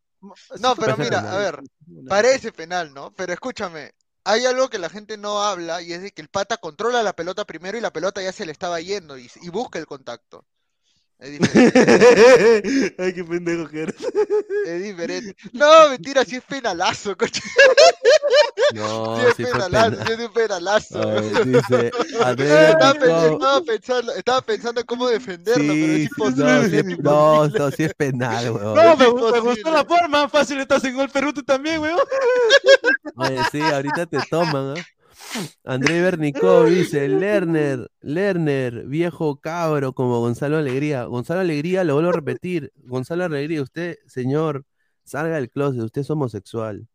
No, 0.60 0.76
pero 0.76 0.96
parece 0.96 1.04
mira, 1.04 1.22
penal. 1.22 1.34
a 1.34 1.38
ver, 1.38 1.60
parece 2.08 2.52
penal, 2.52 2.94
¿no? 2.94 3.14
Pero 3.16 3.34
escúchame, 3.34 3.94
hay 4.26 4.46
algo 4.46 4.70
que 4.70 4.78
la 4.78 4.90
gente 4.90 5.18
no 5.18 5.42
habla 5.42 5.82
y 5.82 5.94
es 5.94 6.02
de 6.02 6.12
que 6.12 6.22
el 6.22 6.28
pata 6.28 6.58
controla 6.58 7.02
la 7.02 7.14
pelota 7.14 7.46
primero 7.46 7.78
y 7.78 7.82
la 7.82 7.94
pelota 7.94 8.22
ya 8.22 8.34
se 8.34 8.46
le 8.46 8.52
estaba 8.52 8.80
yendo 8.82 9.18
y, 9.18 9.32
y 9.42 9.50
busca 9.50 9.80
el 9.80 9.88
contacto. 9.88 10.46
Es 11.22 11.32
diferente. 11.40 12.96
Ay, 12.98 13.14
qué 13.14 13.24
pendejo 13.24 13.70
que 13.70 13.84
eres. 13.84 13.96
es 14.66 14.84
diferente. 14.84 15.36
No, 15.54 15.90
mentira, 15.90 16.26
si 16.26 16.38
es 16.38 16.44
penalazo, 16.44 17.16
coche. 17.16 17.42
No, 18.74 19.18
Sí 19.20 19.26
es 19.28 19.36
sí 19.36 19.44
fue 19.44 19.52
penalazo, 19.52 19.92
penal. 19.92 20.08
sí 20.08 20.14
es 20.14 20.20
un 20.20 20.34
penalazo. 20.34 21.00
Ver, 21.08 21.46
dice, 21.46 21.92
Estaba, 22.70 23.62
pensando, 23.66 24.14
estaba 24.14 24.42
pensando 24.42 24.86
cómo 24.86 25.08
defenderlo, 25.10 25.74
pero 25.74 25.94
es 25.94 26.04
Sí, 26.04 26.08
sí, 26.08 26.10
imposible. 26.16 26.44
no, 26.46 26.62
es 26.62 26.70
sí 26.70 26.78
es- 26.78 26.84
imposible. 26.90 27.04
no, 27.04 27.48
no, 27.50 27.72
sí 27.72 27.84
es 27.84 27.94
penal, 27.94 28.52
weón. 28.52 28.74
No, 28.76 28.98
me, 28.98 29.32
me 29.32 29.40
gustó 29.42 29.72
la 29.72 29.86
forma. 29.86 30.30
Fácil 30.30 30.60
estás 30.62 30.84
en 30.86 30.96
gol 30.96 31.10
Perú 31.10 31.34
tú 31.34 31.44
también, 31.44 31.82
weón. 31.82 32.00
Oye, 33.18 33.42
sí, 33.52 33.60
ahorita 33.62 34.06
te 34.06 34.20
toman, 34.30 34.76
¿ah? 34.78 34.86
André 35.64 36.02
Bernicó 36.02 36.66
dice, 36.66 37.08
Lerner, 37.08 37.90
Lerner, 38.02 38.86
viejo 38.88 39.40
cabro 39.40 39.94
como 39.94 40.20
Gonzalo 40.20 40.58
Alegría. 40.58 41.06
Gonzalo 41.06 41.42
Alegría, 41.42 41.84
lo 41.84 41.94
vuelvo 41.96 42.10
a 42.10 42.14
repetir. 42.14 42.72
Gonzalo 42.76 43.24
Alegría, 43.26 43.62
usted, 43.62 43.98
señor, 44.08 44.66
salga 45.04 45.36
del 45.36 45.50
closet, 45.50 45.82
usted 45.82 46.02
es 46.02 46.10
homosexual. 46.10 46.88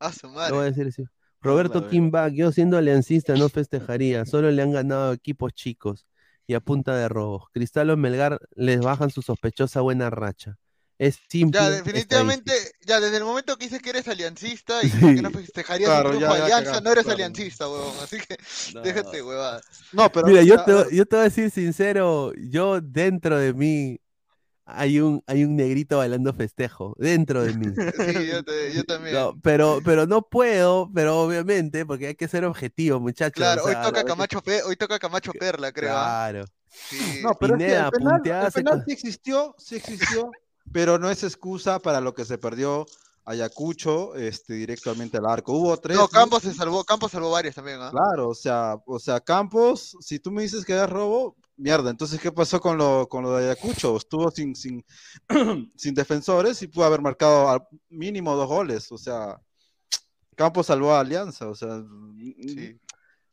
A 0.00 0.12
su 0.12 0.28
Lo 0.28 0.32
voy 0.32 0.42
a 0.44 0.50
madre. 0.50 0.64
decir 0.70 0.86
así. 0.88 1.04
Roberto 1.40 1.80
la 1.80 1.88
Kimbach, 1.88 2.32
yo 2.32 2.50
siendo 2.52 2.76
aliancista 2.78 3.34
no 3.36 3.48
festejaría, 3.48 4.24
solo 4.26 4.50
le 4.50 4.62
han 4.62 4.72
ganado 4.72 5.12
equipos 5.12 5.52
chicos 5.54 6.06
y 6.46 6.54
a 6.54 6.60
punta 6.60 6.96
de 6.96 7.08
robos. 7.08 7.44
Cristal 7.52 7.90
o 7.90 7.96
Melgar 7.96 8.40
les 8.56 8.80
bajan 8.80 9.10
su 9.10 9.22
sospechosa 9.22 9.80
buena 9.80 10.10
racha. 10.10 10.58
Es 10.98 11.18
simple. 11.28 11.60
Ya, 11.60 11.70
definitivamente, 11.70 12.52
ya 12.84 12.98
desde 12.98 13.18
el 13.18 13.24
momento 13.24 13.56
que 13.56 13.66
dices 13.66 13.80
que 13.80 13.90
eres 13.90 14.08
aliancista 14.08 14.82
y 14.82 14.88
Sí. 14.90 15.14
que 15.14 15.22
no 15.22 15.30
festejarías 15.30 15.88
Claro, 15.90 16.10
un 16.10 16.18
ya- 16.18 16.26
triunfo 16.26 16.34
de 16.34 16.38
ya 16.38 16.44
alianza, 16.44 16.64
cagaste, 16.64 16.84
no 16.84 16.92
eres 16.92 17.04
claro. 17.04 17.14
aliancista, 17.16 17.68
huevón. 17.68 17.94
Así 18.02 18.16
que 18.18 18.36
No. 18.74 18.80
déjate, 18.82 19.22
huevada. 19.22 19.60
No, 19.92 20.10
pero. 20.10 20.26
Mira, 20.26 20.42
yo 20.42 20.64
te, 20.64 20.96
yo 20.96 21.06
te 21.06 21.16
voy 21.16 21.20
a 21.20 21.24
decir 21.28 21.50
sincero, 21.52 22.32
yo 22.36 22.80
dentro 22.80 23.38
de 23.38 23.52
mí 23.54 24.00
hay 24.70 25.00
un, 25.00 25.22
hay 25.26 25.44
un 25.44 25.54
negrito 25.56 25.98
bailando 25.98 26.34
festejo, 26.34 26.94
dentro 26.98 27.42
de 27.44 27.54
mí. 27.54 27.66
Sí, 27.96 28.26
yo, 28.26 28.42
te- 28.42 28.72
yo 28.74 28.82
también. 28.84 29.14
No, 29.14 29.38
pero, 29.40 29.80
pero 29.84 30.04
no 30.06 30.22
puedo, 30.22 30.90
pero 30.92 31.20
obviamente, 31.22 31.86
porque 31.86 32.08
hay 32.08 32.14
que 32.16 32.26
ser 32.28 32.44
objetivo, 32.44 32.98
muchachos. 32.98 33.34
claro, 33.36 33.62
o 33.62 33.68
hoy 33.68 33.76
toca 33.82 34.04
Camacho, 34.04 34.42
Pe- 34.42 34.62
hoy 34.64 34.74
toca 34.76 34.98
Camacho 34.98 35.30
Perla, 35.32 35.70
creo. 35.72 35.92
¿ah? 35.96 36.26
Claro. 36.30 36.44
Sí. 36.70 37.20
No, 37.22 37.34
pero 37.38 37.54
es 37.54 37.58
que 37.60 37.64
Pineda, 37.66 37.84
el 37.86 37.90
penal, 37.92 38.20
el 38.46 38.52
penal 38.52 38.84
sí 38.86 38.92
existió, 38.92 39.54
sí 39.58 39.76
existió, 39.76 40.30
pero 40.72 40.98
no 40.98 41.10
es 41.10 41.22
excusa 41.22 41.78
para 41.78 42.00
lo 42.00 42.14
que 42.14 42.24
se 42.24 42.38
perdió 42.38 42.86
Ayacucho 43.24 44.14
este, 44.14 44.54
directamente 44.54 45.18
al 45.18 45.26
arco. 45.26 45.52
Hubo 45.52 45.76
tres. 45.76 45.98
No, 45.98 46.08
Campos 46.08 46.42
se 46.42 46.54
salvó, 46.54 46.82
Campos 46.84 47.12
salvó 47.12 47.30
varias 47.30 47.54
también, 47.54 47.78
¿ah? 47.80 47.90
Claro, 47.90 48.30
o 48.30 48.34
sea, 48.34 48.76
o 48.86 48.98
sea, 48.98 49.20
Campos, 49.20 49.96
si 50.00 50.18
tú 50.18 50.30
me 50.30 50.42
dices 50.42 50.64
que 50.64 50.74
es 50.74 50.88
robo, 50.88 51.36
mierda, 51.56 51.90
entonces 51.90 52.18
¿qué 52.20 52.32
pasó 52.32 52.58
con 52.58 52.78
lo, 52.78 53.06
con 53.06 53.22
lo 53.24 53.36
de 53.36 53.44
Ayacucho? 53.44 53.96
Estuvo 53.96 54.30
sin, 54.30 54.56
sin, 54.56 54.82
sin 55.76 55.94
defensores 55.94 56.62
y 56.62 56.68
pudo 56.68 56.86
haber 56.86 57.02
marcado 57.02 57.50
al 57.50 57.68
mínimo 57.90 58.34
dos 58.34 58.48
goles, 58.48 58.90
o 58.92 58.96
sea, 58.96 59.38
Campos 60.34 60.66
salvó 60.66 60.92
a 60.92 61.00
Alianza, 61.00 61.48
o 61.48 61.54
sea, 61.54 61.82
Sí. 62.18 62.78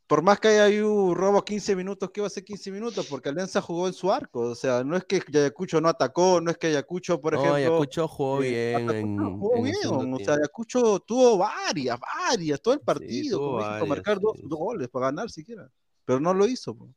Por 0.07 0.21
más 0.21 0.39
que 0.39 0.49
haya 0.49 0.85
un 0.85 1.15
robo 1.15 1.43
15 1.43 1.75
minutos, 1.75 2.11
¿qué 2.11 2.21
va 2.21 2.27
a 2.27 2.29
ser 2.29 2.43
15 2.43 2.69
minutos? 2.71 3.07
Porque 3.09 3.29
Alianza 3.29 3.61
jugó 3.61 3.87
en 3.87 3.93
su 3.93 4.11
arco, 4.11 4.41
o 4.41 4.55
sea, 4.55 4.83
no 4.83 4.95
es 4.95 5.03
que 5.05 5.21
Ayacucho 5.33 5.81
no 5.81 5.89
atacó, 5.89 6.39
no 6.41 6.51
es 6.51 6.57
que 6.57 6.67
Ayacucho, 6.67 7.19
por 7.19 7.33
No, 7.33 7.39
ejemplo... 7.39 7.55
Ayacucho 7.55 8.07
jugó 8.07 8.43
eh, 8.43 8.75
bien. 8.77 8.89
en- 8.91 9.15
no, 9.15 9.37
jugó 9.37 9.55
en 9.57 9.63
bien, 9.63 10.13
o 10.13 10.17
sea. 10.19 10.35
Ayacucho 10.35 10.99
tuvo 10.99 11.37
varias, 11.39 11.99
varias, 11.99 12.61
todo 12.61 12.73
el 12.75 12.81
partido, 12.81 13.53
varias, 13.53 13.87
marcar 13.87 14.19
dos, 14.19 14.33
sí. 14.35 14.43
dos 14.45 14.59
goles 14.59 14.87
para 14.89 15.07
ganar 15.07 15.29
siquiera, 15.31 15.69
pero 16.05 16.19
no 16.19 16.33
lo 16.33 16.45
hizo. 16.47 16.75
po. 16.77 16.87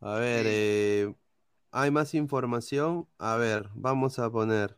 A 0.00 0.14
ver, 0.16 0.42
Sí. 0.44 0.50
eh, 0.52 1.14
hay 1.70 1.90
más 1.92 2.14
información. 2.14 3.06
A 3.18 3.36
ver, 3.36 3.70
vamos 3.74 4.18
a 4.18 4.28
poner. 4.28 4.76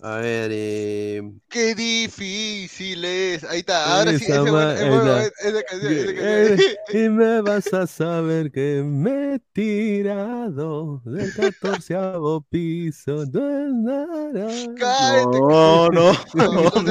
A 0.00 0.18
ver, 0.18 0.50
eh, 0.52 1.22
Qué 1.48 1.74
difícil 1.74 3.04
es. 3.04 3.42
Ahí 3.42 3.60
está, 3.60 3.98
ahora 3.98 4.16
sí, 4.16 4.26
Esa 4.26 5.62
canción, 5.64 6.58
y 6.94 7.08
me 7.08 7.42
vas 7.42 7.72
a 7.74 7.84
saber 7.88 8.52
que 8.52 8.82
me 8.84 9.34
he 9.34 9.38
tirado 9.52 11.02
del 11.04 11.34
catorceavo 11.34 12.42
piso. 12.42 13.26
No 13.26 13.66
es 13.66 13.72
nada. 13.74 14.48
Cállate, 14.78 15.40
No, 15.40 15.88
no, 15.88 16.12
no, 16.34 16.52
no, 16.52 16.70
no 16.70 16.82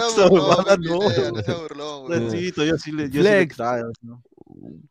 no, 0.78 0.78
no, 0.78 1.68
no. 1.76 1.76
no. 1.76 2.06
Flecito, 2.08 2.66
yo 2.66 2.78
sí 2.78 2.92
le, 2.92 3.10
yo 3.10 3.24
sí 3.24 3.30
le 3.30 3.30
Flex. 3.38 3.42
extraño, 3.44 3.86
¿no? 4.02 4.22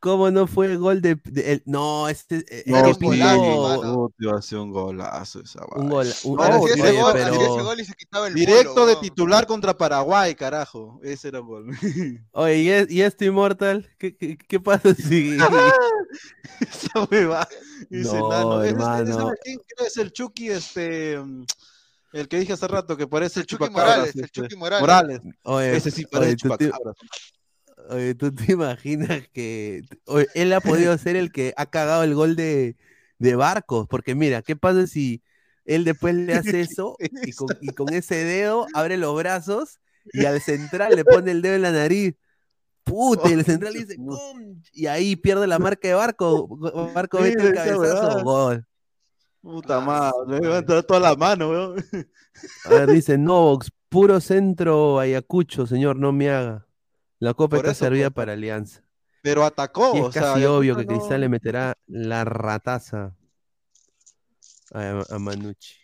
¿Cómo 0.00 0.30
no 0.30 0.46
fue 0.46 0.66
el 0.66 0.78
gol 0.78 1.00
de, 1.00 1.18
de- 1.24 1.52
el- 1.52 1.62
no, 1.66 2.08
este 2.08 2.44
eh, 2.48 2.62
el 2.66 2.72
No, 2.72 2.82
que 2.84 3.04
un 3.04 3.10
golazo, 3.10 4.52
no, 4.56 4.62
un 4.62 4.72
golazo 4.72 5.40
esa 5.40 5.60
un 5.76 5.88
gol, 5.88 6.06
un- 6.24 6.36
No, 6.36 6.42
Ahora 6.42 6.58
oye, 6.58 6.74
sí 6.74 6.80
ese 6.80 6.92
gol, 7.00 7.12
pero- 7.12 7.34
hacía 7.34 7.46
ese 7.46 7.62
gol 7.62 7.80
y 7.80 7.84
se 7.84 7.94
quitaba 7.94 8.28
el 8.28 8.34
Directo 8.34 8.74
polo, 8.74 8.86
de 8.86 8.92
weón. 8.92 9.02
titular 9.02 9.46
contra 9.46 9.76
Paraguay, 9.76 10.34
carajo. 10.34 11.00
Ese 11.02 11.28
era 11.28 11.38
el 11.38 11.44
gol. 11.44 11.66
Oye, 12.32 12.58
¿y, 12.58 12.68
es- 12.70 12.90
y 12.90 13.02
esto 13.02 13.24
Immortal? 13.24 13.88
¿Qué, 13.98 14.16
qué, 14.16 14.36
qué 14.36 14.60
pasa 14.60 14.94
si 14.94 15.36
Esa 16.60 17.06
hueva. 17.10 17.48
Ese 17.90 18.18
No, 18.18 18.62
ese- 18.62 18.70
hermano. 18.70 19.14
¿sabe 19.14 19.36
quién 19.42 19.58
creo 19.66 19.86
es 19.86 19.96
el 19.96 20.12
Chucky, 20.12 20.48
este. 20.50 21.18
mm, 21.18 21.44
El 22.12 22.28
que 22.28 22.38
dije 22.38 22.52
hace 22.54 22.66
rato 22.68 22.96
que 22.96 23.06
parece 23.06 23.40
El 23.40 23.42
el 23.42 23.46
Chucky. 23.46 23.70
Morales, 23.70 24.14
el 24.14 24.24
este, 24.24 24.40
Chucky 24.42 24.56
Morales. 24.56 24.80
Morales. 24.80 25.20
Oye, 25.42 25.76
Ese 25.76 25.90
sí 25.90 26.02
oye, 26.04 26.08
parece 26.10 26.36
chupacabras. 26.36 26.96
Oye, 27.88 28.14
¿tú 28.14 28.34
te 28.34 28.52
imaginas 28.52 29.28
que 29.32 29.82
oye, 30.06 30.26
él 30.34 30.52
ha 30.52 30.60
podido 30.60 30.96
ser 30.98 31.16
el 31.16 31.30
que 31.32 31.54
ha 31.56 31.66
cagado 31.66 32.02
el 32.02 32.14
gol 32.14 32.36
de, 32.36 32.76
de 33.18 33.36
Barcos? 33.36 33.86
Porque 33.88 34.14
mira, 34.14 34.42
¿qué 34.42 34.56
pasa 34.56 34.86
si 34.86 35.22
él 35.64 35.84
después 35.84 36.14
le 36.14 36.34
hace 36.34 36.62
eso 36.62 36.96
y 37.22 37.32
con, 37.32 37.56
y 37.60 37.72
con 37.74 37.92
ese 37.92 38.16
dedo 38.24 38.66
abre 38.72 38.96
los 38.96 39.16
brazos 39.16 39.78
y 40.12 40.24
al 40.24 40.40
central 40.40 40.96
le 40.96 41.04
pone 41.04 41.30
el 41.30 41.42
dedo 41.42 41.54
en 41.54 41.62
la 41.62 41.72
nariz? 41.72 42.14
Puta, 42.84 43.28
y 43.28 43.32
el 43.32 43.44
central 43.44 43.74
dice, 43.74 43.96
"Cum", 43.96 44.62
y 44.72 44.86
ahí 44.86 45.16
pierde 45.16 45.46
la 45.46 45.58
marca 45.58 45.88
de 45.88 45.94
Barco. 45.94 46.46
Barco 46.94 47.18
Sí, 47.18 47.24
mete 47.24 47.42
el 47.42 47.48
esa 47.48 47.64
cabezazo, 47.66 48.22
gol. 48.24 48.66
Puta 49.42 49.80
madre, 49.80 50.40
me 50.40 50.48
va 50.48 50.56
a 50.56 50.58
entrar 50.58 50.82
toda 50.84 51.00
la 51.00 51.14
mano, 51.16 51.50
weón. 51.50 51.84
A 52.64 52.70
ver, 52.70 52.88
dice 52.90 53.16
Novox, 53.18 53.70
puro 53.88 54.20
centro 54.20 54.98
Ayacucho, 54.98 55.66
señor, 55.66 55.96
no 55.96 56.12
me 56.12 56.30
haga. 56.30 56.65
La 57.18 57.34
copa 57.34 57.56
Por 57.56 57.64
está 57.64 57.72
eso, 57.72 57.84
servida 57.86 58.10
para 58.10 58.32
Alianza. 58.34 58.82
Pero 59.22 59.44
atacó, 59.44 59.94
Y 59.94 59.98
es 59.98 60.04
o 60.04 60.10
casi 60.12 60.44
obvio 60.44 60.76
que 60.76 60.84
no- 60.84 60.88
Cristal 60.88 61.20
le 61.20 61.28
meterá 61.28 61.76
la 61.86 62.24
rataza 62.24 63.14
a, 64.72 65.02
a 65.10 65.18
Manucci. 65.18 65.74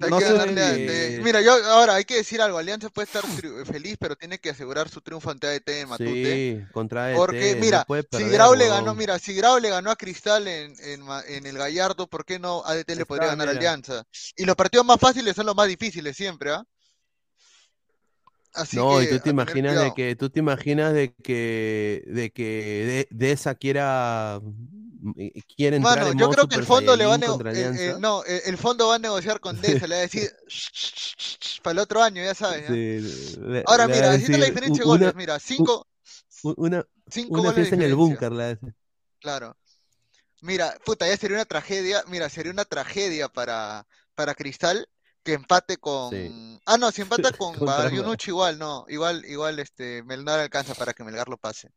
Hay 0.00 0.10
no 0.10 0.18
que 0.18 0.24
sé 0.26 0.32
ganarle 0.32 0.62
a- 0.62 0.74
si- 0.74 0.82
este- 0.82 1.20
Mira, 1.22 1.40
yo 1.40 1.52
ahora 1.66 1.94
hay 1.96 2.04
que 2.04 2.16
decir 2.16 2.40
algo. 2.40 2.56
Alianza 2.58 2.88
puede 2.88 3.06
estar 3.06 3.24
feliz, 3.66 3.96
pero 3.98 4.14
tiene 4.14 4.38
que 4.38 4.50
asegurar 4.50 4.88
su 4.88 5.00
triunfo 5.00 5.30
ante 5.30 5.48
AET 5.48 5.80
en 5.80 5.88
Matute. 5.88 6.34
Sí, 6.62 6.72
contra 6.72 7.06
AET, 7.06 7.16
Porque, 7.18 7.54
no 7.54 7.60
mira, 7.60 7.84
puede 7.84 8.06
si 8.12 8.24
Grau 8.28 8.54
le 8.54 8.68
ganó, 8.68 8.94
mira, 8.94 9.18
si 9.18 9.34
Grau 9.34 9.58
le 9.58 9.70
ganó 9.70 9.90
a 9.90 9.96
Cristal 9.96 10.46
en, 10.46 10.74
en, 10.80 11.00
Ma- 11.02 11.22
en 11.26 11.46
el 11.46 11.58
Gallardo, 11.58 12.06
¿por 12.06 12.24
qué 12.24 12.38
no 12.38 12.62
ADT 12.64 12.94
le 12.94 13.02
Está, 13.02 13.06
podría 13.06 13.26
ganar 13.28 13.48
a 13.48 13.52
mira. 13.52 13.60
Alianza? 13.60 14.04
Y 14.36 14.44
los 14.44 14.54
partidos 14.54 14.86
más 14.86 15.00
fáciles 15.00 15.34
son 15.34 15.46
los 15.46 15.56
más 15.56 15.66
difíciles 15.66 16.16
siempre, 16.16 16.52
¿ah? 16.52 16.64
Así 18.62 18.78
No, 18.78 18.84
que 18.84 19.02
y 19.02 19.06
tú 19.08 19.20
te 19.20 19.30
imaginas 19.30 19.78
de 19.78 19.92
que, 19.94 20.14
tú 20.16 20.30
te 20.30 20.40
imaginas 20.40 20.92
de 20.92 21.14
que, 21.14 22.02
de 22.06 22.30
que 22.30 23.06
de, 23.10 23.16
de 23.16 23.32
esa 23.32 23.54
quiera, 23.54 24.40
mm, 24.42 25.12
eh, 25.16 25.42
quiere 25.56 25.76
entrar 25.76 26.06
Mano, 26.06 26.08
en 26.08 26.18
yo 26.18 26.28
creo 26.28 26.46
que 26.48 26.56
el 26.56 26.62
fondo 26.62 26.96
le 26.96 27.06
va 27.06 27.14
a 27.14 27.18
Alianza. 27.48 28.00
no, 28.00 28.24
el, 28.24 28.40
el 28.46 28.58
fondo 28.58 28.88
va 28.88 28.96
a 28.96 28.98
negociar 28.98 29.38
con 29.40 29.60
Deza, 29.60 29.86
le 29.86 29.94
va 29.94 29.98
a 30.00 30.02
decir 30.02 30.30
para 31.62 31.72
el 31.72 31.78
otro 31.78 32.02
año, 32.02 32.22
ya 32.22 32.34
sabes. 32.34 32.64
¿ya? 32.64 32.78
Sí, 32.78 33.00
le- 33.00 33.66
Ahora 33.66 33.88
le 33.88 33.92
mira, 33.92 34.10
a 34.10 34.12
decirte 34.12 34.38
la 34.38 34.46
diferencia 34.46 34.82
de 34.82 34.86
goles, 34.86 35.14
mira, 35.14 35.38
cinco, 35.40 35.86
una, 36.56 36.84
cinco 37.10 37.42
una 37.42 37.50
goles 37.50 37.72
en 37.72 37.82
el 37.82 37.94
búnker, 37.94 38.32
hace. 38.40 38.74
Claro. 39.20 39.56
Mira, 40.42 40.78
puta, 40.84 41.08
ya 41.08 41.16
sería 41.16 41.36
una 41.38 41.46
tragedia, 41.46 42.02
mira, 42.08 42.28
sería 42.30 42.52
una 42.52 42.64
tragedia 42.66 43.28
para, 43.28 43.86
para 44.14 44.34
Cristal 44.34 44.88
que 45.22 45.34
empate 45.34 45.76
con. 45.78 46.10
Sí. 46.10 46.60
Ah, 46.66 46.76
no, 46.78 46.90
si 46.90 47.02
empata 47.02 47.32
con 47.38 47.58
Bayunucci 47.58 48.30
igual, 48.30 48.58
no. 48.58 48.84
Igual, 48.88 49.24
igual 49.26 49.58
este, 49.58 50.02
Melgar 50.04 50.40
alcanza 50.40 50.74
para 50.74 50.92
que 50.94 51.04
Melgar 51.04 51.28
lo 51.28 51.36
pase. 51.38 51.70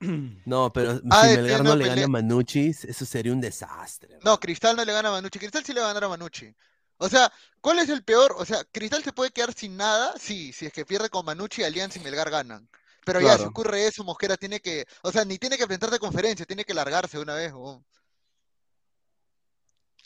No, 0.44 0.72
pero 0.72 1.00
Ah, 1.10 1.22
si 1.24 1.28
de 1.30 1.36
Melgar 1.42 1.64
no 1.64 1.74
le 1.76 1.86
gana 1.86 2.04
a 2.04 2.08
Manucci, 2.08 2.68
eso 2.68 3.06
sería 3.06 3.32
un 3.32 3.40
desastre. 3.40 4.18
No, 4.24 4.38
Cristal 4.38 4.76
no 4.76 4.84
le 4.84 4.92
gana 4.92 5.08
a 5.08 5.12
Manucci. 5.12 5.38
Cristal 5.38 5.64
sí 5.64 5.72
le 5.72 5.80
va 5.80 5.86
a 5.86 5.88
ganar 5.90 6.04
a 6.04 6.08
Manucci. 6.08 6.54
O 6.98 7.08
sea, 7.08 7.30
¿cuál 7.60 7.78
es 7.78 7.88
el 7.88 8.04
peor? 8.04 8.34
O 8.38 8.44
sea, 8.44 8.64
Cristal 8.72 9.02
se 9.02 9.12
puede 9.12 9.30
quedar 9.30 9.52
sin 9.54 9.76
nada, 9.76 10.14
sí, 10.18 10.52
si 10.52 10.66
es 10.66 10.72
que 10.72 10.86
pierde 10.86 11.10
con 11.10 11.24
Manucci, 11.26 11.62
Alianza 11.62 11.98
y 11.98 12.02
Melgar 12.02 12.30
ganan. 12.30 12.68
Pero 13.04 13.20
ya, 13.20 13.36
si 13.38 13.44
ocurre 13.44 13.86
eso, 13.86 14.02
Mosquera 14.02 14.36
tiene 14.36 14.60
que, 14.60 14.84
o 15.02 15.12
sea, 15.12 15.24
ni 15.24 15.38
tiene 15.38 15.56
que 15.56 15.62
enfrentar 15.62 15.90
de 15.90 15.98
conferencia, 16.00 16.44
tiene 16.44 16.64
que 16.64 16.74
largarse 16.74 17.18
una 17.18 17.34
vez. 17.34 17.52
huevón. 17.52 17.84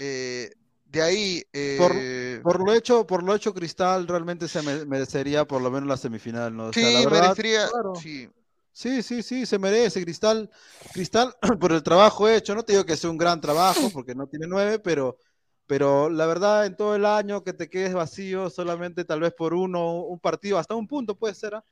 Eh, 0.01 0.52
de 0.86 1.02
ahí, 1.02 1.44
Por, 1.74 2.06
eh, 2.06 2.43
por 2.43 2.60
lo 2.64 2.72
hecho, 2.74 3.06
por 3.06 3.22
lo 3.22 3.35
hecho, 3.35 3.55
Cristal 3.55 4.06
realmente 4.09 4.48
se 4.48 4.62
me- 4.62 4.85
merecería 4.86 5.47
por 5.47 5.62
lo 5.62 5.70
menos 5.70 5.89
la 5.89 5.97
semifinal, 5.97 6.56
¿no? 6.56 6.66
O 6.68 6.72
sea, 6.72 6.90
sí, 6.90 6.90
la 6.90 7.02
verdad, 7.02 7.36
merecería, 7.36 7.68
claro. 7.70 7.93
sí. 7.93 8.28
Sí, 8.72 9.02
sí, 9.02 9.22
sí, 9.22 9.47
se 9.47 9.59
merece 9.59 10.02
Cristal. 10.05 10.51
Cristal, 10.93 11.35
por 11.60 11.72
el 11.72 11.82
trabajo 11.82 12.28
hecho, 12.28 12.55
no 12.55 12.64
te 12.64 12.72
digo 12.72 12.85
que 12.85 12.97
sea 12.97 13.10
un 13.10 13.18
gran 13.18 13.40
trabajo, 13.40 13.90
porque 13.93 14.14
no 14.14 14.27
tiene 14.28 14.47
nueve, 14.48 14.78
pero, 14.78 15.18
pero 15.66 16.09
la 16.09 16.27
verdad, 16.27 16.66
en 16.66 16.77
todo 16.77 16.94
el 16.97 17.05
año 17.05 17.43
que 17.44 17.52
te 17.52 17.68
quedes 17.68 17.94
vacío, 17.94 18.48
solamente 18.51 19.05
tal 19.05 19.20
vez 19.20 19.32
por 19.35 19.55
uno, 19.55 20.02
un 20.02 20.20
partido, 20.20 20.59
hasta 20.59 20.74
un 20.74 20.86
punto 20.89 21.16
puede 21.16 21.35
ser, 21.35 21.55
¿ah? 21.56 21.64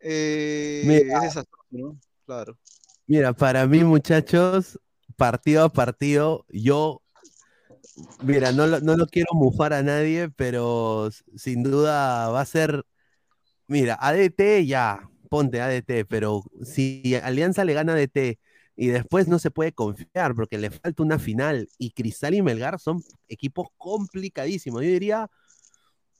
Eh, 0.00 0.88
Mira. 0.88 1.16
es 1.16 1.22
desastroso, 1.22 1.66
¿no? 1.70 2.00
Claro. 2.26 2.58
Mira, 3.06 3.32
para 3.32 3.66
mí, 3.66 3.84
muchachos, 3.84 4.78
partido 5.16 5.64
a 5.64 5.72
partido, 5.72 6.44
yo, 6.48 7.02
mira, 8.22 8.52
no 8.52 8.66
lo, 8.66 8.80
no 8.80 9.06
quiero 9.06 9.34
mufar 9.34 9.72
a 9.72 9.82
nadie, 9.82 10.30
pero 10.30 11.10
sin 11.36 11.62
duda 11.62 12.28
va 12.30 12.40
a 12.40 12.44
ser, 12.46 12.84
mira, 13.68 13.98
ADT 14.00 14.66
ya, 14.66 15.08
ponte 15.30 15.60
ADT, 15.60 16.06
pero 16.06 16.44
si 16.62 17.14
Alianza 17.22 17.64
le 17.64 17.74
gana 17.74 17.94
ADT 17.94 18.38
y 18.76 18.88
después 18.88 19.28
no 19.28 19.38
se 19.38 19.50
puede 19.50 19.72
confiar 19.72 20.34
porque 20.34 20.58
le 20.58 20.70
falta 20.70 21.02
una 21.02 21.18
final 21.18 21.68
y 21.78 21.90
Cristal 21.92 22.34
y 22.34 22.42
Melgar 22.42 22.78
son 22.80 23.02
equipos 23.28 23.68
complicadísimos, 23.78 24.82
yo 24.82 24.88
diría, 24.90 25.30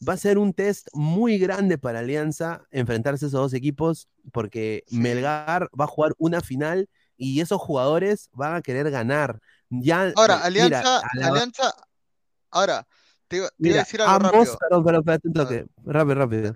va 0.07 0.15
a 0.15 0.17
ser 0.17 0.39
un 0.39 0.53
test 0.53 0.89
muy 0.93 1.39
grande 1.39 1.79
para 1.79 2.01
Alianza 2.01 2.63
enfrentarse 2.71 3.27
a 3.27 3.29
esos 3.29 3.41
dos 3.41 3.55
equipos 3.55 4.09
porque. 4.33 4.85
Melgar 4.91 5.69
va 5.79 5.85
a 5.85 5.89
jugar 5.89 6.15
una 6.19 6.41
final 6.41 6.89
y 7.17 7.41
esos 7.41 7.61
jugadores 7.61 8.29
van 8.33 8.55
a 8.55 8.63
querer 8.63 8.91
ganar. 8.91 9.41
Ya, 9.71 10.13
Ahora, 10.15 10.35
eh, 10.37 10.41
Alianza, 10.45 10.79
mira, 10.79 10.81
a 10.81 11.17
la- 11.19 11.27
Alianza, 11.29 11.75
ahora, 12.51 12.87
te, 13.29 13.37
iba- 13.39 13.49
te 13.49 13.69
iba 13.69 13.77
a 13.77 13.79
decir 13.81 14.01
algo 14.03 14.15
ambos, 14.15 14.33
rápido. 14.33 15.21
un 15.25 15.33
toque, 15.33 15.67
rápido, 15.85 16.15
rápido. 16.15 16.55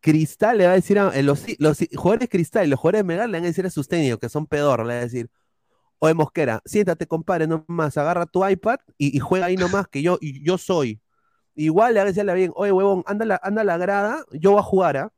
Cristal 0.00 0.58
le 0.58 0.66
va 0.66 0.72
a 0.72 0.74
decir 0.74 0.98
a 0.98 1.08
eh, 1.16 1.22
los, 1.22 1.44
los 1.58 1.78
jugadores 1.94 2.28
Cristal 2.28 2.66
y 2.66 2.70
los 2.70 2.78
jugadores 2.80 3.00
de 3.00 3.04
Melgar 3.04 3.28
le 3.28 3.38
van 3.38 3.44
a 3.44 3.48
decir 3.48 3.64
a 3.66 3.70
sus 3.70 3.86
técnicos 3.88 4.18
que 4.18 4.28
son 4.28 4.46
pedor, 4.46 4.80
le 4.80 4.86
van 4.94 4.96
a 4.96 5.00
decir, 5.00 5.30
oye 6.00 6.14
Mosquera, 6.14 6.60
siéntate, 6.64 7.06
compadre, 7.06 7.46
nomás, 7.46 7.96
agarra 7.96 8.26
tu 8.26 8.46
iPad 8.46 8.80
y, 8.98 9.16
y 9.16 9.20
juega 9.20 9.46
ahí 9.46 9.56
nomás, 9.56 9.86
que 9.88 10.02
yo, 10.02 10.18
y 10.20 10.44
yo 10.44 10.58
soy. 10.58 11.00
Igual 11.54 11.94
le 11.94 12.00
van 12.00 12.06
a 12.08 12.10
decirle 12.10 12.34
bien, 12.34 12.52
oye 12.56 12.72
huevón, 12.72 13.04
anda 13.06 13.24
a 13.24 13.28
la, 13.28 13.40
anda 13.42 13.60
a 13.62 13.64
la 13.64 13.76
grada, 13.78 14.24
yo 14.32 14.52
voy 14.52 14.60
a 14.60 14.62
jugar, 14.64 14.96
¿ah? 14.96 15.12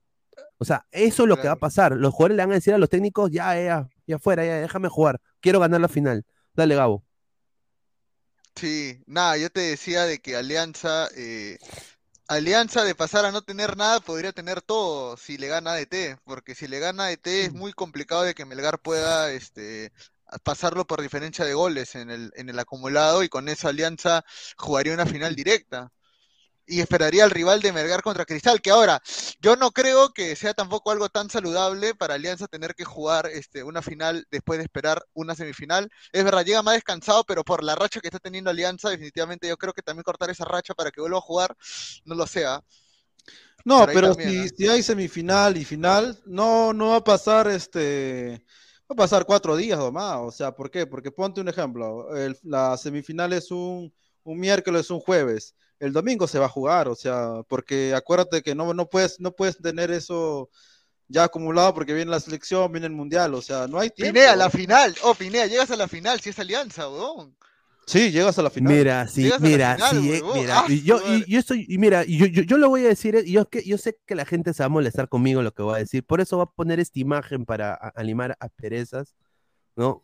O 0.59 0.65
sea, 0.65 0.87
eso 0.91 1.23
es 1.25 1.29
lo 1.29 1.37
que 1.37 1.49
va 1.49 1.55
a 1.55 1.57
pasar. 1.57 1.93
Los 1.97 2.13
jugadores 2.13 2.37
le 2.37 2.43
van 2.43 2.51
a 2.53 2.55
decir 2.55 2.75
a 2.75 2.79
los 2.79 2.89
técnicos, 2.91 3.31
ya, 3.31 3.55
ya, 3.61 3.89
ya 4.07 4.19
fuera, 4.19 4.45
ya, 4.45 4.57
déjame 4.61 4.89
jugar, 4.89 5.21
quiero 5.41 5.61
ganar 5.61 5.81
la 5.81 5.89
final. 5.89 6.25
Dale, 6.55 6.75
Gabo. 6.75 7.05
Sí, 8.57 9.03
nada, 9.07 9.37
yo 9.37 9.51
te 9.51 9.61
decía 9.61 10.05
de 10.05 10.21
que 10.21 10.37
Alianza, 10.37 11.09
eh, 11.17 11.59
Alianza 12.29 12.85
de 12.85 12.95
pasar 12.95 13.25
a 13.27 13.33
no 13.33 13.43
tener 13.43 13.77
nada 13.77 14.01
podría 14.01 14.33
tener 14.33 14.63
todo 14.63 15.17
si 15.17 15.39
le 15.39 15.49
gana 15.49 15.73
ADT, 15.73 16.19
porque 16.25 16.55
si 16.55 16.69
le 16.69 16.79
gana 16.81 17.07
ADT 17.07 17.45
es 17.47 17.53
muy 17.53 17.73
complicado 17.73 18.23
de 18.23 18.35
que 18.35 18.45
Melgar 18.47 18.81
pueda 18.81 19.33
este, 19.33 19.93
pasarlo 20.45 20.87
por 20.87 21.03
diferencia 21.03 21.45
de 21.45 21.55
goles 21.55 21.95
en 21.97 22.11
el, 22.11 22.33
en 22.37 22.49
el 22.49 22.59
acumulado 22.59 23.23
y 23.25 23.29
con 23.29 23.49
eso 23.49 23.69
Alianza 23.69 24.25
jugaría 24.57 24.95
una 24.95 25.07
final 25.07 25.35
directa. 25.37 25.93
Y 26.67 26.81
esperaría 26.81 27.25
al 27.25 27.31
rival 27.31 27.61
de 27.61 27.73
Melgar 27.73 28.03
contra 28.03 28.25
Cristal, 28.25 28.61
que 28.63 28.71
ahora, 28.71 29.03
yo 29.41 29.57
no 29.57 29.71
creo 29.71 30.13
que 30.15 30.35
sea 30.37 30.55
tampoco 30.55 30.91
algo 30.91 31.09
tan 31.11 31.29
saludable 31.31 31.95
para 31.95 32.15
Alianza 32.15 32.47
tener 32.49 32.75
que 32.75 32.85
jugar 32.85 33.27
este, 33.27 33.63
una 33.63 33.83
final 33.83 34.27
después 34.31 34.59
de 34.59 34.65
esperar 34.65 35.03
una 35.13 35.35
semifinal. 35.35 35.91
Es 36.13 36.25
verdad, 36.25 36.45
llega 36.45 36.63
más 36.63 36.75
descansado, 36.75 37.25
pero 37.25 37.45
por 37.45 37.63
la 37.63 37.75
racha 37.75 38.01
que 38.01 38.09
está 38.09 38.19
teniendo 38.19 38.51
Alianza, 38.51 38.89
definitivamente 38.91 39.49
yo 39.49 39.57
creo 39.59 39.73
que 39.75 39.83
también 39.83 40.05
cortar 40.05 40.31
esa 40.31 40.45
racha 40.47 40.75
para 40.75 40.91
que 40.91 41.01
vuelva 41.03 41.19
a 41.19 41.21
jugar, 41.21 41.55
no 42.05 42.15
lo 42.15 42.27
sea. 42.27 42.61
No, 43.65 43.91
pero 43.91 44.13
también, 44.19 44.21
si, 44.21 44.49
si 44.51 44.69
hay 44.69 44.83
semifinal 44.83 45.57
y 45.57 45.65
final, 45.65 46.21
no, 46.27 46.73
no 46.73 46.89
va 46.91 46.97
a 46.97 47.05
pasar 47.05 47.49
este, 47.49 48.45
va 48.91 48.93
a 48.93 48.97
pasar 48.97 49.25
cuatro 49.25 49.57
días 49.57 49.79
o 49.81 49.91
más. 49.93 50.19
O 50.21 50.31
sea, 50.31 50.53
¿por 50.55 50.71
qué? 50.71 50.87
Porque 50.87 51.11
ponte 51.11 51.41
un 51.41 51.49
ejemplo, 51.49 52.15
el- 52.17 52.37
la 52.43 52.77
semifinal 52.77 53.33
es 53.33 53.51
un, 53.51 53.93
un 54.25 54.39
miércoles, 54.39 54.91
un 54.91 55.01
jueves. 55.01 55.55
El 55.85 55.93
domingo 55.93 56.27
se 56.27 56.39
va 56.39 56.47
a 56.47 56.49
jugar, 56.49 56.89
o 56.89 56.95
sea, 56.95 57.43
porque 57.47 57.93
acuérdate 57.95 58.43
que 58.43 58.55
no, 58.55 58.73
no 58.73 58.89
puedes, 58.89 59.21
no 59.21 59.33
puedes 59.33 59.59
tener 59.59 59.91
eso 59.91 60.49
ya 61.09 61.25
acumulado 61.25 61.75
porque 61.75 61.93
viene 61.93 62.11
la 62.11 62.21
selección, 62.21 62.73
viene 62.73 62.87
el 62.87 62.95
mundial, 62.95 63.35
o 63.35 63.43
sea, 63.43 63.67
no 63.67 63.79
hay 63.79 63.91
tiempo. 63.91 64.15
Pinea, 64.15 64.35
la 64.35 64.49
final. 64.49 64.95
Oh, 65.03 65.15
Pinea, 65.15 65.47
llegas 65.47 65.71
a 65.71 65.77
la 65.77 65.87
final 65.87 66.21
si 66.21 66.31
es 66.31 66.39
Alianza, 66.39 66.89
weón. 66.89 67.37
Sí, 67.87 68.11
llegas 68.11 68.39
a 68.39 68.43
la 68.43 68.49
final. 68.49 68.73
Mira, 68.73 69.07
sí, 69.09 69.25
Llegas 69.25 69.43
mira, 69.43 69.75
final, 69.75 69.91
sí, 69.91 70.13
eh, 70.15 70.23
mira, 70.33 70.61
Ah, 70.61 70.65
y 70.69 70.83
yo, 70.83 71.01
y 71.07 71.31
yo 71.31 71.39
estoy, 71.39 71.67
y 71.69 71.77
mira, 71.77 72.03
y 72.07 72.17
yo, 72.17 72.25
yo, 72.25 72.43
yo 72.45 72.57
lo 72.57 72.71
voy 72.71 72.87
a 72.87 72.89
decir, 72.89 73.15
eh, 73.17 73.31
yo, 73.31 73.47
que, 73.51 73.63
yo 73.63 73.77
sé 73.77 73.99
que 74.07 74.15
la 74.15 74.25
gente 74.25 74.55
se 74.55 74.63
va 74.63 74.67
a 74.67 74.71
molestar 74.71 75.11
conmigo 75.11 75.43
lo 75.43 75.53
que 75.53 75.63
voy 75.63 75.75
a 75.75 75.79
decir, 75.81 76.03
por 76.03 76.23
eso 76.23 76.37
voy 76.39 76.45
a 76.45 76.57
poner 76.57 76.81
esta 76.81 76.99
imagen 76.99 77.45
para 77.45 77.93
animar 77.95 78.39
a 78.41 78.49
perezas, 78.49 79.15
¿no? 79.77 80.03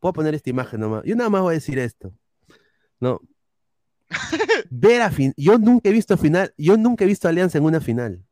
Voy 0.00 0.08
a 0.08 0.12
poner 0.14 0.34
esta 0.34 0.48
imagen 0.48 0.80
nomás, 0.80 1.02
yo 1.04 1.14
nada 1.14 1.28
más 1.28 1.42
voy 1.42 1.52
a 1.52 1.58
decir 1.58 1.78
esto, 1.78 2.14
¿no? 2.98 3.20
Ver 4.70 5.02
a 5.02 5.10
fin, 5.10 5.32
yo 5.36 5.58
nunca 5.58 5.88
he 5.88 5.92
visto 5.92 6.16
final, 6.16 6.52
yo 6.56 6.76
nunca 6.76 7.04
he 7.04 7.06
visto 7.06 7.28
Alianza 7.28 7.58
en 7.58 7.64
una 7.64 7.80
final, 7.80 8.24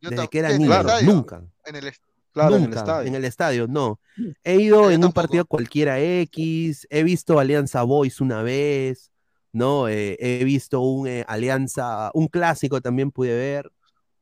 Yo 0.00 0.10
desde 0.10 0.28
que 0.28 0.38
era 0.38 0.48
en 0.50 0.54
el 0.56 0.60
niño, 0.62 0.80
estadio, 0.80 1.12
nunca. 1.12 1.44
En 1.64 1.76
el 1.76 1.92
Claro, 2.32 2.56
en 2.56 2.62
el 2.62 2.68
Nunca, 2.70 2.80
estadio. 2.80 3.08
en 3.08 3.14
el 3.14 3.24
estadio, 3.26 3.68
no. 3.68 4.00
He 4.42 4.56
ido 4.56 4.84
Yo 4.84 4.90
en 4.90 5.04
un 5.04 5.12
partido 5.12 5.44
cualquiera 5.44 6.00
X, 6.00 6.86
he 6.88 7.02
visto 7.02 7.38
Alianza 7.38 7.82
Boys 7.82 8.22
una 8.22 8.42
vez, 8.42 9.10
¿no? 9.52 9.86
Eh, 9.88 10.16
he 10.18 10.42
visto 10.44 10.80
un 10.80 11.06
eh, 11.06 11.24
Alianza, 11.28 12.10
un 12.14 12.28
clásico 12.28 12.80
también 12.80 13.10
pude 13.10 13.34
ver, 13.34 13.70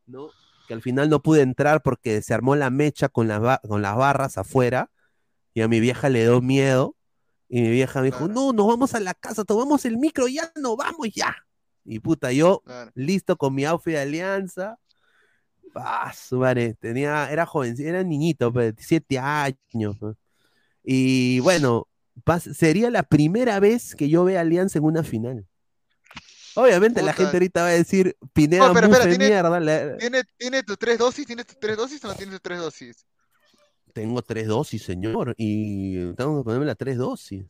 ¿no? 0.06 0.31
Que 0.66 0.74
al 0.74 0.82
final 0.82 1.09
no 1.09 1.22
pude 1.22 1.43
entrar 1.43 1.82
porque 1.82 2.20
se 2.20 2.35
armó 2.35 2.56
la 2.56 2.70
mecha 2.70 3.09
con 3.09 3.28
las, 3.28 3.60
con 3.60 3.81
las 3.81 3.97
barras 3.97 4.39
afuera 4.39 4.90
y 5.55 5.60
a 5.60 5.68
mi 5.68 5.78
vieja 5.78 6.09
le 6.09 6.22
dio 6.22 6.40
miedo 6.40 6.97
y 7.52 7.60
mi 7.62 7.70
vieja 7.70 7.98
me 8.01 8.06
dijo, 8.06 8.18
Claro. 8.27 8.32
no, 8.32 8.52
nos 8.52 8.66
vamos 8.68 8.94
a 8.94 9.01
la 9.01 9.12
casa, 9.12 9.44
tomamos 9.44 9.85
el 9.85 9.98
micro, 9.98 10.27
ya 10.28 10.51
no 10.56 10.77
vamos 10.77 11.09
ya. 11.14 11.36
Y 11.85 11.98
puta, 11.98 12.31
yo 12.32 12.62
Claro. 12.64 12.90
listo 12.94 13.36
con 13.36 13.55
mi 13.55 13.64
outfit 13.66 13.94
de 13.94 14.01
alianza. 14.01 14.78
Ah, 15.74 16.12
madre, 16.32 16.74
tenía, 16.81 17.31
era 17.31 17.47
joven, 17.47 17.74
era 17.78 18.02
niñito, 18.02 18.52
pues, 18.52 18.74
17 18.74 19.18
años. 19.18 19.97
pues. 19.98 20.16
Y 20.85 21.40
bueno, 21.40 21.86
pas- 22.24 22.52
sería 22.55 22.90
la 22.90 23.02
primera 23.02 23.60
vez 23.60 23.94
que 23.94 24.09
yo 24.09 24.24
vea 24.24 24.40
Alianza 24.40 24.78
en 24.78 24.85
una 24.85 25.02
final. 25.05 25.47
Obviamente 26.56 27.01
la 27.02 27.12
gente 27.12 27.36
ahorita 27.36 27.62
va 27.62 27.68
a 27.68 27.72
decir 27.72 28.16
Pineda 28.32 28.70
Oh, 28.70 28.74
pero 28.74 28.89
espera, 28.89 29.09
tiene- 29.09 29.28
mierda. 29.28 29.60
la- 29.60 29.97
¿Tiene, 29.98 30.22
¿Tiene 30.36 30.62
tus 30.64 30.78
tres 30.78 30.98
dosis? 30.98 31.24
¿Tienes 31.27 31.47
tus 31.47 31.59
tres 31.60 31.77
dosis 31.77 32.05
o 32.05 32.09
no 32.09 32.14
tienes 32.14 32.32
tus 32.35 32.43
tres 32.43 32.59
dosis? 32.59 33.06
Tengo 33.92 34.22
tres 34.22 34.46
dosis, 34.46 34.82
señor, 34.82 35.34
y 35.36 36.12
tengo 36.14 36.38
que 36.38 36.44
ponerme 36.44 36.66
las 36.66 36.76
tres 36.76 36.96
dosis. 36.98 37.44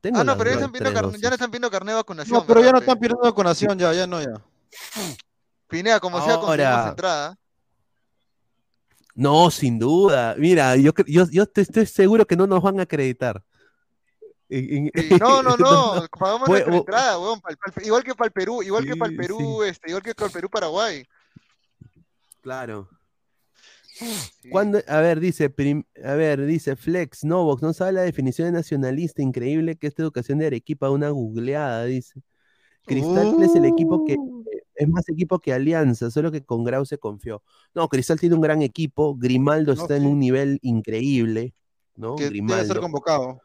Tengo 0.00 0.20
Ah, 0.20 0.24
no, 0.24 0.36
pero 0.38 0.50
ya 0.50 0.56
están 0.56 0.70
pidiendo 0.72 1.00
carne- 1.00 1.18
ya 1.18 1.28
no 1.28 1.34
están 1.34 1.50
pidiendo 1.50 1.70
carnet 1.70 1.92
de 1.92 1.96
vacunación. 1.96 2.38
No, 2.38 2.46
pero 2.46 2.60
ya 2.60 2.66
¿verdad, 2.66 2.72
no 2.74 2.78
están 2.80 2.98
pidiendo 2.98 3.22
vacunación, 3.22 3.78
ya, 3.78 3.92
ya 3.92 4.06
no, 4.06 4.20
ya. 4.20 4.32
Pinea, 5.66 5.98
como 6.00 6.18
sea, 6.24 6.36
conseguimos 6.38 6.72
Ahora- 6.74 6.88
entrada. 6.90 7.38
No, 9.14 9.50
sin 9.50 9.78
duda. 9.78 10.36
Mira, 10.38 10.76
yo, 10.76 10.92
yo, 11.06 11.24
yo 11.30 11.46
te- 11.46 11.62
estoy 11.62 11.86
seguro 11.86 12.24
que 12.26 12.36
no 12.36 12.46
nos 12.46 12.62
van 12.62 12.78
a 12.78 12.84
acreditar. 12.84 13.42
Sí, 14.48 14.90
No, 15.20 15.42
no, 15.42 15.56
no, 15.56 16.06
pagamos 16.18 16.46
Pues, 16.48 16.60
nuestra 16.66 16.76
entrada, 16.76 17.18
weón, 17.18 17.40
pa'l- 17.40 17.56
pa'l- 17.58 17.84
igual 17.84 18.04
que 18.04 18.14
para 18.14 18.26
el 18.28 18.32
Perú, 18.32 18.62
igual 18.62 18.84
que 18.86 18.94
para 18.96 19.10
el 19.10 19.16
Sí, 19.16 19.22
Perú, 19.22 19.62
este, 19.64 19.88
igual 19.90 20.02
que 20.04 20.14
para 20.14 20.26
el 20.28 20.32
Perú 20.32 20.48
Paraguay. 20.48 21.04
Claro. 22.40 22.88
Sí. 23.98 24.50
Cuando, 24.50 24.78
a 24.86 25.00
ver, 25.00 25.18
dice, 25.20 25.50
prim- 25.50 25.84
a 26.04 26.14
ver, 26.14 26.44
dice 26.46 26.76
Flex, 26.76 27.24
Novox, 27.24 27.62
no 27.62 27.72
sabe 27.72 27.92
la 27.92 28.02
definición 28.02 28.46
de 28.46 28.52
nacionalista, 28.52 29.22
increíble 29.22 29.76
que 29.76 29.86
esta 29.88 30.02
educación 30.02 30.38
de 30.38 30.46
Arequipa, 30.46 30.90
una 30.90 31.10
googleada, 31.10 31.84
dice. 31.84 32.20
Cristal 32.86 33.42
es 33.42 33.54
el 33.54 33.64
equipo 33.66 34.04
que 34.04 34.16
Uh. 34.16 34.44
es 34.74 34.88
más 34.88 35.08
equipo 35.08 35.38
que 35.40 35.52
Alianza, 35.52 36.10
solo 36.10 36.30
que 36.30 36.44
con 36.44 36.64
Grau 36.64 36.86
se 36.86 36.96
confió. 36.98 37.42
No, 37.74 37.88
Cristal 37.88 38.18
tiene 38.20 38.34
un 38.36 38.40
gran 38.40 38.62
equipo, 38.62 39.16
Grimaldo 39.16 39.74
No, 39.74 39.82
está 39.82 39.96
en 39.96 40.06
un 40.06 40.18
nivel 40.18 40.58
increíble, 40.62 41.54
¿no? 41.96 42.14
Que 42.16 42.24
debe 42.24 42.36
ser 42.36 42.44
Grimaldo. 42.46 42.80
convocado. 42.80 43.42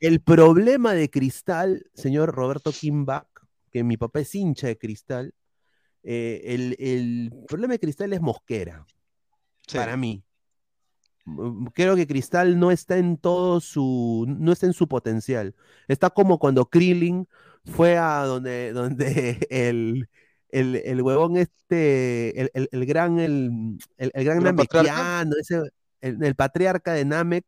El 0.00 0.20
problema 0.20 0.92
de 0.94 1.08
Cristal, 1.10 1.84
señor 1.94 2.34
Roberto 2.34 2.72
Kimbach, 2.72 3.28
que 3.70 3.84
mi 3.84 3.96
papá 3.96 4.20
es 4.20 4.34
hincha 4.34 4.66
de 4.66 4.76
Cristal, 4.78 5.34
eh, 6.02 6.42
el, 6.46 6.76
el 6.78 7.32
problema 7.46 7.74
de 7.74 7.78
Cristal 7.80 8.12
es 8.12 8.20
Mosquera, 8.20 8.84
Sí. 9.66 9.76
para 9.78 9.96
mí. 9.96 10.22
Mm, 11.24 11.66
Creo 11.74 11.96
que 11.96 12.06
Cristal 12.06 12.58
no 12.58 12.70
está 12.70 12.98
en 12.98 13.16
todo 13.16 13.60
su, 13.60 14.26
no 14.28 14.52
está 14.52 14.66
en 14.66 14.72
su 14.74 14.88
potencial. 14.88 15.54
Está 15.88 16.10
como 16.10 16.38
cuando 16.38 16.66
Krillin 16.68 17.28
fue 17.64 17.96
a 17.96 18.24
donde, 18.24 18.72
donde 18.74 19.46
el, 19.50 20.08
el, 20.50 20.76
el 20.76 21.02
huevón 21.02 21.36
este, 21.36 22.40
el, 22.40 22.50
el- 22.54 22.68
el 22.72 22.86
gran, 22.86 23.18
el, 23.18 23.78
el, 23.96 24.24
gran 24.24 24.42
namekiano, 24.42 25.32
ese, 25.40 25.62
el, 26.00 26.22
el 26.22 26.34
patriarca 26.34 26.92
de 26.92 27.04
Namek, 27.04 27.44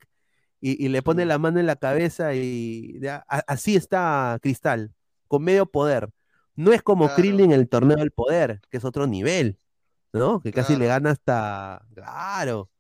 y, 0.60 0.82
y 0.84 0.88
le 0.88 1.02
pone 1.02 1.26
la 1.26 1.38
mano 1.38 1.60
en 1.60 1.66
la 1.66 1.76
cabeza 1.76 2.34
y 2.34 2.98
ya, 3.00 3.24
así 3.28 3.76
está 3.76 4.38
Cristal, 4.42 4.94
con 5.28 5.44
medio 5.44 5.66
poder. 5.66 6.08
No 6.54 6.72
es 6.72 6.82
como 6.82 7.04
Claro. 7.04 7.16
Krillin 7.16 7.40
en 7.40 7.52
el 7.52 7.68
torneo 7.68 7.98
del 7.98 8.10
poder, 8.10 8.62
que 8.70 8.78
es 8.78 8.84
otro 8.86 9.06
nivel, 9.06 9.58
¿no? 10.18 10.40
Que 10.40 10.52
casi 10.52 10.72
le 10.74 10.86
Claro. 10.86 10.88
gana 10.90 11.10
hasta, 11.10 11.86
claro. 11.94 12.70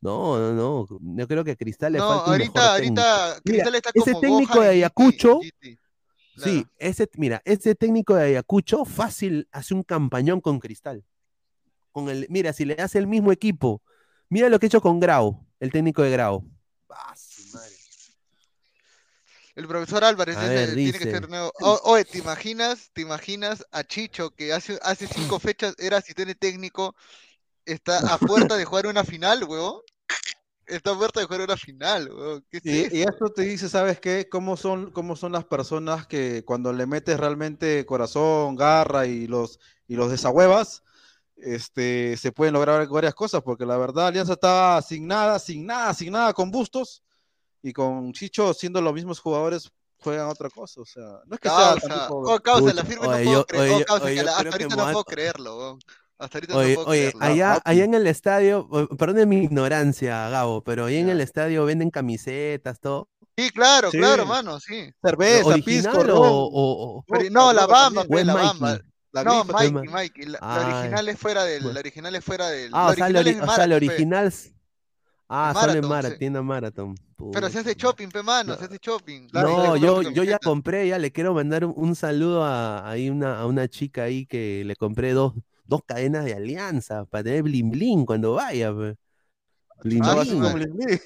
No, 0.00 0.36
no, 0.38 0.52
no. 0.52 0.86
Yo 1.16 1.28
creo 1.28 1.44
que 1.44 1.56
Cristal 1.56 1.92
le 1.92 1.98
No, 1.98 2.08
falta 2.08 2.24
un 2.24 2.30
ahorita, 2.32 2.60
mejor 2.60 2.76
técnico. 2.80 3.00
ahorita 3.02 3.40
Mira, 3.44 3.62
Cristal 3.64 3.74
está 3.76 3.90
ese 3.94 4.10
como 4.12 4.20
técnico 4.20 4.52
Gohan 4.54 4.64
de 4.64 4.68
Ayacucho, 4.70 5.32
en 5.34 5.40
GT. 5.42 5.78
Sí, 6.34 6.40
Claro. 6.64 6.68
ese, 6.78 7.10
mira, 7.18 7.42
ese 7.44 7.74
técnico 7.74 8.14
de 8.14 8.24
Ayacucho 8.24 8.84
fácil 8.84 9.48
hace 9.52 9.74
un 9.74 9.82
campañón 9.82 10.40
con 10.40 10.58
Cristal. 10.60 11.04
Con 11.92 12.08
el, 12.08 12.26
mira, 12.30 12.52
si 12.52 12.64
le 12.64 12.74
hace 12.74 12.98
el 12.98 13.06
mismo 13.06 13.30
equipo, 13.32 13.82
mira 14.30 14.48
lo 14.48 14.58
que 14.58 14.66
ha 14.66 14.68
hecho 14.68 14.80
con 14.80 14.98
Grau, 14.98 15.46
el 15.60 15.70
técnico 15.70 16.02
de 16.02 16.10
Grau. 16.10 16.44
Ah. 16.90 17.14
El 19.54 19.66
profesor 19.68 20.04
Álvarez 20.04 20.38
tiene 20.80 20.98
que 20.98 21.06
ser 21.06 21.28
nuevo. 21.28 21.52
O- 21.60 21.80
oye, 21.84 22.04
¿te 22.04 22.18
imaginas? 22.18 22.90
¿Te 22.92 23.02
imaginas 23.02 23.64
a 23.70 23.84
Chicho 23.84 24.30
que 24.30 24.52
hace, 24.52 24.78
hace 24.82 25.06
cinco 25.08 25.38
fechas 25.40 25.74
era 25.78 25.98
asistente 25.98 26.34
técnico? 26.34 26.94
Está 27.66 28.00
a 28.00 28.18
puerta 28.18 28.56
de 28.56 28.64
jugar 28.66 28.86
una 28.88 29.04
final, 29.04 29.44
huevón. 29.44 29.82
Está 30.66 30.92
a 30.92 30.98
puerta 30.98 31.20
de 31.20 31.26
jugar 31.26 31.42
una 31.42 31.56
final, 31.58 32.10
huevón. 32.10 32.46
¿Qué 32.50 32.58
es 32.58 32.64
Y, 32.64 32.98
y 32.98 33.02
eso? 33.02 33.02
esto 33.02 33.30
te 33.32 33.42
dice, 33.42 33.68
¿sabes 33.68 33.98
qué? 34.00 34.28
¿Cómo 34.30 34.56
son, 34.56 34.92
cómo 34.92 35.16
son 35.16 35.32
las 35.32 35.44
personas 35.44 36.06
que 36.06 36.44
cuando 36.44 36.72
le 36.72 36.86
metes 36.86 37.18
realmente 37.18 37.84
corazón, 37.86 38.54
garra 38.56 39.06
y 39.06 39.26
los, 39.26 39.58
y 39.88 39.96
los 39.96 40.10
desahuevas, 40.10 40.82
este, 41.36 42.16
se 42.16 42.32
pueden 42.32 42.54
lograr 42.54 42.86
varias 42.88 43.14
cosas? 43.14 43.42
Porque 43.42 43.66
la 43.66 43.78
verdad, 43.78 44.08
Alianza 44.08 44.34
estaba 44.34 44.82
sin 44.82 45.06
nada, 45.08 45.38
sin 45.40 45.66
nada, 45.66 45.94
sin 45.94 46.12
nada 46.12 46.32
con 46.34 46.50
Bustos 46.52 47.02
y 47.62 47.72
con 47.72 48.12
Chicho 48.12 48.52
siendo 48.54 48.80
los 48.80 48.92
mismos 48.92 49.20
jugadores 49.20 49.70
juegan 50.00 50.26
otra 50.28 50.50
cosa. 50.50 50.80
O 50.80 50.84
sea, 50.84 51.02
no 51.26 51.34
es 51.34 51.40
que 51.40 51.48
sea 51.48 51.58
Causa, 51.58 51.88
tampoco- 51.88 52.34
oh, 52.34 52.40
causa, 52.40 52.74
la 52.74 52.84
firme 52.84 53.06
oye, 53.06 53.24
no 53.24 53.44
puedo 53.46 53.46
yo- 53.46 53.74
oye, 53.74 53.84
causa, 53.84 54.04
oye, 54.06 54.22
la- 54.22 54.30
hasta 54.36 54.48
ahorita 54.50 54.76
no 54.76 54.82
puedo 54.84 55.04
creerlo. 55.04 55.78
Hasta 56.18 56.38
ahorita 56.38 56.52
no 56.54 56.58
puedo 56.60 56.86
oye, 56.86 57.00
creerlo. 57.12 57.20
allá, 57.24 57.62
allá 57.64 57.84
en 57.84 57.94
el 57.94 58.06
estadio, 58.06 58.68
perdón 58.98 59.28
mi 59.28 59.36
ignorancia, 59.44 60.28
Gabo, 60.28 60.62
pero 60.64 60.86
ahí 60.86 60.96
en 60.96 61.08
el 61.08 61.20
estadio 61.20 61.64
venden 61.64 61.90
camisetas, 61.90 62.80
todo. 62.80 63.08
Sí, 63.36 63.50
claro, 63.50 63.90
Sí. 63.90 63.98
claro, 63.98 64.26
mano, 64.26 64.60
sí. 64.60 64.92
cerveza, 65.02 65.46
¿Original 65.46 65.92
pisco, 66.04 66.14
o, 66.20 66.44
o- 66.46 66.98
o- 66.98 67.04
Pero- 67.08 67.30
no, 67.30 67.52
la 67.52 67.66
bamba, 67.66 68.04
pues, 68.04 68.20
es 68.20 68.26
la 68.26 68.34
bamba. 68.34 68.78
La 69.14 69.24
No, 69.24 69.44
Mikey. 69.44 69.72
Mikey. 69.88 70.24
La, 70.24 70.32
la 70.32 70.38
Ah, 70.40 70.78
original 70.80 71.08
es 71.10 71.18
fuera 71.18 71.44
del. 71.44 71.74
La 71.74 71.80
original 71.80 72.14
es 72.14 72.24
fuera 72.24 72.48
del. 72.48 72.70
Ah, 72.72 72.86
la 72.86 72.90
o 72.92 72.94
sea, 72.94 73.08
ori- 73.08 73.42
o 73.42 73.54
sea, 73.54 73.66
pe. 73.66 73.74
original. 73.74 74.32
Ah, 75.34 75.52
solo 75.54 75.72
en 75.72 75.80
Marathon, 75.80 75.88
Mara, 75.88 76.10
sí. 76.10 76.18
tienda 76.18 76.42
Marathon. 76.42 76.94
Pero 77.32 77.48
se 77.48 77.60
hace 77.60 77.74
shopping, 77.74 78.08
pe 78.08 78.22
mano, 78.22 78.52
No. 78.52 78.58
se 78.58 78.64
hace 78.66 78.78
shopping. 78.82 79.28
No, 79.32 79.76
yo, 79.76 80.02
yo 80.02 80.24
ya 80.24 80.38
compré, 80.38 80.86
ya 80.88 80.98
le 80.98 81.10
quiero 81.10 81.32
mandar 81.32 81.64
un, 81.64 81.72
un 81.76 81.94
saludo 81.96 82.44
a, 82.44 82.88
ahí 82.90 83.08
una, 83.08 83.38
a 83.40 83.46
una 83.46 83.66
chica 83.68 84.02
ahí 84.02 84.26
que 84.26 84.62
le 84.64 84.76
compré 84.76 85.12
dos, 85.12 85.32
dos 85.64 85.80
cadenas 85.86 86.24
de 86.26 86.34
alianza 86.34 87.04
para 87.06 87.24
tener 87.24 87.44
bling 87.44 87.70
bling 87.70 88.04
cuando 88.04 88.34
vaya. 88.34 88.74
pe. 88.76 88.96
Bling 89.84 90.02
Ah, 90.02 90.06
Chava, 90.08 90.24
su 90.24 90.30
así 90.30 90.30
bling. 90.32 90.42
como 90.42 90.52
madre. 90.54 90.66
Lin 90.66 90.78
Lin. 90.78 91.00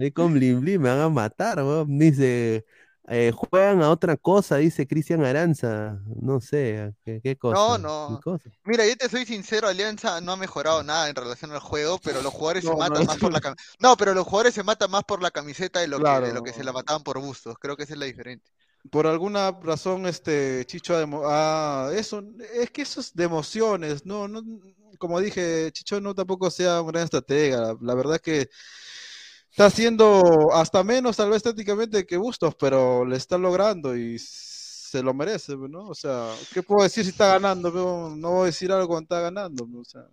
Ahí 0.00 0.10
con 0.12 0.32
me 0.34 0.76
van 0.78 1.00
a 1.00 1.08
matar, 1.08 1.58
weón. 1.58 1.98
Dice, 1.98 2.64
eh, 3.10 3.32
juegan 3.32 3.82
a 3.82 3.90
otra 3.90 4.16
cosa, 4.16 4.56
dice 4.56 4.86
Cristian 4.86 5.24
Aranza. 5.24 6.00
No 6.20 6.40
sé, 6.40 6.78
¿a 6.78 6.92
¿qué, 7.04 7.20
qué 7.22 7.36
cosa? 7.36 7.78
no. 7.78 8.16
¿Qué 8.16 8.22
cosa? 8.22 8.50
Mira, 8.64 8.86
yo 8.86 8.96
te 8.96 9.08
soy 9.08 9.24
sincero, 9.24 9.68
Alianza 9.68 10.20
no 10.20 10.32
ha 10.32 10.36
mejorado 10.36 10.82
nada 10.82 11.08
en 11.08 11.14
relación 11.16 11.52
al 11.52 11.60
juego, 11.60 11.98
pero 11.98 12.22
los 12.22 12.32
jugadores 12.32 12.64
se 12.64 12.70
No, 12.70 12.76
no, 12.76 12.80
matan 12.80 13.06
más 13.06 13.16
por 13.18 13.32
la 13.32 13.40
camiseta. 13.40 13.72
No, 13.80 13.96
pero 13.96 14.14
los 14.14 14.24
jugadores 14.26 14.54
se 14.54 14.62
matan 14.62 14.90
más 14.90 15.04
por 15.04 15.22
la 15.22 15.30
camiseta 15.30 15.80
de 15.80 15.88
lo, 15.88 15.98
que, 15.98 16.10
de 16.10 16.32
lo 16.32 16.42
que 16.42 16.52
se 16.52 16.64
la 16.64 16.72
mataban 16.72 17.02
por 17.02 17.18
bustos. 17.20 17.56
Creo 17.58 17.76
que 17.76 17.84
esa 17.84 17.94
es 17.94 17.98
la 17.98 18.06
diferencia. 18.06 18.52
Por 18.90 19.06
alguna 19.06 19.50
razón, 19.50 20.06
este 20.06 20.64
Chicho 20.66 20.94
ha 20.94 21.00
demo- 21.00 21.22
ah, 21.26 21.90
eso, 21.94 22.22
es 22.54 22.70
que 22.70 22.82
eso 22.82 23.00
es 23.00 23.12
de 23.14 23.24
emociones, 23.24 24.06
no, 24.06 24.28
no, 24.28 24.42
como 24.98 25.20
dije, 25.20 25.70
Chicho 25.72 26.00
no 26.00 26.14
tampoco 26.14 26.50
sea 26.50 26.80
un 26.80 26.88
gran 26.88 27.04
estratega, 27.04 27.60
la, 27.60 27.76
la 27.80 27.94
verdad 27.94 28.14
es 28.16 28.22
que 28.22 28.48
está 29.58 29.66
haciendo 29.66 30.52
hasta 30.52 30.84
menos 30.84 31.16
tal 31.16 31.30
vez 31.30 31.42
tácticamente 31.42 32.06
que 32.06 32.16
Bustos, 32.16 32.54
pero 32.54 33.04
le 33.04 33.16
está 33.16 33.36
logrando 33.36 33.96
y 33.96 34.16
se 34.16 35.02
lo 35.02 35.12
merece, 35.12 35.56
¿no? 35.56 35.88
O 35.88 35.94
sea, 35.96 36.32
¿qué 36.54 36.62
puedo 36.62 36.84
decir 36.84 37.02
si 37.02 37.10
está 37.10 37.26
ganando? 37.26 37.72
No, 37.72 38.14
no 38.14 38.30
voy 38.30 38.42
a 38.42 38.46
decir 38.46 38.70
algo 38.70 38.86
cuando 38.86 39.02
está 39.06 39.20
ganando, 39.20 39.68
o 39.76 39.84
sea, 39.84 40.06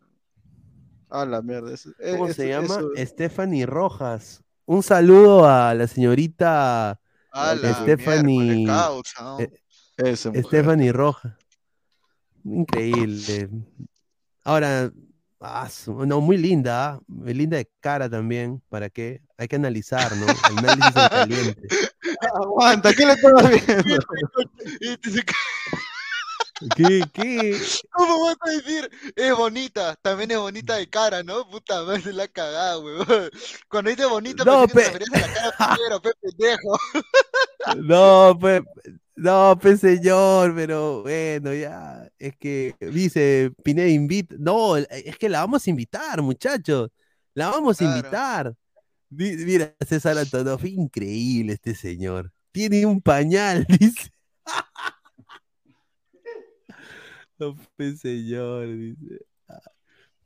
a 1.12 1.26
la 1.28 1.44
mierda. 1.44 1.72
es- 1.76 1.88
¿Cómo 2.14 2.28
es- 2.28 2.36
se 2.36 2.50
llama? 2.50 2.66
eso- 2.66 2.90
Stephanie 2.98 3.68
Rojas. 3.68 4.42
Un 4.66 4.82
saludo 4.82 5.48
a 5.48 5.76
la 5.76 5.86
señorita 5.88 7.00
A 7.32 7.54
la 7.54 7.74
Stephanie- 7.84 8.66
causa, 8.66 9.22
¿no? 9.24 9.40
eh. 9.42 9.52
Stephanie 10.16 10.92
Rojas. 10.92 11.34
Increíble. 12.44 13.48
Ahora, 14.44 14.92
ah, 15.41 15.70
no, 15.88 16.22
muy 16.22 16.38
linda, 16.38 16.99
muy 17.07 17.34
linda 17.34 17.57
de 17.57 17.70
cara 17.80 18.10
también. 18.10 18.62
¿Para 18.70 18.90
qué? 18.90 19.22
Hay 19.38 19.48
que 19.48 19.56
analizar, 19.57 20.16
¿no? 20.16 20.40
Análisis 20.44 20.95
en 20.95 21.07
caliente. 21.07 21.68
Aguanta, 22.36 22.94
¿qué 22.94 23.06
le 23.06 23.14
estás 23.14 23.34
viendo? 23.49 23.98
Te 24.80 25.24
¿Qué? 26.76 27.10
¿Qué? 27.14 27.60
¿Cómo 27.91 28.26
vas 28.26 28.38
a 28.41 28.49
decir? 28.49 28.90
Es 29.16 29.36
bonita, 29.36 29.95
también 30.02 30.32
es 30.32 30.38
bonita 30.38 30.76
de 30.78 30.90
cara, 30.90 31.22
¿no? 31.22 31.49
Puta 31.49 31.84
madre, 31.84 32.02
se 32.02 32.14
la 32.14 32.28
cagada, 32.30 32.80
weón. 32.80 33.30
Cuando 33.68 33.90
dice 33.91 34.06
bonita, 34.06 34.45
No, 34.45 34.66
que 34.68 34.74
te 34.74 34.74
pe- 34.74 34.86
a 34.86 35.20
la 35.20 35.34
cara 35.34 35.56
primero, 35.57 36.02
pe 36.02 36.12
pendejo. 36.22 36.78
No, 37.76 38.38
pues, 38.40 38.62
no, 39.16 39.58
pues 39.62 39.80
señor, 39.80 40.54
pero 40.56 41.04
bueno, 41.04 41.54
ya, 41.54 42.10
es 42.20 42.36
que 42.38 42.76
dice 42.80 43.52
Pineda 43.64 43.88
invita, 43.88 44.36
no, 44.38 44.76
es 44.78 45.18
que 45.18 45.30
la 45.30 45.40
vamos 45.40 45.66
a 45.66 45.70
invitar, 45.70 46.22
muchachos, 46.22 46.90
la 47.34 47.50
vamos 47.52 47.80
a 47.82 47.86
invitar. 47.86 48.54
Mira, 49.10 49.74
César 49.88 50.18
Antonov, 50.18 50.66
increíble 50.66 51.54
este 51.54 51.76
señor, 51.76 52.32
tiene 52.52 52.86
un 52.86 53.02
pañal, 53.02 53.66
dice. 53.80 54.12
No, 57.38 57.56
pues 57.78 58.00
señor, 58.00 58.68
dice. 58.68 59.26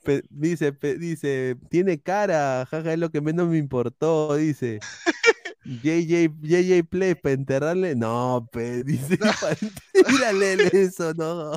Pe- 0.03 0.23
dice, 0.29 0.71
pe- 0.73 0.97
dice, 0.97 1.57
tiene 1.69 1.99
cara, 1.99 2.65
jaja, 2.65 2.93
es 2.93 2.99
lo 2.99 3.11
que 3.11 3.21
menos 3.21 3.49
me 3.49 3.57
importó, 3.57 4.35
dice. 4.35 4.79
JJ, 5.65 6.29
JJ 6.41 6.83
Play 6.89 7.15
para 7.15 7.33
enterrarle. 7.33 7.95
No, 7.95 8.47
pe, 8.51 8.83
dice, 8.85 9.17
para 9.17 9.55
tírale 10.07 10.69
eso, 10.73 11.13
no. 11.13 11.53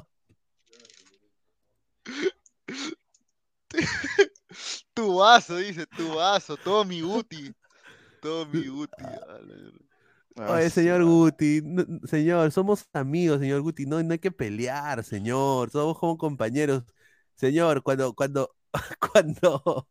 Tu 4.95 5.15
vaso, 5.17 5.57
dice, 5.57 5.87
tu 5.87 6.15
vaso, 6.15 6.57
todo 6.59 6.85
mi 6.85 7.01
Guti. 7.01 7.55
Todo 8.21 8.45
mi 8.47 8.67
Guti. 8.69 9.03
a 9.03 9.09
la 9.27 9.39
mierda. 9.43 9.79
Ah, 10.37 10.53
Oye, 10.53 10.71
señor 10.71 11.01
va. 11.01 11.05
Guti, 11.07 11.61
no- 11.65 11.85
señor, 12.07 12.53
somos 12.53 12.87
amigos, 12.93 13.41
señor 13.41 13.61
Guti, 13.63 13.87
no, 13.87 14.03
no 14.03 14.13
hay 14.13 14.19
que 14.19 14.31
pelear, 14.31 15.03
señor, 15.05 15.71
somos 15.71 15.99
como 15.99 16.17
compañeros. 16.19 16.85
Señor, 17.35 17.83
cuando, 17.83 18.15
cuando, 18.15 18.55
cuando, 19.13 19.89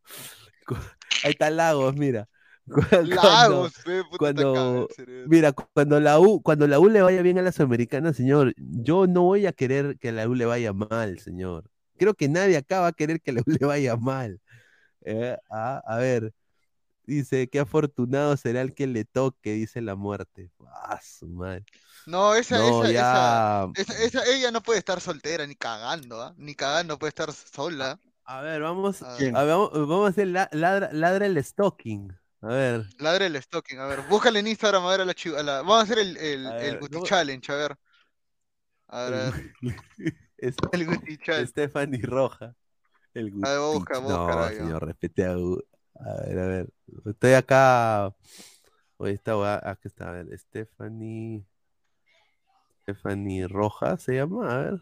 cu- 0.67 0.75
ahí 1.23 1.31
está 1.31 1.49
Lagos, 1.49 1.95
mira. 1.95 2.29
Cu- 2.73 2.81
Cuando, 2.89 3.15
Lagos, 3.15 3.73
puta, 3.83 4.17
cuando- 4.17 4.87
mira, 5.27 5.51
cuando 5.51 5.99
la 5.99 6.19
U, 6.19 6.41
cuando 6.41 6.67
la 6.67 6.79
U 6.79 6.87
le 6.89 7.01
vaya 7.01 7.21
bien 7.21 7.37
a 7.37 7.41
la 7.41 7.51
Sudamericana, 7.51 8.13
señor, 8.13 8.53
yo 8.57 9.07
no 9.07 9.23
voy 9.23 9.45
a 9.45 9.51
querer 9.51 9.97
que 9.99 10.09
a 10.09 10.11
la 10.13 10.27
U 10.27 10.35
le 10.35 10.45
vaya 10.45 10.71
mal, 10.73 11.19
señor. 11.19 11.69
Creo 11.97 12.13
que 12.13 12.29
nadie 12.29 12.57
acá 12.57 12.79
va 12.79 12.87
a 12.87 12.93
querer 12.93 13.21
que 13.21 13.31
a 13.31 13.33
la 13.35 13.41
U 13.41 13.43
le 13.61 13.65
vaya 13.65 13.95
mal. 13.97 14.39
Eh, 15.03 15.37
ah, 15.49 15.81
a 15.85 15.97
ver, 15.97 16.33
dice, 17.05 17.49
qué 17.49 17.59
afortunado 17.59 18.37
será 18.37 18.61
el 18.61 18.73
que 18.73 18.87
le 18.87 19.03
toque, 19.05 19.53
dice 19.53 19.81
la 19.81 19.95
muerte. 19.95 20.49
Ah, 20.67 20.99
su 21.03 21.27
madre. 21.27 21.65
No, 22.07 22.33
esa, 22.35 22.57
No, 22.57 22.83
esa, 22.85 22.91
ya. 22.93 23.67
esa, 23.75 23.93
esa, 23.93 24.03
esa- 24.21 24.25
ella 24.33 24.49
no 24.51 24.61
puede 24.61 24.79
estar 24.79 24.99
soltera, 25.01 25.45
ni 25.45 25.55
cagando, 25.55 26.21
¿ah? 26.21 26.33
Ni 26.37 26.55
cagando 26.55 26.97
puede 26.97 27.09
estar 27.09 27.31
sola. 27.33 27.99
A 28.23 28.41
ver, 28.41 28.61
vamos, 28.61 29.01
a 29.03 29.17
vamos, 29.31 29.71
vamos 29.73 30.05
a 30.05 30.09
hacer 30.09 30.27
la- 30.27 30.49
ladra, 30.53 30.89
ladra 30.93 31.25
el 31.25 31.43
stalking. 31.43 32.13
A 32.41 32.47
ver. 32.47 32.85
Ladre 32.97 33.27
el 33.27 33.41
stalking, 33.41 33.79
a 33.79 33.85
ver, 33.85 34.01
búscale 34.09 34.39
en 34.39 34.47
Instagram 34.47 34.83
a 34.85 34.89
ver 34.89 35.01
a 35.01 35.05
la 35.05 35.13
chiva. 35.13 35.41
Vamos 35.43 35.77
a 35.77 35.81
hacer 35.81 35.99
el, 35.99 36.17
el, 36.17 36.47
A 36.47 36.57
el 36.57 36.71
ver, 36.71 36.79
Guti. 36.79 37.01
Challenge, 37.03 37.51
a 37.51 37.55
ver. 37.55 37.77
A 38.87 39.03
ver. 39.05 39.33
Es- 40.37 40.55
El 40.71 40.87
Guti 40.87 41.17
Challenge. 41.17 41.47
Stephanie 41.47 42.01
Roja. 42.01 42.55
El 43.13 43.27
A 43.43 43.49
ver, 43.49 43.59
Guti- 43.59 43.73
busca, 43.73 43.99
busca, 43.99 44.35
No, 44.35 44.49
señor, 44.49 44.85
respete 44.87 45.23
a 45.25 45.31
A 45.33 46.21
ver, 46.25 46.39
a 46.39 46.47
ver. 46.47 46.69
Estoy 47.05 47.33
acá. 47.33 48.11
Oye, 48.97 49.13
está, 49.13 49.69
aquí 49.69 49.87
está. 49.87 50.09
A 50.09 50.11
ver, 50.13 50.39
Stephanie. 50.39 51.45
Stephanie 52.81 53.47
Roja 53.47 53.97
se 53.97 54.15
llama. 54.15 54.51
A 54.51 54.57
ver. 54.63 54.81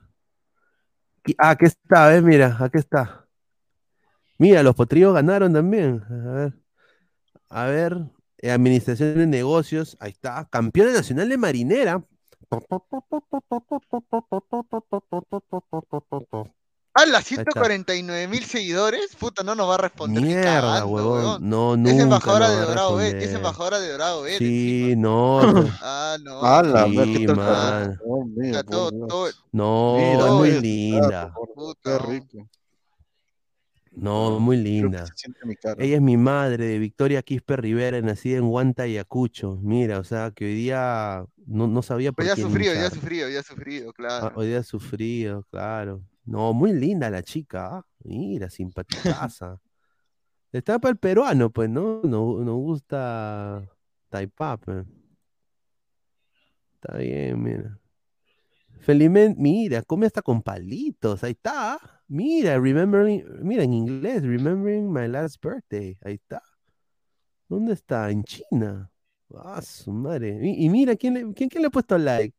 Ah, 1.37 1.49
aquí 1.51 1.65
está, 1.65 2.05
a 2.05 2.09
ver, 2.09 2.23
mira, 2.23 2.55
aquí 2.59 2.77
está. 2.77 3.27
Mira, 4.37 4.63
los 4.63 4.73
potrillos 4.75 5.13
ganaron 5.13 5.51
también. 5.51 6.01
A 6.09 6.31
ver. 6.31 6.53
A 7.49 7.65
ver. 7.65 7.97
eh, 8.37 8.51
Administración 8.51 9.15
de 9.17 9.27
negocios. 9.27 9.97
Ahí 9.99 10.11
está. 10.11 10.47
Campeona 10.49 10.93
nacional 10.93 11.27
de 11.29 11.37
marinera. 11.37 12.03
Ah, 16.93 17.05
las 17.05 17.31
está. 17.31 17.43
149 17.43 18.27
mil 18.27 18.43
seguidores, 18.43 19.15
puta, 19.15 19.43
no 19.43 19.55
nos 19.55 19.69
va 19.69 19.75
a 19.75 19.77
responder. 19.77 20.21
Mierda, 20.23 20.43
cagando, 20.43 20.87
huevón. 20.87 21.13
huevón. 21.17 21.49
No, 21.49 21.73
Es 21.73 21.79
nunca 21.79 22.03
embajadora 22.03 22.49
de 22.49 22.61
Dorado 22.61 22.95
Bet, 22.95 23.07
es 23.07 23.13
responder. 23.13 23.35
embajadora 23.37 23.79
de 23.79 23.91
Dorado 23.91 24.21
Bet. 24.23 24.37
Sí, 24.39 24.81
encima. 24.91 25.01
no. 25.01 25.53
no. 25.53 25.69
Ah, 25.81 26.17
no. 26.23 26.41
¡Hala! 26.43 26.85
Sí, 26.85 27.17
¿qué 27.19 27.25
tal? 27.27 27.35
man. 27.37 27.99
Oh, 28.05 28.25
todo, 28.69 28.91
todo, 29.07 29.29
No, 29.51 29.95
Mira, 29.97 30.25
es 30.25 30.31
muy 30.33 30.51
linda. 30.61 31.31
por- 31.33 31.53
Puta, 31.53 31.79
Qué 31.83 31.99
rico. 31.99 32.49
No, 34.01 34.39
muy 34.39 34.57
linda. 34.57 35.05
Ella 35.77 35.95
es 35.95 36.01
mi 36.01 36.15
madre, 36.15 36.79
Victoria 36.79 37.21
Quispe 37.21 37.57
Rivera, 37.57 37.99
nacida 38.01 38.37
en 38.37 38.45
Huanta, 38.45 38.83
Ayacucho. 38.83 39.57
Mira, 39.61 39.99
o 39.99 40.03
sea, 40.03 40.31
que 40.31 40.45
hoy 40.45 40.53
día 40.55 41.25
no, 41.45 41.67
no 41.67 41.81
sabía 41.81 42.11
por 42.11 42.23
Pero 42.23 42.35
ya 42.35 42.41
sufrido, 42.41 42.73
ya 42.73 42.79
ha 42.79 42.83
hinchar. 42.85 42.99
sufrido, 42.99 43.29
ya 43.29 43.39
ha 43.39 43.43
sufrido, 43.43 43.89
Ah, 43.89 43.93
claro. 43.95 44.31
hoy 44.35 44.47
día 44.47 44.59
ha 44.59 44.63
sufrido, 44.63 45.43
claro. 45.51 46.01
No, 46.23 46.53
muy 46.53 46.71
linda 46.73 47.09
la 47.09 47.23
chica, 47.23 47.77
¿ah? 47.77 47.85
Mira, 48.03 48.49
simpaticaza. 48.49 49.59
Está 50.51 50.79
para 50.79 50.91
el 50.91 50.97
peruano, 50.97 51.49
pues, 51.51 51.69
¿no? 51.69 52.01
Nos, 52.03 52.39
nos 52.45 52.55
gusta 52.55 53.67
Taipá, 54.09 54.57
pues. 54.57 54.85
Está 56.75 56.97
bien, 56.97 57.43
mira. 57.43 57.79
Felizmente, 58.79 59.39
mira, 59.41 59.81
come 59.81 60.05
hasta 60.05 60.21
con 60.21 60.41
palitos, 60.41 61.23
ahí 61.23 61.31
está. 61.31 61.98
¿Ah? 62.09 62.13
Mira, 62.13 62.59
remembering, 62.59 63.23
mira 63.43 63.63
en 63.63 63.73
inglés, 63.73 64.23
remembering 64.23 64.91
my 64.91 65.07
last 65.07 65.37
birthday, 65.43 65.97
ahí 66.03 66.15
está. 66.15 66.41
¿Dónde 67.47 67.73
está? 67.73 68.09
En 68.11 68.23
China. 68.23 68.91
Ah, 69.35 69.61
su 69.61 69.91
madre. 69.91 70.39
Y, 70.43 70.65
y 70.65 70.69
mira, 70.69 70.95
¿quién 70.95 71.13
le, 71.13 71.33
quién, 71.33 71.49
quién 71.49 71.61
le 71.61 71.67
ha 71.67 71.71
puesto 71.71 71.97
like? 71.97 72.35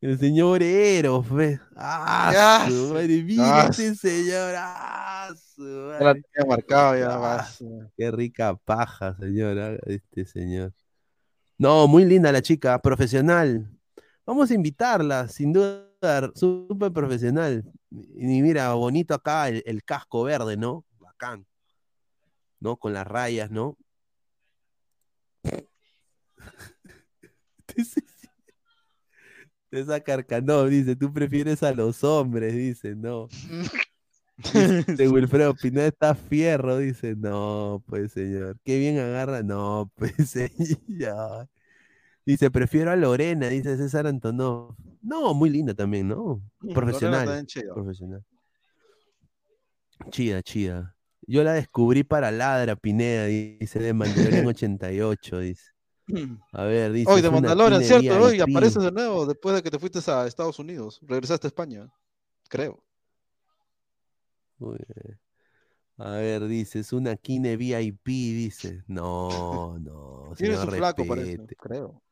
El 0.00 0.18
señor 0.18 0.62
Eros, 0.62 1.28
ve. 1.30 1.60
Ah, 1.76 2.30
Ya, 2.32 2.70
su 2.70 2.94
madre, 2.94 3.22
mira 3.24 3.64
Ah, 3.64 3.68
este 3.70 3.94
señor. 3.94 4.54
Ah, 4.56 5.30
su 5.36 5.62
Ya 5.98 6.04
la 6.04 6.14
madre. 6.14 6.22
tenía 6.32 6.48
marcado, 6.48 6.98
ya 6.98 7.14
Ah, 7.14 7.18
vas. 7.18 7.58
Qué 7.96 8.10
rica 8.10 8.54
paja, 8.56 9.16
señora, 9.18 9.76
este 9.86 10.24
señor. 10.26 10.72
No, 11.58 11.88
muy 11.88 12.04
linda 12.04 12.30
la 12.32 12.42
chica, 12.42 12.80
profesional. 12.80 13.68
Vamos 14.26 14.50
a 14.50 14.54
invitarla, 14.54 15.28
sin 15.28 15.52
duda, 15.52 15.87
súper 16.34 16.92
profesional. 16.92 17.64
Y 17.90 18.42
mira, 18.42 18.72
bonito 18.74 19.14
acá 19.14 19.48
el, 19.48 19.62
el 19.66 19.82
casco 19.84 20.24
verde, 20.24 20.56
¿no? 20.56 20.84
Bacán. 20.98 21.46
¿No? 22.60 22.76
Con 22.76 22.92
las 22.92 23.06
rayas, 23.06 23.50
¿no? 23.50 23.76
Esa 29.70 30.00
carcanó, 30.00 30.64
dice, 30.64 30.96
tú 30.96 31.12
prefieres 31.12 31.62
a 31.62 31.72
los 31.72 32.02
hombres, 32.02 32.54
dice, 32.54 32.94
no. 32.94 33.28
Dice 34.38 35.08
Wilfredo 35.08 35.54
Pineda 35.54 35.88
está 35.88 36.14
fierro, 36.14 36.78
dice, 36.78 37.16
no, 37.16 37.82
pues 37.86 38.12
señor, 38.12 38.56
qué 38.64 38.78
bien 38.78 38.98
agarra, 38.98 39.42
no, 39.42 39.90
pues 39.96 40.14
señor. 40.30 41.48
Dice, 42.28 42.50
prefiero 42.50 42.90
a 42.90 42.96
Lorena, 42.96 43.48
dice 43.48 43.78
César 43.78 44.06
Antonov. 44.06 44.74
No, 45.00 45.32
muy 45.32 45.48
linda 45.48 45.72
también, 45.72 46.08
¿no? 46.08 46.42
Profesional. 46.74 47.24
también. 47.24 47.46
Profesional. 47.72 48.22
Chida, 50.10 50.42
chida. 50.42 50.94
Yo 51.26 51.42
la 51.42 51.54
descubrí 51.54 52.04
para 52.04 52.30
Ladra, 52.30 52.76
Pineda, 52.76 53.24
dice 53.24 53.78
de 53.78 53.94
Mandalorian 53.94 54.46
88, 54.46 55.38
dice. 55.38 55.70
A 56.52 56.64
ver, 56.64 56.92
dice. 56.92 57.10
Hoy 57.10 57.22
de 57.22 57.30
"Fue 57.30 57.38
una 57.38 57.48
Mandalorian, 57.48 57.82
¿cierto? 57.82 58.22
Hoy 58.22 58.36
VIP". 58.36 58.50
apareces 58.50 58.82
de 58.82 58.92
nuevo 58.92 59.24
después 59.24 59.54
de 59.54 59.62
que 59.62 59.70
te 59.70 59.78
fuiste 59.78 59.98
a 60.10 60.26
Estados 60.26 60.58
Unidos. 60.58 61.00
Regresaste 61.06 61.46
a 61.46 61.48
España, 61.48 61.90
creo. 62.50 62.84
A 65.96 66.10
ver, 66.10 66.46
dice, 66.46 66.80
es 66.80 66.92
una 66.92 67.16
Kine 67.16 67.56
VIP, 67.56 68.04
dice. 68.06 68.82
No, 68.86 69.78
no, 69.78 70.34
Tiene 70.36 70.56
su 70.56 70.66
flaco, 70.66 71.06
parece, 71.06 71.38
respete. 71.38 71.56
creo. 71.56 72.02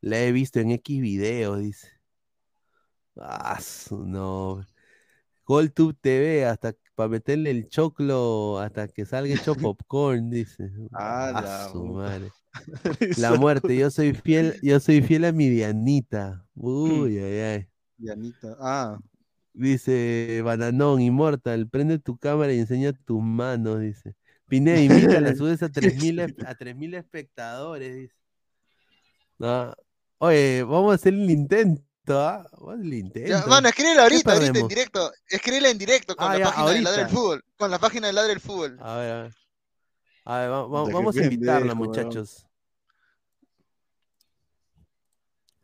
La 0.00 0.20
he 0.22 0.32
visto 0.32 0.60
en 0.60 0.70
X 0.72 1.00
video, 1.00 1.56
dice. 1.56 1.88
Ah, 3.16 3.58
no. 3.90 4.64
GolTube 5.44 5.94
TV, 6.00 6.44
hasta 6.44 6.74
para 6.94 7.08
meterle 7.08 7.50
el 7.50 7.68
choclo, 7.68 8.58
hasta 8.58 8.86
que 8.88 9.04
salga 9.06 9.34
hecho 9.34 9.54
popcorn, 9.74 10.30
dice. 10.30 10.70
Ah, 10.92 11.32
Ah, 11.34 11.40
la 11.42 11.68
su 11.70 11.84
madre. 11.84 12.30
La 13.18 13.34
muerte, 13.34 13.76
yo 13.76 13.90
soy 13.90 14.12
fiel, 14.14 14.58
yo 14.62 14.80
soy 14.80 15.02
fiel 15.02 15.24
a 15.24 15.32
mi 15.32 15.48
Dianita. 15.48 16.46
Uy, 16.54 17.18
ay, 17.18 17.38
ay. 17.40 17.66
Dianita. 17.96 18.56
Ah, 18.60 18.98
Dice 19.52 20.40
Bananón, 20.44 21.00
Immortal, 21.00 21.68
prende 21.68 21.98
tu 21.98 22.16
cámara 22.16 22.52
y 22.52 22.60
enseña 22.60 22.92
tus 22.92 23.20
manos, 23.22 23.80
dice. 23.80 24.14
Pineda, 24.46 24.80
invítala, 24.80 25.34
subes 25.36 25.62
a 25.62 25.68
3000 25.68 26.20
es- 26.20 26.34
a 26.46 26.54
3000 26.54 26.94
espectadores, 26.94 27.96
dice. 27.96 28.14
No. 29.38 29.74
Oye, 30.18 30.62
vamos 30.64 30.92
a 30.92 30.94
hacer 30.96 31.14
el 31.14 31.30
intento, 31.30 31.84
¿ah? 32.20 32.44
Vamos 32.52 32.70
a 32.70 32.72
hacer 32.74 32.84
el 32.86 32.94
intento. 32.94 33.28
Ya, 33.30 33.46
mano, 33.46 33.68
escríbela 33.68 34.02
ahorita, 34.02 34.32
ahorita 34.32 34.58
en 34.58 34.68
directo. 34.68 35.12
Escríbela 35.28 35.68
en 35.70 35.78
directo 35.78 36.16
con 36.16 36.26
Ah, 36.28 36.32
la 36.32 36.38
ya, 36.38 36.44
página 36.46 36.70
de 36.70 36.80
Ladra 36.80 36.90
del 36.90 37.00
ahorita. 37.06 37.16
Fútbol. 37.20 37.44
Con 37.56 37.70
la 37.70 37.78
página 37.78 38.06
de 38.08 38.12
Ladra 38.12 38.28
del 38.30 38.40
Fútbol. 38.40 38.78
A 38.80 38.96
ver, 38.96 39.12
a 39.12 39.22
ver. 39.22 39.34
A 40.24 40.38
ver, 40.40 40.50
va- 40.50 40.66
va- 40.66 40.80
Puta, 40.80 40.88
qué 40.90 40.94
vamos 40.94 41.16
a 41.16 41.22
invitarla, 41.24 41.74
muchachos. 41.74 42.46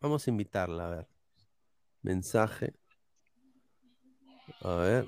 Vamos 0.00 0.26
a 0.26 0.30
invitarla, 0.30 0.86
a 0.86 0.90
ver. 0.90 1.08
Mensaje. 2.02 2.74
A 4.60 4.74
ver. 4.76 5.06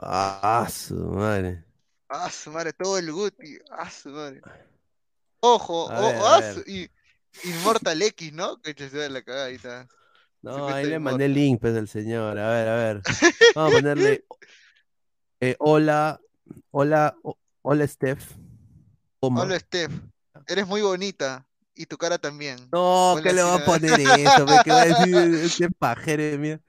Ah, 0.00 0.66
su 0.70 0.94
madre. 0.94 1.63
Ah, 2.16 2.30
su 2.30 2.50
madre, 2.52 2.72
todo 2.72 2.96
el 2.96 3.10
Guti. 3.10 3.58
Ah, 3.72 3.90
su 3.90 4.10
madre. 4.10 4.40
Ojo, 5.40 5.90
A 5.90 5.98
o- 6.00 6.02
ver, 6.06 6.16
a 6.16 6.34
ah, 6.36 6.40
ver. 6.40 6.54
su- 6.54 6.70
y 6.70 6.88
Immortal 7.42 8.00
X, 8.02 8.32
¿no? 8.32 8.60
Que 8.62 8.72
se 8.74 8.88
ve 8.88 9.10
la 9.10 9.18
está. 9.48 9.88
No, 10.40 10.68
ahí 10.68 10.86
le 10.86 10.98
mandé 11.00 11.24
el 11.24 11.34
link, 11.34 11.60
pues, 11.60 11.74
del 11.74 11.88
señor. 11.88 12.38
A 12.38 12.50
ver, 12.50 12.68
a 12.68 12.76
ver. 12.76 13.02
Vamos 13.54 13.72
a 13.72 13.76
ponerle. 13.82 14.24
eh, 15.40 15.56
hola, 15.58 16.20
hola, 16.70 17.16
hola, 17.62 17.86
Steph. 17.88 18.30
Hola, 19.18 19.58
Steph. 19.58 19.92
Eres 20.46 20.66
muy 20.66 20.82
bonita. 20.82 21.46
Y 21.74 21.86
tu 21.86 21.96
cara 21.96 22.18
también. 22.18 22.68
No, 22.70 23.16
¿qué 23.20 23.32
le 23.32 23.42
va 23.42 23.56
a 23.56 23.64
poner 23.64 23.98
eso? 23.98 24.46
¿Qué 24.62 24.70
va 24.70 24.82
a 24.82 24.86
decir 24.86 25.16
este 25.42 25.68
pajero? 25.70 26.38
Mira. 26.38 26.60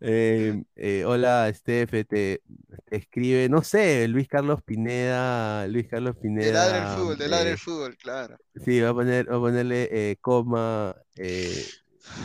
Eh, 0.00 0.62
eh, 0.76 1.04
hola, 1.04 1.50
Steph, 1.52 1.90
te, 1.90 2.06
te 2.06 2.42
escribe, 2.90 3.48
no 3.48 3.62
sé, 3.62 4.06
Luis 4.06 4.28
Carlos 4.28 4.62
Pineda, 4.62 5.66
Luis 5.66 5.88
Carlos 5.88 6.14
De 6.14 6.20
Pineda. 6.20 6.52
Ladra 6.52 6.78
el 6.78 6.98
Fútbol, 6.98 7.18
de 7.18 7.28
Ladra 7.28 7.48
eh, 7.48 7.52
el 7.52 7.58
Fútbol, 7.58 7.96
claro. 7.96 8.36
Sí, 8.64 8.80
va 8.80 8.90
a 8.90 8.94
poner, 8.94 9.30
va 9.30 9.36
a 9.36 9.40
ponerle 9.40 9.88
eh, 9.90 10.16
coma, 10.20 10.94
eh, 11.16 11.64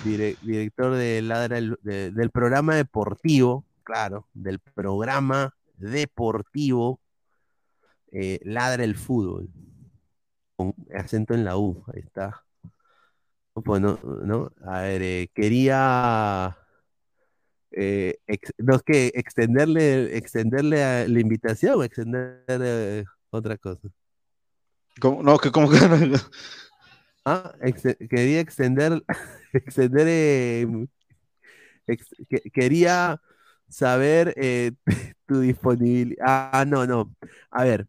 dire- 0.05 0.37
director 0.43 0.93
de 0.95 1.21
Ladra 1.23 1.57
el- 1.57 1.77
de- 1.81 2.11
del 2.11 2.29
programa 2.29 2.75
deportivo, 2.75 3.65
claro, 3.83 4.27
del 4.33 4.59
programa 4.59 5.55
deportivo 5.77 6.99
eh, 8.11 8.39
Ladra 8.43 8.83
el 8.83 8.95
Fútbol, 8.95 9.49
con 10.55 10.75
acento 10.95 11.33
en 11.33 11.43
la 11.43 11.57
U, 11.57 11.83
ahí 11.91 12.01
está. 12.05 12.43
Bueno, 13.55 13.99
¿no? 14.23 14.51
A 14.65 14.81
ver, 14.81 15.01
eh, 15.03 15.29
quería 15.33 16.57
eh, 17.75 18.15
ex- 18.27 18.53
no 18.57 18.75
es 18.75 18.83
que 18.83 19.11
extenderle, 19.15 20.15
extenderle 20.17 20.83
a- 20.83 21.07
la 21.07 21.19
invitación 21.19 21.75
o 21.79 21.83
extender 21.83 22.43
eh, 22.49 23.03
otra 23.31 23.57
cosa. 23.57 23.87
¿cómo? 25.01 25.23
No, 25.23 25.37
que 25.37 25.51
como 25.51 25.69
que 25.69 25.79
no. 25.79 26.17
Ah, 27.25 27.55
ex- 27.61 27.95
quería 28.09 28.41
extender, 28.41 29.01
extender, 29.53 30.07
eh, 30.09 30.67
ex- 31.87 32.09
que- 32.29 32.49
quería 32.51 33.21
saber 33.69 34.33
eh, 34.35 34.73
tu 35.25 35.39
disponibilidad. 35.39 36.17
Ah, 36.51 36.65
no, 36.67 36.85
no. 36.85 37.15
A 37.49 37.63
ver. 37.63 37.87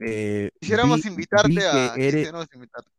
eh, 0.00 0.50
Quisiéramos 0.60 1.02
vi- 1.02 1.08
invitarte 1.08 1.66
a. 1.66 1.94
eres- 1.94 2.14
quisiéramos 2.14 2.48
invitarte. 2.52 2.90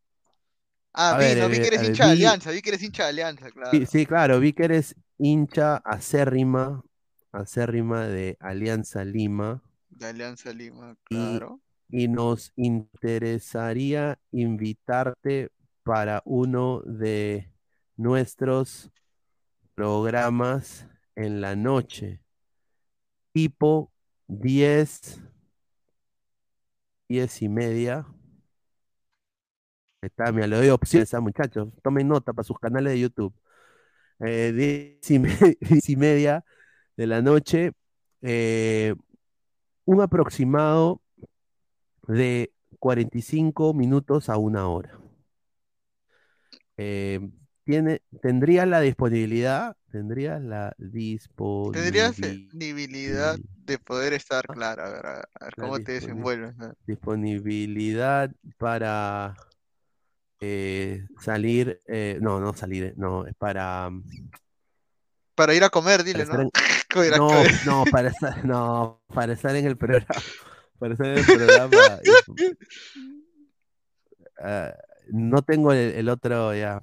Ah, 0.94 1.18
vi, 1.18 1.26
ver, 1.26 1.38
no, 1.40 1.50
vi 1.50 1.56
eh, 1.56 1.62
que 1.62 1.68
eres 1.68 1.82
eh, 1.82 1.86
hincha 1.88 2.06
de 2.06 2.12
Alianza, 2.12 2.52
vi 2.52 2.62
que 2.62 2.70
eres 2.70 2.84
hincha 2.84 3.04
de 3.04 3.10
Alianza, 3.10 3.52
claro. 3.52 3.72
Sí, 3.72 3.86
sí, 3.86 4.06
claro, 4.06 4.40
vi 4.40 4.54
que 4.54 4.64
eres 4.66 4.96
hincha 5.18 5.78
acérrima, 5.78 6.84
acérrima 7.32 8.08
de 8.08 8.38
Alianza 8.40 9.04
Lima 9.04 9.64
De 9.90 10.06
Alianza 10.08 10.54
Lima, 10.54 10.96
y, 11.10 11.16
claro. 11.16 11.60
y 11.90 12.08
nos 12.08 12.52
interesaría 12.56 14.20
invitarte 14.32 15.50
para 15.84 16.22
uno 16.26 16.82
de 16.82 17.52
nuestros 17.98 18.92
programas 19.76 20.88
en 21.16 21.42
la 21.42 21.56
noche, 21.56 22.22
tipo 23.34 23.92
10, 24.28 25.22
10 27.10 27.42
y 27.42 27.50
media. 27.50 28.06
Está, 30.04 30.32
mira, 30.32 30.48
le 30.48 30.58
doy 30.58 30.70
opciones 30.70 31.14
a 31.14 31.22
muchachos. 31.22 31.70
Tomen 31.82 32.08
nota 32.08 32.34
para 32.34 32.44
sus 32.44 32.60
canales 32.60 32.94
de 32.94 33.00
YouTube. 33.00 33.34
Eh, 34.20 34.52
10 35.02 35.12
y, 35.12 35.20
me- 35.20 35.30
10 35.62 35.90
y 35.90 35.96
media 35.96 36.44
de 36.98 37.08
la 37.08 37.22
noche. 37.22 37.72
eh, 38.22 38.96
un 39.86 40.02
aproximado 40.02 41.02
de 42.08 42.52
45 42.80 43.74
minutos 43.74 44.30
a 44.30 44.38
una 44.38 44.68
hora. 44.68 44.98
Eh, 46.78 47.20
tiene, 47.66 48.02
¿Tendrías 48.22 48.68
la 48.68 48.82
disponibilidad? 48.82 49.76
¿Tendrías 49.92 50.42
la 50.42 50.74
disponibilidad? 50.78 52.14
disponibilidad 52.14 53.40
de 53.66 53.80
poder 53.80 54.14
estar, 54.14 54.46
claro, 54.48 54.84
a 54.84 54.90
ver, 54.90 55.06
a 55.06 55.14
ver, 55.16 55.56
cómo 55.58 55.80
te 55.80 55.94
desenvuelves. 55.94 56.54
disponibilidad 56.86 58.32
para 58.58 59.36
eh, 60.46 61.06
salir, 61.22 61.80
eh, 61.88 62.18
no, 62.22 62.42
no 62.42 62.54
salir, 62.54 62.84
eh, 62.84 62.94
no, 62.98 63.26
es 63.26 63.34
para, 63.36 63.90
mm, 63.90 64.04
Para 65.36 65.54
ir 65.56 65.64
a 65.64 65.70
comer, 65.70 66.04
dile, 66.04 66.26
¿no? 66.26 66.42
en- 66.42 66.50
no, 67.18 67.44
no, 67.66 67.86
para 67.90 68.10
estar, 68.14 68.44
no, 68.46 69.02
para 69.14 69.32
estar 69.34 69.56
en 69.56 69.66
el 69.66 69.78
programa, 69.78 70.06
para 70.80 70.94
estar 70.94 71.08
en 71.08 71.18
el 71.20 71.26
programa, 71.26 72.00
ah, 74.42 74.74
no 75.12 75.42
tengo 75.44 75.72
el, 75.72 75.94
el 75.94 76.10
otro 76.10 76.54
ya. 76.54 76.82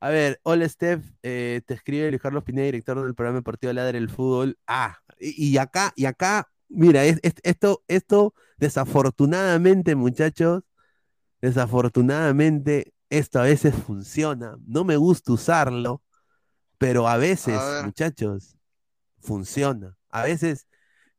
A 0.00 0.08
ver, 0.08 0.40
hola 0.44 0.66
Steph, 0.66 1.04
eh, 1.22 1.60
te 1.66 1.74
escribe 1.74 2.08
Luis 2.10 2.22
Carlos 2.22 2.42
Pineda, 2.44 2.64
director 2.64 3.04
del 3.04 3.14
programa 3.14 3.40
deportivo 3.40 3.72
Ladre 3.74 3.98
el 3.98 4.08
Fútbol. 4.08 4.58
Ah, 4.66 4.96
y, 5.18 5.50
y 5.52 5.58
acá, 5.58 5.92
y 5.94 6.06
acá, 6.06 6.48
mira, 6.70 7.04
es- 7.04 7.20
es- 7.22 7.34
esto, 7.42 7.82
esto, 7.88 8.32
desafortunadamente, 8.56 9.94
muchachos, 9.96 10.62
desafortunadamente, 11.40 12.92
esto 13.08 13.40
a 13.40 13.44
veces 13.44 13.74
funciona. 13.74 14.56
No 14.66 14.84
me 14.84 14.96
gusta 14.96 15.32
usarlo, 15.32 16.02
pero 16.78 17.08
a 17.08 17.16
veces, 17.16 17.58
A 17.58 17.82
muchachos, 17.84 18.56
funciona. 19.18 19.96
A 20.10 20.22
veces, 20.24 20.66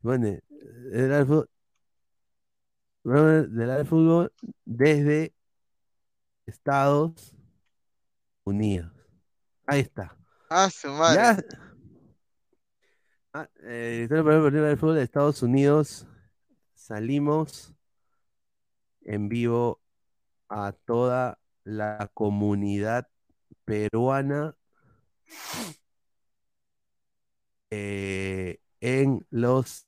bueno, 0.01 0.27
el 0.27 1.09
Ladre 3.03 3.77
del 3.77 3.85
Fútbol, 3.87 4.33
del 4.65 4.95
desde 4.95 5.33
Estados 6.45 7.35
Unidos. 8.43 8.91
Ahí 9.65 9.81
está. 9.81 10.17
Ah, 10.49 10.69
su 10.69 10.89
madre. 10.89 11.21
Ya. 11.21 11.37
Ah, 13.33 13.49
eh, 13.63 14.07
del 14.09 14.77
fútbol 14.77 14.95
de 14.95 15.03
Estados 15.03 15.41
Unidos. 15.41 16.05
Salimos 16.73 17.73
en 19.01 19.29
vivo 19.29 19.80
a 20.51 20.73
toda 20.85 21.39
la 21.63 22.09
comunidad 22.13 23.07
peruana 23.65 24.53
eh, 27.69 28.59
en 28.81 29.25
los 29.29 29.87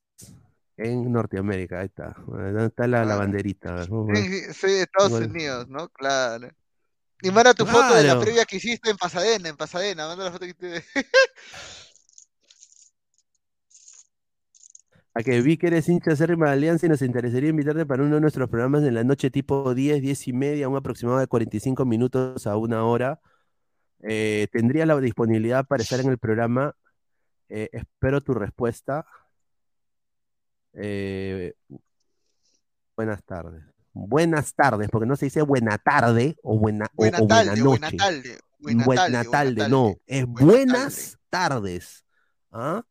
en 0.78 1.12
Norteamérica. 1.12 1.80
Ahí 1.80 1.88
está. 1.88 2.16
¿Dónde 2.26 2.68
está 2.68 2.88
la, 2.88 3.00
la 3.00 3.06
Claro. 3.06 3.20
banderita? 3.20 3.84
Sí, 3.84 4.54
sí, 4.54 4.68
Estados. 4.68 5.12
Unidos, 5.12 5.68
¿no? 5.68 5.90
Claro. 5.90 6.50
Y 7.22 7.32
manda 7.32 7.54
tu 7.54 7.66
foto 7.66 7.94
de 7.96 8.04
la 8.04 8.20
previa 8.20 8.46
que 8.46 8.58
hiciste 8.58 8.90
en 8.90 8.98
Pasadena, 8.98 9.50
en 9.50 9.56
Pasadena, 9.56 10.08
manda 10.08 10.26
la 10.26 10.32
foto 10.32 10.46
que 10.46 10.54
te... 10.54 10.84
A 15.16 15.22
que 15.22 15.42
vi 15.42 15.58
que 15.58 15.68
eres 15.68 15.88
hincha 15.90 16.12
acérrima 16.14 16.48
de 16.48 16.54
Alianza 16.54 16.86
y 16.88 16.90
nos 16.90 17.02
interesaría 17.04 17.50
invitarte 17.50 17.86
para 17.86 18.02
uno 18.04 18.16
de 18.16 18.22
nuestros 18.22 18.50
programas 18.50 18.84
en 18.84 18.96
la 18.96 19.04
noche 19.04 19.30
tipo 19.30 19.74
10, 19.76 20.02
10 20.02 20.28
y 20.28 20.34
media, 20.34 20.68
un 20.70 20.76
aproximado 20.76 21.20
de 21.20 21.28
45 21.28 21.86
minutos 21.86 22.48
a 22.48 22.58
una 22.58 22.84
hora. 22.84 23.20
Eh, 24.02 24.48
tendría 24.52 24.86
la 24.88 25.00
disponibilidad 25.00 25.66
para 25.68 25.84
estar 25.84 26.00
en 26.00 26.10
el 26.10 26.18
programa. 26.18 26.76
Eh, 27.48 27.70
espero 27.74 28.22
tu 28.22 28.34
respuesta. 28.34 29.06
Eh, 30.74 31.54
buenas 32.98 33.24
tardes. 33.24 33.64
Buenas 33.94 34.56
tardes, 34.56 34.90
porque 34.90 35.06
no 35.06 35.16
se 35.16 35.26
dice 35.28 35.44
buena 35.44 35.78
tarde 35.78 36.36
o 36.42 36.58
buena, 36.58 36.86
o- 36.86 36.90
Buena 36.96 37.20
o 37.20 37.28
buena 37.28 37.46
tarde, 37.46 37.62
buena 37.62 37.86
noche. 37.88 37.98
tarde, 37.98 38.40
buena 38.58 38.84
Buena 38.86 39.02
tarde, 39.04 39.18
buena 39.18 39.32
tarde, 39.32 39.70
no, 39.70 39.96
es 40.08 40.26
buena 40.26 40.46
buenas 40.52 41.18
tardes. 41.30 42.06
¿Ah? 42.52 42.84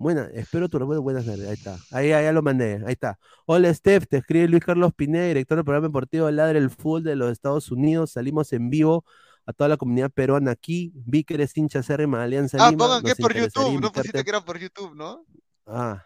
Buena, 0.00 0.28
espero 0.32 0.68
tu 0.68 0.78
respuesta. 0.78 1.00
Buenas 1.02 1.26
tardes. 1.26 1.48
Ahí 1.48 1.54
está. 1.54 1.76
Ahí, 1.90 2.12
ahí 2.12 2.24
ya 2.24 2.32
lo 2.32 2.40
mandé. 2.40 2.80
Ahí 2.86 2.92
está. 2.92 3.18
Hola, 3.46 3.74
Steph. 3.74 4.06
Te 4.06 4.18
escribe 4.18 4.46
Luis 4.46 4.64
Carlos 4.64 4.94
Pineda, 4.94 5.26
director 5.26 5.56
del 5.58 5.64
programa 5.64 5.88
deportivo 5.88 6.30
Ladre 6.30 6.60
el 6.60 6.70
Fútbol 6.70 7.02
de 7.02 7.16
los 7.16 7.32
Estados 7.32 7.72
Unidos. 7.72 8.12
Salimos 8.12 8.52
en 8.52 8.70
vivo 8.70 9.04
a 9.44 9.52
toda 9.52 9.66
la 9.68 9.76
comunidad 9.76 10.10
peruana 10.12 10.52
aquí. 10.52 10.92
Vi 10.94 11.24
que 11.24 11.34
eres 11.34 11.56
hincha 11.56 11.80
acérrima 11.80 12.18
de 12.18 12.24
Alianza 12.24 12.58
Ah, 12.60 12.70
Lima. 12.70 12.84
pongan 12.84 13.02
que 13.02 13.10
es 13.10 13.16
por 13.18 13.34
YouTube, 13.34 13.80
no 13.80 13.90
pusiste 13.92 14.22
que 14.22 14.30
era 14.30 14.40
por 14.40 14.56
YouTube, 14.58 14.94
¿no? 14.94 15.24
Ah. 15.66 16.04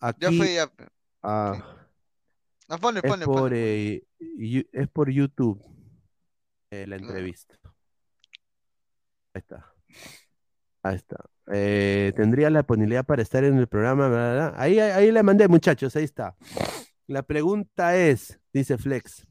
Ya 0.00 0.08
Aquí. 0.28 0.38
fue, 0.38 0.54
ya. 0.54 0.72
ah, 1.22 1.72
Ah, 2.68 2.78
ponle, 2.78 3.00
es, 3.04 3.08
ponle, 3.10 3.26
por, 3.26 3.40
ponle. 3.42 3.92
eh, 3.94 4.68
es 4.72 4.88
por 4.88 5.10
YouTube 5.10 5.62
eh, 6.70 6.86
la 6.86 6.96
entrevista. 6.96 7.54
Ahí 9.34 9.40
está. 9.40 9.72
Ahí 10.82 10.96
está. 10.96 11.16
Eh, 11.52 12.12
tendría 12.16 12.50
la 12.50 12.60
disponibilidad 12.60 13.04
para 13.04 13.22
estar 13.22 13.44
en 13.44 13.56
el 13.58 13.66
programa. 13.68 14.52
Ahí, 14.56 14.78
ahí, 14.80 15.12
le 15.12 15.22
mandé, 15.22 15.48
muchachos. 15.48 15.94
Ahí 15.96 16.04
está. 16.04 16.36
La 17.06 17.22
pregunta 17.22 17.96
es, 17.96 18.40
dice 18.52 18.78
Flex. 18.78 19.26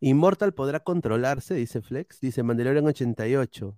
¿Immortal 0.00 0.54
podrá 0.54 0.80
controlarse? 0.80 1.54
Dice 1.54 1.82
Flex. 1.82 2.20
Dice 2.20 2.42
Mandalorian 2.42 2.86
88. 2.86 3.76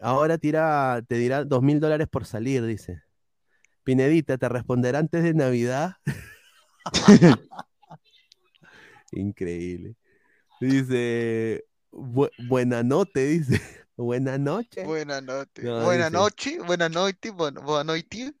Ahora 0.00 0.38
tira, 0.38 1.02
te 1.06 1.16
dirá 1.16 1.44
dos 1.44 1.62
mil 1.62 1.78
dólares 1.80 2.08
por 2.08 2.24
salir, 2.24 2.64
dice. 2.64 3.02
Pinedita, 3.84 4.36
¿te 4.36 4.48
responderá 4.48 4.98
antes 4.98 5.22
de 5.22 5.34
Navidad? 5.34 5.94
Increíble. 9.12 9.94
Dice, 10.60 11.64
bu- 11.90 12.30
buena 12.48 12.82
noche, 12.82 13.20
dice. 13.26 13.60
Buena 13.98 14.38
noche. 14.38 14.84
Buena 14.84 15.20
noche. 15.20 15.62
No, 15.62 15.82
Buena 15.84 16.06
dice. 16.06 16.18
noche, 16.18 16.58
buena 16.64 16.88
noche, 16.88 17.30
buena, 17.30 17.60
buena 17.60 17.84
noche. 17.84 18.32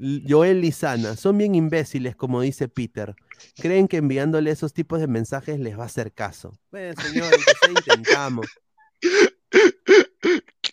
L- 0.00 0.22
Joel 0.28 0.60
Lizana, 0.60 1.16
son 1.16 1.38
bien 1.38 1.54
imbéciles, 1.54 2.16
como 2.16 2.40
dice 2.40 2.68
Peter. 2.68 3.14
Creen 3.56 3.86
que 3.86 3.98
enviándole 3.98 4.50
esos 4.50 4.72
tipos 4.72 4.98
de 5.00 5.06
mensajes 5.06 5.60
les 5.60 5.78
va 5.78 5.84
a 5.84 5.86
hacer 5.86 6.12
caso. 6.12 6.58
Bueno, 6.72 7.00
señor, 7.00 7.32
intentamos. 7.68 8.46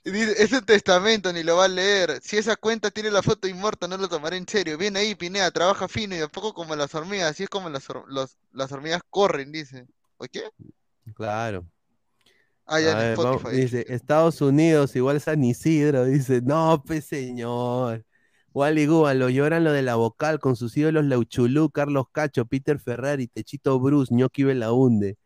Es 0.03 0.51
un 0.51 0.65
testamento, 0.65 1.31
ni 1.33 1.41
lo 1.43 1.55
va 1.57 1.65
a 1.65 1.69
leer. 1.69 2.19
Si 2.21 2.37
esa 2.37 2.55
cuenta 2.55 2.91
tiene 2.91 3.09
la 3.09 3.23
foto 3.23 3.47
inmortal, 3.47 3.89
no 3.89 3.97
lo 3.97 4.07
tomaré 4.07 4.37
en 4.37 4.47
serio. 4.47 4.77
Viene 4.77 4.99
ahí, 4.99 5.15
Pinea, 5.15 5.49
trabaja 5.51 5.87
fino 5.87 6.15
y 6.15 6.19
a 6.19 6.27
poco 6.27 6.53
como 6.53 6.75
las 6.75 6.93
hormigas. 6.93 7.31
Así 7.31 7.43
es 7.43 7.49
como 7.49 7.69
las, 7.69 7.87
los- 8.07 8.37
las 8.51 8.71
hormigas 8.71 9.01
corren, 9.09 9.51
dice. 9.51 9.87
¿O 10.17 10.25
qué? 10.25 10.43
Claro. 11.15 11.65
Ah, 12.65 12.79
ya 12.81 12.91
en 12.91 12.97
vamos, 13.15 13.43
Spotify. 13.43 13.55
dice, 13.55 13.85
Estados 13.89 14.41
Unidos, 14.41 14.95
igual 14.95 15.21
San 15.21 15.43
Isidro, 15.43 16.05
dice, 16.05 16.41
no, 16.41 16.83
pues 16.85 17.05
señor. 17.05 18.05
Wally 18.53 18.87
Guba, 18.87 19.13
lo 19.13 19.29
lloran 19.29 19.63
lo 19.65 19.71
de 19.73 19.81
la 19.83 19.95
vocal 19.95 20.39
con 20.39 20.55
sus 20.55 20.75
ídolos 20.77 21.05
Leuchulú, 21.05 21.69
Carlos 21.71 22.05
Cacho, 22.11 22.45
Peter 22.45 22.79
Ferrari, 22.79 23.27
Techito 23.27 23.79
Bruce, 23.79 24.13
Ñoqui 24.15 24.43
Belaunde. 24.45 25.17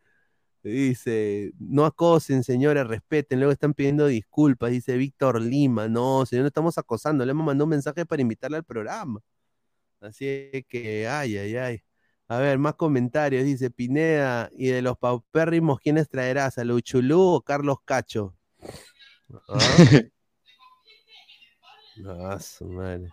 Dice, 0.63 1.53
no 1.59 1.85
acosen, 1.85 2.43
señores, 2.43 2.87
respeten. 2.87 3.39
Luego 3.39 3.53
están 3.53 3.73
pidiendo 3.73 4.07
disculpas, 4.07 4.71
dice 4.71 4.97
Víctor 4.97 5.41
Lima. 5.41 5.87
No, 5.87 6.25
señor, 6.25 6.43
no 6.43 6.47
estamos 6.47 6.77
acosando. 6.77 7.25
Le 7.25 7.31
hemos 7.31 7.45
mandado 7.45 7.65
un 7.65 7.69
mensaje 7.71 8.05
para 8.05 8.21
invitarle 8.21 8.57
al 8.57 8.65
programa. 8.65 9.21
Así 10.01 10.51
que, 10.69 11.07
ay, 11.07 11.37
ay, 11.37 11.55
ay. 11.57 11.83
A 12.29 12.37
ver, 12.37 12.57
más 12.59 12.75
comentarios. 12.75 13.43
Dice 13.43 13.69
Pineda, 13.71 14.49
y 14.53 14.67
de 14.69 14.81
los 14.81 14.97
paupérrimos, 14.97 15.79
¿quiénes 15.81 16.07
traerás? 16.09 16.57
¿A 16.57 16.63
Luchulú 16.63 17.19
o 17.21 17.41
Carlos 17.41 17.77
Cacho? 17.83 18.35
Ah, 19.47 19.59
No, 21.97 22.39
su 22.39 22.65
madre. 22.65 23.11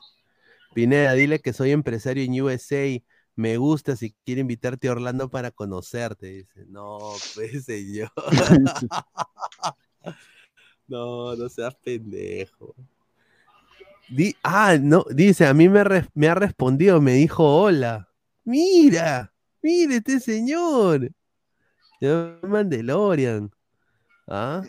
Pineda, 0.75 1.15
dile 1.15 1.41
que 1.41 1.53
soy 1.53 1.73
empresario 1.73 2.25
en 2.25 2.41
USA. 2.43 3.05
Me 3.37 3.57
gusta 3.59 3.97
si 3.97 4.15
quiere 4.25 4.43
invitarte 4.43 4.89
a 4.89 4.93
Orlando 4.93 5.31
para 5.31 5.51
conocerte. 5.53 6.27
Dice, 6.29 6.67
no, 6.69 7.23
pues 7.35 7.65
señor. 7.67 8.11
no, 10.89 11.35
no 11.37 11.49
seas 11.49 11.75
pendejo. 11.77 12.75
Di- 14.09 14.37
ah, 14.43 14.77
no, 14.81 15.05
dice, 15.11 15.47
a 15.47 15.55
mí 15.55 15.69
me, 15.69 15.83
me 16.15 16.29
ha 16.29 16.35
respondido, 16.35 17.01
me 17.01 17.13
dijo 17.15 17.45
hola. 17.63 18.09
Mira, 18.47 19.33
mire 19.61 19.97
este 19.97 20.21
señor. 20.21 21.11
Yo 22.01 22.39
Mandalorian. 22.43 23.51
¿Ah? 24.29 24.63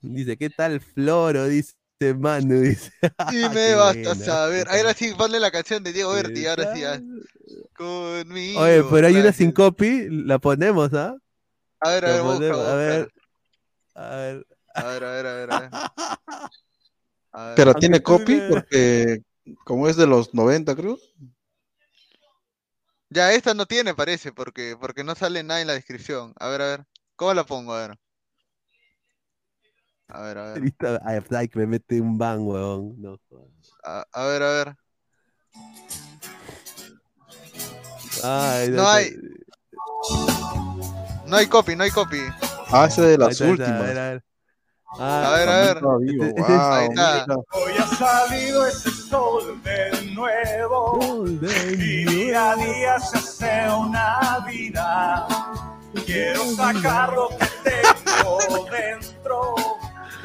Dice, 0.00 0.36
¿qué 0.36 0.50
tal 0.50 0.80
Floro? 0.80 1.46
Dice 1.46 1.76
Manu. 2.18 2.60
Dice, 2.60 2.90
Y 3.30 3.44
"Ah, 3.44 3.50
me 3.50 3.74
basta 3.76 4.00
buena". 4.02 4.14
saber. 4.24 4.68
Ahora 4.68 4.94
sí, 4.94 5.12
ponle 5.16 5.38
la 5.38 5.52
canción 5.52 5.84
de 5.84 5.92
Diego 5.92 6.12
Berti, 6.12 6.44
ahora 6.46 6.74
sí. 6.74 6.80
ya. 6.80 7.00
Conmigo. 7.76 8.60
Oye, 8.60 8.82
pero 8.90 9.06
hay 9.06 9.14
una 9.14 9.32
sin 9.32 9.52
copy, 9.52 10.08
la 10.10 10.40
ponemos, 10.40 10.92
¿ah? 10.92 11.16
A 11.80 11.90
ver, 11.90 12.04
a 12.04 12.12
ver, 12.14 12.22
busca, 12.22 12.72
a 12.72 12.74
ver, 12.74 13.12
a 13.94 14.16
ver. 14.16 14.46
A 14.74 14.84
ver, 14.86 15.04
a 15.04 15.10
ver, 15.12 15.26
a 15.26 15.34
ver, 15.34 15.50
a 15.52 15.60
ver. 15.60 15.70
A 17.30 17.44
ver. 17.48 17.56
Pero 17.56 17.74
tiene 17.74 18.02
copy 18.02 18.40
porque 18.48 19.20
como 19.64 19.86
es 19.86 19.96
de 19.96 20.06
los 20.08 20.34
90, 20.34 20.74
creo. 20.74 20.98
Ya, 23.10 23.32
esta 23.32 23.54
no 23.54 23.64
tiene, 23.66 23.94
parece, 23.94 24.32
porque, 24.32 24.76
porque 24.78 25.02
no 25.02 25.14
sale 25.14 25.42
nada 25.42 25.60
en 25.60 25.66
la 25.66 25.72
descripción. 25.72 26.34
A 26.38 26.48
ver, 26.48 26.62
a 26.62 26.66
ver. 26.66 26.84
¿Cómo 27.16 27.32
la 27.34 27.44
pongo? 27.44 27.72
A 27.72 27.88
ver. 27.88 27.98
A 30.08 30.20
ver, 30.22 30.38
a 30.38 30.52
ver. 30.52 31.26
Like 31.30 31.58
me 31.58 31.66
mete 31.66 32.00
un 32.00 32.18
ban, 32.18 32.40
weón. 32.40 33.00
No. 33.00 33.18
A, 33.84 34.04
a 34.12 34.24
ver, 34.26 34.42
a 34.42 34.50
ver. 34.50 34.76
Ay, 38.22 38.68
No 38.70 38.88
hay. 38.88 39.16
No 41.26 41.36
hay 41.36 41.46
copy, 41.46 41.76
no 41.76 41.84
hay 41.84 41.90
copy. 41.90 42.18
Ah, 42.70 42.86
ese 42.86 43.02
de 43.02 43.12
Ahí 43.12 43.18
las 43.18 43.32
está, 43.32 43.44
ahí 43.44 43.50
está, 43.52 43.64
últimas. 43.64 43.80
a 43.80 43.84
ver, 43.84 43.98
a 43.98 44.08
ver. 44.10 44.24
A 44.90 45.28
Ah, 45.30 45.36
ver, 45.36 45.48
a 45.48 45.56
ver. 45.60 45.76
Estaba 45.76 45.98
vivo, 45.98 46.24
Este- 46.24 46.40
este 46.40 46.52
wow, 46.52 46.72
Ahí 46.72 46.88
está. 46.88 47.26
mira. 47.26 47.36
Hoy 47.52 47.72
ha 47.78 47.86
salido 47.86 48.66
ese 48.66 48.87
sol 49.08 49.60
de 49.62 50.10
nuevo 50.14 50.98
y 51.22 52.04
día 52.04 52.52
a 52.52 52.56
día 52.56 53.00
se 53.00 53.18
hace 53.18 53.74
una 53.74 54.44
vida. 54.46 55.26
Quiero 56.04 56.44
sacar 56.54 57.12
lo 57.12 57.28
que 57.28 57.48
tengo 57.64 58.66
dentro 58.70 59.54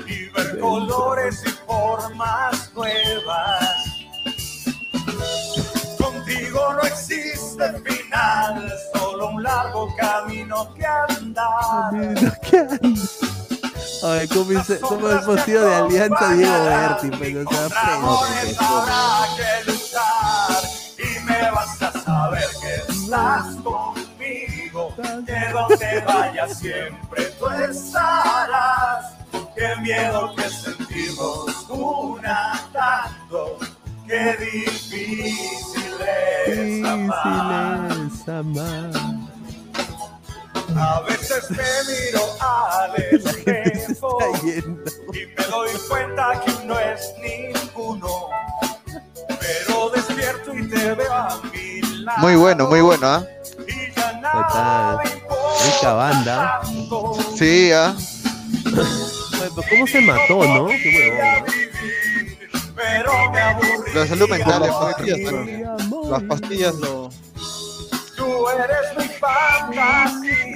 y 0.05 0.29
ver 0.29 0.59
colores 0.59 1.41
y 1.45 1.49
formas 1.65 2.71
nuevas. 2.73 3.83
Contigo 5.97 6.73
no 6.73 6.81
existe 6.81 7.73
final, 7.83 8.73
solo 8.93 9.29
un 9.29 9.43
largo 9.43 9.95
camino 9.95 10.73
que 10.73 10.85
andar. 10.85 11.91
Ay, 14.05 14.27
¿cómo, 14.27 14.51
hice, 14.51 14.79
cómo 14.81 15.09
hemos 15.09 15.41
sido 15.41 15.65
de 15.65 15.75
alianza 15.75 16.33
Diego 16.33 16.65
Berti? 16.65 17.09
Pero 17.17 17.39
se 17.39 17.45
Contra 17.55 17.95
amores 17.95 18.29
aprende. 18.33 18.57
habrá 18.59 19.27
que 19.37 19.71
luchar 19.71 20.63
y 20.97 21.19
me 21.23 21.51
vas 21.51 21.81
a 21.81 21.91
saber 22.01 22.49
que 22.61 22.91
estás 22.91 23.55
conmigo, 23.63 24.93
que 25.25 25.51
donde 25.53 26.03
vayas 26.05 26.57
siempre 26.59 27.23
tú 27.39 27.47
estarás. 27.47 29.13
Qué 29.55 29.75
miedo 29.81 30.35
que 30.35 30.49
sentimos 30.49 31.65
una 31.69 32.59
tanto, 32.73 33.57
qué 34.07 34.35
difícil 34.37 35.93
es 36.47 36.83
amar. 36.85 37.87
Difícil 37.87 38.11
es 38.21 38.27
amar. 38.27 39.22
A 40.75 41.01
veces 41.01 41.49
me 41.51 41.57
miro 41.57 42.21
al 42.39 42.95
espejo 43.11 44.17
y 44.43 45.25
me 45.25 45.45
doy 45.49 45.69
cuenta 45.89 46.41
que 46.45 46.65
no 46.65 46.79
es 46.79 47.13
ninguno. 47.21 48.29
Pero 49.39 49.89
despierto 49.89 50.53
y 50.53 50.67
te 50.69 50.93
veo 50.93 51.13
a 51.13 51.41
mi 51.51 51.81
lado. 52.03 52.17
Muy 52.19 52.35
bueno, 52.35 52.67
muy 52.67 52.81
bueno, 52.81 53.07
¿ah? 53.07 53.25
Y 53.67 53.93
ya 53.95 54.09
Ahí 54.09 54.21
nada 54.21 54.97
está. 54.97 54.97
me 55.03 55.09
importa 55.19 55.63
Rica 55.65 55.93
banda. 55.93 56.61
tanto. 56.63 57.17
Sí, 57.37 57.71
¿ah? 57.71 57.95
Pero 58.63 59.55
¿Cómo 59.69 59.87
se 59.87 60.01
mató, 60.01 60.43
no? 60.45 60.67
Qué 60.67 61.11
huevón. 61.11 61.45
¿no? 61.45 62.73
Pero 62.75 63.31
me 63.31 63.39
aburrí. 63.41 63.93
La 63.93 64.07
salud 64.07 64.29
mental 64.29 64.63
es 64.63 64.71
muy 64.71 64.93
pastillas, 64.93 65.17
triste. 65.17 65.31
¿no? 65.89 66.09
Las 66.11 66.23
pastillas 66.23 66.75
lo. 66.75 67.09
Tú 68.15 68.49
eres 68.49 68.97
mi 68.97 69.07
fantasía. 69.19 70.52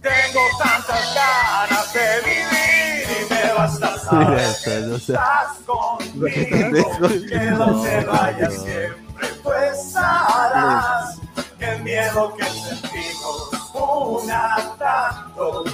Tengo 0.00 0.40
tantas 0.62 1.14
ganas 1.14 1.92
de 1.92 2.20
vivir 2.24 3.06
y 3.10 3.34
me 3.34 3.52
vas 3.52 3.82
a 3.82 3.90
Mira 3.90 3.98
saber 3.98 4.38
eso, 4.38 4.96
estás 4.96 5.48
conmigo. 5.66 6.98
Que 7.28 7.36
No, 7.50 7.82
vayas 8.12 8.54
no. 8.54 8.62
siempre 8.62 9.28
tú 9.42 9.52
estarás. 9.52 11.18
Qué 11.58 11.76
miedo 11.82 12.34
que 12.36 12.44
sentimos 12.44 13.50
una 13.74 14.56
tanto. 14.78 15.64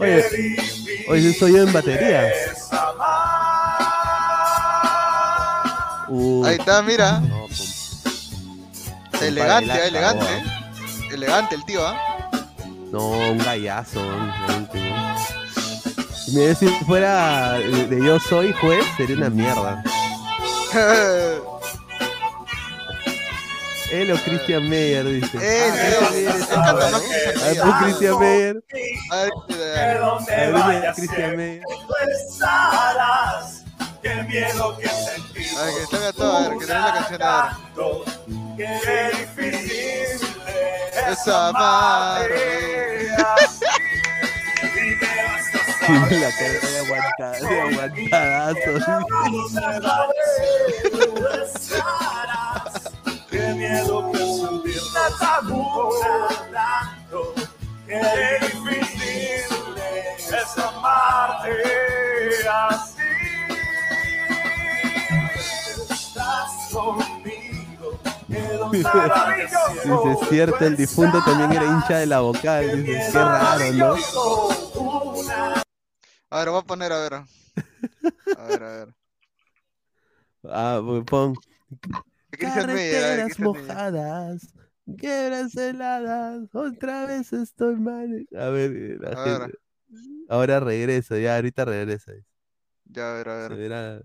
Oye, 0.00 0.24
oye, 1.08 1.34
soy 1.34 1.52
yo 1.52 1.62
en 1.62 1.72
batería. 1.72 2.32
Uh, 6.08 6.44
Ahí 6.46 6.56
está, 6.56 6.82
mira. 6.82 7.20
no, 7.20 7.44
Elegante, 9.20 9.72
ah, 9.72 9.86
elegante. 9.86 10.24
¿eh? 10.26 10.42
Elegante 11.12 11.54
el 11.54 11.64
tío, 11.64 11.86
¿ah? 11.86 11.96
No, 12.94 13.08
un 13.08 13.38
gallazo. 13.38 14.00
un- 14.00 14.32
Mira, 16.32 16.54
si 16.54 16.68
fuera 16.86 17.54
de 17.58 18.00
yo 18.04 18.20
soy 18.20 18.52
juez, 18.52 18.84
sería 18.96 19.16
una 19.16 19.30
mierda. 19.30 19.82
Él 23.90 24.10
o 24.12 24.16
Christian 24.24 24.68
Meyer, 24.68 25.04
dice. 25.06 25.38
Eh, 25.40 25.70
Ah, 27.62 27.80
Christian 27.82 28.18
Meyer. 28.18 28.54
¿no? 28.54 28.62
A 29.10 29.16
ver, 29.22 29.32
Christian 30.14 30.56
Meyer. 30.68 30.94
Christian 30.94 31.36
Meyer. 31.36 31.62
Qué 34.04 34.14
miedo 34.24 34.76
que 34.76 34.86
sentimos. 34.86 35.56
a 35.56 35.64
ver, 35.64 35.74
que 35.88 36.12
todo, 36.12 36.36
a 36.36 36.48
ver, 36.50 36.58
que 36.58 36.66
la 36.66 36.92
canción 36.92 37.22
a 37.22 37.58
ver. 37.74 38.04
Qué 38.58 38.68
difícil 39.16 40.28
es 41.08 41.26
amar. 41.26 42.28
la 45.88 46.30
cara 46.32 46.60
de 46.60 46.78
aguantada, 46.80 47.38
de 47.40 47.60
aguantadazo. 47.60 48.72
Qué 53.30 53.42
miedo 53.54 54.12
que. 54.12 54.24
Qué 57.86 57.98
difícil 58.42 59.48
es 60.28 60.58
amarte 60.58 61.54
así. 62.50 63.23
Dice, 68.72 68.88
es 70.12 70.28
cierto, 70.28 70.64
el 70.66 70.76
difunto 70.76 71.22
también 71.24 71.52
era 71.52 71.64
hincha 71.64 71.98
de 71.98 72.06
la 72.06 72.20
vocal. 72.20 72.84
Dice, 72.84 73.10
qué 73.12 73.18
raro, 73.18 73.72
¿no? 73.72 73.94
A 76.30 76.38
ver, 76.38 76.48
voy 76.50 76.58
a 76.58 76.62
poner, 76.62 76.92
a 76.92 76.98
ver. 77.00 77.14
A 77.14 77.24
ver, 78.48 78.62
a 78.62 78.68
ver. 78.76 78.88
Ah, 80.46 80.78
pues 80.84 81.04
pon. 81.04 81.34
Carreteras 82.38 83.38
mojadas, 83.40 84.42
quebras 84.98 85.56
heladas, 85.56 86.54
otra 86.54 87.06
vez 87.06 87.32
estoy 87.32 87.76
mal. 87.76 88.26
A 88.36 88.48
ver, 88.50 88.98
la 89.00 89.08
A 89.08 89.24
ver. 89.24 89.40
gente- 89.40 89.58
Ahora 90.28 90.60
regreso, 90.60 91.16
ya 91.16 91.36
ahorita 91.36 91.64
regreso. 91.64 92.12
Ya, 92.84 93.12
a 93.12 93.14
ver, 93.14 93.28
a 93.30 93.48
Se 93.48 93.54
ver. 93.54 94.02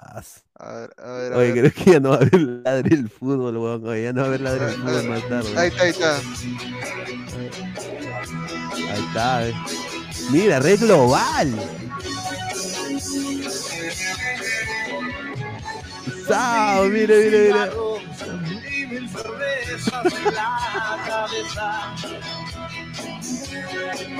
A 0.00 0.72
ver, 0.72 0.90
a 0.98 1.12
ver, 1.12 1.32
a 1.32 1.36
Oye, 1.36 1.52
ver. 1.52 1.72
creo 1.72 1.84
que 1.84 1.92
ya 1.92 2.00
no 2.00 2.10
va 2.10 2.14
a 2.16 2.18
haber 2.18 2.40
ladre 2.40 2.94
el 2.94 3.08
fútbol, 3.08 3.56
weón. 3.56 3.86
Oye, 3.86 4.04
ya 4.04 4.12
no 4.12 4.20
va 4.20 4.24
a 4.24 4.28
haber 4.28 4.40
ladre 4.40 4.66
el 4.66 4.74
fútbol 4.74 5.04
más 5.08 5.28
tarde. 5.28 5.58
Ahí 5.58 5.68
está, 5.68 5.82
ahí 5.82 5.90
está. 5.90 6.16
Ahí 8.92 9.04
está, 9.08 9.48
eh. 9.48 9.54
Mira, 10.30 10.60
red 10.60 10.80
global. 10.80 11.54
Sao, 16.26 16.84
mira, 16.86 17.14
mira, 17.16 17.38
mira. 17.38 17.70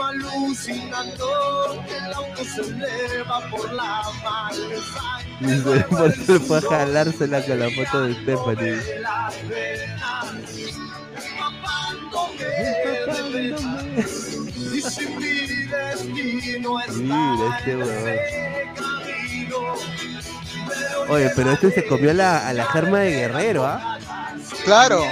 Alucinando 0.03 1.85
que 1.87 1.97
el 1.97 2.13
auto 2.13 2.45
se 2.45 2.61
eleva 2.61 3.41
por 3.51 3.73
la 3.73 4.03
maleza. 4.23 5.03
Por 5.91 6.11
eso 6.11 6.41
fue 6.41 6.59
a 6.59 6.61
jalársela 6.61 7.45
con 7.45 7.59
la 7.59 7.71
foto 7.71 8.03
de 8.03 8.15
Stephanie. 8.15 8.83
Y 14.73 14.81
si 14.81 15.07
mi 15.09 15.33
destino 15.67 16.81
está 16.81 17.59
este 17.59 17.73
Oye, 21.09 21.31
pero 21.37 21.53
este 21.53 21.71
se 21.71 21.87
comió 21.87 22.11
a 22.11 22.15
la, 22.15 22.49
a 22.49 22.53
la 22.53 22.65
germa 22.67 23.01
de 23.01 23.11
Guerrero, 23.11 23.67
¿ah? 23.67 23.94
Claro. 24.65 25.03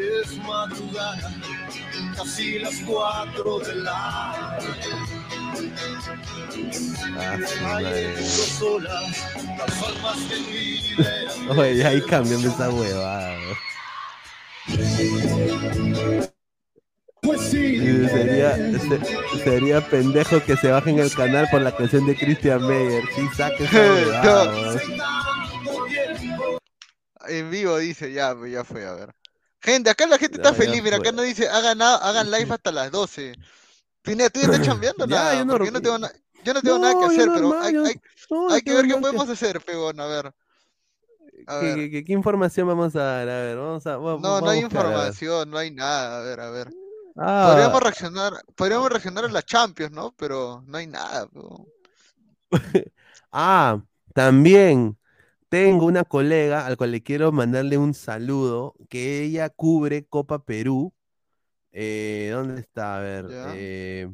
es 0.00 0.38
madrugada, 0.38 1.30
casi 2.16 2.58
las 2.58 2.74
cuatro 2.86 3.58
de 3.60 3.74
la 3.76 4.58
Ah. 7.18 7.36
Oye, 11.56 11.84
ahí 11.86 12.00
cambian 12.02 12.40
esa 12.44 12.70
huevada. 12.70 13.36
Pues 17.22 17.40
sí, 17.42 17.78
Sería, 18.08 18.56
se- 18.56 19.42
sería 19.44 19.80
pendejo 19.88 20.42
que 20.42 20.56
se 20.56 20.70
bajen 20.70 20.98
el 20.98 21.12
canal 21.14 21.48
por 21.50 21.60
la 21.62 21.76
canción 21.76 22.06
de 22.06 22.16
Christian 22.16 22.66
Meyer. 22.66 23.04
Sí, 23.14 23.28
saque. 23.36 23.68
En 27.28 27.50
vivo 27.50 27.78
dice, 27.78 28.12
ya, 28.12 28.34
pues, 28.34 28.50
ya 28.52 28.64
fue, 28.64 28.84
a 28.84 28.92
ver. 28.94 29.14
Gente, 29.60 29.88
acá 29.90 30.06
la 30.06 30.18
gente 30.18 30.38
está 30.38 30.50
No, 30.50 30.56
feliz, 30.56 30.82
mira, 30.82 30.96
acá 30.96 31.12
no 31.12 31.22
dice, 31.22 31.48
hagan, 31.48 31.78
nada- 31.78 31.98
hagan 31.98 32.28
live 32.30 32.52
hasta 32.54 32.72
las 32.72 32.90
12. 32.90 33.34
Pineda, 34.02 34.30
tú 34.30 34.40
ya 34.40 34.46
estás 34.46 34.62
chambeando 34.66 35.06
nada, 35.06 35.34
yo 35.34 35.44
no- 35.44 35.52
porque 35.54 35.66
yo 35.66 35.72
no 35.72 35.80
tengo, 35.82 35.98
na- 35.98 36.12
yo 36.44 36.54
no 36.54 36.62
tengo 36.62 36.78
No, 36.78 36.82
nada 36.84 36.98
que 37.00 37.04
hacer, 37.14 37.28
pero 37.34 37.60
hay, 37.60 37.72
que 38.62 38.74
ver 38.74 38.86
qué 38.86 38.94
que- 38.94 39.00
podemos 39.00 39.28
hacer, 39.28 39.60
peón, 39.60 40.00
a 40.00 40.06
ver. 40.06 40.32
A 41.46 41.60
¿Qué, 41.60 41.66
ver. 41.66 41.74
qué- 41.76 41.90
qué- 41.90 42.04
qué 42.04 42.12
información 42.12 42.68
vamos 42.68 42.94
a 42.96 43.02
dar? 43.02 43.28
A 43.28 43.40
ver, 43.42 43.56
vamos 43.56 43.86
a. 43.86 43.96
vamos- 43.96 44.20
No, 44.22 44.40
no 44.40 44.48
hay 44.50 44.62
buscar, 44.62 44.84
información, 44.86 45.50
no 45.50 45.58
hay 45.58 45.70
nada, 45.70 46.18
a 46.20 46.22
ver, 46.22 46.40
a 46.40 46.50
ver. 46.50 46.70
Ah, 47.16 47.48
Podríamos 47.50 47.82
reaccionar, 47.82 48.32
podríamos 48.54 48.88
reaccionar 48.90 49.24
a 49.24 49.28
la 49.28 49.42
Champions, 49.42 49.92
¿no? 49.92 50.14
Pero 50.16 50.62
no 50.66 50.78
hay 50.78 50.86
nada, 50.86 51.26
peón. 51.28 51.66
ah, 53.32 53.82
también 54.14 54.96
tengo 55.48 55.86
una 55.86 56.04
colega 56.04 56.66
al 56.66 56.76
cual 56.76 56.92
le 56.92 57.02
quiero 57.02 57.32
mandarle 57.32 57.76
un 57.78 57.94
saludo, 57.94 58.74
que 58.88 59.22
ella 59.22 59.50
cubre 59.50 60.06
Copa 60.06 60.44
Perú. 60.44 60.92
Eh, 61.72 62.30
¿dónde 62.32 62.60
está? 62.60 62.96
A 62.98 63.00
ver, 63.00 63.26
Ya. 63.28 63.44
eh, 63.44 64.08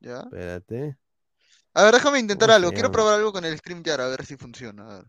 ¿Ya? 0.00 0.28
espérate. 0.30 0.96
A 1.72 1.82
ver, 1.84 1.94
déjame 1.94 2.18
intentar 2.18 2.50
¿Cómo 2.50 2.52
se 2.52 2.56
algo. 2.56 2.74
Quiero 2.74 2.90
probar 2.90 3.14
algo 3.14 3.32
con 3.32 3.44
el 3.46 3.56
StreamYard, 3.56 4.02
a 4.02 4.08
ver 4.08 4.26
si 4.26 4.36
funciona. 4.36 4.84
A 4.86 4.94
ver. 4.98 5.04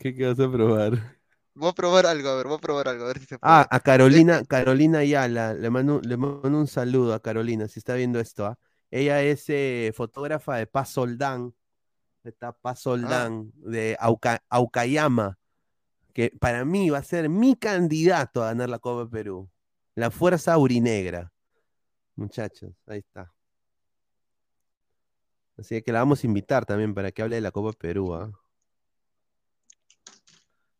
¿Qué, 0.00 0.14
qué 0.14 0.26
vas 0.26 0.40
a 0.40 0.50
probar? 0.50 1.20
Voy 1.54 1.68
a 1.70 1.72
probar 1.72 2.06
algo, 2.06 2.28
a 2.28 2.34
ver, 2.36 2.46
voy 2.48 2.56
a 2.56 2.60
probar 2.60 2.88
algo, 2.88 3.04
a 3.04 3.08
ver 3.08 3.20
si 3.20 3.26
se 3.26 3.38
puede. 3.38 3.62
Ah, 3.62 3.66
a 3.70 3.80
Carolina, 3.80 4.44
Carolina 4.44 4.98
Ayala, 4.98 5.54
le 5.54 5.70
mando, 5.70 6.00
le 6.02 6.16
mando 6.18 6.58
un 6.58 6.66
saludo 6.66 7.14
a 7.14 7.20
Carolina, 7.22 7.68
si 7.68 7.78
está 7.78 7.94
viendo 7.94 8.20
esto, 8.20 8.44
¿ah? 8.46 8.58
Ella 8.90 9.22
es 9.22 9.44
eh, 9.48 9.92
fotógrafa 9.94 10.56
de 10.56 10.66
Paz 10.66 10.90
Soldán, 10.90 11.54
está 12.24 12.52
Paz 12.52 12.80
Soldán, 12.80 13.52
de 13.56 13.96
Auca- 14.00 14.42
Aucayama, 14.50 15.38
que 16.14 16.30
para 16.40 16.64
mí 16.64 16.90
va 16.90 16.98
a 16.98 17.04
ser 17.04 17.28
mi 17.30 17.56
candidato 17.56 18.42
a 18.44 18.48
ganar 18.48 18.70
la 18.70 18.78
Copa 18.80 19.10
Perú. 19.10 19.50
La 19.94 20.10
fuerza 20.10 20.52
aurinegra. 20.54 21.32
Muchachos, 22.16 22.72
ahí 22.86 22.98
está. 22.98 23.32
Así 25.58 25.80
que 25.82 25.92
la 25.92 25.98
vamos 26.00 26.22
a 26.22 26.26
invitar 26.26 26.64
también 26.64 26.94
para 26.94 27.12
que 27.12 27.22
hable 27.22 27.36
de 27.36 27.42
la 27.42 27.50
Copa 27.50 27.72
Perú, 27.78 28.14
¿ah? 28.14 28.30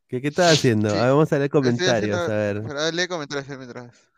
¿Qué, 0.09 0.21
qué 0.21 0.29
estás 0.29 0.55
haciendo? 0.59 0.91
Sí, 0.91 0.97
A 0.97 1.03
ver, 1.03 1.11
vamos 1.11 1.33
a 1.33 1.39
leer 1.39 1.51
comentarios, 1.51 2.19
haciendo- 2.19 2.35
a 2.35 2.37
ver. 2.37 2.63
Pero, 2.67 2.91
lee 2.93 3.07
comentarios 3.09 3.59
mientras. 3.59 4.11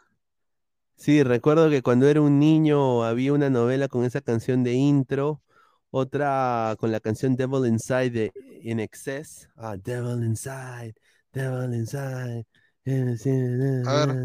Sí, 0.96 1.22
recuerdo 1.22 1.68
que 1.68 1.82
cuando 1.82 2.08
era 2.08 2.20
un 2.20 2.38
niño 2.38 3.02
había 3.04 3.32
una 3.32 3.50
novela 3.50 3.88
con 3.88 4.04
esa 4.04 4.20
canción 4.20 4.62
de 4.62 4.72
intro, 4.74 5.42
otra 5.90 6.76
con 6.78 6.92
la 6.92 7.00
canción 7.00 7.34
Devil 7.36 7.66
Inside 7.66 8.10
de 8.10 8.32
In 8.62 8.78
Excess. 8.78 9.48
Ah, 9.56 9.76
Devil 9.76 10.24
Inside, 10.24 10.94
Devil 11.32 11.74
Inside. 11.74 12.46
A 12.84 14.06
ver. 14.06 14.16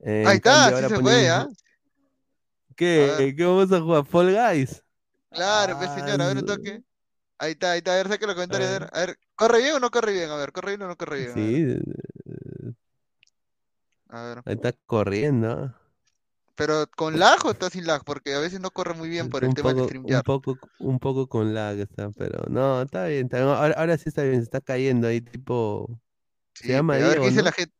Eh, 0.00 0.24
Ahí 0.26 0.36
está, 0.36 0.70
cambio, 0.70 0.88
sí 0.88 0.94
se 0.94 1.00
puede, 1.00 1.30
¿ah? 1.30 1.40
A 1.40 1.48
¿Qué? 2.76 3.34
¿Qué 3.36 3.44
vamos 3.44 3.72
a 3.72 3.80
jugar? 3.80 4.04
¿Fall 4.04 4.34
Guys? 4.34 4.82
Claro, 5.30 5.76
pues 5.78 5.90
señor, 5.90 6.20
a 6.22 6.26
ver 6.28 6.36
un 6.38 6.48
Ah, 6.50 6.56
toque. 6.56 6.82
Ahí 7.38 7.52
está, 7.52 7.72
ahí 7.72 7.78
está, 7.78 7.92
a 7.92 7.96
ver, 7.96 8.08
saque 8.08 8.26
los 8.26 8.34
comentarios. 8.34 8.68
A 8.70 8.74
Ah. 8.74 8.78
ver, 8.78 8.90
a 8.92 9.06
ver, 9.06 9.18
¿corre 9.34 9.58
bien 9.58 9.74
o 9.74 9.80
no 9.80 9.90
corre 9.90 10.12
bien? 10.12 10.30
A 10.30 10.36
ver, 10.36 10.52
¿corre 10.52 10.70
bien 10.72 10.82
o 10.82 10.88
no 10.88 10.96
corre 10.96 11.18
bien? 11.18 11.32
Sí, 11.34 11.78
a 14.08 14.22
ver. 14.22 14.42
ahí 14.44 14.54
está 14.54 14.72
corriendo. 14.86 15.50
¿ah? 15.50 15.80
Pero 16.56 16.86
¿con 16.96 17.18
lag 17.18 17.44
o 17.44 17.50
está 17.50 17.68
sin 17.70 17.86
lag? 17.86 18.04
Porque 18.04 18.34
a 18.34 18.38
veces 18.38 18.60
no 18.60 18.70
corre 18.70 18.94
muy 18.94 19.08
bien 19.08 19.28
por 19.28 19.42
el 19.42 19.48
un 19.48 19.54
tema 19.54 19.70
poco, 19.70 19.80
un 19.82 19.86
StreamYard. 19.86 20.24
poco, 20.24 20.58
un 20.78 20.98
poco 21.00 21.28
con 21.28 21.52
lag 21.54 21.78
está, 21.78 22.10
pero 22.10 22.44
no, 22.48 22.82
está 22.82 23.06
bien, 23.06 23.24
está 23.24 23.38
bien. 23.38 23.48
Ahora, 23.48 23.74
ahora 23.76 23.98
sí 23.98 24.08
está 24.08 24.22
bien, 24.22 24.36
se 24.36 24.44
está 24.44 24.60
cayendo 24.60 25.08
ahí 25.08 25.20
tipo. 25.20 26.00
Se 26.54 26.64
Sí, 26.64 26.72
llama 26.72 26.94
a 26.94 26.98
ver, 26.98 27.06
¿qué 27.06 27.10
Diego, 27.14 27.24
dice 27.26 27.36
¿no? 27.38 27.44
la 27.44 27.52
gente? 27.52 27.74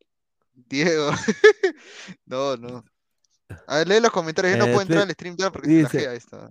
Diego. 0.54 1.10
No, 2.26 2.56
no. 2.56 2.84
A 3.66 3.78
ver, 3.78 3.88
lee 3.88 4.00
los 4.00 4.10
comentarios. 4.10 4.54
Yo 4.56 4.58
no 4.58 4.64
Eh, 4.66 4.72
puedo 4.72 4.82
entrar 4.82 5.02
al 5.02 5.10
StreamYard 5.10 5.52
porque 5.52 5.68
se 5.68 5.74
dice- 5.76 5.96
lajea 5.98 6.14
esto. 6.14 6.50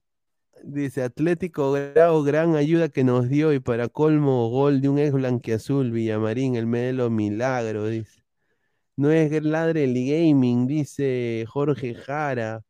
Dice 0.66 1.04
Atlético 1.04 1.74
Grau, 1.74 2.24
gran 2.24 2.56
ayuda 2.56 2.88
que 2.88 3.04
nos 3.04 3.28
dio 3.28 3.52
y 3.52 3.60
para 3.60 3.90
colmo, 3.90 4.50
gol 4.50 4.80
de 4.80 4.88
un 4.88 4.98
ex 4.98 5.12
blanquiazul, 5.12 5.92
Villamarín, 5.92 6.56
el 6.56 6.68
Medelo 6.68 7.10
Milagro, 7.10 7.88
dice. 7.88 8.24
No 8.96 9.12
es 9.12 9.44
ladre 9.44 9.84
el 9.84 9.94
gaming, 9.94 10.66
dice 10.68 11.46
Jorge 11.50 11.96
Jara. 11.96 12.62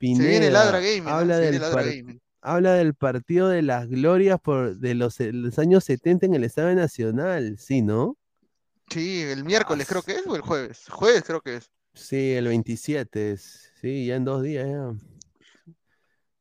Se 0.00 0.06
viene 0.06 0.50
Ladra 0.50 0.78
Pineda, 0.78 0.96
Gaming, 0.96 1.08
habla 1.12 1.36
Se 1.36 1.40
del 1.42 1.60
Ladra 1.60 1.82
Gaming. 1.84 2.20
habla 2.40 2.72
del 2.74 2.94
partido 2.94 3.48
de 3.48 3.62
las 3.62 3.86
glorias 3.88 4.40
por, 4.40 4.78
de 4.78 4.94
los, 4.94 5.20
los 5.20 5.58
años 5.58 5.84
70 5.84 6.26
en 6.26 6.34
el 6.34 6.44
Estadio 6.44 6.74
Nacional, 6.74 7.58
¿sí, 7.58 7.82
no? 7.82 8.16
Sí, 8.92 9.22
el 9.22 9.44
miércoles 9.44 9.86
Ah, 9.86 9.90
creo 9.90 10.02
que 10.02 10.12
es 10.12 10.26
o 10.26 10.36
el 10.36 10.42
jueves. 10.42 10.86
Jueves 10.88 11.22
creo 11.24 11.40
que 11.40 11.56
es. 11.56 11.70
Sí, 11.94 12.32
el 12.34 12.48
27, 12.48 13.32
es- 13.32 13.70
sí, 13.80 14.06
ya 14.06 14.16
en 14.16 14.24
dos 14.24 14.42
días 14.42 14.66
ya. 14.66 14.92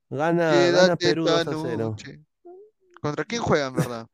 Gana, 0.09 0.51
gana 0.71 0.95
Perú 0.95 1.25
2 1.25 1.39
esta 1.39 1.51
a 1.51 1.55
0. 1.61 1.89
noche. 1.89 2.19
¿Contra 3.01 3.25
quién 3.25 3.41
juegan, 3.41 3.73
verdad? 3.73 4.07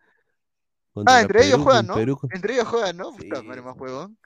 Contra 0.93 1.15
Ah, 1.15 1.21
entre 1.21 1.45
ellos 1.45 1.61
juegan, 1.61 1.87
¿no? 1.87 1.93
Perú. 1.95 2.19
Entre 2.31 2.53
ellos 2.53 2.67
juegan, 2.67 2.97
¿no? 2.97 3.13
Sí. 3.19 3.27
más 3.27 3.75
huevón. 3.77 4.17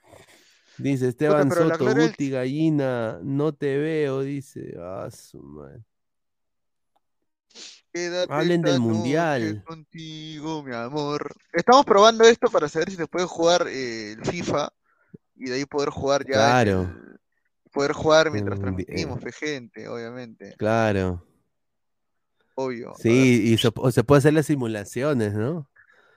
Dice 0.78 1.08
Esteban 1.08 1.50
Soto, 1.50 1.94
Guti 1.94 2.30
Gallina, 2.30 3.20
no 3.22 3.52
te 3.52 3.76
veo, 3.76 4.20
dice. 4.20 4.74
Ah, 4.78 5.08
su 5.10 5.38
madre. 5.42 5.82
Quédate 7.92 8.32
Hablen 8.32 8.62
del 8.62 8.80
mundial. 8.80 9.62
contigo, 9.66 10.62
mi 10.62 10.74
amor. 10.74 11.34
Estamos 11.52 11.84
probando 11.84 12.24
esto 12.24 12.48
para 12.50 12.68
saber 12.68 12.90
si 12.90 12.96
se 12.96 13.06
puede 13.06 13.26
jugar 13.26 13.66
eh, 13.68 14.12
el 14.12 14.24
FIFA 14.24 14.72
y 15.36 15.50
de 15.50 15.56
ahí 15.56 15.64
poder 15.66 15.90
jugar 15.90 16.22
ya. 16.24 16.32
Claro. 16.32 16.82
el- 16.82 17.18
poder 17.70 17.92
jugar 17.92 18.30
mientras 18.30 18.58
mundi- 18.58 18.84
transmitimos, 18.84 19.20
fe, 19.22 19.32
gente, 19.32 19.88
obviamente. 19.88 20.54
Claro. 20.58 21.26
Obvio. 22.54 22.92
Sí, 22.98 23.42
y 23.52 23.56
se, 23.58 23.70
se 23.92 24.04
puede 24.04 24.18
hacer 24.18 24.34
las 24.34 24.46
simulaciones, 24.46 25.32
¿no? 25.34 25.68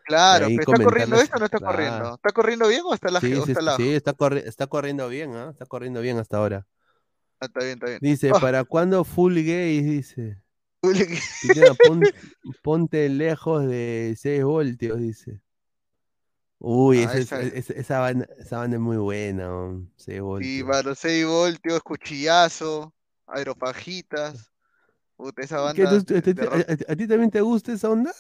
Claro, 0.06 0.48
pero 0.48 0.60
¿está 0.74 0.84
corriendo 0.84 1.16
esto 1.16 1.38
o 1.38 1.40
no 1.40 1.46
está 1.46 1.58
claro. 1.58 1.74
corriendo? 1.74 2.16
¿Está 2.16 2.30
corriendo 2.32 2.68
bien 2.68 2.82
o 2.86 2.94
está 2.94 3.10
la 3.10 3.20
Sí, 3.22 3.34
sí, 3.34 3.52
está 3.52 3.62
la- 3.62 3.76
sí, 3.78 3.90
está, 3.94 4.14
corri- 4.14 4.44
está 4.46 4.68
corriendo 4.68 5.08
bien, 5.10 5.34
¿ah? 5.36 5.50
Está 5.52 5.66
corriendo 5.66 6.00
bien 6.02 6.18
hasta 6.20 6.38
ahora. 6.38 6.68
Ah, 7.40 7.46
está 7.48 7.60
bien, 7.62 7.72
está 7.74 7.86
bien. 7.88 8.00
Dice, 8.02 8.32
Ah, 8.34 8.40
¿para 8.40 8.64
cuándo 8.66 9.04
full 9.04 9.34
gays? 9.36 9.84
Dice. 9.84 10.38
Pon- 11.84 12.10
ponte 12.62 13.10
lejos 13.10 13.66
de 13.68 14.16
6 14.18 14.44
voltios, 14.44 15.00
dice. 15.00 15.42
Uy, 16.60 17.00
Ah, 17.00 17.14
esa, 17.18 17.42
es- 17.42 17.54
esa- 17.54 17.58
esa, 17.58 17.74
esa 17.74 18.00
banda, 18.00 18.28
esa 18.40 18.58
banda 18.60 18.78
es 18.78 18.82
muy 18.82 18.98
buena, 18.98 19.50
man, 19.50 19.92
6 19.98 20.18
Sí, 20.18 20.22
voltios. 20.22 20.68
mano, 20.68 20.96
6 20.96 21.26
voltios, 21.26 21.82
cuchillazo, 21.84 22.94
aeropajitas. 23.28 24.52
Puta, 25.18 25.42
esa 25.44 25.58
¿Qué, 25.74 25.84
banda 25.84 26.04
tú- 26.04 26.14
de- 26.14 26.18
a, 26.18 26.22
ti- 26.22 26.34
de 26.34 26.46
rock. 26.46 26.54
a- 26.54 26.72
a- 26.72 26.94
a 26.94 26.96
ti 26.96 27.08
también 27.08 27.32
te 27.32 27.42
gusta 27.42 27.72
esa 27.74 27.90
onda? 27.90 28.12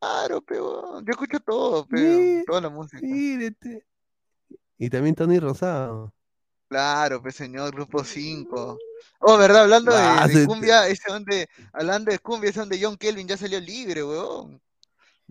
Claro, 0.00 0.40
pero 0.42 1.00
yo 1.02 1.10
escucho 1.10 1.38
todo, 1.40 1.86
pero 1.86 2.16
Sí, 2.16 2.44
toda 2.46 2.60
la 2.62 2.70
música. 2.70 3.00
mírete. 3.02 3.84
Y 4.78 4.88
también 4.88 5.14
Tony 5.14 5.38
Rosado. 5.38 6.14
Claro, 6.68 7.20
pues 7.20 7.34
señor, 7.34 7.72
Grupo 7.74 8.02
5. 8.02 8.78
Oh, 9.20 9.36
¿verdad? 9.38 9.62
Hablando 9.62 9.92
de, 9.92 9.98
Ah, 9.98 10.26
de 10.28 10.46
cumbia, 10.46 10.88
ese 10.88 11.02
donde, 11.10 11.48
hablando 11.72 12.10
de 12.10 12.18
cumbia, 12.18 12.50
ese 12.50 12.60
donde 12.60 12.78
John 12.82 12.96
Kelvin 12.96 13.28
ya 13.28 13.36
salió 13.36 13.60
libre, 13.60 14.02
weón. 14.04 14.60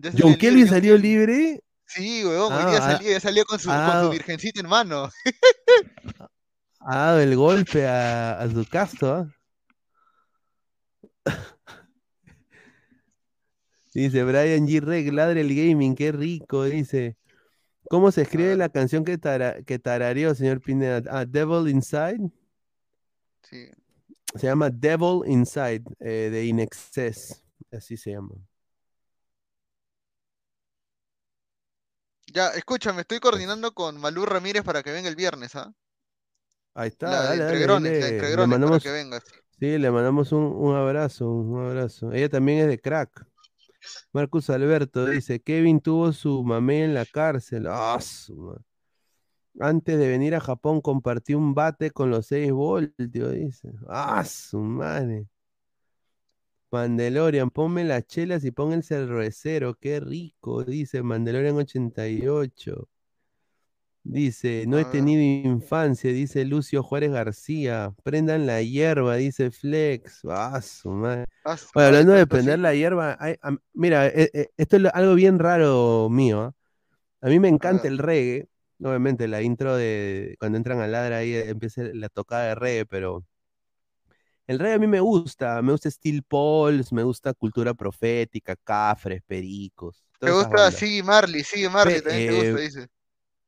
John 0.02 0.12
libre, 0.14 0.38
Kelvin 0.38 0.66
John 0.66 0.74
salió 0.74 0.96
libre. 0.96 1.62
Sí, 1.86 2.24
weón, 2.24 2.52
hoy 2.52 2.62
Ah, 2.64 2.70
día 2.70 2.78
ah, 2.78 2.92
salió, 2.92 3.10
ya 3.10 3.20
salió 3.20 3.44
con 3.44 3.58
su, 3.58 3.70
ha 3.70 3.76
con 3.76 3.84
su 3.86 3.92
dado- 3.92 4.10
virgencita 4.10 4.60
en 4.60 4.68
mano. 4.68 5.10
Dado 6.88 7.20
el 7.20 7.36
golpe 7.36 7.86
a, 7.86 8.40
a 8.40 8.48
su 8.50 8.64
casto, 8.66 9.12
¿ah? 9.14 9.26
Dice 13.92 14.22
Brian 14.22 14.66
G. 14.68 14.80
Reg, 14.80 15.12
ladre 15.12 15.40
el 15.40 15.54
gaming, 15.54 15.94
qué 15.96 16.12
rico, 16.12 16.64
dice. 16.64 17.16
¿Cómo 17.88 18.12
se 18.12 18.22
escribe 18.22 18.54
la 18.56 18.68
canción 18.68 19.04
que, 19.04 19.18
tara- 19.18 19.62
que 19.64 19.80
tarareó, 19.80 20.32
señor 20.36 20.60
Pineda? 20.60 21.02
Ah, 21.10 21.24
Devil 21.26 21.68
Inside. 21.68 22.30
Sí. 23.50 23.68
Se 24.36 24.46
llama 24.46 24.70
Devil 24.70 25.22
Inside, 25.26 25.82
eh, 25.98 26.30
de 26.30 26.44
Inexcess. 26.46 27.42
Así 27.72 27.96
se 27.96 28.12
llama. 28.12 28.34
Ya, 32.32 32.48
escúchame, 32.50 33.00
estoy 33.00 33.18
coordinando 33.18 33.72
con 33.72 33.98
Malú 34.00 34.24
Ramírez 34.24 34.62
para 34.62 34.82
que 34.84 34.92
venga 34.92 35.08
el 35.08 35.16
viernes, 35.16 35.56
¿ah? 35.56 35.72
Ahí 36.74 36.88
está, 36.88 37.10
La 37.10 37.22
dale, 37.22 37.36
la 37.38 37.44
le 37.44 37.52
Entregrones, 37.52 38.36
para 38.36 38.46
mandamos, 38.46 38.82
que 38.84 38.90
venga. 38.92 39.20
sí, 39.58 39.78
le 39.78 39.90
mandamos 39.90 40.30
un, 40.30 40.44
un 40.44 40.76
abrazo, 40.76 41.28
un 41.28 41.66
abrazo. 41.66 42.12
Ella 42.12 42.28
también 42.28 42.60
es 42.60 42.68
de 42.68 42.78
crack. 42.80 43.26
Marcus 44.12 44.48
Alberto 44.50 45.06
dice, 45.06 45.40
Kevin 45.40 45.80
tuvo 45.80 46.12
su 46.12 46.44
mamé 46.44 46.84
en 46.84 46.94
la 46.94 47.04
cárcel. 47.04 47.66
Ah, 47.68 47.98
su 48.00 48.36
ma- 48.36 48.62
Antes 49.58 49.98
de 49.98 50.08
venir 50.08 50.34
a 50.34 50.40
Japón 50.40 50.80
compartió 50.80 51.36
un 51.38 51.54
bate 51.54 51.90
con 51.90 52.10
los 52.10 52.26
6 52.26 52.52
voltios, 52.52 53.32
dice. 53.34 53.72
Ah, 53.88 54.24
su 54.24 54.58
madre. 54.60 55.26
Mandalorian, 56.72 57.50
ponme 57.50 57.84
las 57.84 58.06
chelas 58.06 58.44
y 58.44 58.52
pon 58.52 58.72
el 58.72 58.84
cervecero, 58.84 59.74
qué 59.74 59.98
rico, 60.00 60.64
dice 60.64 61.02
Mandalorian 61.02 61.56
88. 61.56 62.88
Dice, 64.02 64.64
no 64.66 64.78
he 64.78 64.84
tenido 64.86 65.22
infancia, 65.22 66.10
dice 66.12 66.44
Lucio 66.44 66.82
Juárez 66.82 67.10
García. 67.12 67.94
Prendan 68.02 68.46
la 68.46 68.62
hierba, 68.62 69.16
dice 69.16 69.50
Flex. 69.50 70.22
Ah, 70.24 70.60
su 70.62 70.90
madre. 70.90 71.26
Ah, 71.44 71.56
hablando 71.74 72.12
de 72.12 72.26
prender 72.26 72.58
la 72.60 72.74
hierba, 72.74 73.16
hay- 73.20 73.36
mira, 73.74 74.06
eh, 74.08 74.30
eh, 74.32 74.48
esto 74.56 74.76
es 74.78 74.84
algo 74.94 75.14
bien 75.14 75.38
raro 75.38 76.08
mío. 76.10 76.40
¿ah? 76.42 76.54
A 77.22 77.28
mí 77.28 77.38
me 77.40 77.48
encanta 77.48 77.88
el 77.88 77.98
reggae. 77.98 78.48
Obviamente, 78.82 79.28
la 79.28 79.42
intro 79.42 79.76
de 79.76 80.36
cuando 80.38 80.56
entran 80.58 80.80
a 80.80 80.86
ladra 80.88 81.18
ahí 81.18 81.34
eh, 81.34 81.50
empieza 81.50 81.82
la 81.94 82.08
tocada 82.08 82.44
de 82.46 82.54
reggae, 82.54 82.86
pero 82.86 83.24
el 84.46 84.58
reggae 84.58 84.74
a 84.74 84.78
mí 84.78 84.86
me 84.86 85.00
gusta. 85.00 85.62
Me 85.62 85.72
gusta 85.72 85.90
Steel 85.90 86.22
Pulse, 86.22 86.94
me 86.94 87.02
gusta 87.02 87.34
Cultura 87.34 87.74
Profética, 87.74 88.56
Cafres, 88.56 89.22
Pericos. 89.26 90.04
Te 90.18 90.30
esas 90.30 90.48
gusta. 90.48 90.70
Siggy 90.70 91.02
Marley, 91.02 91.42
Siggy 91.44 91.68
Marley 91.68 92.00
Pe- 92.00 92.02
también 92.02 92.24
te 92.24 92.32
eh, 92.32 92.32
gusta, 92.32 92.58
dice. 92.58 92.88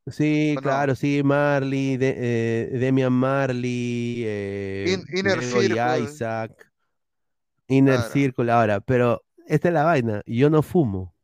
Sí, 0.09 0.57
claro, 0.61 0.97
sí, 0.97 1.23
Marley, 1.23 1.97
de, 1.97 2.15
eh, 2.19 2.79
Demian 2.79 3.13
Marley, 3.13 4.23
eh, 4.27 4.85
In- 4.93 5.07
Inner 5.13 5.43
Circle. 5.43 6.03
Isaac, 6.05 6.73
Inner 7.69 7.99
Claro. 7.99 8.13
Circle 8.13 8.53
ahora, 8.53 8.81
pero 8.81 9.25
esta 9.47 9.69
es 9.69 9.75
la 9.75 9.85
vaina, 9.85 10.23
yo 10.27 10.51
no 10.51 10.63
fumo, 10.63 11.15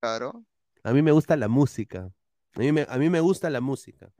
Claro. 0.00 0.44
a 0.84 0.92
mí 0.92 1.02
me 1.02 1.12
gusta 1.12 1.36
la 1.36 1.48
música, 1.48 2.10
a 2.54 2.58
mí 2.58 2.72
me, 2.72 2.86
a 2.88 2.98
mí 2.98 3.10
me 3.10 3.20
gusta 3.20 3.50
la 3.50 3.60
música, 3.60 4.10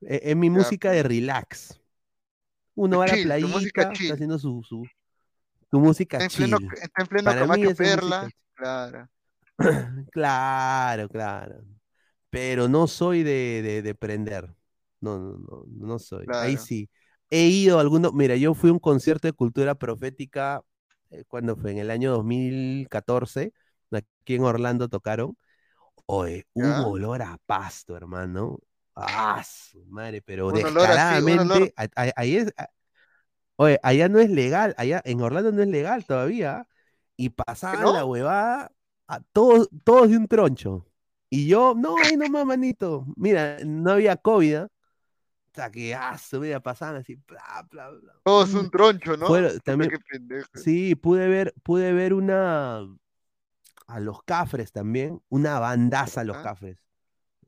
E- 0.00 0.20
es, 0.24 0.36
mi 0.36 0.50
música 0.50 0.90
de 0.90 1.02
relax, 1.02 1.80
uno 2.74 2.98
va 2.98 3.04
a 3.04 3.08
la 3.08 3.14
Chill, 3.14 3.24
playita, 3.24 3.92
chill. 3.92 4.06
está 4.06 4.14
haciendo 4.14 4.38
su, 4.38 4.62
su, 4.62 4.84
su 5.70 5.80
música 5.80 6.18
Está 6.18 6.42
en 6.42 6.50
pleno, 6.50 6.58
chill, 6.58 6.68
está 6.82 7.02
en 7.02 7.06
pleno 7.08 7.30
Para 7.30 7.46
mí 7.46 7.74
Perla. 7.74 8.22
música 8.22 8.38
Claro. 8.54 9.08
Claro, 10.12 11.08
claro. 11.08 11.64
Pero 12.30 12.68
no 12.68 12.86
soy 12.86 13.22
de, 13.22 13.62
de, 13.62 13.82
de 13.82 13.94
prender. 13.94 14.52
No, 15.00 15.18
no, 15.18 15.38
no, 15.38 15.64
no 15.68 15.98
soy. 15.98 16.26
Ahí 16.32 16.56
sí. 16.56 16.88
He 17.30 17.46
ido 17.46 17.78
a 17.78 17.80
algunos. 17.80 18.12
Mira, 18.12 18.36
yo 18.36 18.54
fui 18.54 18.70
a 18.70 18.72
un 18.72 18.78
concierto 18.78 19.28
de 19.28 19.32
cultura 19.32 19.74
profética 19.76 20.62
eh, 21.10 21.24
cuando 21.28 21.56
fue 21.56 21.72
en 21.72 21.78
el 21.78 21.90
año 21.90 22.10
2014. 22.12 23.52
Aquí 23.92 24.34
en 24.34 24.42
Orlando 24.42 24.88
tocaron. 24.88 25.36
Oye, 26.06 26.46
¿Ya? 26.54 26.82
hubo 26.82 26.92
olor 26.92 27.22
a 27.22 27.38
pasto, 27.46 27.96
hermano. 27.96 28.58
Ah, 28.94 29.42
su 29.44 29.84
madre, 29.86 30.22
pero 30.22 30.48
Un 30.48 30.54
así, 30.54 30.62
un 30.62 30.64
descaradamente. 30.64 31.74
a- 31.76 31.88
a- 31.96 32.12
ahí 32.16 32.36
es, 32.36 32.52
a- 32.56 32.68
oye, 33.56 33.80
allá 33.82 34.08
no 34.08 34.18
es 34.20 34.30
legal. 34.30 34.74
Allá 34.78 35.02
en 35.04 35.20
Orlando 35.20 35.52
no 35.52 35.62
es 35.62 35.68
legal 35.68 36.04
todavía. 36.04 36.66
Y 37.16 37.30
pasaban 37.30 37.82
no? 37.82 37.92
la 37.94 38.04
huevada 38.04 38.72
a 39.08 39.20
todos, 39.20 39.68
todos 39.84 40.10
de 40.10 40.16
un 40.16 40.28
troncho. 40.28 40.86
Y 41.30 41.48
yo, 41.48 41.74
no, 41.76 42.02
ahí 42.02 42.16
nomás, 42.16 42.46
manito. 42.46 43.06
Mira, 43.16 43.58
no 43.64 43.92
había 43.92 44.16
COVID. 44.16 44.54
¿ah? 44.56 44.68
O 45.52 45.54
sea, 45.54 45.70
que, 45.70 45.94
ah, 45.94 46.18
su 46.18 46.40
vida 46.40 46.60
pasaban 46.60 46.96
así, 46.96 47.14
bla, 47.28 47.66
bla, 47.70 47.90
bla. 47.90 48.12
Todo 48.24 48.44
es 48.44 48.54
un 48.54 48.70
troncho, 48.70 49.16
¿no? 49.16 49.28
También, 49.64 49.92
sí, 50.54 50.94
pude 50.96 51.28
ver, 51.28 51.54
pude 51.62 51.92
ver 51.92 52.12
una, 52.14 52.80
a 53.86 54.00
los 54.00 54.22
Cafres 54.24 54.72
también, 54.72 55.22
una 55.28 55.58
bandaza 55.58 56.22
a 56.22 56.24
los 56.24 56.36
Ajá. 56.36 56.44
Cafres. 56.50 56.78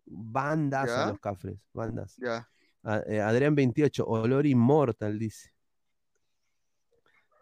Bandas 0.05 0.91
a 0.91 1.07
los 1.09 1.21
Cafres, 1.21 1.59
bandas. 1.73 2.15
Ya. 2.19 2.49
A- 2.83 3.03
eh, 3.09 3.21
Adrián 3.21 3.55
28, 3.55 4.07
olor 4.07 4.47
inmortal, 4.47 5.19
dice. 5.19 5.53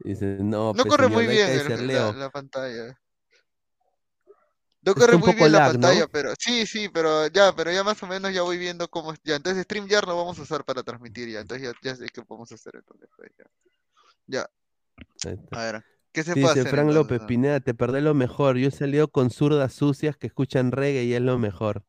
Dice, 0.01 0.39
no, 0.41 0.73
No 0.73 0.75
pues, 0.75 0.87
corre 0.87 1.09
muy 1.09 1.27
bien 1.27 1.49
el- 1.51 1.69
la, 1.69 1.77
Leo. 1.77 2.13
la 2.13 2.31
pantalla. 2.31 2.99
No 4.83 4.95
corre 4.95 5.17
muy 5.17 5.35
bien 5.35 5.51
la 5.53 5.71
pantalla, 5.71 6.07
pero 6.09 6.35
sí, 6.39 6.67
sí, 6.67 6.91
pero 6.91 7.27
ya, 7.29 7.55
pero 7.57 7.73
ya 7.73 7.83
más 7.83 8.03
o 8.03 8.07
menos 8.07 8.35
ya 8.35 8.43
voy 8.43 8.59
viendo 8.59 8.87
cómo. 8.89 9.15
Ya, 9.25 9.37
entonces 9.37 9.63
StreamYard 9.65 10.07
lo 10.07 10.17
vamos 10.17 10.39
a 10.39 10.43
usar 10.43 10.63
para 10.65 10.83
transmitir 10.83 11.29
ya. 11.31 11.41
Entonces 11.41 11.69
ya, 11.73 11.91
ya 11.91 11.97
sé 11.97 12.07
qué 12.13 12.21
podemos 12.23 12.53
hacer 12.53 12.77
entonces. 12.77 13.09
pues, 13.17 13.31
ya. 13.39 13.47
Ya. 14.27 14.51
A 15.53 15.59
ver, 15.65 15.85
¿qué 16.15 16.25
se 16.25 16.37
puede 16.37 16.55
Dice 16.55 16.61
hacer 16.61 16.67
Frank 16.67 16.89
entonces? 16.89 16.95
López, 16.95 17.23
Pineda, 17.23 17.61
te 17.61 17.75
perdés 17.75 18.03
lo 18.03 18.15
mejor. 18.15 18.57
Yo 18.59 18.69
he 18.69 18.71
salido 18.71 19.09
con 19.09 19.31
zurdas 19.31 19.73
sucias 19.73 20.17
que 20.17 20.27
escuchan 20.27 20.73
reggae 20.73 21.05
y 21.05 21.15
es 21.15 21.23
lo 21.23 21.39
mejor. 21.39 21.85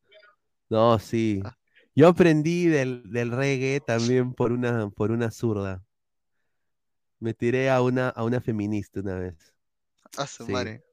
No, 0.70 1.00
sí. 1.00 1.42
Ah. 1.44 1.56
Yo 1.96 2.08
aprendí 2.10 2.68
del, 2.68 3.04
del 3.12 3.32
reggae 3.32 3.82
también 3.82 4.34
por 4.34 4.52
una, 4.52 4.90
por 4.92 5.12
una 5.12 5.32
zurda. 5.32 5.84
Me 7.20 7.34
tiré 7.34 7.70
a 7.70 7.82
una, 7.82 8.08
a 8.10 8.24
una 8.24 8.40
feminista 8.40 9.02
una 9.02 9.16
vez. 9.16 9.54
A 10.18 10.28
su 10.28 10.46
Sí. 10.46 10.52
madre. 10.52 10.84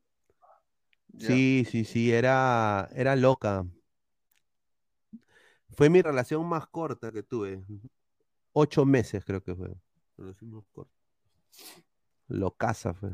Sí, 1.19 1.65
sí, 1.71 1.85
sí, 1.85 2.13
era, 2.13 2.89
era 2.95 3.17
loca. 3.17 3.65
Fue 5.71 5.91
mi 5.91 6.03
relación 6.03 6.47
más 6.47 6.67
corta 6.69 7.11
que 7.13 7.23
tuve. 7.23 7.65
Ocho 8.53 8.85
meses 8.87 9.25
creo 9.25 9.43
que 9.43 9.55
fue. 9.55 9.71
Relación 10.19 10.51
más 10.53 10.65
corta. 10.73 10.93
Locaza 12.33 12.95
fue. 12.95 13.11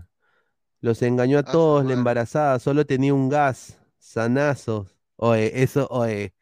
Los 0.80 1.02
engañó 1.02 1.38
a 1.38 1.44
A 1.44 1.56
su 1.58 1.66
todos, 1.66 1.84
la 1.84 1.94
embarazada, 1.94 2.58
solo 2.60 2.86
tenía 2.86 3.14
un 3.14 3.28
gas, 3.28 3.80
sanazos. 3.98 4.96
Oye, 5.16 5.62
eso, 5.62 5.88
oye, 5.90 6.34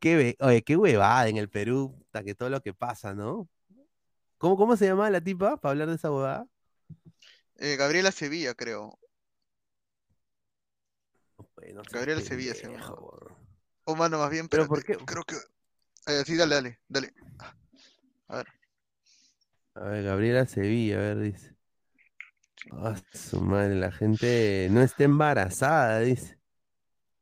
qué, 0.00 0.36
oye, 0.40 0.62
qué 0.64 0.76
huevada 0.76 1.28
en 1.28 1.38
el 1.38 1.50
Perú, 1.50 1.94
puta, 1.98 2.24
que 2.24 2.34
todo 2.34 2.50
lo 2.50 2.62
que 2.62 2.74
pasa, 2.74 3.14
¿no? 3.14 3.48
¿Cómo, 4.38 4.56
cómo 4.56 4.76
se 4.76 4.86
llama 4.86 5.10
la 5.10 5.20
tipa 5.22 5.56
para 5.58 5.72
hablar 5.72 5.88
de 5.88 5.96
esa 5.96 6.10
huevada? 6.12 6.48
Eh, 7.58 7.76
Gabriela 7.76 8.10
Sevilla, 8.10 8.54
creo. 8.54 8.98
Oye, 11.56 11.72
no 11.72 11.84
seas 11.84 12.02
Gabriela 12.02 12.20
Sevilla 12.22 12.54
se 12.54 12.68
llama. 12.68 12.94
O 13.84 13.94
mano, 13.96 14.18
más 14.18 14.30
bien, 14.30 14.48
Pero 14.48 14.66
¿por 14.68 14.84
qué? 14.84 14.96
Creo 15.04 15.24
que. 15.24 15.36
Eh, 16.08 16.24
sí, 16.26 16.36
dale, 16.36 16.54
dale, 16.56 16.80
dale. 16.88 17.14
A 18.28 18.36
ver. 18.36 18.46
A 19.74 19.80
ver, 19.84 20.04
Gabriela 20.04 20.46
Sevilla, 20.46 20.96
a 20.96 21.00
ver, 21.00 21.18
dice. 21.20 21.56
Ah, 22.72 22.94
su 23.12 23.40
madre, 23.40 23.74
la 23.74 23.90
gente 23.90 24.68
no 24.70 24.82
está 24.82 25.04
embarazada, 25.04 26.00
dice. 26.00 26.38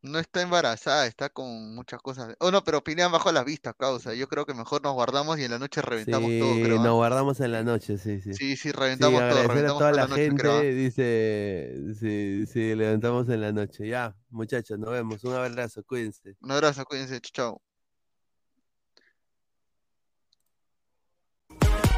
No 0.00 0.20
está 0.20 0.42
embarazada, 0.42 1.06
está 1.06 1.28
con 1.28 1.74
muchas 1.74 2.00
cosas. 2.00 2.34
Oh, 2.38 2.50
no, 2.52 2.62
pero 2.62 2.78
opinan 2.78 3.10
bajo 3.10 3.32
las 3.32 3.44
vistas, 3.44 3.74
causa. 3.76 4.14
Yo 4.14 4.28
creo 4.28 4.46
que 4.46 4.54
mejor 4.54 4.80
nos 4.82 4.94
guardamos 4.94 5.38
y 5.38 5.44
en 5.44 5.50
la 5.50 5.58
noche 5.58 5.82
reventamos 5.82 6.30
todo, 6.38 6.54
Sí, 6.54 6.62
creo. 6.62 6.80
¿ah? 6.80 6.84
nos 6.84 6.94
guardamos 6.94 7.40
en 7.40 7.52
la 7.52 7.62
noche, 7.64 7.98
sí, 7.98 8.20
sí. 8.20 8.32
Sí, 8.32 8.56
sí, 8.56 8.56
Sí, 8.56 8.72
reventamos 8.72 9.18
todo, 9.18 9.28
agradecer 9.28 9.50
a 9.50 9.54
reventamos 9.54 9.78
toda 9.78 9.90
toda 9.90 9.92
la 9.92 10.02
la 10.02 10.08
noche, 10.08 10.22
gente, 10.24 10.42
creo. 10.42 10.58
¿ah? 10.58 10.62
dice, 10.62 11.94
sí, 11.98 12.46
sí, 12.46 12.74
levantamos 12.76 13.28
en 13.28 13.40
la 13.40 13.52
noche. 13.52 13.88
Ya, 13.88 14.16
muchachos, 14.30 14.78
nos 14.78 14.90
vemos. 14.90 15.22
Un 15.24 15.34
abrazo, 15.34 15.82
cuídense. 15.84 16.36
Un 16.40 16.52
abrazo, 16.52 16.84
cuídense, 16.84 17.20
chao. 17.20 17.60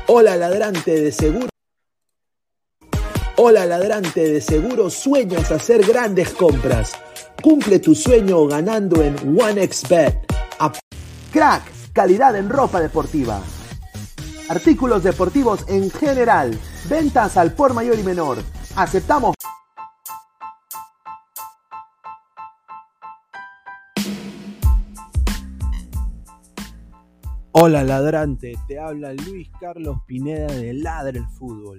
Hola 0.07 0.37
ladrante 0.37 0.91
de 0.91 1.13
seguro. 1.13 1.49
Hola 3.43 3.65
ladrante, 3.65 4.31
de 4.31 4.43
seguro 4.43 4.91
sueñas 4.91 5.51
hacer 5.51 5.83
grandes 5.87 6.29
compras. 6.35 6.93
Cumple 7.43 7.79
tu 7.79 7.95
sueño 7.95 8.47
ganando 8.47 9.03
en 9.03 9.17
OneXBet. 9.41 10.27
Crack, 11.33 11.63
calidad 11.95 12.37
en 12.37 12.51
ropa 12.51 12.83
deportiva. 12.83 13.41
Artículos 14.51 15.03
deportivos 15.03 15.65
en 15.69 15.91
general. 15.91 16.51
Ventas 16.87 17.39
al 17.39 17.55
por 17.55 17.73
mayor 17.73 17.99
y 17.99 18.03
menor. 18.03 18.37
Aceptamos. 18.77 19.35
Hola 27.53 27.85
ladrante, 27.85 28.53
te 28.69 28.79
habla 28.79 29.15
Luis 29.15 29.49
Carlos 29.59 29.97
Pineda 30.07 30.53
de 30.53 30.75
Ladre 30.75 31.21
el 31.21 31.27
Fútbol. 31.39 31.79